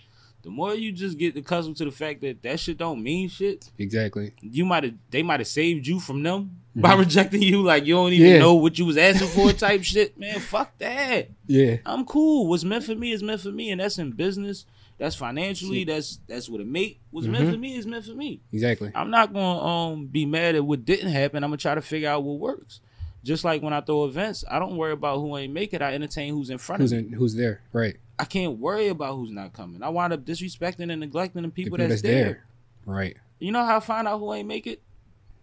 the 0.43 0.49
more 0.49 0.73
you 0.73 0.91
just 0.91 1.17
get 1.17 1.35
accustomed 1.37 1.77
to 1.77 1.85
the 1.85 1.91
fact 1.91 2.21
that 2.21 2.41
that 2.43 2.59
shit 2.59 2.77
don't 2.77 3.01
mean 3.03 3.29
shit, 3.29 3.69
Exactly. 3.77 4.33
you 4.41 4.65
might 4.65 4.83
have 4.83 4.93
they 5.09 5.23
might 5.23 5.39
have 5.39 5.47
saved 5.47 5.85
you 5.87 5.99
from 5.99 6.23
them 6.23 6.57
by 6.75 6.93
rejecting 6.95 7.41
you. 7.41 7.61
Like 7.61 7.85
you 7.85 7.93
don't 7.95 8.13
even 8.13 8.25
Mm-hmm. 8.27 8.33
Yeah. 8.35 8.39
know 8.39 8.55
what 8.55 8.77
you 8.79 8.85
was 8.85 8.97
asking 8.97 9.27
for, 9.29 9.51
type 9.53 9.83
shit. 9.83 10.17
Man, 10.17 10.39
fuck 10.39 10.77
that. 10.79 11.29
Yeah. 11.47 11.77
I'm 11.85 12.05
cool. 12.05 12.47
What's 12.47 12.63
meant 12.63 12.83
for 12.83 12.95
me 12.95 13.11
is 13.11 13.21
meant 13.23 13.41
for 13.41 13.51
me, 13.51 13.71
and 13.71 13.79
that's 13.81 13.97
in 13.99 14.11
business. 14.11 14.65
That's 14.97 15.15
financially. 15.15 15.83
That's 15.83 16.19
that's 16.27 16.47
what 16.47 16.61
it 16.61 16.67
make. 16.67 16.99
What's 17.09 17.25
meant 17.27 17.47
Mhm. 17.47 17.51
for 17.53 17.57
me 17.57 17.75
is 17.75 17.87
meant 17.87 18.05
for 18.05 18.13
me. 18.13 18.39
Exactly. 18.53 18.91
I'm 18.93 19.09
not 19.09 19.33
gonna 19.33 19.59
um 19.93 20.05
be 20.07 20.25
mad 20.25 20.55
at 20.55 20.63
what 20.65 20.85
didn't 20.85 21.09
happen. 21.11 21.43
I'm 21.43 21.49
gonna 21.49 21.57
try 21.57 21.73
to 21.75 21.81
figure 21.81 22.09
out 22.09 22.23
what 22.23 22.39
works. 22.39 22.81
Just 23.23 23.43
like 23.43 23.61
when 23.61 23.73
I 23.73 23.81
throw 23.81 24.05
events, 24.05 24.43
I 24.49 24.57
don't 24.57 24.77
worry 24.77 24.93
about 24.93 25.17
who 25.19 25.37
ain't 25.37 25.53
make 25.53 25.73
it. 25.73 25.81
I 25.83 25.93
entertain 25.93 26.33
who's 26.33 26.49
in 26.49 26.57
front 26.57 26.81
Who's 26.81 26.91
of 26.91 26.99
me. 27.01 27.07
in, 27.07 27.13
who's 27.13 27.35
there? 27.35 27.61
Right. 27.73 27.97
I 28.21 28.25
can't 28.25 28.59
worry 28.59 28.89
about 28.89 29.15
who's 29.15 29.31
not 29.31 29.51
coming. 29.51 29.81
I 29.81 29.89
wind 29.89 30.13
up 30.13 30.23
disrespecting 30.23 30.91
and 30.91 30.99
neglecting 30.99 31.41
the 31.41 31.47
The 31.47 31.51
people, 31.53 31.77
that's, 31.79 32.03
there. 32.03 32.45
Right. 32.85 33.17
You 33.39 33.51
know 33.51 33.65
how 33.65 33.77
I 33.77 33.79
find 33.79 34.07
out 34.07 34.19
who 34.19 34.31
ain't 34.31 34.47
make 34.47 34.67
it? 34.67 34.79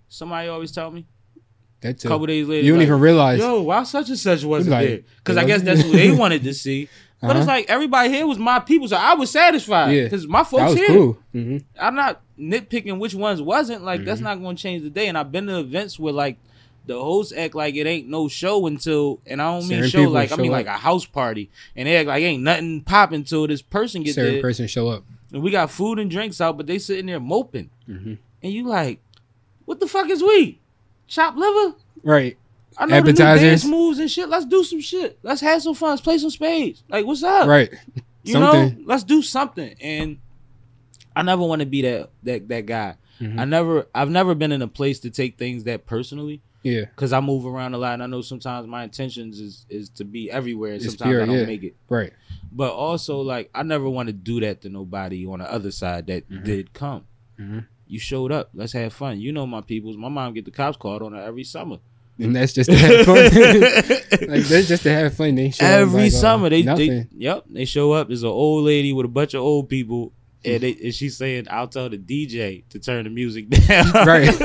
Somebody 0.08 0.46
always 0.48 0.70
tell 0.70 0.88
me. 0.92 1.04
That's 1.80 2.04
A 2.04 2.08
couple 2.08 2.26
days 2.28 2.46
later, 2.46 2.64
You 2.64 2.72
don't 2.72 2.78
like, 2.78 2.86
even 2.86 3.00
realize. 3.00 3.40
Yo, 3.40 3.62
why 3.62 3.82
such 3.82 4.08
and 4.10 4.18
such 4.18 4.44
wasn't 4.44 4.70
Like, 4.74 4.88
there? 4.88 5.00
Because 5.16 5.36
I 5.36 5.44
guess 5.44 5.62
that's 5.62 5.80
who 5.82 5.90
there. 5.90 6.06
they 6.08 6.16
wanted 6.16 6.44
to 6.44 6.54
see. 6.54 6.88
But 7.20 7.30
it's 7.36 7.38
Uh-huh. 7.38 7.46
like 7.46 7.66
everybody 7.68 8.10
here 8.10 8.24
was 8.28 8.38
my 8.38 8.60
people, 8.60 8.86
so 8.86 8.96
I 8.96 9.14
was 9.14 9.30
satisfied. 9.32 9.90
Yeah. 9.90 10.04
Because 10.04 10.28
my 10.28 10.44
folks 10.44 10.62
that 10.62 10.70
was 10.70 10.78
here. 10.78 10.86
cool. 10.88 11.18
hmm 11.32 11.56
I'm 11.80 11.96
not 11.96 12.20
nitpicking 12.38 13.00
which 13.00 13.14
ones 13.16 13.42
wasn't. 13.42 13.82
Like 13.84 14.04
that's 14.04 14.20
Mhm. 14.20 14.24
not 14.24 14.40
going 14.40 14.54
to 14.54 14.62
change 14.62 14.84
the 14.84 14.90
day. 14.90 15.08
And 15.08 15.18
I've 15.18 15.32
been 15.32 15.46
to 15.48 15.58
events 15.58 15.98
where 15.98 16.12
like 16.12 16.38
the 16.88 16.94
hosts 17.00 17.32
act 17.36 17.54
like 17.54 17.76
it 17.76 17.86
ain't 17.86 18.08
no 18.08 18.26
show 18.26 18.66
until, 18.66 19.20
and 19.26 19.40
I 19.40 19.52
don't 19.52 19.68
mean 19.68 19.84
show 19.84 19.98
people 19.98 20.12
like 20.12 20.32
I 20.32 20.36
mean 20.36 20.46
up. 20.50 20.52
like 20.52 20.66
a 20.66 20.72
house 20.72 21.04
party, 21.06 21.50
and 21.76 21.86
they 21.86 21.96
act 21.96 22.08
like 22.08 22.22
ain't 22.24 22.42
nothing 22.42 22.80
popping 22.82 23.16
until 23.20 23.46
this 23.46 23.62
person 23.62 24.02
gets 24.02 24.16
Certain 24.16 24.34
there. 24.34 24.42
person 24.42 24.66
show 24.66 24.88
up. 24.88 25.04
and 25.32 25.42
we 25.42 25.50
got 25.52 25.70
food 25.70 25.98
and 26.00 26.10
drinks 26.10 26.40
out, 26.40 26.56
but 26.56 26.66
they 26.66 26.78
sitting 26.78 27.06
there 27.06 27.20
moping, 27.20 27.70
hmm 27.86 28.14
and 28.42 28.52
you 28.52 28.66
like, 28.66 29.00
what 29.64 29.80
the 29.80 29.86
fuck 29.88 30.08
is 30.10 30.22
we? 30.22 30.60
Chop 31.08 31.36
liver? 31.36 31.76
Right. 32.02 32.36
I 32.76 32.86
know 32.86 32.96
the 32.96 33.02
new 33.02 33.08
Appetizers. 33.10 33.42
dance 33.42 33.64
moves 33.64 33.98
and 33.98 34.08
shit. 34.10 34.28
Let's 34.28 34.44
do 34.46 34.62
some 34.62 34.80
shit. 34.80 35.18
Let's 35.24 35.40
have 35.40 35.60
some 35.62 35.74
fun. 35.74 35.90
Let's 35.90 36.02
play 36.02 36.18
some 36.18 36.30
spades. 36.30 36.84
Like, 36.88 37.04
what's 37.06 37.22
up? 37.22 37.46
Right. 37.48 37.72
You 38.24 38.34
know, 38.34 38.70
let's 38.84 39.04
do 39.04 39.22
something. 39.22 39.74
And 39.80 40.18
I 41.16 41.22
never 41.22 41.42
want 41.42 41.60
to 41.60 41.66
be 41.66 41.80
that 41.82 42.10
that 42.24 42.46
that 42.48 42.66
guy. 42.66 42.96
Mhm. 43.20 43.38
I 43.40 43.44
never, 43.46 43.86
I've 43.94 44.10
never 44.10 44.34
been 44.34 44.52
in 44.52 44.60
a 44.60 44.68
place 44.68 45.00
to 45.00 45.10
take 45.10 45.38
things 45.38 45.64
that 45.64 45.86
personally 45.86 46.42
Yeah. 46.68 46.84
because 46.86 47.12
I 47.12 47.20
move 47.20 47.46
around 47.46 47.74
a 47.74 47.78
lot, 47.78 47.94
and 47.94 48.02
I 48.02 48.06
know 48.06 48.20
sometimes 48.22 48.66
my 48.66 48.84
intentions 48.84 49.40
is 49.40 49.66
is 49.68 49.88
to 49.90 50.04
be 50.04 50.30
everywhere, 50.30 50.72
and 50.72 50.82
It's 50.82 50.90
sometimes 50.92 51.08
pure, 51.10 51.22
I 51.22 51.26
don't 51.26 51.38
yeah. 51.38 51.44
make 51.46 51.62
it. 51.64 51.76
Right. 51.88 52.12
But 52.52 52.72
also, 52.72 53.20
like, 53.20 53.50
I 53.54 53.62
never 53.62 53.88
want 53.88 54.08
to 54.08 54.12
do 54.12 54.40
that 54.40 54.62
to 54.62 54.68
nobody 54.68 55.26
on 55.26 55.38
the 55.40 55.52
other 55.52 55.70
side 55.70 56.06
that 56.06 56.28
Mhm. 56.30 56.44
did 56.44 56.72
come. 56.72 57.04
Mhm. 57.40 57.66
You 57.86 57.98
showed 57.98 58.32
up. 58.32 58.50
Let's 58.54 58.72
have 58.74 58.92
fun. 58.92 59.20
You 59.20 59.32
know 59.32 59.46
my 59.46 59.60
peoples. 59.62 59.96
My 59.96 60.08
mom 60.08 60.34
get 60.34 60.44
the 60.44 60.50
cops 60.50 60.76
called 60.76 61.02
on 61.02 61.12
her 61.12 61.22
every 61.22 61.44
summer. 61.44 61.78
And 62.20 62.34
that's 62.34 62.52
just 62.52 62.68
to 62.68 62.76
have 62.76 63.06
fun. 63.06 63.16
like 64.28 64.44
that's 64.44 64.66
just 64.68 64.82
to 64.82 64.90
have 64.92 65.14
fun. 65.14 65.36
They 65.36 65.50
show 65.50 65.64
up 65.64 65.70
every 65.70 66.02
like, 66.04 66.12
uh, 66.12 66.16
summer 66.16 66.48
they, 66.50 66.62
they 66.62 66.66
nothing. 66.66 67.08
yep 67.16 67.44
they 67.48 67.64
show 67.64 67.92
up 67.92 68.08
there's 68.08 68.24
an 68.24 68.28
old 68.28 68.64
lady 68.64 68.92
with 68.92 69.06
a 69.06 69.08
bunch 69.08 69.34
of 69.34 69.40
old 69.42 69.68
people 69.68 70.12
and, 70.44 70.62
they, 70.62 70.76
and 70.84 70.94
she's 70.94 71.16
saying 71.16 71.46
i'll 71.50 71.66
tell 71.68 71.88
the 71.88 71.98
dj 71.98 72.62
to 72.68 72.78
turn 72.78 73.04
the 73.04 73.10
music 73.10 73.48
down 73.66 73.90
right. 74.06 74.28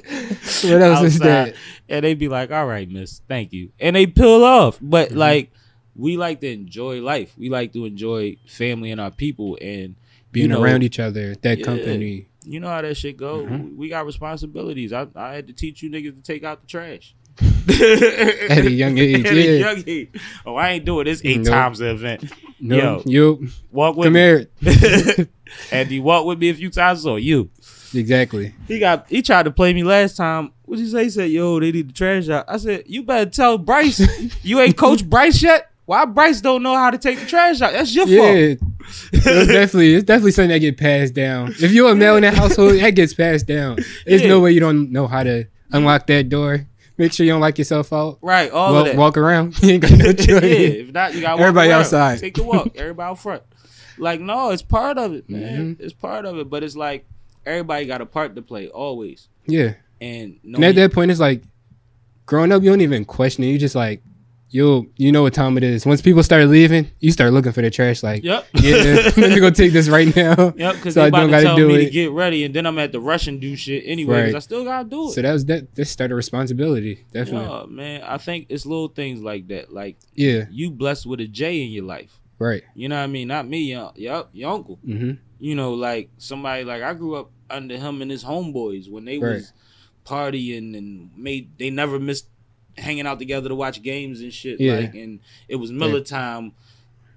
what 0.00 0.82
else 0.82 1.02
is 1.04 1.18
that? 1.18 1.54
and 1.88 2.04
they'd 2.04 2.18
be 2.18 2.28
like 2.28 2.50
all 2.50 2.66
right 2.66 2.88
miss 2.90 3.20
thank 3.28 3.52
you 3.52 3.70
and 3.80 3.96
they 3.96 4.06
peel 4.06 4.44
off 4.44 4.78
but 4.80 5.10
Mhm. 5.10 5.16
like 5.16 5.50
we 5.94 6.16
like 6.16 6.40
to 6.40 6.50
enjoy 6.52 7.00
life 7.00 7.32
we 7.38 7.48
like 7.48 7.72
to 7.72 7.84
enjoy 7.86 8.36
family 8.46 8.90
and 8.90 9.00
our 9.00 9.10
people 9.10 9.58
and 9.60 9.96
Being 10.32 10.44
you 10.44 10.48
know, 10.48 10.62
around 10.62 10.82
each 10.82 10.98
other, 11.00 11.34
that 11.36 11.58
Yeah. 11.58 11.64
company. 11.64 12.26
you 12.44 12.60
know 12.60 12.68
how 12.68 12.82
that 12.82 12.96
shit 12.96 13.16
go 13.16 13.46
Mhm. 13.46 13.76
we 13.76 13.88
got 13.88 14.06
responsibilities 14.06 14.92
I, 14.92 15.06
I 15.16 15.34
had 15.34 15.46
to 15.48 15.52
teach 15.52 15.82
you 15.82 15.90
niggas 15.90 16.14
to 16.14 16.22
take 16.22 16.44
out 16.44 16.60
the 16.60 16.66
trash 16.68 17.14
At 18.50 18.64
a 18.64 18.70
young 18.70 18.96
age, 18.98 19.24
At 19.26 19.34
yeah. 19.34 19.42
a 19.42 19.58
young 19.58 19.82
age. 19.86 20.08
Oh, 20.44 20.54
I 20.56 20.70
ain't 20.72 20.84
doing 20.84 21.04
this 21.06 21.20
eight 21.24 21.38
Nope. 21.40 21.52
times 21.52 21.78
the 21.78 21.90
event. 21.90 22.32
No, 22.60 22.76
Yo. 22.76 23.02
you 23.06 23.48
Walk 23.72 23.96
with 23.96 24.06
come 24.06 24.12
me. 24.14 24.20
here. 24.20 24.48
and 25.72 25.88
he 25.88 25.98
walked 26.00 26.26
with 26.26 26.38
me 26.38 26.50
a 26.50 26.54
few 26.54 26.70
times. 26.70 27.02
So 27.02 27.16
you, 27.16 27.50
Exactly. 27.94 28.54
he 28.68 28.78
got 28.78 29.06
he 29.08 29.20
tried 29.22 29.44
to 29.44 29.50
play 29.50 29.72
me 29.74 29.82
last 29.82 30.16
time. 30.16 30.52
What 30.64 30.78
he 30.78 30.88
say? 30.88 31.04
He 31.04 31.10
said, 31.10 31.30
"Yo, 31.30 31.60
they 31.60 31.72
need 31.72 31.88
the 31.88 31.92
trash 31.92 32.28
out." 32.28 32.44
I 32.48 32.56
said, 32.58 32.84
"You 32.86 33.02
better 33.02 33.28
tell 33.30 33.58
Bryce. 33.58 34.00
you 34.42 34.60
ain't 34.60 34.76
coach 34.76 35.04
Bryce 35.08 35.42
yet. 35.42 35.70
Why 35.84 36.04
Bryce 36.04 36.40
don't 36.40 36.62
know 36.62 36.74
how 36.76 36.90
to 36.90 36.98
take 36.98 37.20
the 37.20 37.26
trash 37.26 37.60
out? 37.60 37.72
That's 37.72 37.94
your 37.94 38.06
fault." 38.06 38.58
It's 39.12 39.46
definitely 39.48 39.94
it's 39.94 40.04
definitely 40.04 40.32
something 40.32 40.50
that 40.50 40.58
get 40.60 40.76
passed 40.78 41.14
down. 41.14 41.48
If 41.60 41.72
you're 41.72 41.90
a 41.90 41.94
male 41.96 42.16
in 42.16 42.22
that 42.22 42.34
household, 42.34 42.78
that 42.80 42.90
gets 42.90 43.12
passed 43.14 43.46
down. 43.46 43.78
There's 44.06 44.22
Yeah. 44.22 44.28
no 44.28 44.40
way 44.40 44.52
you 44.52 44.60
don't 44.60 44.90
know 44.92 45.06
how 45.08 45.22
to 45.24 45.44
unlock 45.72 46.06
that 46.06 46.28
door. 46.28 46.66
Make 46.98 47.12
sure 47.12 47.26
you 47.26 47.32
don't 47.32 47.40
like 47.40 47.58
yourself 47.58 47.92
out. 47.92 48.18
Right, 48.22 48.50
all 48.50 48.72
Walk, 48.72 48.80
of 48.80 48.92
that. 48.92 48.96
walk 48.98 49.16
around. 49.18 49.58
You 49.62 49.72
ain't 49.74 49.82
got 49.82 49.92
no 49.92 50.06
yeah, 50.06 50.12
if 50.12 50.92
not, 50.92 51.14
you 51.14 51.20
got 51.20 51.38
Everybody 51.38 51.70
outside. 51.72 52.18
Take 52.20 52.34
the 52.34 52.42
walk. 52.42 52.70
Everybody 52.76 53.10
out 53.10 53.18
front. 53.18 53.42
Like, 53.98 54.20
no, 54.20 54.50
it's 54.50 54.62
part 54.62 54.98
of 54.98 55.12
it, 55.14 55.28
man. 55.28 55.76
Mhm. 55.76 55.80
It's 55.80 55.92
part 55.92 56.24
of 56.24 56.38
it. 56.38 56.48
But 56.50 56.62
it's 56.64 56.76
like 56.76 57.06
everybody 57.44 57.86
got 57.86 58.00
a 58.00 58.06
part 58.06 58.34
to 58.36 58.42
play 58.42 58.68
always. 58.68 59.28
Yeah. 59.46 59.74
And 60.00 60.38
no, 60.42 60.56
And 60.56 60.64
at 60.66 60.74
that 60.76 60.92
point, 60.92 61.10
it's 61.10 61.20
like 61.20 61.42
growing 62.26 62.52
up, 62.52 62.62
you 62.62 62.70
don't 62.70 62.80
even 62.82 63.04
question 63.04 63.44
it. 63.44 63.48
You 63.48 63.58
just 63.58 63.74
like, 63.74 64.02
you 64.48 64.90
you 64.96 65.10
know 65.12 65.22
what 65.22 65.34
time 65.34 65.56
it 65.58 65.64
is. 65.64 65.84
Once 65.84 66.00
people 66.00 66.22
start 66.22 66.46
leaving, 66.48 66.90
you 67.00 67.10
start 67.10 67.32
looking 67.32 67.52
for 67.52 67.62
the 67.62 67.70
trash. 67.70 68.02
Like, 68.02 68.22
Yep. 68.22 68.46
yeah, 68.54 68.72
let 68.72 69.16
me 69.16 69.40
go 69.40 69.50
take 69.50 69.72
this 69.72 69.88
right 69.88 70.14
now. 70.14 70.34
Yep, 70.56 70.74
because 70.76 70.94
So 70.94 71.00
they 71.00 71.06
I 71.06 71.10
don't 71.10 71.26
to 71.26 71.30
gotta 71.32 71.42
tell 71.44 71.56
do 71.56 71.68
me 71.68 71.78
to 71.78 71.84
it. 71.86 71.90
get 71.90 72.10
ready, 72.12 72.44
and 72.44 72.54
then 72.54 72.64
I'm 72.66 72.78
at 72.78 72.92
the 72.92 73.00
rush 73.00 73.26
and 73.26 73.40
do 73.40 73.56
shit 73.56 73.82
anyway. 73.86 74.26
Right. 74.26 74.34
I 74.34 74.38
still 74.38 74.64
gotta 74.64 74.88
do 74.88 75.08
it. 75.08 75.12
So 75.14 75.22
that 75.22 75.32
was 75.32 75.44
that. 75.46 75.74
This 75.74 75.90
started 75.90 76.14
responsibility, 76.14 77.04
definitely. 77.12 77.48
Yeah, 77.48 77.64
man. 77.68 78.02
I 78.04 78.18
think 78.18 78.46
it's 78.48 78.64
little 78.66 78.88
things 78.88 79.20
like 79.20 79.48
that. 79.48 79.72
Like 79.72 79.96
Yeah, 80.14 80.44
you 80.50 80.70
blessed 80.70 81.06
with 81.06 81.20
a 81.20 81.26
J 81.26 81.62
in 81.62 81.70
your 81.72 81.84
life. 81.84 82.18
right. 82.38 82.62
You 82.74 82.88
know 82.88 82.96
what 82.96 83.02
I 83.04 83.06
mean? 83.08 83.28
Not 83.28 83.48
me, 83.48 83.62
your, 83.72 83.92
your, 83.96 84.26
your 84.32 84.52
uncle. 84.52 84.78
hmm 84.84 85.12
You 85.40 85.54
know, 85.56 85.74
like 85.74 86.10
somebody 86.18 86.64
like 86.64 86.82
I 86.82 86.94
grew 86.94 87.16
up 87.16 87.30
under 87.50 87.76
him 87.76 88.00
and 88.02 88.10
his 88.10 88.22
homeboys 88.24 88.88
when 88.90 89.04
they 89.04 89.18
Right. 89.18 89.34
was 89.36 89.52
partying 90.04 90.76
and 90.76 91.10
made 91.16 91.50
they 91.58 91.70
never 91.70 91.98
missed 91.98 92.28
hanging 92.78 93.06
out 93.06 93.18
together 93.18 93.48
to 93.48 93.54
watch 93.54 93.82
games 93.82 94.20
and 94.20 94.32
shit. 94.32 94.60
Yeah. 94.60 94.76
Like 94.76 94.94
and 94.94 95.20
it 95.48 95.56
was 95.56 95.70
Miller 95.72 96.00
time 96.02 96.52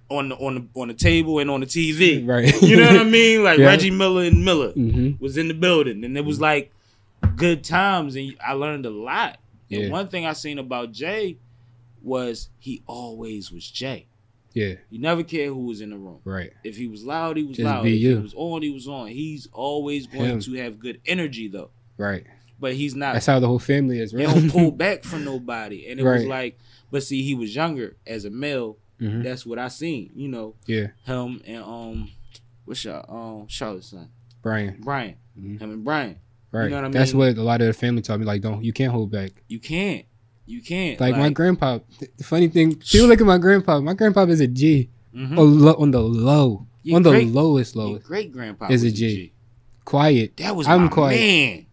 on 0.10 0.30
the 0.30 0.36
on 0.38 0.56
the 0.56 0.80
on 0.80 0.88
the 0.88 0.94
table 0.94 1.40
and 1.40 1.50
on 1.52 1.60
the 1.60 1.66
TV. 1.66 2.26
Right. 2.28 2.52
You 2.62 2.78
know 2.78 2.88
what 2.88 3.02
I 3.02 3.04
mean? 3.10 3.44
Like 3.44 3.60
Yeah. 3.60 3.68
Reggie 3.68 3.92
Miller 3.92 4.24
and 4.24 4.44
Miller 4.46 4.72
hmm 4.72 5.12
was 5.20 5.38
in 5.38 5.48
the 5.48 5.54
building 5.54 6.04
and 6.04 6.18
it 6.18 6.26
was 6.26 6.40
like 6.42 6.72
good 7.36 7.64
times 7.64 8.16
and 8.16 8.36
I 8.46 8.54
learned 8.54 8.86
a 8.86 8.90
lot. 8.90 9.38
And 9.72 9.84
Yeah. 9.84 9.90
one 9.90 10.08
thing 10.08 10.26
I 10.26 10.34
seen 10.34 10.58
about 10.60 10.92
Jay 10.92 11.38
was 12.02 12.50
he 12.60 12.82
always 12.88 13.52
was 13.52 13.70
Jay. 13.70 14.06
Yeah. 14.54 14.76
He 14.90 14.98
never 14.98 15.22
cared 15.24 15.50
who 15.50 15.66
was 15.66 15.80
in 15.82 15.92
the 15.92 15.98
room. 15.98 16.20
Right. 16.24 16.52
If 16.64 16.76
he 16.76 16.88
was 16.88 17.04
loud, 17.04 17.38
he 17.38 17.44
was 17.44 17.58
Just 17.58 17.66
loud. 17.66 17.86
if 17.86 17.94
he 18.00 18.16
was 18.16 18.34
on, 18.36 18.62
he 18.64 18.72
was 18.72 18.88
on. 18.88 19.08
He's 19.08 19.48
always 19.54 20.08
going 20.08 20.26
Him. 20.26 20.40
to 20.40 20.54
have 20.56 20.80
good 20.80 21.00
energy 21.06 21.48
though. 21.48 21.70
Right. 21.98 22.26
But 22.60 22.74
he's 22.74 22.96
not 22.96 23.14
That's 23.14 23.26
how 23.26 23.40
the 23.40 23.48
whole 23.48 23.60
family 23.60 24.00
is. 24.00 24.14
Right. 24.14 24.26
don't 24.28 24.50
pull 24.52 24.72
back 24.86 25.04
from 25.04 25.24
nobody. 25.24 25.88
And 25.88 26.00
it 26.00 26.04
was 26.04 26.26
like 26.26 26.58
but 26.92 27.04
see 27.04 27.22
he 27.24 27.36
was 27.36 27.56
younger 27.56 27.96
as 28.08 28.26
a 28.26 28.30
male. 28.30 28.78
Mhm. 29.00 29.24
That's 29.24 29.46
what 29.46 29.58
I 29.60 29.70
seen. 29.70 30.12
You 30.16 30.28
know, 30.28 30.56
Yeah. 30.66 30.88
him 31.06 31.42
and 31.46 31.64
um 31.64 32.12
what's 32.66 32.84
your 32.84 33.04
um 33.10 33.48
Charlotte's 33.48 33.92
son? 33.92 34.10
Brian. 34.42 34.78
Brian. 34.82 35.16
Mhm. 35.40 35.60
Him 35.62 35.72
and 35.72 35.84
Brian. 35.86 36.18
Right. 36.52 36.64
You 36.66 36.70
know 36.72 36.76
what 36.78 36.86
I 36.86 36.88
mean? 36.88 36.92
That's 36.94 37.14
what 37.14 37.38
a 37.38 37.42
lot 37.44 37.62
of 37.62 37.68
the 37.68 37.74
family 37.74 38.02
taught 38.02 38.20
me. 38.20 38.26
Like, 38.26 38.42
don't 38.42 38.64
you 38.64 38.74
can't 38.74 38.92
hold 38.92 39.12
back. 39.12 39.32
You 39.48 39.60
can't. 39.60 40.06
You 40.46 40.62
can't. 40.64 41.00
Like, 41.00 41.16
my 41.16 41.30
grandpa. 41.30 41.78
The 42.18 42.24
funny 42.24 42.48
thing, 42.48 42.76
people 42.76 43.08
look 43.08 43.22
at 43.22 43.28
my 43.28 43.38
grandpa. 43.38 43.80
My 43.82 43.94
grandpa 43.94 44.24
is 44.24 44.40
a 44.42 44.48
G 44.48 44.90
Mhm. 45.16 45.38
on, 45.38 45.60
lo- 45.60 45.76
on 45.78 45.92
the 45.92 46.02
low, 46.02 46.66
Your 46.82 46.96
on 46.96 47.04
the 47.04 47.12
great- 47.12 47.28
lowest, 47.28 47.76
lowest. 47.76 48.06
great 48.08 48.32
grandpa 48.32 48.68
Is 48.70 48.84
a 48.84 48.92
G. 48.92 49.32
Quiet. 49.86 50.38
That 50.38 50.56
was 50.56 50.68
I'm 50.68 50.90
quiet. 50.90 51.20
man. 51.20 51.66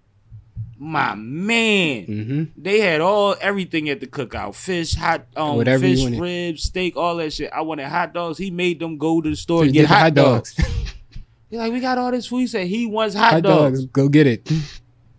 My 0.79 1.15
man. 1.15 2.05
hmm 2.05 2.43
They 2.57 2.81
had 2.81 3.01
all 3.01 3.35
everything 3.41 3.89
at 3.89 4.01
the 4.01 4.07
cookout: 4.07 4.55
fish, 4.55 4.95
hot, 4.95 5.27
um, 5.37 5.57
Whatever 5.57 5.81
fish, 5.85 6.05
ribs, 6.19 6.65
steak, 6.65 6.97
all 6.97 7.17
that 7.17 7.33
shit. 7.33 7.51
I 7.53 7.63
wanted 7.63 7.87
hot 7.89 8.13
dogs. 8.13 8.39
He 8.39 8.51
made 8.51 8.79
them 8.79 8.99
go 8.99 9.21
to 9.21 9.31
the 9.31 9.37
store 9.37 9.61
So 9.61 9.65
and 9.65 9.73
get 9.73 9.83
the 9.83 9.89
hot, 9.89 10.15
dogs. 10.15 10.55
They're 11.51 11.59
like, 11.61 11.73
we 11.73 11.81
got 11.81 11.97
all 11.99 12.11
this 12.11 12.27
food. 12.27 12.41
He 12.41 12.47
said 12.47 12.67
he 12.67 12.87
wants 12.87 13.15
hot, 13.15 13.33
Hot 13.35 13.43
dogs. 13.43 13.81
dogs. 13.81 13.91
Go 13.93 14.09
get 14.09 14.27
it. 14.27 14.49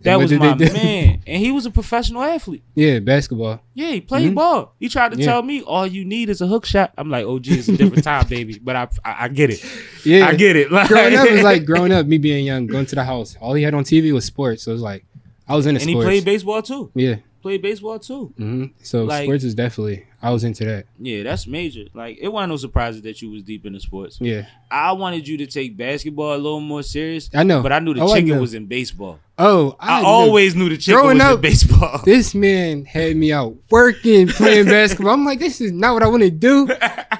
That 0.02 0.20
was 0.20 0.32
my 0.32 0.54
did 0.54 0.58
they 0.58 0.66
do? 0.68 0.72
man, 0.74 1.22
and 1.26 1.42
he 1.42 1.50
was 1.50 1.66
a 1.66 1.72
professional 1.72 2.22
athlete. 2.22 2.62
Yeah, 2.76 3.00
basketball. 3.00 3.60
Yeah, 3.74 3.90
he 3.90 4.00
played 4.00 4.30
Mhm. 4.30 4.36
ball. 4.36 4.76
He 4.78 4.88
tried 4.88 5.10
to 5.10 5.18
Yeah. 5.18 5.24
tell 5.26 5.42
me 5.42 5.60
all 5.62 5.88
you 5.88 6.04
need 6.04 6.28
is 6.28 6.40
a 6.40 6.46
hook 6.46 6.66
shot. 6.66 6.92
I'm 6.96 7.10
like, 7.10 7.24
oh, 7.24 7.40
gee, 7.40 7.58
it's 7.58 7.66
a 7.68 7.76
different 7.76 8.04
time, 8.04 8.24
baby. 8.28 8.60
But 8.62 8.76
I, 8.76 8.88
I, 9.04 9.24
I 9.24 9.28
get 9.28 9.50
it. 9.50 9.64
Yeah. 10.04 10.28
I 10.28 10.36
get 10.36 10.54
it. 10.54 10.70
Like, 10.70 10.86
growing 10.86 11.16
up 11.16 11.28
was 11.28 11.42
like 11.42 11.64
growing 11.64 11.90
up, 11.90 12.06
me 12.06 12.18
being 12.18 12.46
young, 12.46 12.68
going 12.68 12.86
to 12.86 12.94
the 12.94 13.02
house. 13.02 13.36
All 13.40 13.54
he 13.54 13.64
had 13.64 13.74
on 13.74 13.82
TV 13.82 14.12
was 14.12 14.24
sports. 14.24 14.62
So 14.62 14.70
it 14.70 14.74
was 14.74 14.82
like 14.82 15.04
I 15.48 15.56
was 15.56 15.66
into 15.66 15.80
and 15.80 15.88
he 15.90 15.96
played 15.96 16.24
baseball 16.24 16.62
too. 16.62 16.90
yeah. 16.94 17.16
Played 17.40 17.62
baseball 17.62 18.00
too. 18.00 18.32
hmm 18.36 18.64
So 18.82 19.04
Like- 19.04 19.24
sports 19.24 19.44
is 19.44 19.54
definitely 19.54 20.04
I 20.20 20.30
was 20.32 20.42
into 20.42 20.64
that. 20.64 20.86
Yeah, 20.98 21.22
that's 21.22 21.46
major. 21.46 21.84
Like, 21.94 22.18
it 22.20 22.26
wasn't 22.26 22.50
no 22.50 22.56
surprise 22.56 23.00
that 23.00 23.22
you 23.22 23.30
was 23.30 23.44
deep 23.44 23.64
into 23.64 23.78
sports. 23.78 24.18
Yeah. 24.20 24.46
I 24.68 24.90
wanted 24.90 25.28
you 25.28 25.38
to 25.38 25.46
take 25.46 25.76
basketball 25.76 26.34
a 26.34 26.36
little 26.36 26.58
more 26.60 26.82
serious, 26.82 27.30
I 27.32 27.44
know. 27.44 27.62
but 27.62 27.70
I 27.70 27.78
knew 27.78 27.94
the 27.94 28.00
Oh, 28.00 28.12
chicken 28.12 28.40
was 28.40 28.54
in 28.54 28.66
baseball. 28.66 29.20
Oh, 29.38 29.76
I, 29.78 30.00
knew. 30.00 30.06
always 30.08 30.56
knew 30.56 30.68
the 30.68 30.76
chicken 30.76 30.94
Growing 31.00 31.18
was 31.18 31.24
in 31.26 31.32
up, 31.34 31.40
baseball. 31.40 32.00
This 32.04 32.34
man 32.34 32.84
had 32.84 33.16
me 33.16 33.32
out 33.32 33.54
working, 33.70 34.26
playing 34.26 34.64
basketball. 34.76 35.14
I'm 35.14 35.24
like, 35.24 35.38
this 35.38 35.60
is 35.60 35.70
not 35.70 35.94
what 35.94 36.02
I 36.02 36.08
want 36.08 36.24
to 36.24 36.30
do 36.32 36.68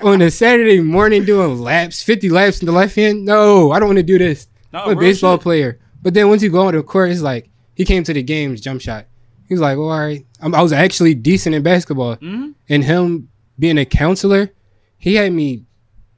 on 0.03 0.21
a 0.21 0.31
Saturday 0.33 0.81
morning 0.81 1.25
doing 1.25 1.61
laps, 1.61 2.03
50 2.03 2.29
laps 2.31 2.59
in 2.59 2.67
the 2.67 2.73
left 2.73 2.97
hand. 2.97 3.25
No, 3.25 3.71
I 3.71 3.79
don't 3.79 3.89
want 3.91 3.99
to 3.99 4.03
do 4.03 4.19
this. 4.19 4.49
No, 4.73 4.81
I'm 4.81 4.99
a 4.99 5.01
baseball 5.01 5.37
shit. 5.37 5.43
player. 5.43 5.79
But 6.03 6.15
then 6.15 6.29
once 6.29 6.43
you 6.43 6.51
go 6.51 6.63
on 6.67 6.75
the 6.75 6.83
court, 6.83 7.13
it's 7.13 7.21
like 7.21 7.49
he 7.79 7.85
came 7.87 8.05
to 8.05 8.13
the 8.13 8.23
games, 8.23 8.61
jump 8.61 8.83
shot. 8.83 9.07
He 9.49 9.55
was 9.55 9.63
like, 9.63 9.79
well, 9.79 9.89
all 9.89 9.99
right. 9.99 10.27
I'm, 10.43 10.55
I 10.55 10.61
was 10.61 10.73
actually 10.75 11.15
decent 11.15 11.55
in 11.55 11.63
basketball. 11.63 12.17
Mhm. 12.17 12.53
And 12.69 12.85
him 12.85 13.31
being 13.59 13.79
a 13.79 13.87
counselor, 13.87 14.51
he 14.99 15.15
had 15.15 15.33
me, 15.33 15.65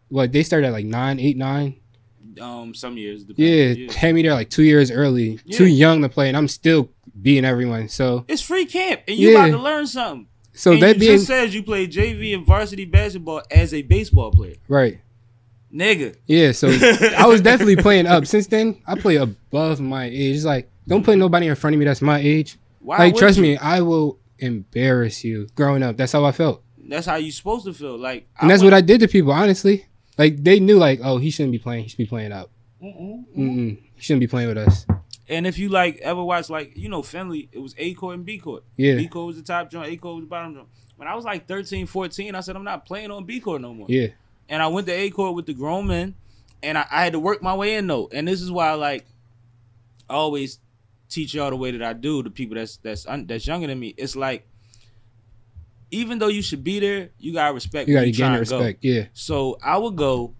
what, 0.09 0.33
they 0.33 0.43
started 0.43 0.67
at 0.67 0.73
like 0.73 0.85
nine, 0.87 1.21
eight, 1.21 1.37
nine. 1.37 1.77
Um, 2.41 2.75
some 2.75 2.97
years. 2.97 3.25
Yeah, 3.37 3.75
depends. 3.75 3.95
had 3.97 4.15
me 4.15 4.23
there 4.23 4.33
like 4.35 4.51
two 4.51 4.63
years 4.65 4.91
early, 4.91 5.39
too 5.53 5.67
young 5.67 6.01
to 6.03 6.09
play, 6.09 6.27
and 6.29 6.37
I'm 6.37 6.49
still 6.49 6.89
beating 7.21 7.45
everyone. 7.45 7.89
So, 7.89 8.25
It's 8.29 8.41
free 8.43 8.65
camp, 8.65 9.03
and 9.07 9.17
you 9.17 9.31
Yeah. 9.31 9.45
about 9.47 9.57
to 9.59 9.63
learn 9.63 9.87
something. 9.87 10.27
so 10.55 10.73
and 10.73 10.83
that 10.83 10.97
you 10.97 11.01
being 11.01 11.13
just 11.13 11.27
says 11.27 11.55
you 11.55 11.63
played 11.63 11.93
JV 11.93 12.35
and 12.35 12.45
varsity 12.47 12.85
basketball 12.87 13.43
as 13.51 13.73
a 13.75 13.83
baseball 13.83 14.31
player, 14.33 14.57
right, 14.69 15.01
nigga. 15.75 16.17
yeah. 16.27 16.53
So 16.53 16.69
I 17.17 17.27
was 17.27 17.41
definitely 17.41 17.77
playing 17.89 18.07
up. 18.07 18.27
Since 18.27 18.47
then, 18.49 18.81
I 18.87 18.95
play 18.99 19.17
above 19.17 19.81
my 19.81 20.05
age. 20.07 20.37
It's 20.37 20.45
like 20.45 20.71
don't 20.87 21.05
put 21.05 21.19
nobody 21.19 21.47
in 21.47 21.55
front 21.55 21.75
of 21.75 21.81
me 21.81 21.85
that's 21.85 22.03
my 22.03 22.19
age. 22.19 22.59
Why 22.81 22.99
like 22.99 23.17
trust 23.17 23.37
you? 23.37 23.43
me, 23.43 23.57
I 23.59 23.81
will 23.81 24.19
embarrass 24.39 25.23
you. 25.25 25.49
Growing 25.55 25.83
up, 25.83 25.97
that's 25.97 26.13
how 26.13 26.25
I 26.25 26.33
felt, 26.33 26.63
That's 26.89 27.07
how 27.07 27.17
you 27.17 27.31
supposed 27.31 27.65
to 27.67 27.75
feel. 27.75 27.99
Like, 27.99 28.27
and 28.41 28.51
that's 28.51 28.63
what 28.63 28.73
I 28.75 28.81
did 28.81 29.01
to 29.01 29.09
people. 29.09 29.33
Honestly, 29.33 29.87
like 30.19 30.43
they 30.43 30.61
knew, 30.61 30.79
like, 30.79 31.01
oh, 31.03 31.19
he 31.19 31.31
shouldn't 31.31 31.53
be 31.53 31.59
playing. 31.59 31.83
He 31.85 31.89
should 31.89 31.99
be 31.99 32.07
playing 32.07 32.33
up. 32.33 32.51
Mm-mm. 32.83 33.25
Mm-mm. 33.37 33.79
He 33.95 34.01
shouldn't 34.03 34.21
be 34.21 34.27
playing 34.27 34.49
with 34.49 34.59
us. 34.59 34.87
And 35.29 35.47
if 35.47 35.59
you 35.59 35.69
like 35.69 35.99
ever 35.99 36.25
watch 36.25 36.51
like 36.51 36.77
you 36.77 36.89
know 36.89 37.03
Finley, 37.03 37.49
it 37.53 37.59
was 37.59 37.75
A 37.79 37.95
court 37.95 38.17
and 38.17 38.25
B 38.25 38.39
court. 38.39 38.65
Yeah, 38.77 38.97
B 38.97 39.07
court 39.07 39.27
was 39.29 39.37
the 39.37 39.43
top 39.43 39.71
joint, 39.71 39.93
A 39.93 39.97
court 39.97 40.17
was 40.17 40.25
the 40.25 40.29
bottom 40.29 40.55
joint. 40.55 40.69
When 40.97 41.07
I 41.07 41.15
was 41.15 41.25
like 41.25 41.47
13, 41.47 41.87
14, 41.87 42.35
I 42.35 42.41
said 42.41 42.57
I'm 42.57 42.65
not 42.65 42.85
playing 42.85 43.11
on 43.11 43.25
B 43.25 43.39
court 43.41 43.63
no 43.63 43.73
more. 43.73 43.87
yeah, 43.89 44.09
And 44.51 44.61
I 44.63 44.67
went 44.67 44.87
to 44.89 44.93
A 44.93 45.09
court 45.11 45.35
with 45.35 45.47
the 45.47 45.55
grown 45.55 45.87
men, 45.87 46.15
and 46.63 46.77
I, 46.77 46.85
I 46.91 47.05
had 47.05 47.13
to 47.15 47.19
work 47.21 47.43
my 47.43 47.55
way 47.55 47.77
in 47.77 47.87
though. 47.87 48.09
And 48.13 48.29
this 48.29 48.43
is 48.43 48.51
why 48.51 48.69
I 48.69 48.75
like 48.75 49.07
I 50.09 50.15
always 50.15 50.59
teach 51.09 51.35
y'all 51.35 51.51
the 51.51 51.57
way 51.57 51.71
that 51.71 51.83
I 51.83 51.93
do 51.95 52.23
to 52.23 52.31
people 52.31 52.57
that's 52.57 52.77
that's 52.79 53.05
that's 53.27 53.47
younger 53.47 53.67
than 53.69 53.79
me. 53.79 53.95
It's 53.97 54.17
like 54.17 54.47
even 55.91 56.19
though 56.19 56.29
you 56.29 56.43
should 56.43 56.63
be 56.63 56.79
there, 56.81 57.11
you 57.19 57.33
gotta 57.33 57.53
respect. 57.55 57.89
you 57.89 57.95
gotta 57.95 58.11
gain 58.11 58.31
to 58.33 58.37
go. 58.37 58.41
respect. 58.59 58.85
Yeah, 58.85 59.07
So 59.13 59.59
I 59.63 59.77
would 59.77 59.97
go 59.97 60.35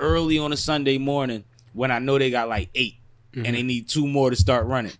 early 0.00 0.38
on 0.38 0.52
a 0.52 0.56
Sunday 0.56 0.98
morning 0.98 1.44
when 1.72 1.90
I 1.90 1.98
know 1.98 2.18
they 2.18 2.30
got 2.30 2.48
like 2.48 2.68
8 2.74 2.94
Mhm. 3.34 3.46
and 3.46 3.56
they 3.56 3.62
need 3.62 3.88
two 3.88 4.06
more 4.06 4.28
to 4.30 4.36
start 4.36 4.66
running. 4.66 4.92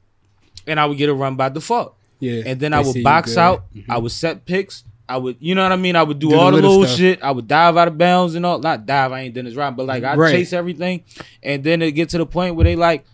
And 0.67 0.81
I 0.81 0.87
would 0.87 0.97
get 0.99 1.09
a 1.11 1.15
run 1.15 1.37
by 1.37 1.49
default. 1.51 1.95
yeah. 2.21 2.43
And 2.47 2.59
then 2.61 2.73
I 2.73 2.81
would 2.81 3.03
box 3.03 3.37
out. 3.37 3.65
Mhm. 3.75 3.85
I 3.91 3.99
would 3.99 4.13
set 4.13 4.47
picks. 4.47 4.85
I 5.09 5.17
would, 5.19 5.37
you 5.39 5.55
know 5.55 5.63
what 5.63 5.73
I 5.73 5.77
mean? 5.77 5.95
I 5.95 6.03
would 6.03 6.19
do, 6.19 6.31
Do 6.31 6.37
all 6.37 6.51
the 6.51 6.57
little 6.57 6.79
little 6.81 6.97
shit. 6.97 7.23
I 7.23 7.31
would 7.31 7.47
dive 7.47 7.77
out 7.77 7.89
of 7.89 7.97
bounds 7.97 8.35
and 8.35 8.45
all. 8.45 8.59
Not 8.59 8.87
dive, 8.87 9.13
I 9.13 9.21
ain't 9.21 9.35
Dennis 9.35 9.55
Rodman, 9.55 9.77
but 9.77 9.87
like 9.87 10.03
I 10.05 10.17
Right. 10.17 10.33
chase 10.33 10.53
everything. 10.53 11.05
And 11.43 11.63
then 11.63 11.81
it 11.83 11.93
get 11.93 12.09
to 12.11 12.19
the 12.19 12.27
point 12.27 12.57
where 12.57 12.65
they 12.65 12.75
like, 12.77 13.05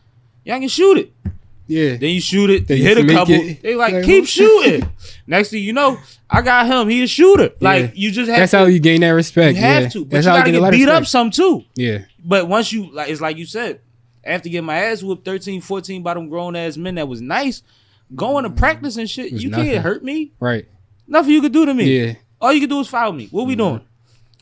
y'all 0.44 0.58
can 0.58 0.68
shoot 0.68 0.98
it. 0.98 1.12
Yeah, 1.66 1.96
Then 1.96 2.10
you 2.10 2.20
shoot 2.20 2.50
it, 2.50 2.66
Then 2.66 2.78
you 2.78 2.84
hit 2.84 2.98
a 2.98 3.06
couple. 3.06 3.34
it. 3.34 3.62
They 3.62 3.74
like, 3.76 3.94
Like, 3.94 4.04
keep 4.04 4.26
shooting. 4.26 4.88
Next 5.26 5.50
thing 5.50 5.62
you 5.62 5.72
know, 5.72 5.98
I 6.28 6.42
got 6.42 6.66
him. 6.66 6.88
He 6.88 7.02
a 7.02 7.06
shooter. 7.06 7.50
Like 7.60 7.92
you 7.94 8.10
just 8.10 8.28
have 8.30 8.40
that's 8.40 8.50
to, 8.50 8.58
how 8.58 8.64
you 8.64 8.80
gain 8.80 9.02
that 9.02 9.10
respect. 9.10 9.56
you 9.56 9.62
have 9.62 9.82
yeah. 9.84 9.88
to. 9.90 10.04
But 10.04 10.10
that's 10.10 10.26
you 10.26 10.32
gotta 10.32 10.50
get 10.50 10.58
a 10.58 10.60
lot 10.62 10.72
get 10.72 10.74
of 10.74 10.80
beat 10.80 10.88
up 10.88 11.06
some 11.06 11.30
too. 11.30 11.64
Yeah, 11.74 11.98
But 12.24 12.48
once 12.48 12.72
you 12.72 12.90
like 12.92 13.10
it's 13.10 13.20
like 13.20 13.36
you 13.36 13.46
said, 13.46 13.80
after 14.24 14.48
getting 14.48 14.66
my 14.66 14.76
ass 14.76 15.02
whooped 15.02 15.24
13, 15.24 15.60
14 15.60 16.02
by 16.02 16.14
them 16.14 16.28
grown 16.28 16.56
ass 16.56 16.76
men 16.76 16.96
that 16.96 17.08
was 17.08 17.20
nice, 17.20 17.62
going 18.14 18.44
to 18.44 18.50
mm-hmm. 18.50 18.58
practice 18.58 18.96
and 18.96 19.08
shit, 19.08 19.32
you 19.32 19.50
nothing. 19.50 19.66
can't 19.66 19.82
hurt 19.84 20.02
me. 20.04 20.32
right. 20.40 20.66
Nothing 21.12 21.34
you 21.34 21.42
could 21.42 21.52
do 21.52 21.66
to 21.66 21.74
me. 21.74 21.84
Yeah, 21.98 22.14
All 22.40 22.52
you 22.52 22.60
can 22.60 22.70
do 22.70 22.80
is 22.80 22.88
foul 22.88 23.12
me. 23.12 23.28
What 23.30 23.46
we 23.46 23.52
Mm-hmm. 23.54 23.58
doing? 23.68 23.80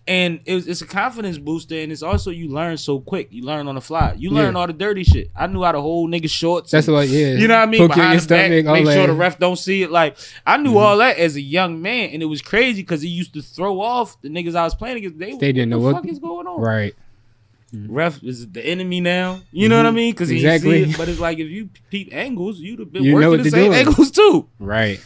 And 0.07 0.41
it's, 0.45 0.67
it's 0.67 0.81
a 0.83 0.87
confidence 0.87 1.37
booster, 1.39 1.77
and 1.77 1.93
it's 1.93 2.03
also 2.03 2.31
you 2.31 2.49
learn 2.49 2.77
so 2.79 2.99
quick. 3.01 3.29
You 3.31 3.43
learn 3.45 3.69
on 3.69 3.75
the 3.77 3.81
fly. 3.81 4.15
You 4.19 4.31
learn 4.31 4.55
Yeah. 4.55 4.61
all 4.61 4.67
the 4.67 4.73
dirty 4.73 5.05
shit. 5.05 5.31
I 5.37 5.47
knew 5.47 5.63
how 5.63 5.73
to 5.73 5.81
hold 5.81 6.11
niggas 6.11 6.31
shorts. 6.31 6.71
that's 6.71 6.87
what. 6.89 7.07
Yeah, 7.09 7.35
you 7.35 7.47
know 7.49 7.55
what 7.59 7.69
I 7.69 7.71
mean? 7.71 7.81
Poke 7.81 7.95
Behind 7.97 8.13
your 8.15 8.21
the 8.23 8.27
back, 8.29 8.47
stomach, 8.47 8.67
all 8.67 8.75
make 8.83 8.95
sure 8.97 9.07
the 9.07 9.13
ref 9.13 9.39
don't 9.39 9.57
see 9.59 9.83
it. 9.83 9.91
Like 9.91 10.17
I 10.47 10.57
knew 10.57 10.73
Mhm. 10.73 10.81
all 10.81 10.97
that 10.99 11.19
as 11.19 11.37
a 11.37 11.41
young 11.41 11.83
man, 11.83 12.11
and 12.11 12.23
it 12.23 12.27
was 12.27 12.41
crazy 12.41 12.83
because 12.83 13.03
he 13.03 13.09
used 13.09 13.35
to 13.35 13.43
throw 13.43 13.81
off 13.81 14.21
the 14.23 14.29
niggas 14.31 14.55
I 14.55 14.65
was 14.65 14.75
playing 14.75 14.97
against. 14.97 15.19
They, 15.19 15.33
They 15.37 15.53
didn't 15.53 15.71
what 15.71 15.77
know 15.77 15.79
the 15.89 15.95
what- 15.95 16.03
fuck 16.03 16.11
is 16.11 16.19
going 16.19 16.47
on. 16.47 16.61
Right. 16.61 16.95
Ref 17.73 18.23
is 18.25 18.49
the 18.51 18.65
enemy 18.67 19.01
now. 19.01 19.41
You 19.53 19.69
know 19.69 19.77
what 19.77 19.87
I 19.87 19.91
Mhm. 19.91 19.95
mean? 19.95 20.13
Because 20.13 20.31
Exactly. 20.31 20.83
it. 20.85 20.97
But 20.99 21.09
it's 21.09 21.21
like 21.21 21.39
if 21.39 21.49
you 21.49 21.69
peep 21.91 22.09
angles, 22.13 22.59
you'd 22.59 22.81
have 22.81 22.93
been 22.93 23.05
You 23.05 23.15
working 23.15 23.43
the 23.45 23.51
same 23.51 23.73
angles 23.73 24.11
too. 24.11 24.49
Right. 24.59 24.99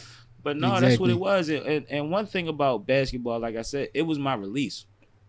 But 0.45 0.57
no, 0.57 0.79
that's 0.79 0.99
what 0.99 1.09
it 1.09 1.19
was. 1.19 1.49
And, 1.49 1.85
and 1.89 2.11
one 2.11 2.27
thing 2.27 2.47
about 2.47 2.85
basketball, 2.85 3.39
like 3.39 3.55
I 3.55 3.63
said, 3.63 3.89
it 3.95 4.03
was 4.03 4.19
my 4.19 4.35
release. 4.35 4.85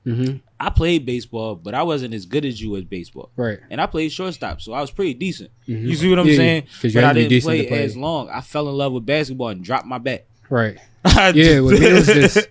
Mm-hmm. 0.06 0.36
I 0.60 0.68
played 0.70 1.04
baseball, 1.06 1.54
but 1.56 1.74
I 1.74 1.82
wasn't 1.82 2.12
as 2.14 2.26
good 2.26 2.44
as 2.44 2.60
you 2.60 2.76
at 2.76 2.88
baseball. 2.90 3.30
Right. 3.34 3.58
And 3.70 3.80
I 3.80 3.86
played 3.86 4.12
shortstop, 4.12 4.60
so 4.60 4.74
I 4.74 4.80
was 4.82 4.90
pretty 4.90 5.14
decent. 5.14 5.50
Mhm. 5.66 5.82
You 5.88 5.94
see 5.96 6.08
what 6.10 6.18
I'm 6.20 6.28
Yeah, 6.28 6.36
saying? 6.36 6.62
But 6.94 7.02
I 7.04 7.12
didn't 7.14 7.42
play, 7.42 7.66
play. 7.66 7.82
as 7.82 7.96
long. 7.96 8.28
I 8.28 8.40
fell 8.42 8.68
in 8.68 8.76
love 8.76 8.92
with 8.92 9.04
basketball 9.06 9.48
and 9.48 9.64
dropped 9.64 9.86
my 9.86 9.98
bat. 9.98 10.26
Right. 10.50 10.76
Yeah, 11.34 11.60
with 11.60 11.80
me, 11.80 11.86
it 11.86 11.92
was 11.94 12.06
just- 12.06 12.48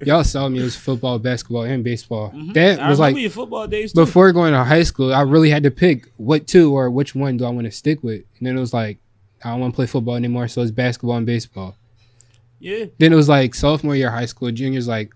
Y'all 0.06 0.24
saw 0.24 0.48
me. 0.48 0.60
It 0.60 0.64
was 0.64 0.76
football, 0.76 1.18
basketball, 1.18 1.62
and 1.62 1.82
baseball. 1.82 2.30
Mhm. 2.32 2.52
That 2.52 2.80
I 2.80 2.90
was 2.90 2.98
like 2.98 3.16
football 3.30 3.66
days 3.66 3.92
too. 3.92 4.00
before 4.04 4.30
going 4.32 4.52
to 4.52 4.62
high 4.62 4.82
school. 4.82 5.12
I 5.14 5.22
really 5.22 5.48
had 5.48 5.62
to 5.62 5.70
pick 5.70 6.08
what 6.18 6.46
two 6.46 6.76
or 6.76 6.90
which 6.90 7.14
one 7.14 7.38
do 7.38 7.44
I 7.44 7.48
want 7.50 7.64
to 7.64 7.70
stick 7.70 8.02
with. 8.04 8.22
And 8.38 8.46
then 8.46 8.56
it 8.56 8.60
was 8.60 8.74
like 8.74 8.98
I 9.42 9.50
don't 9.50 9.60
want 9.60 9.72
to 9.74 9.76
play 9.76 9.86
football 9.86 10.14
anymore, 10.16 10.48
so 10.48 10.60
it's 10.62 10.70
basketball 10.70 11.16
and 11.16 11.26
baseball. 11.26 11.76
Yeah, 12.64 12.86
Then 12.98 13.12
it 13.12 13.16
was 13.16 13.28
like 13.28 13.54
sophomore 13.54 13.94
year 13.94 14.10
high 14.10 14.24
school, 14.26 14.50
juniors 14.50 14.88
like, 14.88 15.12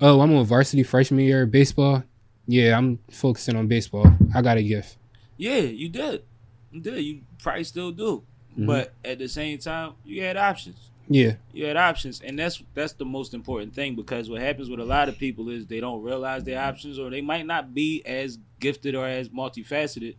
oh, 0.00 0.20
I'm 0.20 0.34
on 0.34 0.44
varsity 0.46 0.82
freshman 0.82 1.20
year 1.24 1.44
baseball. 1.46 2.02
Yeah, 2.46 2.76
I'm 2.78 2.98
focusing 3.10 3.56
on 3.56 3.66
baseball. 3.66 4.10
I 4.34 4.40
got 4.42 4.56
a 4.56 4.62
gift. 4.62 4.96
yeah, 5.36 5.58
you 5.58 5.88
did, 5.90 6.22
you 6.72 6.80
did. 6.80 7.00
You 7.04 7.20
probably 7.42 7.64
still 7.64 7.92
do, 7.92 8.22
Mhm. 8.58 8.66
but 8.66 8.92
at 9.04 9.18
the 9.18 9.28
same 9.28 9.58
time, 9.58 9.92
you 10.04 10.22
had 10.22 10.36
options. 10.36 10.76
Yeah, 11.10 11.34
You 11.54 11.64
had 11.66 11.76
options, 11.78 12.20
and 12.20 12.38
that's 12.38 12.62
that's 12.74 12.92
the 12.94 13.04
most 13.04 13.32
important 13.34 13.74
thing 13.74 13.94
because 13.96 14.28
what 14.28 14.40
happens 14.42 14.68
with 14.68 14.80
a 14.80 14.84
lot 14.84 15.08
of 15.08 15.16
people 15.18 15.48
is 15.48 15.64
they 15.66 15.80
don't 15.80 16.02
realize 16.02 16.44
their 16.44 16.60
options, 16.60 16.98
or 16.98 17.08
they 17.10 17.22
might 17.22 17.46
not 17.46 17.72
be 17.74 18.02
as 18.06 18.38
gifted 18.60 18.94
or 18.94 19.06
as 19.06 19.28
multifaceted 19.30 20.16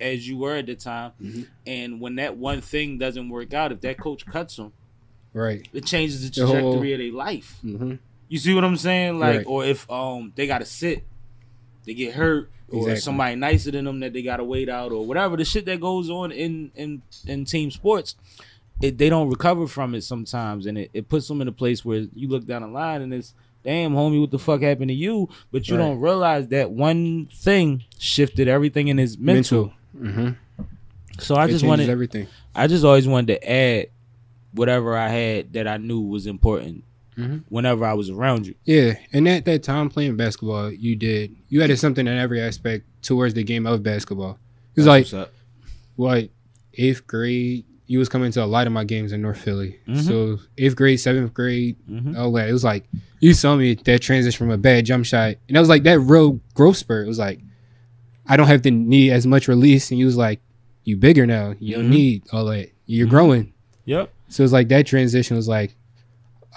as 0.00 0.26
you 0.28 0.36
were 0.38 0.56
at 0.56 0.66
the 0.66 0.74
time. 0.74 1.12
Mhm. 1.22 1.46
And 1.66 2.00
when 2.00 2.14
that 2.16 2.36
one 2.36 2.60
thing 2.62 2.98
doesn't 2.98 3.28
work 3.28 3.52
out, 3.54 3.72
if 3.72 3.80
that 3.82 3.98
coach 3.98 4.24
cuts 4.26 4.56
them, 4.56 4.72
right. 5.40 5.68
it 5.72 5.84
changes 5.86 6.28
the 6.28 6.40
The 6.40 6.46
whole- 6.46 6.54
trajectory 6.54 6.92
of 6.94 6.98
their 7.00 7.12
life. 7.12 7.58
Mm-hmm. 7.64 7.94
You 8.28 8.38
see 8.38 8.54
what 8.54 8.64
I'm 8.64 8.76
saying? 8.76 9.18
Like, 9.20 9.38
Right. 9.38 9.46
or 9.46 9.64
if 9.64 9.88
um 9.90 10.32
they 10.34 10.46
got 10.46 10.58
to 10.58 10.64
sit, 10.64 11.04
they 11.84 11.94
get 11.94 12.14
hurt, 12.14 12.50
or 12.68 12.96
somebody 12.96 13.36
nicer 13.36 13.70
than 13.70 13.84
them 13.84 14.00
that 14.00 14.12
they 14.12 14.22
got 14.22 14.38
to 14.38 14.44
wait 14.44 14.68
out, 14.68 14.90
or 14.90 15.06
whatever 15.06 15.36
the 15.36 15.44
shit 15.44 15.64
that 15.66 15.80
goes 15.80 16.10
on 16.10 16.32
in 16.32 16.72
in 16.74 17.02
in 17.26 17.44
team 17.44 17.70
sports, 17.70 18.16
it 18.82 18.98
they 18.98 19.08
don't 19.08 19.30
recover 19.30 19.66
from 19.68 19.94
it 19.94 20.02
sometimes, 20.02 20.66
and 20.66 20.76
it, 20.76 20.90
it 20.92 21.08
puts 21.08 21.28
them 21.28 21.40
in 21.40 21.46
a 21.48 21.52
place 21.52 21.84
where 21.84 22.06
you 22.14 22.26
look 22.28 22.44
down 22.46 22.62
the 22.62 22.68
line 22.68 23.02
and 23.02 23.14
it's 23.14 23.32
damn 23.62 23.92
homie, 23.94 24.20
what 24.20 24.30
the 24.32 24.38
fuck 24.38 24.60
happened 24.62 24.88
to 24.88 24.94
you? 24.94 25.28
But 25.52 25.68
you 25.68 25.76
Right. 25.76 25.82
don't 25.82 26.00
realize 26.00 26.48
that 26.48 26.70
one 26.72 27.26
thing 27.32 27.82
shifted 27.98 28.46
everything 28.48 28.88
in 28.88 28.96
his 28.98 29.16
mental. 29.18 29.72
Mm-hmm. 29.96 30.30
So 31.18 31.34
I 31.36 31.46
it 31.46 31.50
just 31.50 31.64
wanted, 31.64 31.88
everything. 31.88 32.26
I 32.54 32.66
just 32.66 32.84
always 32.84 33.08
wanted 33.08 33.34
to 33.34 33.50
add 33.50 33.86
whatever 34.56 34.96
I 34.96 35.08
had 35.08 35.52
that 35.52 35.68
I 35.68 35.76
knew 35.76 36.00
was 36.00 36.26
important 36.26 36.82
Mhm. 37.16 37.44
whenever 37.48 37.84
I 37.84 37.92
was 37.94 38.10
around 38.10 38.46
you. 38.46 38.54
Yeah, 38.64 38.94
and 39.12 39.28
at 39.28 39.44
that 39.44 39.62
time 39.62 39.88
playing 39.88 40.16
basketball, 40.16 40.72
you 40.72 40.96
did 40.96 41.34
you 41.48 41.62
added 41.62 41.78
something 41.78 42.06
in 42.06 42.16
every 42.18 42.40
aspect 42.40 42.84
towards 43.02 43.34
the 43.34 43.44
game 43.44 43.66
of 43.66 43.82
basketball. 43.82 44.38
It 44.74 44.80
was 44.80 44.86
That's 44.86 45.12
like 45.12 45.28
what 45.96 46.28
eighth 46.74 47.06
grade. 47.06 47.64
You 47.88 48.00
was 48.00 48.08
coming 48.08 48.32
to 48.32 48.42
a 48.42 48.46
lot 48.46 48.66
of 48.66 48.72
my 48.72 48.82
games 48.82 49.12
in 49.12 49.22
North 49.22 49.38
Philly. 49.38 49.76
Mhm. 49.86 50.02
So 50.02 50.38
eighth 50.58 50.74
grade, 50.74 50.98
seventh 50.98 51.32
grade, 51.32 51.76
Mhm. 51.88 52.16
all 52.18 52.32
that. 52.32 52.48
It 52.48 52.52
was 52.52 52.64
like 52.64 52.84
you 53.20 53.32
saw 53.32 53.54
me 53.56 53.74
that 53.84 54.00
transition 54.02 54.36
from 54.36 54.50
a 54.50 54.58
bad 54.58 54.84
jump 54.84 55.04
shot, 55.04 55.36
and 55.48 55.56
that 55.56 55.60
was 55.60 55.68
like 55.68 55.84
that 55.84 56.00
real 56.00 56.40
growth 56.54 56.76
spurt. 56.78 57.04
It 57.06 57.08
was 57.08 57.18
like 57.18 57.40
I 58.28 58.36
don't 58.36 58.48
have 58.48 58.62
to 58.62 58.72
need 58.72 59.12
as 59.12 59.24
much 59.24 59.46
release, 59.46 59.90
and 59.92 60.00
you 60.00 60.06
was 60.06 60.16
like 60.16 60.40
you 60.84 60.96
bigger 60.96 61.26
now. 61.26 61.54
You 61.60 61.76
don't 61.76 61.86
Mhm. 61.86 61.90
need 61.90 62.22
all 62.32 62.44
that. 62.46 62.70
You're 62.86 63.06
Mhm. 63.06 63.10
growing. 63.10 63.52
Yep. 63.84 64.12
So 64.28 64.42
it's 64.42 64.52
like 64.52 64.68
that 64.68 64.86
transition 64.86 65.36
was 65.36 65.48
like, 65.48 65.74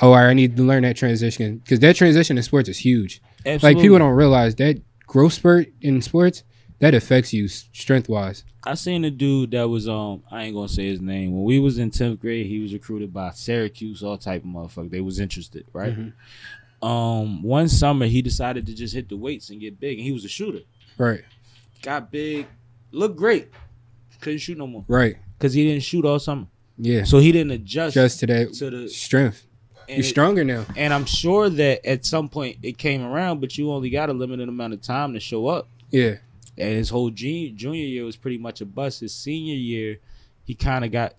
oh, 0.01 0.13
I 0.13 0.33
need 0.33 0.57
to 0.57 0.63
learn 0.63 0.83
that 0.83 0.95
transition 0.95 1.57
because 1.57 1.79
that 1.79 1.95
transition 1.95 2.37
in 2.37 2.43
sports 2.43 2.69
is 2.69 2.77
huge. 2.79 3.21
Absolutely. 3.45 3.75
Like 3.75 3.81
people 3.83 3.99
don't 3.99 4.15
realize 4.15 4.55
that 4.55 4.81
growth 5.07 5.33
spurt 5.33 5.67
in 5.81 6.01
sports 6.01 6.43
that 6.79 6.93
affects 6.93 7.33
you 7.33 7.47
strength 7.47 8.07
wise. 8.09 8.43
I 8.63 8.73
seen 8.75 9.03
a 9.05 9.11
dude 9.11 9.51
that 9.51 9.67
was 9.67 9.87
um 9.87 10.23
I 10.31 10.43
ain't 10.43 10.55
gonna 10.55 10.67
say 10.69 10.87
his 10.87 11.01
name. 11.01 11.31
When 11.33 11.43
we 11.43 11.59
was 11.59 11.77
in 11.77 11.91
tenth 11.91 12.19
grade, 12.19 12.45
he 12.45 12.59
was 12.59 12.73
recruited 12.73 13.13
by 13.13 13.31
Syracuse, 13.31 14.03
all 14.03 14.17
type 14.17 14.43
of 14.43 14.49
motherfucker. 14.49 14.89
They 14.89 15.01
was 15.01 15.19
interested, 15.19 15.65
right? 15.73 15.95
Mhm. 15.97 16.13
Um, 16.81 17.43
one 17.43 17.67
summer 17.67 18.05
he 18.05 18.21
decided 18.21 18.65
to 18.67 18.73
just 18.73 18.93
hit 18.93 19.09
the 19.09 19.17
weights 19.17 19.49
and 19.49 19.59
get 19.59 19.79
big, 19.79 19.97
and 19.97 20.05
he 20.05 20.13
was 20.13 20.23
a 20.23 20.29
shooter. 20.29 20.61
Right, 20.97 21.23
Got 21.81 22.09
big, 22.11 22.47
looked 22.91 23.17
great, 23.17 23.49
couldn't 24.21 24.39
shoot 24.39 24.57
no 24.57 24.65
more 24.67 24.85
right, 24.87 25.17
because 25.37 25.53
he 25.53 25.65
didn't 25.65 25.83
shoot 25.83 26.05
all 26.05 26.19
summer, 26.19 26.47
yeah. 26.79 27.03
so 27.03 27.19
he 27.19 27.31
didn't 27.31 27.51
adjust 27.51 27.93
Just 27.93 28.19
to 28.21 28.27
that 28.27 28.53
to 28.55 28.69
the. 28.69 28.89
strength. 28.89 29.45
You're 29.87 29.99
it- 29.99 30.03
stronger 30.05 30.43
now. 30.43 30.65
and 30.75 30.93
I'm 30.93 31.05
sure 31.05 31.49
that 31.49 31.85
at 31.85 32.05
some 32.05 32.29
point 32.29 32.57
it 32.63 32.77
came 32.77 33.03
around, 33.03 33.41
but 33.41 33.57
you 33.57 33.71
only 33.71 33.89
got 33.89 34.09
a 34.09 34.13
limited 34.13 34.47
amount 34.49 34.73
of 34.73 34.81
time 34.81 35.13
to 35.13 35.19
show 35.19 35.47
up. 35.47 35.67
Yeah, 35.91 36.15
and 36.57 36.69
his 36.73 36.89
whole 36.89 37.09
junior, 37.09 37.49
junior 37.55 37.85
year 37.85 38.03
was 38.05 38.15
pretty 38.15 38.37
much 38.37 38.61
a 38.61 38.65
bust. 38.65 38.99
His 39.01 39.13
senior 39.13 39.55
year, 39.55 39.97
he 40.45 40.53
kind 40.55 40.85
of 40.85 40.91
got 40.91 41.15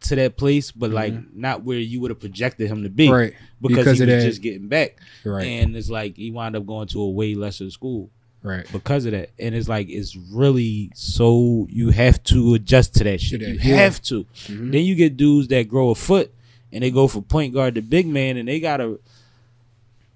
to 0.00 0.16
that 0.16 0.36
place, 0.36 0.70
but 0.70 0.90
like 0.90 1.12
mm-hmm. 1.14 1.40
not 1.40 1.64
where 1.64 1.78
you 1.78 2.00
would 2.00 2.10
have 2.10 2.20
projected 2.20 2.70
him 2.70 2.82
to 2.82 2.88
be, 2.90 3.10
Right. 3.10 3.34
Because, 3.60 3.78
Because 3.78 3.98
he 3.98 4.04
was 4.06 4.22
that. 4.24 4.28
just 4.28 4.42
getting 4.42 4.68
back, 4.68 4.98
Right. 5.24 5.46
and 5.46 5.74
it's 5.76 5.88
like 5.90 6.16
he 6.16 6.30
wound 6.30 6.54
up 6.56 6.66
going 6.66 6.86
to 6.88 7.00
a 7.00 7.10
way 7.10 7.34
lesser 7.34 7.70
school 7.70 8.10
right. 8.46 8.66
because 8.72 9.04
of 9.06 9.12
that, 9.12 9.30
and 9.38 9.54
it's 9.54 9.68
like 9.68 9.88
it's 9.90 10.16
really 10.16 10.90
so 10.94 11.66
you 11.70 11.90
have 11.90 12.22
to 12.24 12.54
adjust 12.54 12.94
to 12.96 13.04
that 13.04 13.20
shit. 13.20 13.40
that, 13.40 13.48
you 13.48 13.54
yeah. 13.62 13.76
have 13.76 14.00
to. 14.02 14.24
Mhm. 14.46 14.72
Then 14.72 14.84
you 14.84 14.94
get 14.94 15.16
dudes 15.16 15.48
that 15.48 15.68
grow 15.68 15.90
a 15.90 15.94
foot 15.94 16.32
and 16.72 16.82
they 16.82 16.90
go 16.90 17.08
from 17.08 17.22
point 17.24 17.52
guard 17.54 17.74
to 17.74 17.82
big 17.82 18.06
man, 18.06 18.36
and 18.36 18.48
they 18.48 18.60
gotta 18.60 18.98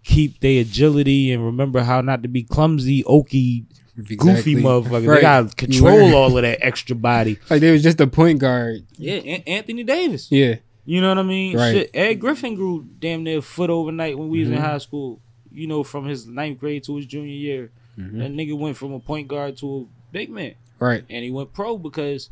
keep 0.03 0.41
their 0.41 0.63
agility 0.63 1.33
and 1.33 1.45
remember 1.45 1.81
how 1.83 2.01
not 2.01 2.23
to 2.23 2.29
be 2.29 2.43
clumsy, 2.43 3.03
oaky, 3.05 3.65
goofy 3.97 4.15
Exactly. 4.15 4.55
motherfucker. 4.57 5.15
They 5.17 5.21
gotta 5.21 5.55
control 5.57 6.15
all 6.15 6.37
of 6.37 6.43
that 6.43 6.65
extra 6.65 6.97
body. 6.97 7.39
Like 7.51 7.61
they 7.61 7.71
was 7.71 7.83
just 7.83 8.01
a 8.01 8.07
point 8.07 8.39
guard. 8.39 8.85
Yeah, 8.97 9.15
An- 9.17 9.43
Anthony 9.47 9.85
Davis. 9.85 10.29
Yeah. 10.31 10.57
You 10.87 11.01
know 11.01 11.11
what 11.11 11.19
I 11.19 11.23
mean? 11.23 11.57
Right. 11.57 11.73
Shit, 11.73 11.91
Ed 11.95 12.15
Griffin 12.15 12.55
grew 12.55 12.87
damn 12.99 13.23
near 13.23 13.39
a 13.39 13.43
foot 13.43 13.71
overnight 13.71 14.19
when 14.19 14.29
we 14.29 14.41
was 14.41 14.49
Mhm. 14.49 14.53
in 14.57 14.59
high 14.61 14.79
school. 14.79 15.21
You 15.53 15.67
know, 15.67 15.83
from 15.85 16.07
his 16.07 16.27
ninth 16.27 16.59
grade 16.59 16.85
to 16.85 16.97
his 16.97 17.07
junior 17.07 17.29
year, 17.35 17.71
Mhm. 18.01 18.19
that 18.19 18.33
nigga 18.33 18.57
went 18.59 18.77
from 18.77 18.93
a 18.93 19.01
point 19.01 19.29
guard 19.29 19.57
to 19.59 19.81
a 19.89 20.13
big 20.13 20.31
man, 20.31 20.55
Right. 20.79 21.05
and 21.11 21.25
he 21.25 21.31
went 21.31 21.53
pro 21.53 21.77
because 21.79 22.31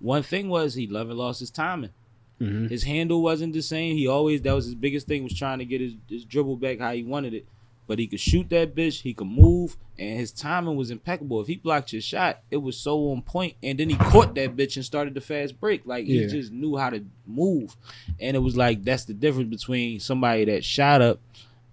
one 0.00 0.22
thing 0.22 0.48
was 0.48 0.74
he 0.74 0.86
never 0.86 1.14
lost 1.14 1.40
his 1.40 1.50
timing. 1.50 1.90
hmm 2.38 2.68
His 2.68 2.84
handle 2.84 3.22
wasn't 3.22 3.52
the 3.52 3.60
same. 3.62 3.96
He 3.96 4.06
always 4.06 4.40
that 4.42 4.52
was 4.54 4.64
his 4.64 4.74
biggest 4.74 5.06
thing 5.06 5.22
was 5.24 5.34
trying 5.36 5.58
to 5.58 5.64
get 5.66 5.80
his, 5.82 5.92
his 6.08 6.24
dribble 6.24 6.56
back 6.56 6.78
how 6.80 6.92
he 6.92 7.02
wanted 7.02 7.34
it. 7.34 7.44
But 7.86 7.98
he 7.98 8.06
could 8.06 8.20
shoot 8.20 8.48
that 8.50 8.74
bitch. 8.76 9.02
He 9.02 9.12
could 9.12 9.26
move, 9.26 9.76
and 9.98 10.16
his 10.18 10.30
timing 10.30 10.76
was 10.76 10.92
impeccable. 10.92 11.40
If 11.40 11.48
he 11.48 11.56
blocked 11.56 11.92
your 11.92 12.00
shot, 12.00 12.40
it 12.48 12.58
was 12.58 12.76
so 12.76 13.10
on 13.10 13.20
point. 13.22 13.54
And 13.64 13.78
then 13.80 13.90
he 13.90 13.96
caught 13.96 14.36
that 14.36 14.54
bitch 14.56 14.76
and 14.76 14.84
started 14.84 15.12
the 15.12 15.20
fast 15.20 15.60
break. 15.60 15.84
Like 15.84 16.06
he 16.06 16.24
just 16.28 16.52
knew 16.52 16.76
how 16.76 16.90
to 16.90 17.04
move. 17.26 17.76
And 18.20 18.36
it 18.36 18.40
was 18.40 18.56
like 18.56 18.84
that's 18.84 19.06
the 19.06 19.12
difference 19.12 19.50
between 19.50 19.98
somebody 19.98 20.44
that 20.46 20.64
shot 20.64 21.02
up 21.02 21.18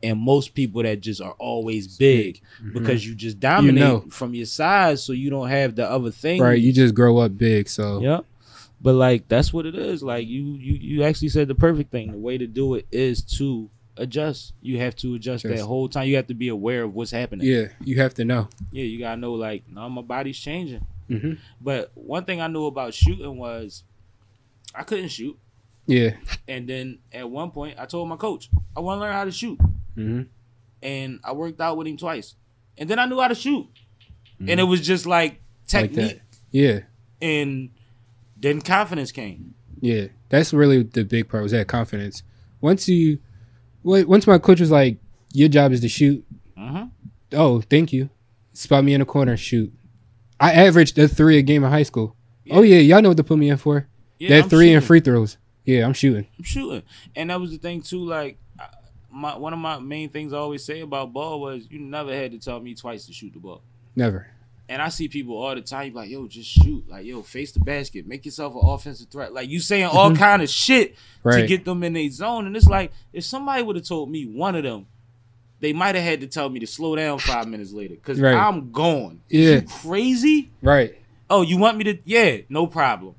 and 0.08 0.20
most 0.20 0.54
people 0.54 0.84
that 0.84 1.02
just 1.02 1.22
are 1.22 1.36
always 1.40 1.98
big 1.98 2.42
because 2.74 3.06
you 3.06 3.14
just 3.16 3.40
dominate 3.40 3.76
know. 3.84 4.00
from 4.10 4.34
your 4.34 4.46
size, 4.46 5.04
so 5.04 5.14
you 5.14 5.30
don't 5.30 5.50
have 5.50 5.76
the 5.76 5.90
other 5.90 6.12
thing. 6.12 6.42
Right. 6.42 6.60
You 6.60 6.72
just 6.74 6.96
grow 6.96 7.18
up 7.18 7.38
big. 7.38 7.68
So 7.70 8.00
Yep. 8.00 8.26
But 8.80 8.94
like 8.94 9.28
that's 9.28 9.52
what 9.52 9.66
it 9.66 9.76
is. 9.76 10.04
Like 10.04 10.28
you 10.28 10.44
you 10.54 10.74
you 10.74 11.04
actually 11.04 11.30
said 11.30 11.48
the 11.48 11.56
perfect 11.56 11.92
thing. 11.92 12.12
The 12.12 12.18
way 12.18 12.38
to 12.38 12.48
do 12.48 12.76
it 12.76 12.86
is 12.92 13.22
to 13.38 13.70
adjust. 13.98 14.54
You 14.62 14.78
have 14.80 14.96
to 14.98 15.16
adjust 15.16 15.44
that 15.44 15.60
whole 15.62 15.90
time. 15.90 16.08
You 16.08 16.16
have 16.18 16.28
to 16.28 16.36
be 16.36 16.50
aware 16.50 16.84
of 16.84 16.94
what's 16.94 17.10
happening. 17.12 17.48
yeah, 17.48 17.70
you 17.84 18.00
have 18.00 18.14
to 18.16 18.26
know. 18.26 18.50
Yeah, 18.72 18.84
you 18.84 19.00
gotta 19.00 19.20
know 19.20 19.34
like, 19.34 19.64
no, 19.68 19.90
my 19.90 20.04
body's 20.04 20.38
changing. 20.38 20.86
hmm 21.08 21.34
But 21.60 21.92
one 21.96 22.24
thing 22.26 22.40
I 22.40 22.48
knew 22.48 22.66
about 22.68 22.94
shooting 22.94 23.38
was 23.38 23.84
I 24.76 24.84
couldn't 24.84 25.10
shoot. 25.10 25.38
Yeah. 25.88 26.12
And 26.48 26.68
then 26.70 27.00
at 27.12 27.28
one 27.30 27.50
point 27.50 27.80
I 27.80 27.86
told 27.88 28.08
my 28.10 28.18
coach, 28.18 28.50
I 28.76 28.80
wanna 28.82 29.02
learn 29.02 29.14
how 29.14 29.26
to 29.26 29.32
shoot. 29.32 29.60
Hmm 29.98 30.22
And 30.82 31.20
I 31.24 31.32
worked 31.34 31.60
out 31.60 31.76
with 31.78 31.88
him 31.88 31.98
twice. 31.98 32.36
And 32.78 32.88
then 32.90 33.00
I 33.00 33.06
knew 33.06 33.20
how 33.20 33.28
to 33.28 33.36
shoot. 33.36 33.68
And 34.40 34.60
it 34.60 34.64
was 34.64 34.82
just 34.86 35.06
like 35.06 35.42
Mm-hmm. 35.68 35.78
Like 35.78 35.94
technique. 35.94 36.22
Yeah. 36.52 36.80
and 37.22 37.72
then 38.38 38.62
confidence 38.62 39.12
came. 39.12 39.54
Yeah. 39.82 40.06
That's 40.30 40.54
really 40.54 40.84
the 40.84 41.04
big 41.04 41.28
part 41.28 41.44
was 41.44 41.52
that 41.52 41.68
confidence. 41.68 42.24
Once 42.62 42.88
you, 42.88 43.20
once 43.84 44.26
my 44.28 44.38
coach 44.38 44.60
was 44.60 44.72
like, 44.72 44.98
"Your 45.34 45.50
job 45.50 45.72
is 45.74 45.82
to 45.82 45.90
shoot." 45.90 46.24
Mm-hmm. 46.58 46.84
Oh, 47.34 47.62
thank 47.62 47.92
you. 47.94 48.10
Spot 48.54 48.84
me 48.84 48.94
in 48.94 49.00
the 49.02 49.06
corner, 49.06 49.36
shoot. 49.38 49.74
I 50.40 50.54
averaged 50.54 50.98
a 51.00 51.08
three 51.08 51.38
a 51.38 51.42
game 51.42 51.64
in 51.64 51.70
high 51.70 51.84
school. 51.84 52.16
Oh 52.50 52.62
yeah, 52.62 52.78
y'all 52.80 53.02
know 53.02 53.10
what 53.10 53.18
to 53.18 53.24
put 53.24 53.38
me 53.38 53.50
in 53.50 53.58
for. 53.58 53.88
Yeah, 54.20 54.30
that 54.30 54.44
I'm 54.46 54.50
three 54.50 54.74
and 54.74 54.84
free 54.84 55.00
throws. 55.02 55.38
Yeah, 55.66 55.86
I'm 55.86 55.94
shooting. 55.94 56.28
I'm 56.38 56.44
shooting. 56.46 56.84
And 57.16 57.30
that 57.30 57.40
was 57.42 57.52
the 57.52 57.58
thing 57.58 57.82
too. 57.82 58.06
Like, 58.06 58.38
my 59.18 59.38
one 59.38 59.54
of 59.54 59.60
my 59.60 59.80
main 59.80 60.10
things 60.10 60.34
I 60.34 60.38
always 60.38 60.64
say 60.64 60.82
about 60.82 61.12
ball 61.14 61.42
was 61.42 61.68
you 61.70 61.80
never 61.80 62.14
had 62.14 62.32
to 62.32 62.40
tell 62.40 62.60
me 62.60 62.76
twice 62.76 63.06
to 63.08 63.14
shoot 63.14 63.34
the 63.34 63.40
ball. 63.40 63.62
Never. 63.96 64.28
And 64.70 64.82
I 64.82 64.90
see 64.90 65.08
people 65.08 65.38
all 65.38 65.56
the 65.56 65.62
time 65.62 65.94
like, 65.94 66.10
yo, 66.10 66.28
just 66.28 66.50
shoot. 66.50 66.84
Like, 66.90 67.06
yo, 67.06 67.22
face 67.22 67.54
the 67.54 67.62
basket, 67.62 68.06
make 68.06 68.26
yourself 68.26 68.54
an 68.54 68.62
offensive 68.64 69.08
threat. 69.08 69.34
Like 69.34 69.50
you 69.50 69.60
saying 69.62 69.86
all 69.86 70.14
kind 70.16 70.42
of 70.42 70.50
shit 70.50 70.96
to 71.24 71.30
Mm-hmm. 71.30 71.46
Get 71.48 71.66
them 71.66 71.84
in 71.84 71.94
their 71.94 72.10
zone. 72.10 72.48
And 72.48 72.56
it's 72.56 72.68
like 72.68 72.92
if 73.14 73.24
somebody 73.24 73.64
would 73.64 73.76
have 73.78 73.86
told 73.86 74.10
me 74.12 74.26
one 74.26 74.56
of 74.56 74.64
them. 74.64 74.86
They 75.60 75.74
might 75.74 75.96
have 75.96 76.04
had 76.04 76.22
to 76.22 76.28
tell 76.28 76.50
me 76.50 76.60
to 76.60 76.68
slow 76.68 76.96
down 76.96 77.18
five 77.18 77.48
minutes 77.54 77.72
later 77.72 77.96
because 77.96 78.20
Right. 78.20 78.36
I'm 78.36 78.72
gone. 78.72 79.22
Yeah. 79.28 79.56
You 79.56 79.62
crazy? 79.64 80.52
Right. 80.62 80.96
Oh, 81.32 81.42
you 81.42 81.58
want 81.58 81.78
me 81.78 81.84
to? 81.86 81.98
Yeah, 82.06 82.38
no 82.48 82.68
problem. 82.68 83.16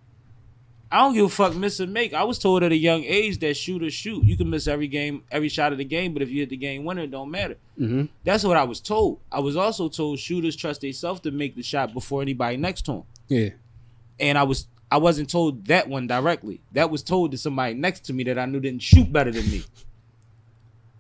I 0.91 1.01
don't 1.01 1.15
give 1.15 1.27
a 1.27 1.29
fuck, 1.29 1.55
miss 1.55 1.81
or 1.81 1.87
make. 1.87 2.15
I 2.15 2.25
was 2.25 2.39
told 2.39 2.63
at 2.63 2.73
a 2.73 2.77
young 2.77 3.05
age 3.05 3.39
that 3.41 3.57
shoot 3.57 3.83
or 3.83 3.91
shoot. 3.91 4.25
You 4.25 4.37
can 4.37 4.49
miss 4.49 4.67
every 4.67 4.89
game, 4.89 5.23
every 5.31 5.49
shot 5.51 5.73
of 5.73 5.79
the 5.79 5.85
game, 5.85 6.15
but 6.15 6.23
if 6.23 6.31
you 6.31 6.41
hit 6.41 6.49
the 6.49 6.57
game 6.57 6.85
winner, 6.85 7.03
it 7.03 7.11
don't 7.11 7.31
matter. 7.31 7.57
hmm 7.77 8.05
That's 8.25 8.43
what 8.45 8.57
I 8.57 8.65
was 8.65 8.81
told. 8.81 9.21
I 9.31 9.41
was 9.41 9.57
also 9.57 9.89
told 9.89 10.19
shooters 10.19 10.57
trust 10.57 10.81
themselves 10.81 11.21
to 11.21 11.31
make 11.31 11.57
the 11.57 11.63
shot 11.63 11.93
before 11.93 12.23
anybody 12.23 12.57
next 12.57 12.83
to 12.87 12.93
them. 12.93 13.03
Yeah. 13.29 13.51
And 14.19 14.39
I 14.39 14.45
was 14.45 14.67
I 14.91 14.97
wasn't 14.97 15.29
told 15.29 15.67
that 15.67 15.89
one 15.89 16.07
directly. 16.07 16.63
That 16.73 16.91
was 16.91 17.03
told 17.03 17.33
to 17.33 17.39
somebody 17.39 17.75
next 17.75 18.07
to 18.07 18.15
me 18.15 18.25
that 18.25 18.39
I 18.39 18.47
knew 18.47 18.59
didn't 18.59 18.83
shoot 18.83 19.13
better 19.13 19.31
than 19.31 19.51
me. 19.51 19.63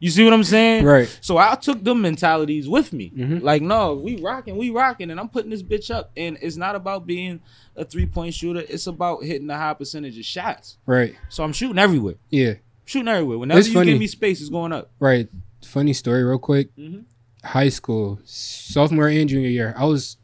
You 0.00 0.10
see 0.10 0.22
what 0.24 0.32
I'm 0.32 0.44
saying? 0.44 0.84
Right. 0.84 1.08
So 1.20 1.38
I 1.38 1.54
took 1.56 1.82
them 1.82 2.00
mentalities 2.02 2.68
with 2.68 2.92
me. 2.92 3.12
Mhm. 3.16 3.42
Like, 3.42 3.62
no, 3.62 3.94
we 3.94 4.20
rocking, 4.20 4.56
we 4.56 4.70
rocking, 4.70 5.10
and 5.10 5.18
I'm 5.18 5.28
putting 5.28 5.50
this 5.50 5.62
bitch 5.62 5.92
up. 5.92 6.12
And 6.16 6.38
it's 6.40 6.56
not 6.56 6.76
about 6.76 7.06
being 7.06 7.40
a 7.76 7.84
three 7.84 8.06
point 8.06 8.32
shooter. 8.34 8.60
It's 8.68 8.86
about 8.86 9.24
hitting 9.24 9.50
a 9.50 9.56
high 9.56 9.74
percentage 9.74 10.16
of 10.18 10.24
shots. 10.24 10.78
Right. 10.86 11.16
So 11.30 11.42
I'm 11.42 11.52
shooting 11.52 11.78
everywhere. 11.78 12.14
Yeah. 12.30 12.54
Shooting 12.84 13.08
everywhere. 13.08 13.38
Whenever 13.38 13.58
It's 13.58 13.68
you 13.68 13.74
funny. 13.74 13.90
give 13.92 13.98
me 14.00 14.06
space, 14.06 14.40
it's 14.40 14.50
going 14.50 14.72
up. 14.72 14.90
Right. 15.00 15.28
Funny 15.64 15.92
story, 15.92 16.22
real 16.22 16.38
quick. 16.38 16.74
Mhm. 16.76 17.02
High 17.44 17.68
school, 17.68 18.20
sophomore 18.24 19.08
and 19.08 19.28
junior 19.28 19.48
year, 19.48 19.74
I 19.76 19.84
was 19.84 20.16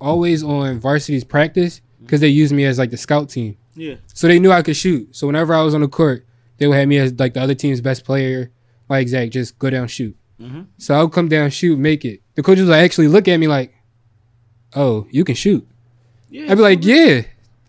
always 0.00 0.42
on 0.42 0.78
varsity's 0.78 1.24
practice 1.24 1.80
because 2.00 2.20
they 2.20 2.28
used 2.28 2.52
me 2.54 2.64
as 2.64 2.78
like 2.78 2.90
the 2.90 2.96
scout 2.96 3.28
team. 3.28 3.56
Yeah. 3.74 3.96
So 4.14 4.28
they 4.28 4.38
knew 4.38 4.50
I 4.50 4.62
could 4.62 4.76
shoot. 4.76 5.14
So 5.14 5.26
whenever 5.26 5.54
I 5.54 5.62
was 5.62 5.74
on 5.74 5.80
the 5.82 5.88
court, 5.88 6.26
they 6.58 6.66
would 6.66 6.76
have 6.76 6.88
me 6.88 6.98
as 6.98 7.12
like 7.18 7.34
the 7.34 7.40
other 7.40 7.54
team's 7.54 7.80
best 7.80 8.04
player. 8.04 8.50
Like 8.88 9.08
Zach, 9.08 9.30
just 9.30 9.58
go 9.58 9.70
down 9.70 9.88
shoot. 9.88 10.16
Mhm. 10.40 10.66
So 10.78 10.94
I 10.94 11.02
would 11.02 11.12
come 11.12 11.28
down 11.28 11.50
shoot, 11.50 11.78
make 11.78 12.04
it. 12.04 12.20
The 12.34 12.42
coaches 12.42 12.68
would 12.68 12.74
actually 12.74 13.08
look 13.08 13.26
at 13.28 13.36
me 13.38 13.48
like, 13.48 13.74
"Oh, 14.74 15.06
you 15.10 15.24
can 15.24 15.34
shoot." 15.34 15.66
Yeah. 16.30 16.50
I'd 16.50 16.56
be 16.56 16.62
like, 16.62 16.84
"Yeah, 16.84 17.22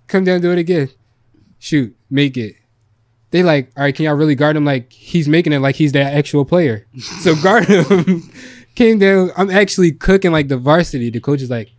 come 0.07 0.23
down, 0.23 0.41
do 0.41 0.51
it 0.51 0.57
again, 0.59 0.89
shoot, 1.57 1.95
make 2.09 2.37
it." 2.37 2.55
They 3.31 3.43
like, 3.43 3.71
"All 3.75 3.83
right, 3.83 3.95
can 3.95 4.05
y'all 4.05 4.15
really 4.15 4.35
guard 4.35 4.55
him? 4.55 4.65
Like 4.65 4.91
he's 4.93 5.27
making 5.27 5.53
it 5.53 5.59
like 5.59 5.75
he's 5.75 5.91
that 5.93 6.13
actual 6.13 6.45
player." 6.45 6.85
so 7.21 7.35
guard 7.35 7.65
him. 7.65 8.23
Came 8.75 8.99
down. 8.99 9.31
I'm 9.35 9.49
actually 9.49 9.91
cooking 9.91 10.31
like 10.31 10.47
the 10.47 10.57
varsity. 10.57 11.09
The 11.09 11.19
coach 11.19 11.41
is 11.41 11.49
like, 11.49 11.69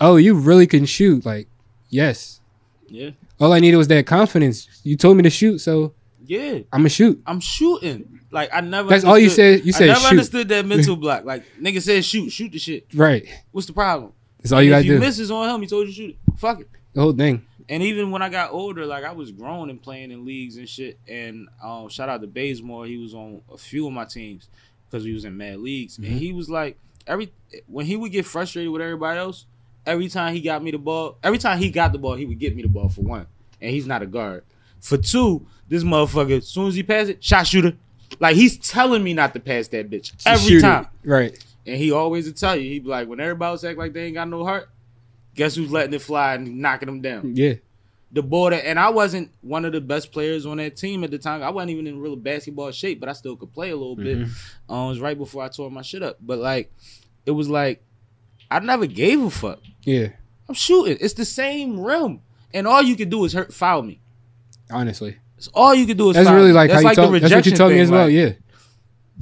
"Oh, 0.00 0.16
you 0.16 0.34
really 0.34 0.66
can 0.66 0.86
shoot?" 0.86 1.26
Like, 1.26 1.48
yes. 1.90 2.40
Yeah. 2.88 3.10
All 3.40 3.52
I 3.52 3.58
needed 3.60 3.76
was 3.76 3.88
that 3.88 4.06
confidence. 4.06 4.68
You 4.84 4.96
told 4.96 5.16
me 5.16 5.24
to 5.24 5.30
shoot, 5.30 5.58
so 5.58 5.94
Yeah. 6.24 6.60
I'm 6.72 6.80
gonna 6.80 6.88
shoot. 6.88 7.22
I'm 7.26 7.40
shooting. 7.40 8.20
Like 8.30 8.50
I 8.52 8.60
never. 8.60 8.88
That's 8.88 9.04
all 9.04 9.18
you 9.18 9.30
said. 9.30 9.64
You 9.64 9.72
said 9.72 9.90
I 9.90 9.92
never 9.94 10.00
shoot. 10.00 10.10
understood 10.10 10.48
that 10.48 10.66
mental 10.66 10.96
block. 11.04 11.24
Like 11.24 11.44
nigga 11.60 11.82
said, 11.82 12.04
shoot, 12.04 12.30
shoot 12.30 12.52
the 12.52 12.58
shit. 12.58 12.86
Right. 12.94 13.26
What's 13.50 13.66
the 13.66 13.72
problem? 13.72 14.12
That's 14.38 14.52
all 14.52 14.62
you 14.62 14.70
gotta 14.70 14.84
you 14.84 14.94
do. 14.94 15.00
miss 15.00 15.18
is 15.18 15.30
on 15.30 15.54
him. 15.54 15.60
He 15.60 15.66
told 15.68 15.86
you 15.86 15.92
shoot 15.92 16.10
it. 16.10 16.38
Fuck 16.38 16.60
it. 16.60 16.68
the 16.94 17.00
whole 17.00 17.12
thing. 17.12 17.46
And 17.68 17.82
even 17.82 18.10
when 18.10 18.22
I 18.22 18.28
got 18.28 18.52
older, 18.52 18.84
like 18.86 19.04
I 19.04 19.12
was 19.12 19.30
grown 19.30 19.70
and 19.70 19.80
playing 19.80 20.10
in 20.10 20.24
leagues 20.24 20.56
and 20.56 20.68
shit. 20.68 20.98
And 21.08 21.48
um, 21.62 21.88
shout 21.88 22.08
out 22.08 22.20
to 22.20 22.26
Bazemore, 22.26 22.86
he 22.86 22.98
was 22.98 23.14
on 23.14 23.42
a 23.52 23.56
few 23.56 23.86
of 23.86 23.92
my 23.92 24.04
teams 24.04 24.48
because 24.90 25.04
we 25.04 25.14
was 25.14 25.24
in 25.24 25.36
mad 25.36 25.60
leagues. 25.60 25.94
Mm-hmm. 25.94 26.04
And 26.04 26.20
he 26.20 26.32
was 26.32 26.50
like 26.50 26.78
every 27.06 27.32
when 27.66 27.86
he 27.86 27.96
would 27.96 28.12
get 28.12 28.26
frustrated 28.26 28.70
with 28.72 28.82
everybody 28.82 29.18
else. 29.18 29.46
Every 29.84 30.08
time 30.08 30.32
he 30.32 30.40
got 30.40 30.62
me 30.62 30.70
the 30.70 30.78
ball, 30.78 31.18
every 31.24 31.38
time 31.38 31.58
he 31.58 31.70
got 31.70 31.92
the 31.92 31.98
ball, 31.98 32.14
he 32.14 32.24
would 32.24 32.38
get 32.38 32.54
me 32.54 32.62
the 32.62 32.68
ball 32.68 32.88
for 32.88 33.00
one. 33.00 33.26
And 33.60 33.70
he's 33.70 33.86
not 33.86 34.02
a 34.02 34.06
guard. 34.06 34.44
For 34.82 34.98
two, 34.98 35.46
this 35.68 35.84
motherfucker, 35.84 36.38
as 36.38 36.48
soon 36.48 36.66
as 36.68 36.74
he 36.74 36.82
pass 36.82 37.08
it, 37.08 37.24
shot 37.24 37.46
shooter. 37.46 37.72
Like 38.20 38.36
he's 38.36 38.58
telling 38.58 39.02
me 39.02 39.14
not 39.14 39.32
to 39.32 39.40
pass 39.40 39.68
that 39.68 39.88
bitch 39.88 40.12
every 40.26 40.50
Shoot 40.50 40.58
it. 40.58 40.62
time. 40.62 40.86
Right. 41.02 41.42
And 41.66 41.76
he 41.76 41.92
always 41.92 42.26
would 42.26 42.36
tell 42.36 42.56
you, 42.56 42.68
he'd 42.68 42.84
be 42.84 42.90
like, 42.90 43.08
when 43.08 43.20
everybody 43.20 43.50
else 43.50 43.64
act 43.64 43.78
like 43.78 43.94
they 43.94 44.04
ain't 44.06 44.14
got 44.14 44.28
no 44.28 44.44
heart, 44.44 44.68
guess 45.34 45.54
who's 45.54 45.70
letting 45.70 45.94
it 45.94 46.02
fly 46.02 46.34
and 46.34 46.58
knocking 46.60 46.86
them 46.88 47.00
down? 47.00 47.34
Yeah. 47.36 47.54
The 48.10 48.22
border, 48.22 48.56
and 48.56 48.78
I 48.78 48.90
wasn't 48.90 49.30
one 49.40 49.64
of 49.64 49.72
the 49.72 49.80
best 49.80 50.12
players 50.12 50.44
on 50.44 50.58
that 50.58 50.76
team 50.76 51.02
at 51.04 51.10
the 51.10 51.16
time. 51.18 51.42
I 51.42 51.48
wasn't 51.48 51.70
even 51.70 51.86
in 51.86 51.98
real 51.98 52.16
basketball 52.16 52.70
shape, 52.72 53.00
but 53.00 53.08
I 53.08 53.14
still 53.14 53.36
could 53.36 53.54
play 53.54 53.70
a 53.70 53.76
little 53.76 53.96
bit. 53.96 54.18
Mm-hmm. 54.18 54.72
Um, 54.72 54.86
it 54.86 54.88
was 54.90 55.00
right 55.00 55.16
before 55.16 55.42
I 55.44 55.48
tore 55.48 55.70
my 55.70 55.80
shit 55.80 56.02
up. 56.02 56.18
But 56.20 56.38
like, 56.38 56.70
it 57.24 57.30
was 57.30 57.48
like, 57.48 57.82
I 58.50 58.58
never 58.58 58.84
gave 58.86 59.22
a 59.22 59.30
fuck. 59.30 59.60
Yeah. 59.84 60.08
I'm 60.46 60.54
shooting. 60.54 60.98
It's 61.00 61.14
the 61.14 61.24
same 61.24 61.80
rim, 61.80 62.20
and 62.52 62.66
all 62.66 62.82
you 62.82 62.96
can 62.96 63.08
do 63.08 63.24
is 63.24 63.32
hurt 63.32 63.54
foul 63.54 63.80
me. 63.80 64.00
Honestly, 64.70 65.16
It's 65.36 65.48
all 65.48 65.74
you 65.74 65.86
can 65.86 65.96
do 65.96 66.10
is 66.10 66.16
that's 66.16 66.30
really 66.30 66.52
like 66.52 66.70
that's 66.70 66.82
how 66.82 66.90
you 66.90 66.94
talk. 66.96 67.20
That's 67.20 67.34
what 67.34 67.46
you 67.46 67.52
told 67.52 67.72
me 67.72 67.80
as 67.80 67.90
well. 67.90 68.04
like, 68.06 68.12
Yeah. 68.12 68.32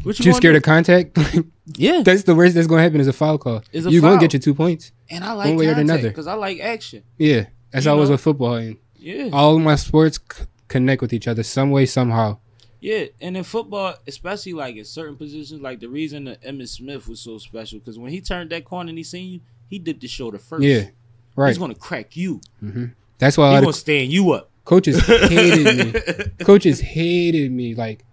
What 0.04 0.18
You 0.18 0.24
gonna 0.26 0.36
scared 0.36 0.54
do? 0.54 0.58
of 0.58 0.62
contact? 0.62 1.18
Yeah, 1.76 2.02
that's 2.02 2.24
the 2.24 2.34
worst 2.34 2.56
that's 2.56 2.66
gonna 2.66 2.82
happen 2.82 3.00
is 3.00 3.06
a 3.06 3.12
foul 3.12 3.38
call. 3.38 3.62
Is 3.72 3.86
a 3.86 3.90
you 3.92 4.00
gonna 4.00 4.18
get 4.20 4.32
your 4.32 4.40
two 4.40 4.54
points. 4.54 4.90
and 5.08 5.22
I 5.24 5.32
like 5.34 5.46
one 5.48 5.56
way 5.56 5.66
or 5.66 5.74
contact 5.74 5.90
another. 5.90 6.08
because 6.08 6.26
I 6.26 6.34
like 6.34 6.58
action. 6.58 7.04
Yeah. 7.16 7.46
That's 7.70 7.86
You 7.86 7.94
was 7.94 8.08
know? 8.08 8.14
with 8.14 8.20
football 8.20 8.54
and 8.56 8.76
Yeah, 8.98 9.28
all 9.32 9.56
my 9.60 9.76
sports. 9.76 10.18
c- 10.18 10.44
connect 10.66 11.00
with 11.00 11.12
each 11.12 11.28
other 11.28 11.44
some 11.44 11.70
way 11.70 11.86
somehow. 11.86 12.38
Yeah, 12.80 13.04
and 13.20 13.36
in 13.36 13.44
football, 13.44 13.94
especially 14.08 14.52
like 14.54 14.74
in 14.76 14.84
certain 14.84 15.14
positions, 15.16 15.60
like 15.60 15.78
the 15.78 15.88
reason 15.88 16.24
that 16.24 16.42
Emmitt 16.42 16.68
Smith 16.70 17.06
was 17.06 17.20
so 17.20 17.38
special 17.38 17.78
because 17.78 17.98
when 17.98 18.10
he 18.10 18.20
turned 18.20 18.50
that 18.50 18.64
corner 18.64 18.88
and 18.88 18.98
he 18.98 19.04
seen 19.04 19.34
you, 19.34 19.40
he 19.68 19.78
dipped 19.78 20.02
his 20.02 20.10
shoulder 20.10 20.38
first. 20.38 20.64
Yeah, 20.64 20.86
right. 21.36 21.48
He's 21.50 21.58
gonna 21.58 21.74
crack 21.76 22.16
you. 22.16 22.40
Mm-hmm. 22.64 22.86
That's 23.18 23.38
why 23.38 23.52
He's 23.52 23.60
gonna 23.60 23.72
stand 23.74 24.10
you 24.10 24.32
up. 24.32 24.49
Coaches 24.70 24.98
hated 25.06 25.66
me. 25.94 26.22
Coaches 26.44 26.80
hated 26.80 27.50
me. 27.52 27.74
Like, 27.74 28.04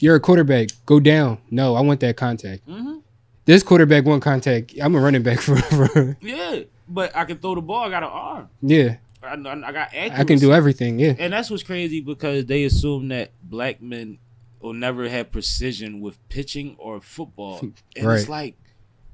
you're 0.00 0.14
a 0.16 0.20
quarterback. 0.20 0.68
Go 0.86 1.00
down. 1.00 1.38
No, 1.50 1.74
I 1.74 1.80
want 1.80 2.00
that 2.00 2.16
contact. 2.16 2.62
hmm 2.66 2.98
This 3.44 3.62
quarterback 3.62 4.04
want 4.04 4.22
contact. 4.22 4.74
I'm 4.80 4.94
a 4.94 5.00
running 5.00 5.22
back 5.22 5.40
forever. 5.48 6.16
Yeah, 6.20 6.60
but 6.88 7.14
I 7.16 7.24
can 7.24 7.38
throw 7.38 7.54
the 7.54 7.60
ball. 7.60 7.84
I 7.86 7.90
got 7.90 8.02
an 8.04 8.08
arm. 8.10 8.48
yeah, 8.62 8.96
I, 9.22 9.32
I 9.34 9.72
got 9.72 9.88
accuracy. 9.94 10.12
I 10.20 10.24
can 10.24 10.38
do 10.38 10.52
everything. 10.52 10.98
Yeah, 10.98 11.14
And 11.18 11.32
that's 11.32 11.50
what's 11.50 11.62
crazy 11.62 12.00
because 12.00 12.46
they 12.46 12.64
assume 12.64 13.08
that 13.08 13.30
black 13.42 13.82
men 13.82 14.18
will 14.60 14.72
never 14.72 15.08
have 15.08 15.30
precision 15.32 16.00
with 16.00 16.16
pitching 16.28 16.76
or 16.78 17.00
football. 17.00 17.58
And 17.96 18.10
it's 18.12 18.28
like, 18.28 18.54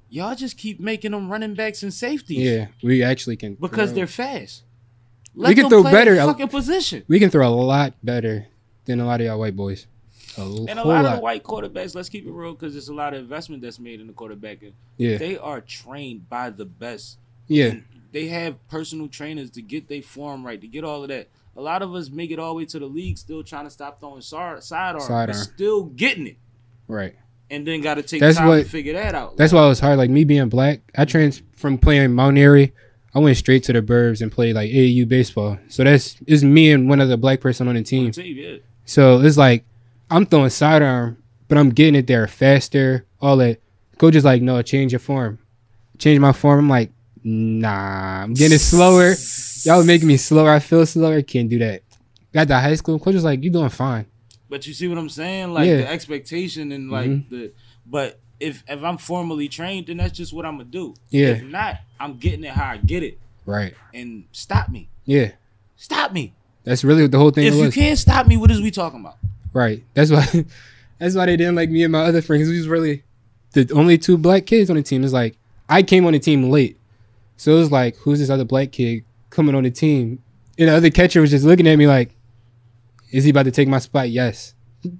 y'all 0.09 0.35
just 0.35 0.57
keep 0.59 0.81
making 0.81 1.13
them 1.13 1.31
running 1.31 1.55
backs 1.55 1.83
and 1.83 1.93
safeties. 1.95 2.39
yeah. 2.39 2.67
We 2.83 3.03
actually 3.03 3.37
can 3.37 3.55
Because 3.55 3.91
throw. 3.91 3.97
they're 3.97 4.07
fast. 4.07 4.65
We 5.35 5.55
can 5.55 5.65
them 5.65 5.71
throw 5.71 5.83
play 5.83 5.93
better. 5.93 6.15
their 6.15 6.27
fucking 6.27 6.49
position. 6.49 7.05
we 7.09 7.19
can 7.19 7.31
throw 7.31 7.49
a 7.49 7.51
lot 7.55 7.95
better 8.03 8.47
than 8.85 9.01
a 9.01 9.07
lot 9.07 9.21
of 9.21 9.27
y'all 9.27 9.39
white 9.39 9.57
boys. 9.57 9.87
A 10.39 10.43
And 10.43 10.79
a 10.79 10.87
lot 10.87 11.05
lot. 11.05 11.15
of 11.17 11.21
white 11.21 11.43
quarterbacks, 11.43 11.95
let's 11.95 12.09
keep 12.09 12.27
it 12.27 12.31
real, 12.31 12.53
because 12.53 12.73
there's 12.75 12.89
a 12.89 12.95
lot 12.95 13.15
of 13.15 13.21
investment 13.21 13.63
that's 13.63 13.79
made 13.79 14.01
in 14.01 14.07
the 14.07 14.13
quarterbacking. 14.13 14.73
yeah, 14.97 15.19
They 15.19 15.37
are 15.37 15.61
trained 15.61 16.29
by 16.29 16.51
the 16.51 16.65
best. 16.65 17.19
yeah, 17.49 17.67
And 17.67 17.85
they 18.13 18.29
have 18.29 18.57
personal 18.69 19.09
trainers 19.09 19.51
to 19.53 19.63
get 19.63 19.89
their 19.89 20.03
form 20.03 20.45
right, 20.47 20.61
to 20.61 20.67
get 20.69 20.85
all 20.85 21.03
of 21.03 21.09
that. 21.09 21.29
A 21.57 21.61
lot 21.61 21.83
of 21.83 21.95
us 21.95 22.11
make 22.11 22.31
it 22.31 22.39
all 22.39 22.51
the 22.51 22.59
way 22.59 22.65
to 22.67 22.79
the 22.79 22.87
league, 22.87 23.19
still 23.19 23.43
trying 23.43 23.65
to 23.65 23.71
stop 23.71 23.99
throwing 24.01 24.21
side 24.23 24.63
sidearm, 24.63 25.03
Sidearm. 25.03 25.27
but 25.27 25.35
still 25.35 25.85
getting 25.85 26.29
it, 26.29 26.37
right. 26.87 27.17
and 27.51 27.67
then 27.67 27.81
got 27.81 27.95
to 27.95 28.03
take 28.03 28.21
That's 28.21 28.39
time 28.39 28.47
what- 28.49 28.63
to 28.63 28.69
figure 28.69 28.93
that 28.93 29.15
out. 29.17 29.37
That's 29.37 29.53
why 29.53 29.65
it 29.65 29.69
was 29.69 29.81
hard. 29.81 29.99
Like 29.99 30.11
me 30.11 30.23
being 30.25 30.49
black, 30.49 30.81
I 30.97 31.05
trans 31.07 31.43
from 31.57 31.77
playing 31.77 32.13
Mount 32.15 32.39
Airy. 32.39 32.73
I 33.15 33.19
went 33.19 33.37
straight 33.37 33.65
to 33.65 33.73
the 33.73 33.83
Burbs 33.83 34.21
and 34.23 34.31
played 34.31 34.55
like 34.55 34.71
AAU 34.71 35.07
baseball. 35.09 35.59
So 35.69 35.83
that's 35.85 36.17
it's 36.27 36.43
me 36.43 36.71
and 36.73 36.89
one 36.89 37.01
other 37.01 37.17
black 37.17 37.41
person 37.41 37.67
on 37.69 37.75
the 37.75 37.83
team. 37.83 38.13
Team, 38.13 38.37
yeah. 38.37 38.57
So 38.85 39.21
it's 39.21 39.37
like 39.37 39.65
I'm 40.11 40.27
throwing 40.27 40.51
sidearm, 40.51 41.17
but 41.49 41.59
I'm 41.59 41.71
getting 41.71 41.95
it 41.97 42.07
there 42.07 42.27
faster. 42.27 43.05
All 43.21 43.37
that. 43.39 43.59
Coach 43.99 44.15
is 44.15 44.25
like, 44.25 44.43
no, 44.43 44.61
change 44.63 44.93
your 44.93 44.99
form. 45.01 45.39
Change 45.99 46.19
my 46.21 46.33
form. 46.33 46.61
I'm 46.61 46.69
like, 46.69 46.91
nah, 47.23 48.23
I'm 48.23 48.35
getting 48.35 48.55
it 48.57 48.61
slower. 48.61 49.15
Y'all 49.65 49.85
making 49.85 50.09
me 50.09 50.17
slower. 50.17 50.51
I 50.51 50.59
feel 50.59 50.87
slower. 50.87 51.17
I 51.17 51.23
can't 51.23 51.49
do 51.51 51.59
that. 51.59 51.83
Got 52.33 52.49
to 52.49 52.55
high 52.59 52.75
school. 52.77 52.99
Coach 52.99 53.15
was 53.15 53.25
like, 53.25 53.43
you 53.43 53.51
doing 53.51 53.69
fine. 53.69 54.07
But 54.49 54.67
you 54.67 54.73
see 54.75 54.89
what 54.89 54.99
I'm 54.99 55.09
saying? 55.09 55.53
Like 55.53 55.67
Yeah. 55.69 55.77
the 55.79 55.89
expectation 55.91 56.73
and 56.73 56.91
like 56.91 57.09
Mhm. 57.11 57.29
the 57.31 57.53
but 57.87 58.19
if 58.41 58.65
if 58.69 58.83
I'm 58.83 58.97
formally 58.99 59.49
trained, 59.49 59.89
then 59.89 59.99
that's 59.99 60.17
just 60.17 60.33
what 60.33 60.47
I'm 60.47 60.57
gonna 60.59 60.71
do. 60.71 60.95
Yeah. 61.11 61.29
If 61.29 61.43
not, 61.45 61.77
I'm 62.01 62.17
getting 62.17 62.45
it 62.45 62.51
how 62.51 62.71
I 62.71 62.77
get 62.79 63.03
it. 63.03 63.19
Right. 63.47 63.75
And 63.95 64.25
stop 64.33 64.69
me. 64.69 64.89
Yeah. 65.05 65.33
Stop 65.77 66.13
me. 66.13 66.35
That's 66.65 66.83
really 66.85 67.03
what 67.03 67.11
the 67.11 67.19
whole 67.19 67.31
thing 67.31 67.47
if 67.47 67.55
you 67.55 67.71
can't 67.71 67.99
stop 67.99 68.27
me, 68.27 68.37
what 68.37 68.51
is 68.51 68.61
we 68.61 68.71
talking 68.71 69.01
about? 69.01 69.17
Right. 69.53 69.85
That's 69.95 70.11
why. 70.11 70.27
That's 70.99 71.15
why 71.15 71.27
they 71.27 71.37
didn't 71.39 71.55
like 71.55 71.71
me 71.71 71.83
and 71.83 71.93
my 71.93 72.03
other 72.03 72.21
friends. 72.21 72.49
We 72.49 72.59
was 72.59 72.69
really 72.69 73.03
the 73.53 73.71
only 73.75 73.97
two 73.97 74.19
black 74.19 74.45
kids 74.45 74.69
on 74.69 74.77
the 74.77 74.83
team. 74.83 75.03
It's 75.03 75.15
like 75.15 75.37
I 75.69 75.83
came 75.83 76.05
on 76.07 76.13
the 76.13 76.19
team 76.19 76.51
late, 76.51 76.79
so 77.39 77.53
it 77.53 77.59
was 77.59 77.73
like, 77.73 77.97
who's 77.97 78.19
this 78.19 78.29
other 78.29 78.45
black 78.45 78.73
kid 78.73 79.05
coming 79.31 79.55
on 79.55 79.63
the 79.63 79.71
team? 79.71 80.23
And 80.59 80.69
the 80.69 80.77
other 80.77 80.91
catcher 80.91 81.23
was 81.23 81.31
just 81.31 81.47
looking 81.47 81.67
at 81.67 81.77
me 81.77 81.87
like, 81.87 82.15
is 83.11 83.25
he 83.25 83.31
about 83.31 83.45
to 83.45 83.51
take 83.51 83.67
my 83.67 83.79
spot? 83.79 84.11
Yes. 84.11 84.55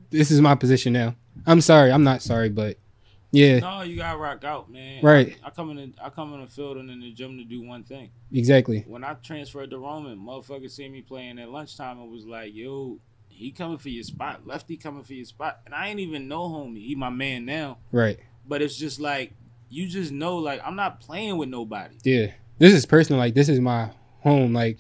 This 0.09 0.31
is 0.31 0.41
my 0.41 0.55
position 0.55 0.95
now. 0.95 1.15
I'm 1.47 1.61
sorry. 1.61 1.93
I'm 1.93 2.03
not 2.03 2.23
sorry, 2.23 2.49
but 2.49 2.79
yeah, 3.33 3.59
No, 3.61 3.83
you 3.83 3.97
gotta 3.97 4.19
rock 4.19 4.45
out, 4.45 4.71
man. 4.71 5.03
Right. 5.03 5.37
I, 5.45 5.49
I 5.49 5.51
come 5.51 5.71
in 5.71 5.77
the, 5.77 5.93
I 6.05 6.11
come 6.11 6.35
in 6.35 6.41
the 6.41 6.47
field 6.47 6.77
and 6.79 6.91
in 6.91 7.01
the 7.01 7.13
gym 7.13 7.39
to 7.39 7.45
do 7.45 7.63
one 7.63 7.85
thing. 7.85 8.11
exactly. 8.33 8.85
When 8.87 9.05
I 9.05 9.15
transferred 9.15 9.71
to 9.71 9.79
Roman, 9.79 10.19
motherfuckers 10.19 10.71
see 10.73 10.89
me 10.89 11.03
playing 11.03 11.39
at 11.39 11.51
lunchtime 11.51 11.99
and 12.01 12.11
was 12.11 12.27
like, 12.27 12.55
yo, 12.55 12.99
he 13.29 13.53
coming 13.53 13.79
for 13.79 13.89
your 13.89 14.05
spot. 14.05 14.47
Lefty 14.47 14.77
coming 14.77 15.03
for 15.03 15.15
your 15.15 15.25
spot. 15.25 15.61
And 15.65 15.75
I 15.75 15.89
ain't 15.89 16.01
even 16.01 16.29
know 16.29 16.43
homie. 16.49 16.85
He 16.87 16.95
my 16.95 17.11
man 17.11 17.45
now. 17.47 17.79
Right. 17.93 18.19
But 18.47 18.63
it's 18.63 18.77
just 18.77 19.01
like 19.01 19.33
you 19.71 19.87
just 19.87 20.13
know 20.13 20.37
like 20.37 20.61
I'm 20.65 20.77
not 20.77 21.01
playing 21.01 21.39
with 21.39 21.49
nobody. 21.49 21.97
Yeah. 22.03 22.33
This 22.59 22.75
is 22.75 22.85
personal. 22.85 23.19
Like 23.19 23.35
this 23.35 23.49
is 23.49 23.61
my 23.61 23.91
home. 24.21 24.53
Like 24.53 24.79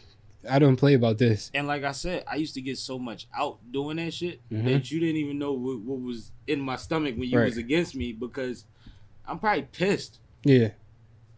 I 0.48 0.58
don't 0.58 0.76
play 0.76 0.94
about 0.94 1.18
this. 1.18 1.50
And 1.52 1.66
like 1.66 1.84
I 1.84 1.92
said, 1.92 2.24
I 2.26 2.36
used 2.36 2.54
to 2.54 2.60
get 2.62 2.78
so 2.78 2.98
much 2.98 3.26
out 3.36 3.58
doing 3.70 3.96
that 3.98 4.14
shit 4.14 4.40
Mhm. 4.50 4.64
that 4.64 4.90
you 4.90 5.00
didn't 5.00 5.16
even 5.16 5.38
know 5.38 5.52
what, 5.52 5.80
what 5.80 6.00
was 6.00 6.32
in 6.46 6.60
my 6.60 6.76
stomach 6.76 7.14
when 7.18 7.28
you 7.28 7.38
Right. 7.38 7.44
was 7.44 7.58
against 7.58 7.94
me 7.94 8.12
because 8.12 8.64
I'm 9.26 9.38
probably 9.38 9.66
pissed. 9.70 10.18
Yeah. 10.44 10.70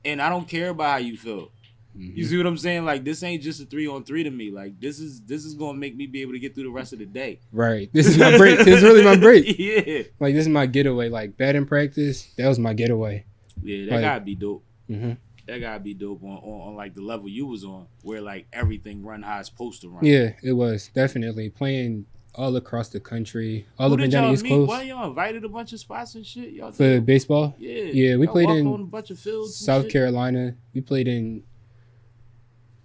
And 0.04 0.20
I 0.22 0.28
don't 0.28 0.48
care 0.48 0.68
about 0.70 0.90
how 0.90 0.96
you 0.98 1.16
feel. 1.16 1.50
Mm-hmm. 1.98 2.16
You 2.16 2.24
see 2.24 2.36
what 2.38 2.46
I'm 2.46 2.56
saying? 2.56 2.84
Like 2.84 3.04
this 3.04 3.22
ain't 3.22 3.42
just 3.42 3.60
a 3.60 3.64
three 3.66 3.86
on 3.86 4.04
three 4.04 4.22
to 4.22 4.30
me. 4.30 4.50
Like 4.50 4.80
this 4.80 4.98
is 4.98 5.20
this 5.22 5.44
is 5.44 5.54
gonna 5.54 5.76
make 5.76 5.94
me 5.94 6.06
be 6.06 6.22
able 6.22 6.32
to 6.32 6.38
get 6.38 6.54
through 6.54 6.64
the 6.64 6.70
rest 6.70 6.92
of 6.94 6.98
the 7.00 7.04
day. 7.06 7.40
Right. 7.52 7.90
This 7.92 8.06
is 8.06 8.16
my 8.18 8.36
break. 8.38 8.58
this 8.60 8.78
is 8.78 8.82
really 8.82 9.04
my 9.04 9.16
break. 9.16 9.44
yeah. 9.58 10.02
Like 10.18 10.34
this 10.34 10.42
is 10.46 10.48
my 10.48 10.64
getaway. 10.66 11.08
Like 11.10 11.36
batting 11.36 11.66
practice. 11.66 12.32
That 12.38 12.48
was 12.48 12.58
my 12.58 12.72
getaway. 12.72 13.24
Yeah, 13.62 13.84
that 13.86 13.92
Like- 13.92 14.00
gotta 14.00 14.24
be 14.24 14.34
dope. 14.36 14.64
hmm 14.88 15.12
That 15.46 15.58
gotta 15.58 15.80
be 15.80 15.94
dope 15.94 16.22
on, 16.22 16.36
on, 16.36 16.68
on 16.68 16.76
like 16.76 16.94
the 16.94 17.02
level 17.02 17.28
you 17.28 17.46
was 17.46 17.64
on, 17.64 17.86
where 18.02 18.20
like 18.20 18.46
everything 18.52 19.04
run 19.04 19.22
how 19.22 19.40
it's 19.40 19.48
supposed 19.48 19.80
to 19.82 19.88
run. 19.88 20.04
Yeah, 20.04 20.32
it 20.42 20.52
was 20.52 20.88
definitely 20.94 21.50
playing 21.50 22.06
all 22.34 22.54
across 22.56 22.88
the 22.88 23.00
country, 23.00 23.66
all 23.78 23.88
Who 23.88 23.94
up 23.94 24.00
and 24.00 24.12
down 24.12 24.28
the 24.28 24.34
East? 24.34 24.46
Coast 24.46 24.68
Why 24.68 24.82
y'all 24.82 25.08
invited 25.08 25.44
a 25.44 25.48
bunch 25.48 25.72
of 25.72 25.80
spots 25.80 26.14
and 26.14 26.24
shit? 26.24 26.52
Y'all 26.52 26.72
for 26.72 26.84
did? 26.84 27.06
baseball. 27.06 27.54
yeah, 27.58 27.84
Yeah, 27.84 28.16
we 28.16 28.26
played 28.26 28.48
in 28.48 28.66
a 28.66 28.78
bunch 28.78 29.10
of 29.10 29.18
fields. 29.18 29.56
South? 29.56 29.88
Carolina. 29.88 30.54
We 30.74 30.80
played 30.80 31.08
in 31.08 31.42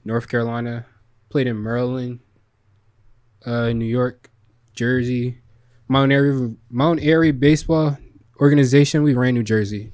North 0.04 0.28
Carolina. 0.28 0.86
Played 1.30 1.48
in 1.48 1.62
Maryland, 1.62 2.20
uh, 3.46 3.74
New 3.74 3.86
York, 3.86 4.30
Jersey, 4.74 5.40
Mount 5.90 6.12
Airy, 6.12 6.56
Mount 6.70 7.02
Airy 7.02 7.32
baseball 7.32 7.98
organization. 8.40 9.04
We 9.04 9.14
ran 9.14 9.34
New 9.34 9.44
Jersey. 9.44 9.92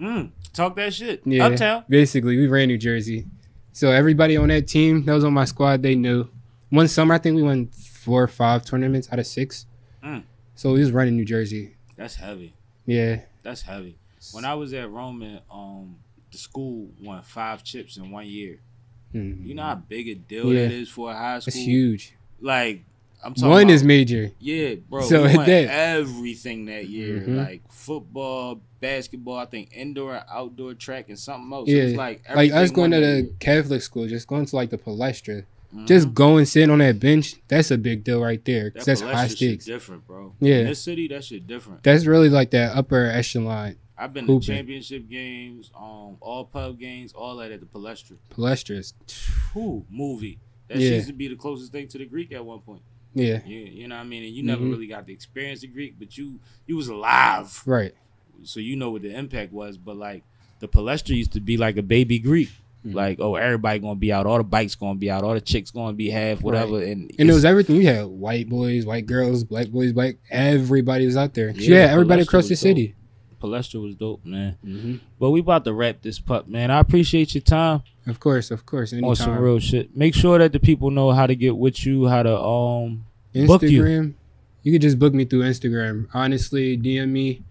Mm, 0.00 0.32
talk 0.52 0.76
that 0.76 0.94
shit. 0.94 1.22
Yeah, 1.24 1.46
Uptown. 1.46 1.84
basically 1.88 2.36
we 2.36 2.46
ran 2.46 2.68
New 2.68 2.78
Jersey. 2.78 3.26
So 3.72 3.90
everybody 3.90 4.36
on 4.36 4.48
that 4.48 4.68
team 4.68 5.04
that 5.06 5.12
was 5.14 5.24
on 5.24 5.32
my 5.32 5.44
squad, 5.46 5.82
they 5.82 5.94
knew. 5.94 6.28
One 6.70 6.88
summer, 6.88 7.14
I 7.14 7.18
think 7.18 7.36
we 7.36 7.42
won 7.42 7.66
four 7.68 8.22
or 8.22 8.28
five 8.28 8.64
tournaments 8.64 9.08
out 9.12 9.18
of 9.18 9.26
six. 9.26 9.66
Mm. 10.04 10.24
So 10.54 10.72
we 10.72 10.80
was 10.80 10.90
running 10.92 11.16
New 11.16 11.24
Jersey. 11.24 11.76
That's 11.96 12.16
heavy. 12.16 12.54
Yeah. 12.86 13.20
That's 13.42 13.62
heavy. 13.62 13.96
When 14.32 14.44
I 14.44 14.54
was 14.54 14.72
at 14.74 14.90
Roman, 14.90 15.40
um, 15.50 15.96
the 16.30 16.38
school 16.38 16.90
won 17.00 17.22
five 17.22 17.62
chips 17.64 17.96
in 17.96 18.10
one 18.10 18.26
year. 18.26 18.60
Mhm. 19.14 19.46
You 19.46 19.54
know 19.54 19.62
how 19.62 19.74
big 19.74 20.08
a 20.08 20.14
deal 20.14 20.52
Yeah. 20.52 20.62
that 20.68 20.72
is 20.72 20.88
for 20.88 21.10
a 21.10 21.14
high 21.14 21.38
school. 21.40 21.48
It's 21.48 21.56
huge. 21.56 22.14
Like 22.40 22.84
I'm 23.24 23.34
talking 23.34 23.50
One 23.50 23.62
about, 23.64 23.72
is 23.74 23.84
major. 23.84 24.32
yeah, 24.40 24.74
bro. 24.90 25.02
So 25.02 25.22
we 25.26 25.36
won 25.36 25.46
that- 25.46 25.68
everything 25.70 26.64
that 26.66 26.88
year, 26.88 27.20
Mhm. 27.20 27.36
like 27.36 27.62
football, 27.70 28.60
basketball. 28.80 29.36
I 29.36 29.44
think 29.46 29.70
indoor, 29.72 30.22
outdoor 30.30 30.74
track, 30.74 31.08
and 31.08 31.18
something 31.18 31.52
else. 31.52 31.68
Yeah. 31.68 31.84
was 31.84 31.94
like 31.94 32.22
Like 32.34 32.52
I 32.52 32.62
was 32.62 32.70
going 32.70 32.90
to 32.90 33.00
the 33.00 33.06
that 33.22 33.40
Catholic 33.40 33.82
school, 33.82 34.06
just 34.08 34.26
going 34.26 34.46
to 34.46 34.56
like 34.56 34.70
the 34.70 34.78
Palestra. 34.78 35.28
year. 35.28 35.46
Mhm. 35.74 35.86
Just 35.86 36.12
going 36.12 36.44
sitting 36.44 36.68
on 36.70 36.80
that 36.80 37.00
bench, 37.00 37.36
that's 37.48 37.70
a 37.70 37.78
big 37.78 38.04
deal 38.04 38.20
right 38.20 38.44
there. 38.44 38.70
that 38.74 38.84
that's 38.84 39.00
high 39.00 39.28
stakes. 39.28 39.64
different, 39.64 40.06
bro. 40.06 40.34
Yeah. 40.40 40.56
in 40.60 40.66
this 40.66 40.80
city, 40.82 41.08
that 41.08 41.24
shit 41.24 41.46
different. 41.46 41.82
That's 41.82 42.04
really 42.06 42.28
like 42.28 42.50
that 42.50 42.76
upper 42.76 43.06
echelon. 43.06 43.76
I've 43.96 44.12
been 44.12 44.26
hooping. 44.26 44.40
to 44.40 44.46
championship 44.56 45.08
games, 45.08 45.70
um, 45.78 46.16
all 46.20 46.44
pub 46.44 46.78
games, 46.78 47.12
all 47.12 47.36
that 47.36 47.52
at 47.52 47.60
the 47.60 47.66
Palestra. 47.66 48.16
Palestras. 48.30 48.94
Who 49.54 49.84
movie? 49.88 50.40
That 50.68 50.78
Yeah. 50.78 50.90
used 50.96 51.06
to 51.06 51.12
be 51.12 51.28
the 51.28 51.36
closest 51.36 51.70
thing 51.72 51.86
to 51.88 51.98
the 51.98 52.04
Greek 52.06 52.32
at 52.32 52.44
one 52.44 52.58
point. 52.60 52.82
Yeah. 53.14 53.40
You, 53.46 53.58
you 53.60 53.88
know 53.88 53.96
what 53.96 54.02
I 54.02 54.06
mean? 54.06 54.24
And 54.24 54.32
you 54.34 54.42
never 54.42 54.62
Mhm. 54.62 54.70
really 54.70 54.86
got 54.86 55.06
to 55.06 55.12
experience 55.12 55.60
the 55.60 55.66
Greek, 55.68 55.94
but 55.98 56.16
you 56.16 56.40
you 56.66 56.76
was 56.76 56.88
alive, 56.88 57.62
Right. 57.66 57.92
so 58.42 58.58
you 58.60 58.76
know 58.76 58.90
what 58.90 59.02
the 59.02 59.14
impact 59.16 59.52
was. 59.52 59.76
But 59.76 59.96
like 59.96 60.22
the 60.60 60.68
Palestra 60.68 61.16
used 61.16 61.32
to 61.32 61.40
be 61.40 61.56
like 61.56 61.76
a 61.76 61.82
baby 61.82 62.18
Greek. 62.18 62.48
Mhm. 62.86 62.94
Like 62.94 63.20
oh, 63.20 63.34
everybody 63.36 63.78
gonna 63.78 63.94
be 63.96 64.12
out, 64.12 64.26
all 64.26 64.38
the 64.38 64.44
bikes 64.44 64.74
gonna 64.74 64.98
be 64.98 65.10
out, 65.10 65.22
all 65.24 65.34
the 65.34 65.40
chicks 65.40 65.70
gonna 65.70 65.92
be 65.92 66.10
half, 66.10 66.42
whatever. 66.42 66.82
And 66.82 67.12
And 67.18 67.30
it 67.30 67.32
was 67.32 67.44
everything. 67.44 67.76
You 67.76 67.86
had 67.86 68.06
white 68.06 68.48
boys, 68.48 68.84
white 68.86 69.06
girls, 69.06 69.44
black 69.44 69.68
boys, 69.68 69.92
black. 69.92 70.16
Everybody 70.30 71.06
was 71.06 71.16
out 71.16 71.34
there. 71.34 71.50
Yeah, 71.50 71.76
Yeah, 71.86 71.92
everybody 71.92 72.22
across 72.22 72.48
the 72.48 72.56
city. 72.56 72.94
Palestra 73.42 73.82
was 73.82 73.94
dope, 73.94 74.24
man. 74.24 74.56
hmm 74.62 74.96
But 75.18 75.30
we 75.30 75.40
about 75.40 75.64
to 75.64 75.72
wrap 75.72 76.02
this 76.02 76.18
pup, 76.18 76.48
man. 76.48 76.70
I 76.70 76.78
appreciate 76.78 77.34
your 77.34 77.42
time. 77.42 77.82
Of 78.06 78.20
course, 78.20 78.50
of 78.50 78.64
course. 78.64 78.92
Anytime. 78.92 79.10
on 79.10 79.16
some 79.16 79.38
real 79.38 79.58
shit. 79.58 79.96
Make 79.96 80.14
sure 80.14 80.38
that 80.38 80.52
the 80.52 80.60
people 80.60 80.90
know 80.90 81.10
how 81.12 81.26
to 81.26 81.34
get 81.34 81.56
with 81.56 81.84
you, 81.84 82.06
how 82.06 82.22
to 82.22 82.38
um 82.38 83.04
book 83.46 83.62
you. 83.62 83.82
Instagram. 83.82 84.14
You. 84.62 84.72
could 84.72 84.82
just 84.82 84.98
book 84.98 85.12
me 85.14 85.24
through 85.24 85.42
Instagram. 85.42 86.08
Honestly, 86.14 86.78
DM 86.78 87.10
me, 87.10 87.42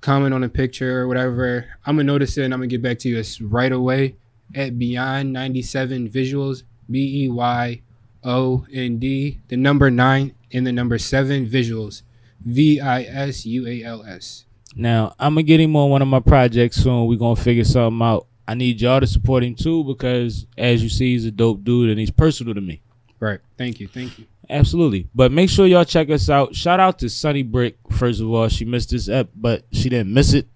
comment 0.00 0.34
on 0.34 0.44
a 0.44 0.48
picture 0.48 1.00
or 1.00 1.08
whatever. 1.08 1.66
I'm 1.86 1.96
gonna 1.96 2.04
notice 2.04 2.36
it 2.38 2.44
and 2.44 2.52
I'm 2.54 2.60
gonna 2.60 2.68
get 2.68 2.82
back 2.82 2.98
to 3.00 3.08
you 3.08 3.18
as 3.18 3.40
right 3.40 3.72
away 3.72 4.16
at 4.54 4.78
Beyond 4.78 5.32
97 5.32 6.08
Visuals. 6.08 6.62
B 6.90 7.24
E 7.24 7.28
Y 7.28 7.82
O 8.24 8.66
N 8.72 8.98
D, 8.98 9.40
the 9.48 9.56
number 9.56 9.90
nine, 9.90 10.34
and 10.52 10.66
the 10.66 10.72
number 10.72 10.98
seven 10.98 11.46
visuals. 11.46 12.02
V 12.44 12.80
I 12.80 13.02
S 13.02 13.44
U 13.46 13.66
A 13.66 13.82
L 13.84 14.04
S. 14.04 14.44
Now 14.78 15.14
I'm 15.18 15.34
gonna 15.34 15.42
get 15.42 15.60
him 15.60 15.74
on 15.76 15.90
one 15.90 16.00
of 16.02 16.08
my 16.08 16.20
projects 16.20 16.76
soon. 16.76 17.06
We're 17.06 17.18
gonna 17.18 17.36
figure 17.36 17.64
something 17.64 18.00
out. 18.00 18.26
I 18.46 18.54
need 18.54 18.80
y'all 18.80 19.00
to 19.00 19.06
support 19.06 19.42
him 19.44 19.54
too 19.56 19.84
because, 19.84 20.46
as 20.56 20.82
you 20.82 20.88
see, 20.88 21.12
he's 21.12 21.26
a 21.26 21.30
dope 21.30 21.64
dude 21.64 21.90
and 21.90 21.98
he's 22.00 22.10
personal 22.12 22.54
to 22.54 22.60
me. 22.60 22.80
Right. 23.20 23.40
Thank 23.58 23.80
you. 23.80 23.88
Thank 23.88 24.18
you. 24.18 24.26
Absolutely. 24.48 25.08
But 25.14 25.32
make 25.32 25.50
sure 25.50 25.66
y'all 25.66 25.84
check 25.84 26.08
us 26.08 26.30
out. 26.30 26.54
Shout 26.54 26.80
out 26.80 27.00
to 27.00 27.10
Sunny 27.10 27.42
Brick. 27.42 27.76
First 27.90 28.20
of 28.22 28.30
all, 28.30 28.48
she 28.48 28.64
missed 28.64 28.90
this 28.90 29.08
ep, 29.08 29.28
but 29.34 29.64
she 29.72 29.88
didn't 29.90 30.14
miss 30.14 30.32
it. 30.32 30.46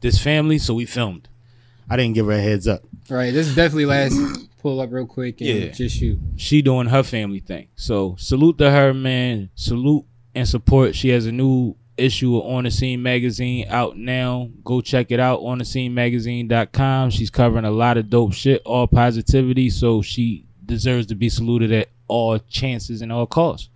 This 0.00 0.18
family, 0.18 0.56
so 0.58 0.72
we 0.74 0.86
filmed. 0.86 1.28
I 1.90 1.96
didn't 1.96 2.14
give 2.14 2.26
her 2.26 2.32
a 2.32 2.40
heads 2.40 2.66
up. 2.68 2.82
Right. 3.10 3.32
This 3.34 3.48
is 3.48 3.54
definitely 3.54 3.86
last. 3.86 4.16
Pull 4.62 4.80
up 4.80 4.90
real 4.90 5.04
quick 5.04 5.42
and 5.42 5.50
Yeah. 5.50 5.68
just 5.72 5.96
shoot. 5.98 6.18
She 6.36 6.62
doing 6.62 6.86
her 6.86 7.02
family 7.02 7.40
thing. 7.40 7.66
So 7.76 8.16
salute 8.18 8.56
to 8.58 8.70
her, 8.70 8.94
man. 8.94 9.50
Salute 9.54 10.06
and 10.34 10.48
support. 10.48 10.94
She 10.94 11.10
has 11.10 11.26
a 11.26 11.32
new 11.32 11.76
issue 11.96 12.36
of 12.36 12.46
On 12.46 12.64
the 12.64 12.70
Scene 12.70 13.02
magazine 13.02 13.66
out 13.68 13.96
now. 13.96 14.50
Go 14.64 14.80
check 14.80 15.10
it 15.10 15.20
out 15.20 15.40
on 15.40 15.58
the 15.58 15.64
scene 15.64 15.94
magazine.com. 15.94 17.10
She's 17.10 17.30
covering 17.30 17.64
a 17.64 17.70
lot 17.70 17.96
of 17.96 18.10
dope 18.10 18.32
shit, 18.32 18.62
all 18.64 18.86
positivity. 18.86 19.70
So 19.70 20.02
she 20.02 20.46
deserves 20.64 21.06
to 21.06 21.14
be 21.14 21.28
saluted 21.28 21.72
at 21.72 21.88
all 22.08 22.38
chances 22.38 23.02
and 23.02 23.12
all 23.12 23.26
costs. 23.26 23.70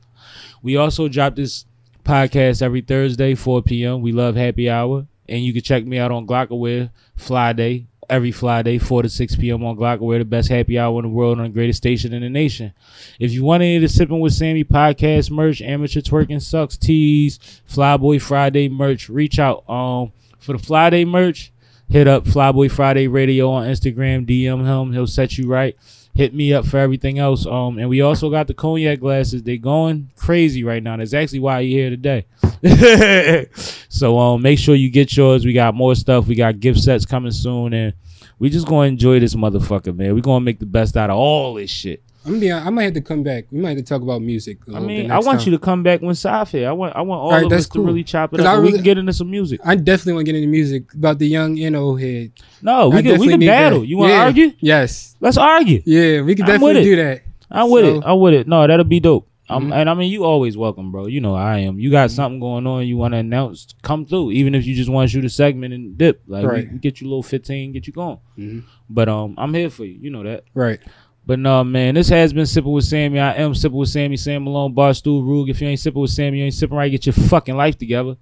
We 0.62 0.76
also 0.76 1.08
drop 1.08 1.36
this 1.36 1.64
podcast 2.04 2.62
every 2.62 2.80
Thursday, 2.80 3.34
4 3.34 3.62
p.m. 3.62 4.00
We 4.00 4.12
love 4.12 4.36
happy 4.36 4.70
hour. 4.70 5.06
And 5.28 5.44
you 5.44 5.52
can 5.52 5.62
check 5.62 5.84
me 5.84 5.98
out 5.98 6.10
on 6.10 6.26
Glocawear 6.26 6.90
Friday, 7.16 7.87
every 8.08 8.32
Friday, 8.32 8.78
4 8.78 9.02
to 9.02 9.08
6 9.08 9.36
p.m. 9.36 9.64
on 9.64 9.76
Glocawear, 9.76 10.18
the 10.18 10.24
best 10.24 10.48
happy 10.48 10.78
hour 10.78 10.98
in 10.98 11.04
the 11.04 11.08
world 11.08 11.38
on 11.38 11.44
the 11.44 11.50
greatest 11.50 11.78
station 11.78 12.12
in 12.12 12.22
the 12.22 12.28
nation. 12.28 12.72
If 13.18 13.32
you 13.32 13.44
want 13.44 13.62
any 13.62 13.76
of 13.76 13.82
the 13.82 13.88
Sipping 13.88 14.20
with 14.20 14.32
Sammie 14.32 14.64
podcast 14.64 15.30
merch, 15.30 15.60
amateur 15.62 16.00
twerking 16.00 16.42
sucks 16.42 16.76
tees, 16.76 17.38
Flyboy 17.70 18.20
Friday 18.20 18.68
merch, 18.68 19.08
reach 19.08 19.38
out. 19.38 19.68
Um, 19.68 20.12
for 20.38 20.52
the 20.54 20.58
Friday 20.58 21.04
merch, 21.04 21.52
hit 21.88 22.08
up 22.08 22.24
Flyboy 22.24 22.70
Friday 22.70 23.08
Radio 23.08 23.50
on 23.50 23.66
Instagram, 23.66 24.26
DM 24.26 24.64
him, 24.64 24.92
he'll 24.92 25.06
set 25.06 25.36
you 25.38 25.46
right. 25.46 25.76
Hit 26.18 26.34
me 26.34 26.52
up 26.52 26.66
for 26.66 26.78
everything 26.78 27.20
else. 27.20 27.46
Um, 27.46 27.78
and 27.78 27.88
we 27.88 28.00
also 28.00 28.28
got 28.28 28.48
the 28.48 28.52
cognac 28.52 28.98
glasses. 28.98 29.44
They 29.44 29.56
going 29.56 30.10
crazy 30.16 30.64
right 30.64 30.82
now. 30.82 30.96
That's 30.96 31.14
actually 31.14 31.38
why 31.38 31.60
you're 31.60 31.78
here 31.78 31.90
today. 31.90 33.46
so 33.88 34.18
um, 34.18 34.42
make 34.42 34.58
sure 34.58 34.74
you 34.74 34.90
get 34.90 35.16
yours. 35.16 35.46
We 35.46 35.52
got 35.52 35.76
more 35.76 35.94
stuff. 35.94 36.26
We 36.26 36.34
got 36.34 36.58
gift 36.58 36.80
sets 36.80 37.06
coming 37.06 37.30
soon, 37.30 37.72
and 37.72 37.94
we 38.40 38.50
just 38.50 38.66
gonna 38.66 38.88
enjoy 38.88 39.20
this 39.20 39.36
motherfucker, 39.36 39.94
man. 39.94 40.12
We 40.16 40.20
gonna 40.20 40.40
make 40.40 40.58
the 40.58 40.66
best 40.66 40.96
out 40.96 41.08
of 41.08 41.16
all 41.16 41.54
this 41.54 41.70
shit. 41.70 42.02
I'm 42.24 42.32
gonna 42.32 42.40
be. 42.40 42.52
I 42.52 42.68
might 42.70 42.84
have 42.84 42.94
to 42.94 43.00
come 43.00 43.22
back. 43.22 43.44
We 43.50 43.60
might 43.60 43.70
have 43.70 43.78
to 43.78 43.84
talk 43.84 44.02
about 44.02 44.20
music. 44.20 44.58
I 44.68 44.72
bit 44.72 44.82
mean, 44.82 45.10
I 45.10 45.18
want 45.20 45.40
time. 45.40 45.46
you 45.52 45.58
to 45.58 45.64
come 45.64 45.82
back 45.82 46.00
when 46.02 46.14
Saf 46.14 46.50
here. 46.50 46.68
I 46.68 46.72
want, 46.72 46.94
I 46.96 47.00
want 47.00 47.20
all 47.20 47.28
Alright, 47.28 47.44
of 47.46 47.52
us 47.52 47.66
cool. 47.66 47.82
to 47.82 47.86
really 47.86 48.04
chop 48.04 48.34
it 48.34 48.40
up. 48.40 48.56
And 48.56 48.64
we 48.64 48.72
can 48.72 48.82
get 48.82 48.98
into 48.98 49.12
some 49.12 49.30
music. 49.30 49.60
I 49.64 49.76
definitely 49.76 50.14
want 50.14 50.26
to 50.26 50.32
get 50.32 50.36
into 50.38 50.48
music 50.50 50.92
about 50.94 51.18
the 51.18 51.26
young 51.28 51.58
and 51.60 51.74
old 51.76 52.00
head. 52.00 52.32
No, 52.60 52.88
we 52.90 52.96
I 52.98 53.02
can, 53.02 53.20
we 53.20 53.28
can 53.28 53.40
battle. 53.40 53.80
that. 53.80 53.86
You 53.86 53.96
want 53.98 54.10
to 54.10 54.14
Yeah. 54.14 54.24
argue? 54.24 54.52
Yes. 54.60 55.16
Let's 55.20 55.36
argue. 55.38 55.80
Yeah, 55.86 56.22
we 56.22 56.34
can 56.34 56.44
I'm 56.44 56.52
definitely 56.52 56.82
do 56.84 56.96
that. 56.96 57.22
I'm 57.50 57.70
with 57.70 57.84
So- 57.86 57.96
it. 57.98 58.02
I'm 58.04 58.20
with 58.20 58.34
it. 58.34 58.48
No, 58.48 58.66
that'll 58.66 58.84
be 58.84 59.00
dope. 59.00 59.26
Mhm. 59.48 59.72
and 59.72 59.88
I 59.88 59.94
mean, 59.94 60.12
you 60.12 60.24
always 60.24 60.58
welcome, 60.58 60.92
bro. 60.92 61.06
You 61.06 61.22
know 61.22 61.34
I 61.34 61.60
am. 61.60 61.78
You 61.80 61.88
Mm-hmm. 61.88 61.92
got 61.94 62.10
something 62.10 62.38
going 62.38 62.66
on, 62.66 62.86
you 62.86 62.98
want 62.98 63.14
to 63.14 63.18
announce, 63.18 63.74
come 63.80 64.04
through. 64.04 64.32
Even 64.32 64.54
if 64.54 64.66
you 64.66 64.74
just 64.74 64.90
want 64.90 65.08
to 65.08 65.10
shoot 65.16 65.24
a 65.24 65.30
segment 65.30 65.72
and 65.72 65.96
dip, 65.96 66.20
like 66.26 66.44
Right. 66.44 66.70
we, 66.70 66.78
get 66.78 67.00
you 67.00 67.06
a 67.06 67.08
little 67.08 67.22
fifteen, 67.22 67.72
get 67.72 67.86
you 67.86 67.94
going. 67.94 68.18
Mhm. 68.38 68.64
But 68.90 69.08
um, 69.08 69.34
I'm 69.38 69.54
here 69.54 69.70
for 69.70 69.86
you. 69.86 69.96
You 70.02 70.10
know 70.10 70.22
that. 70.24 70.44
Right. 70.52 70.80
But 71.28 71.38
no, 71.38 71.62
man, 71.62 71.94
this 71.94 72.08
has 72.08 72.32
been 72.32 72.46
sipping 72.46 72.72
with 72.72 72.86
Sammie. 72.86 73.20
I 73.20 73.34
am 73.34 73.54
sipping 73.54 73.76
with 73.76 73.90
Sammie, 73.90 74.16
Sam 74.16 74.44
Malone, 74.44 74.74
Barstool, 74.74 75.22
Rug. 75.22 75.50
If 75.50 75.60
you 75.60 75.68
ain't 75.68 75.78
sipping 75.78 76.00
with 76.00 76.10
Sammie, 76.10 76.38
you 76.38 76.44
ain't 76.46 76.54
sipping 76.54 76.74
right. 76.74 76.90
Get 76.90 77.04
your 77.04 77.12
fucking 77.12 77.54
life 77.54 77.76
together. 77.76 78.16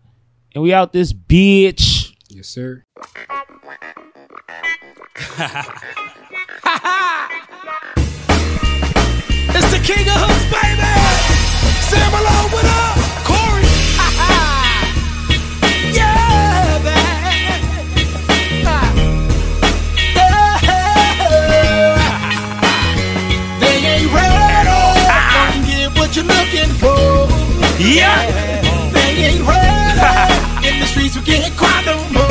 And 0.52 0.64
we 0.64 0.74
out 0.74 0.92
this 0.92 1.12
bitch. 1.12 2.16
Yes, 2.28 2.48
sir. 2.48 2.84
It's 9.54 9.70
the 9.70 9.78
king 9.84 10.08
of 10.08 10.16
hooks, 10.18 10.46
baby. 10.50 10.82
Sam 11.86 12.10
Malone, 12.10 12.50
what 12.50 12.64
up? 12.64 12.95
What 26.16 26.24
you're 26.24 26.36
looking 26.36 26.74
for. 26.76 27.28
Yeah. 27.78 28.90
They 28.92 29.28
ain't 29.28 29.46
ready. 29.46 30.68
In 30.68 30.80
the 30.80 30.86
streets, 30.86 31.16
we 31.16 31.22
can't 31.22 31.54
cry 31.56 31.82
no 31.84 31.96
more. 32.12 32.22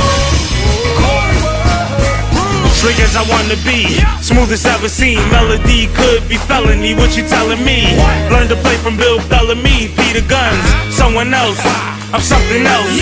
Slick 2.73 2.99
as 2.99 3.15
I 3.15 3.23
wanna 3.29 3.55
be, 3.65 3.99
smooth 4.21 4.51
as 4.51 4.65
ever 4.65 4.89
seen. 4.89 5.17
Melody 5.29 5.87
could 5.95 6.27
be 6.29 6.37
felony. 6.37 6.93
What 6.93 7.17
you 7.17 7.27
telling 7.27 7.63
me? 7.63 7.95
Learn 8.29 8.47
to 8.49 8.55
play 8.55 8.77
from 8.77 8.97
Bill 8.97 9.17
Bellamy, 9.27 9.89
Peter 9.97 10.21
Guns, 10.27 10.93
someone 10.93 11.33
else. 11.33 11.94
I'm 12.15 12.23
something 12.23 12.63
else, 12.63 12.95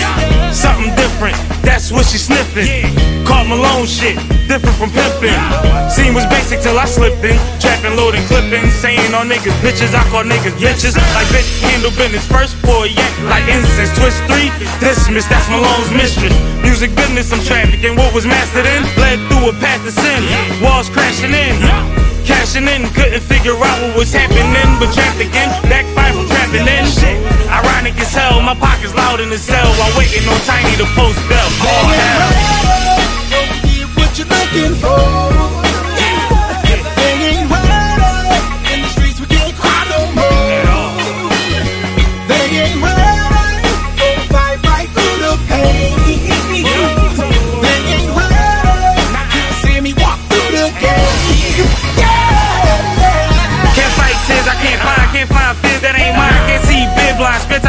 something 0.50 0.90
different. 0.98 1.38
That's 1.62 1.94
what 1.94 2.02
she 2.02 2.18
sniffing. 2.18 2.66
Caught 3.22 3.46
Malone 3.46 3.86
shit, 3.86 4.18
different 4.50 4.74
from 4.74 4.90
pimping. 4.90 5.38
Scene 5.86 6.18
was 6.18 6.26
basic 6.26 6.58
till 6.58 6.74
I 6.74 6.84
slipped 6.84 7.22
in, 7.22 7.38
trapping, 7.62 7.94
loading, 7.94 8.26
clipping, 8.26 8.66
saying 8.82 9.14
on 9.14 9.30
niggas 9.30 9.54
bitches. 9.62 9.94
I 9.94 10.02
call 10.10 10.26
niggas 10.26 10.58
bitches. 10.58 10.98
Like 11.14 11.30
bitch 11.30 11.46
handle 11.62 11.94
business 11.94 12.26
first 12.26 12.58
boy, 12.66 12.90
yak 12.90 13.14
like 13.30 13.46
incense. 13.46 13.94
Twist 13.94 14.18
three, 14.26 14.50
dismiss. 14.82 15.30
That's 15.30 15.46
Malone's 15.46 15.94
mistress. 15.94 16.34
Music 16.66 16.90
business, 16.98 17.30
I'm 17.30 17.38
trafficking. 17.46 17.94
What 17.94 18.10
was 18.18 18.26
mastered 18.26 18.66
in 18.66 18.82
led 18.98 19.22
through 19.30 19.46
a 19.46 19.54
path 19.62 19.78
to 19.86 19.94
sin. 19.94 20.26
Walls 20.58 20.90
crashing 20.90 21.30
in. 21.30 21.54
Cashing 22.24 22.66
in, 22.68 22.88
couldn't 22.94 23.20
figure 23.20 23.52
out 23.52 23.78
what 23.82 23.96
was 23.96 24.12
happening, 24.12 24.70
but 24.80 24.92
trapped 24.94 25.20
again, 25.20 25.50
backfire 25.68 26.12
from 26.12 26.26
trapping 26.26 26.66
in. 26.66 26.84
Shit, 26.86 27.20
ironic 27.48 28.00
as 28.00 28.12
hell, 28.12 28.40
my 28.40 28.54
pockets 28.54 28.94
loud 28.94 29.20
in 29.20 29.28
the 29.30 29.38
cell 29.38 29.68
while 29.78 29.92
waiting 29.98 30.26
on 30.28 30.40
Tiny 30.48 30.76
to 30.76 30.86
post 30.96 31.20
bell. 31.28 31.48
Oh 31.60 31.86
hell. 31.92 32.64
Get 33.30 33.88
what 33.96 34.18
you're 34.18 34.28
looking 34.28 34.74
for. 34.80 35.63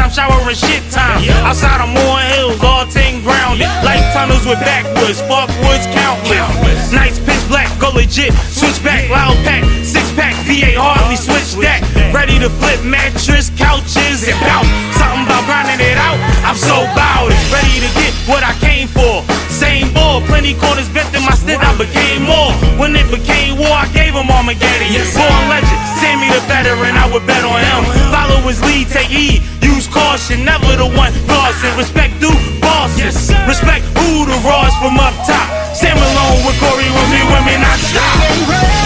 Time, 0.06 0.30
showering 0.30 0.54
shit 0.54 0.86
time. 0.92 1.18
Outside 1.42 1.82
of 1.82 1.90
more 1.90 2.18
hills, 2.30 2.62
all 2.62 2.86
ting 2.86 3.26
grounded. 3.26 3.66
Like 3.82 3.98
tunnels 4.14 4.46
with 4.46 4.62
backwoods, 4.62 5.18
sparkwoods 5.18 5.82
countless. 5.90 6.92
Nights 6.92 7.18
pitch 7.18 7.42
black, 7.50 7.66
go 7.80 7.90
legit. 7.90 8.30
Switch 8.46 8.78
back, 8.86 9.10
loud 9.10 9.34
pack, 9.42 9.66
six 9.82 10.06
pack, 10.14 10.38
VA 10.46 10.78
hardly 10.78 11.18
switch 11.18 11.58
that. 11.58 11.82
Ready 12.14 12.38
to 12.38 12.46
flip 12.46 12.86
mattress, 12.86 13.50
couches, 13.58 14.22
and 14.30 14.38
bout. 14.46 14.62
Something 14.94 15.26
about 15.26 15.42
grinding 15.50 15.82
it 15.82 15.98
out, 15.98 16.22
I'm 16.46 16.54
so 16.54 16.86
bout 16.94 17.34
it. 17.34 17.42
Ready 17.50 17.82
to 17.82 17.90
get 17.98 18.14
what 18.30 18.46
I 18.46 18.54
came 18.62 18.86
for. 18.86 19.26
Same 19.50 19.90
ball, 19.90 20.22
plenty 20.30 20.54
corners 20.54 20.86
bent 20.94 21.10
in 21.18 21.26
my 21.26 21.34
stint, 21.34 21.58
I 21.58 21.74
became 21.74 22.22
more. 22.22 22.54
When 22.78 22.94
it 22.94 23.10
became 23.10 23.58
war, 23.58 23.74
I 23.74 23.90
gave 23.90 24.14
him 24.14 24.30
Armageddon. 24.30 24.86
Born 25.18 25.42
legend, 25.50 25.82
Sammie 25.98 26.30
the 26.30 26.38
veteran, 26.46 26.94
I 26.94 27.10
would 27.10 27.26
bet 27.26 27.42
on 27.42 27.58
him. 27.58 27.82
Follow 28.14 28.38
his 28.46 28.62
lead, 28.62 28.86
take 28.86 29.10
heed, 29.10 29.42
use 29.66 29.75
caution, 29.96 30.44
never 30.44 30.76
the 30.76 30.88
one 30.88 31.12
causing. 31.26 31.72
Respect 31.76 32.12
due 32.20 32.36
bosses, 32.60 33.00
yes, 33.00 33.48
respect 33.48 33.84
who 33.96 34.28
the 34.28 34.36
raws 34.44 34.74
from 34.80 35.00
up 35.00 35.16
top. 35.24 35.46
Sam 35.72 35.96
alone 35.96 36.40
with 36.44 36.56
Corey, 36.60 36.88
with 36.96 37.08
me, 37.12 37.20
with 37.32 37.44
me, 37.48 37.54
not 37.56 37.78
stop. 37.80 38.16
Get 38.20 38.40
ready 38.52 38.76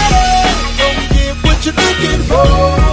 and 0.85 0.97
get 1.11 1.33
what 1.43 1.57
you're 1.65 1.75
looking 1.75 2.21
for. 2.29 2.90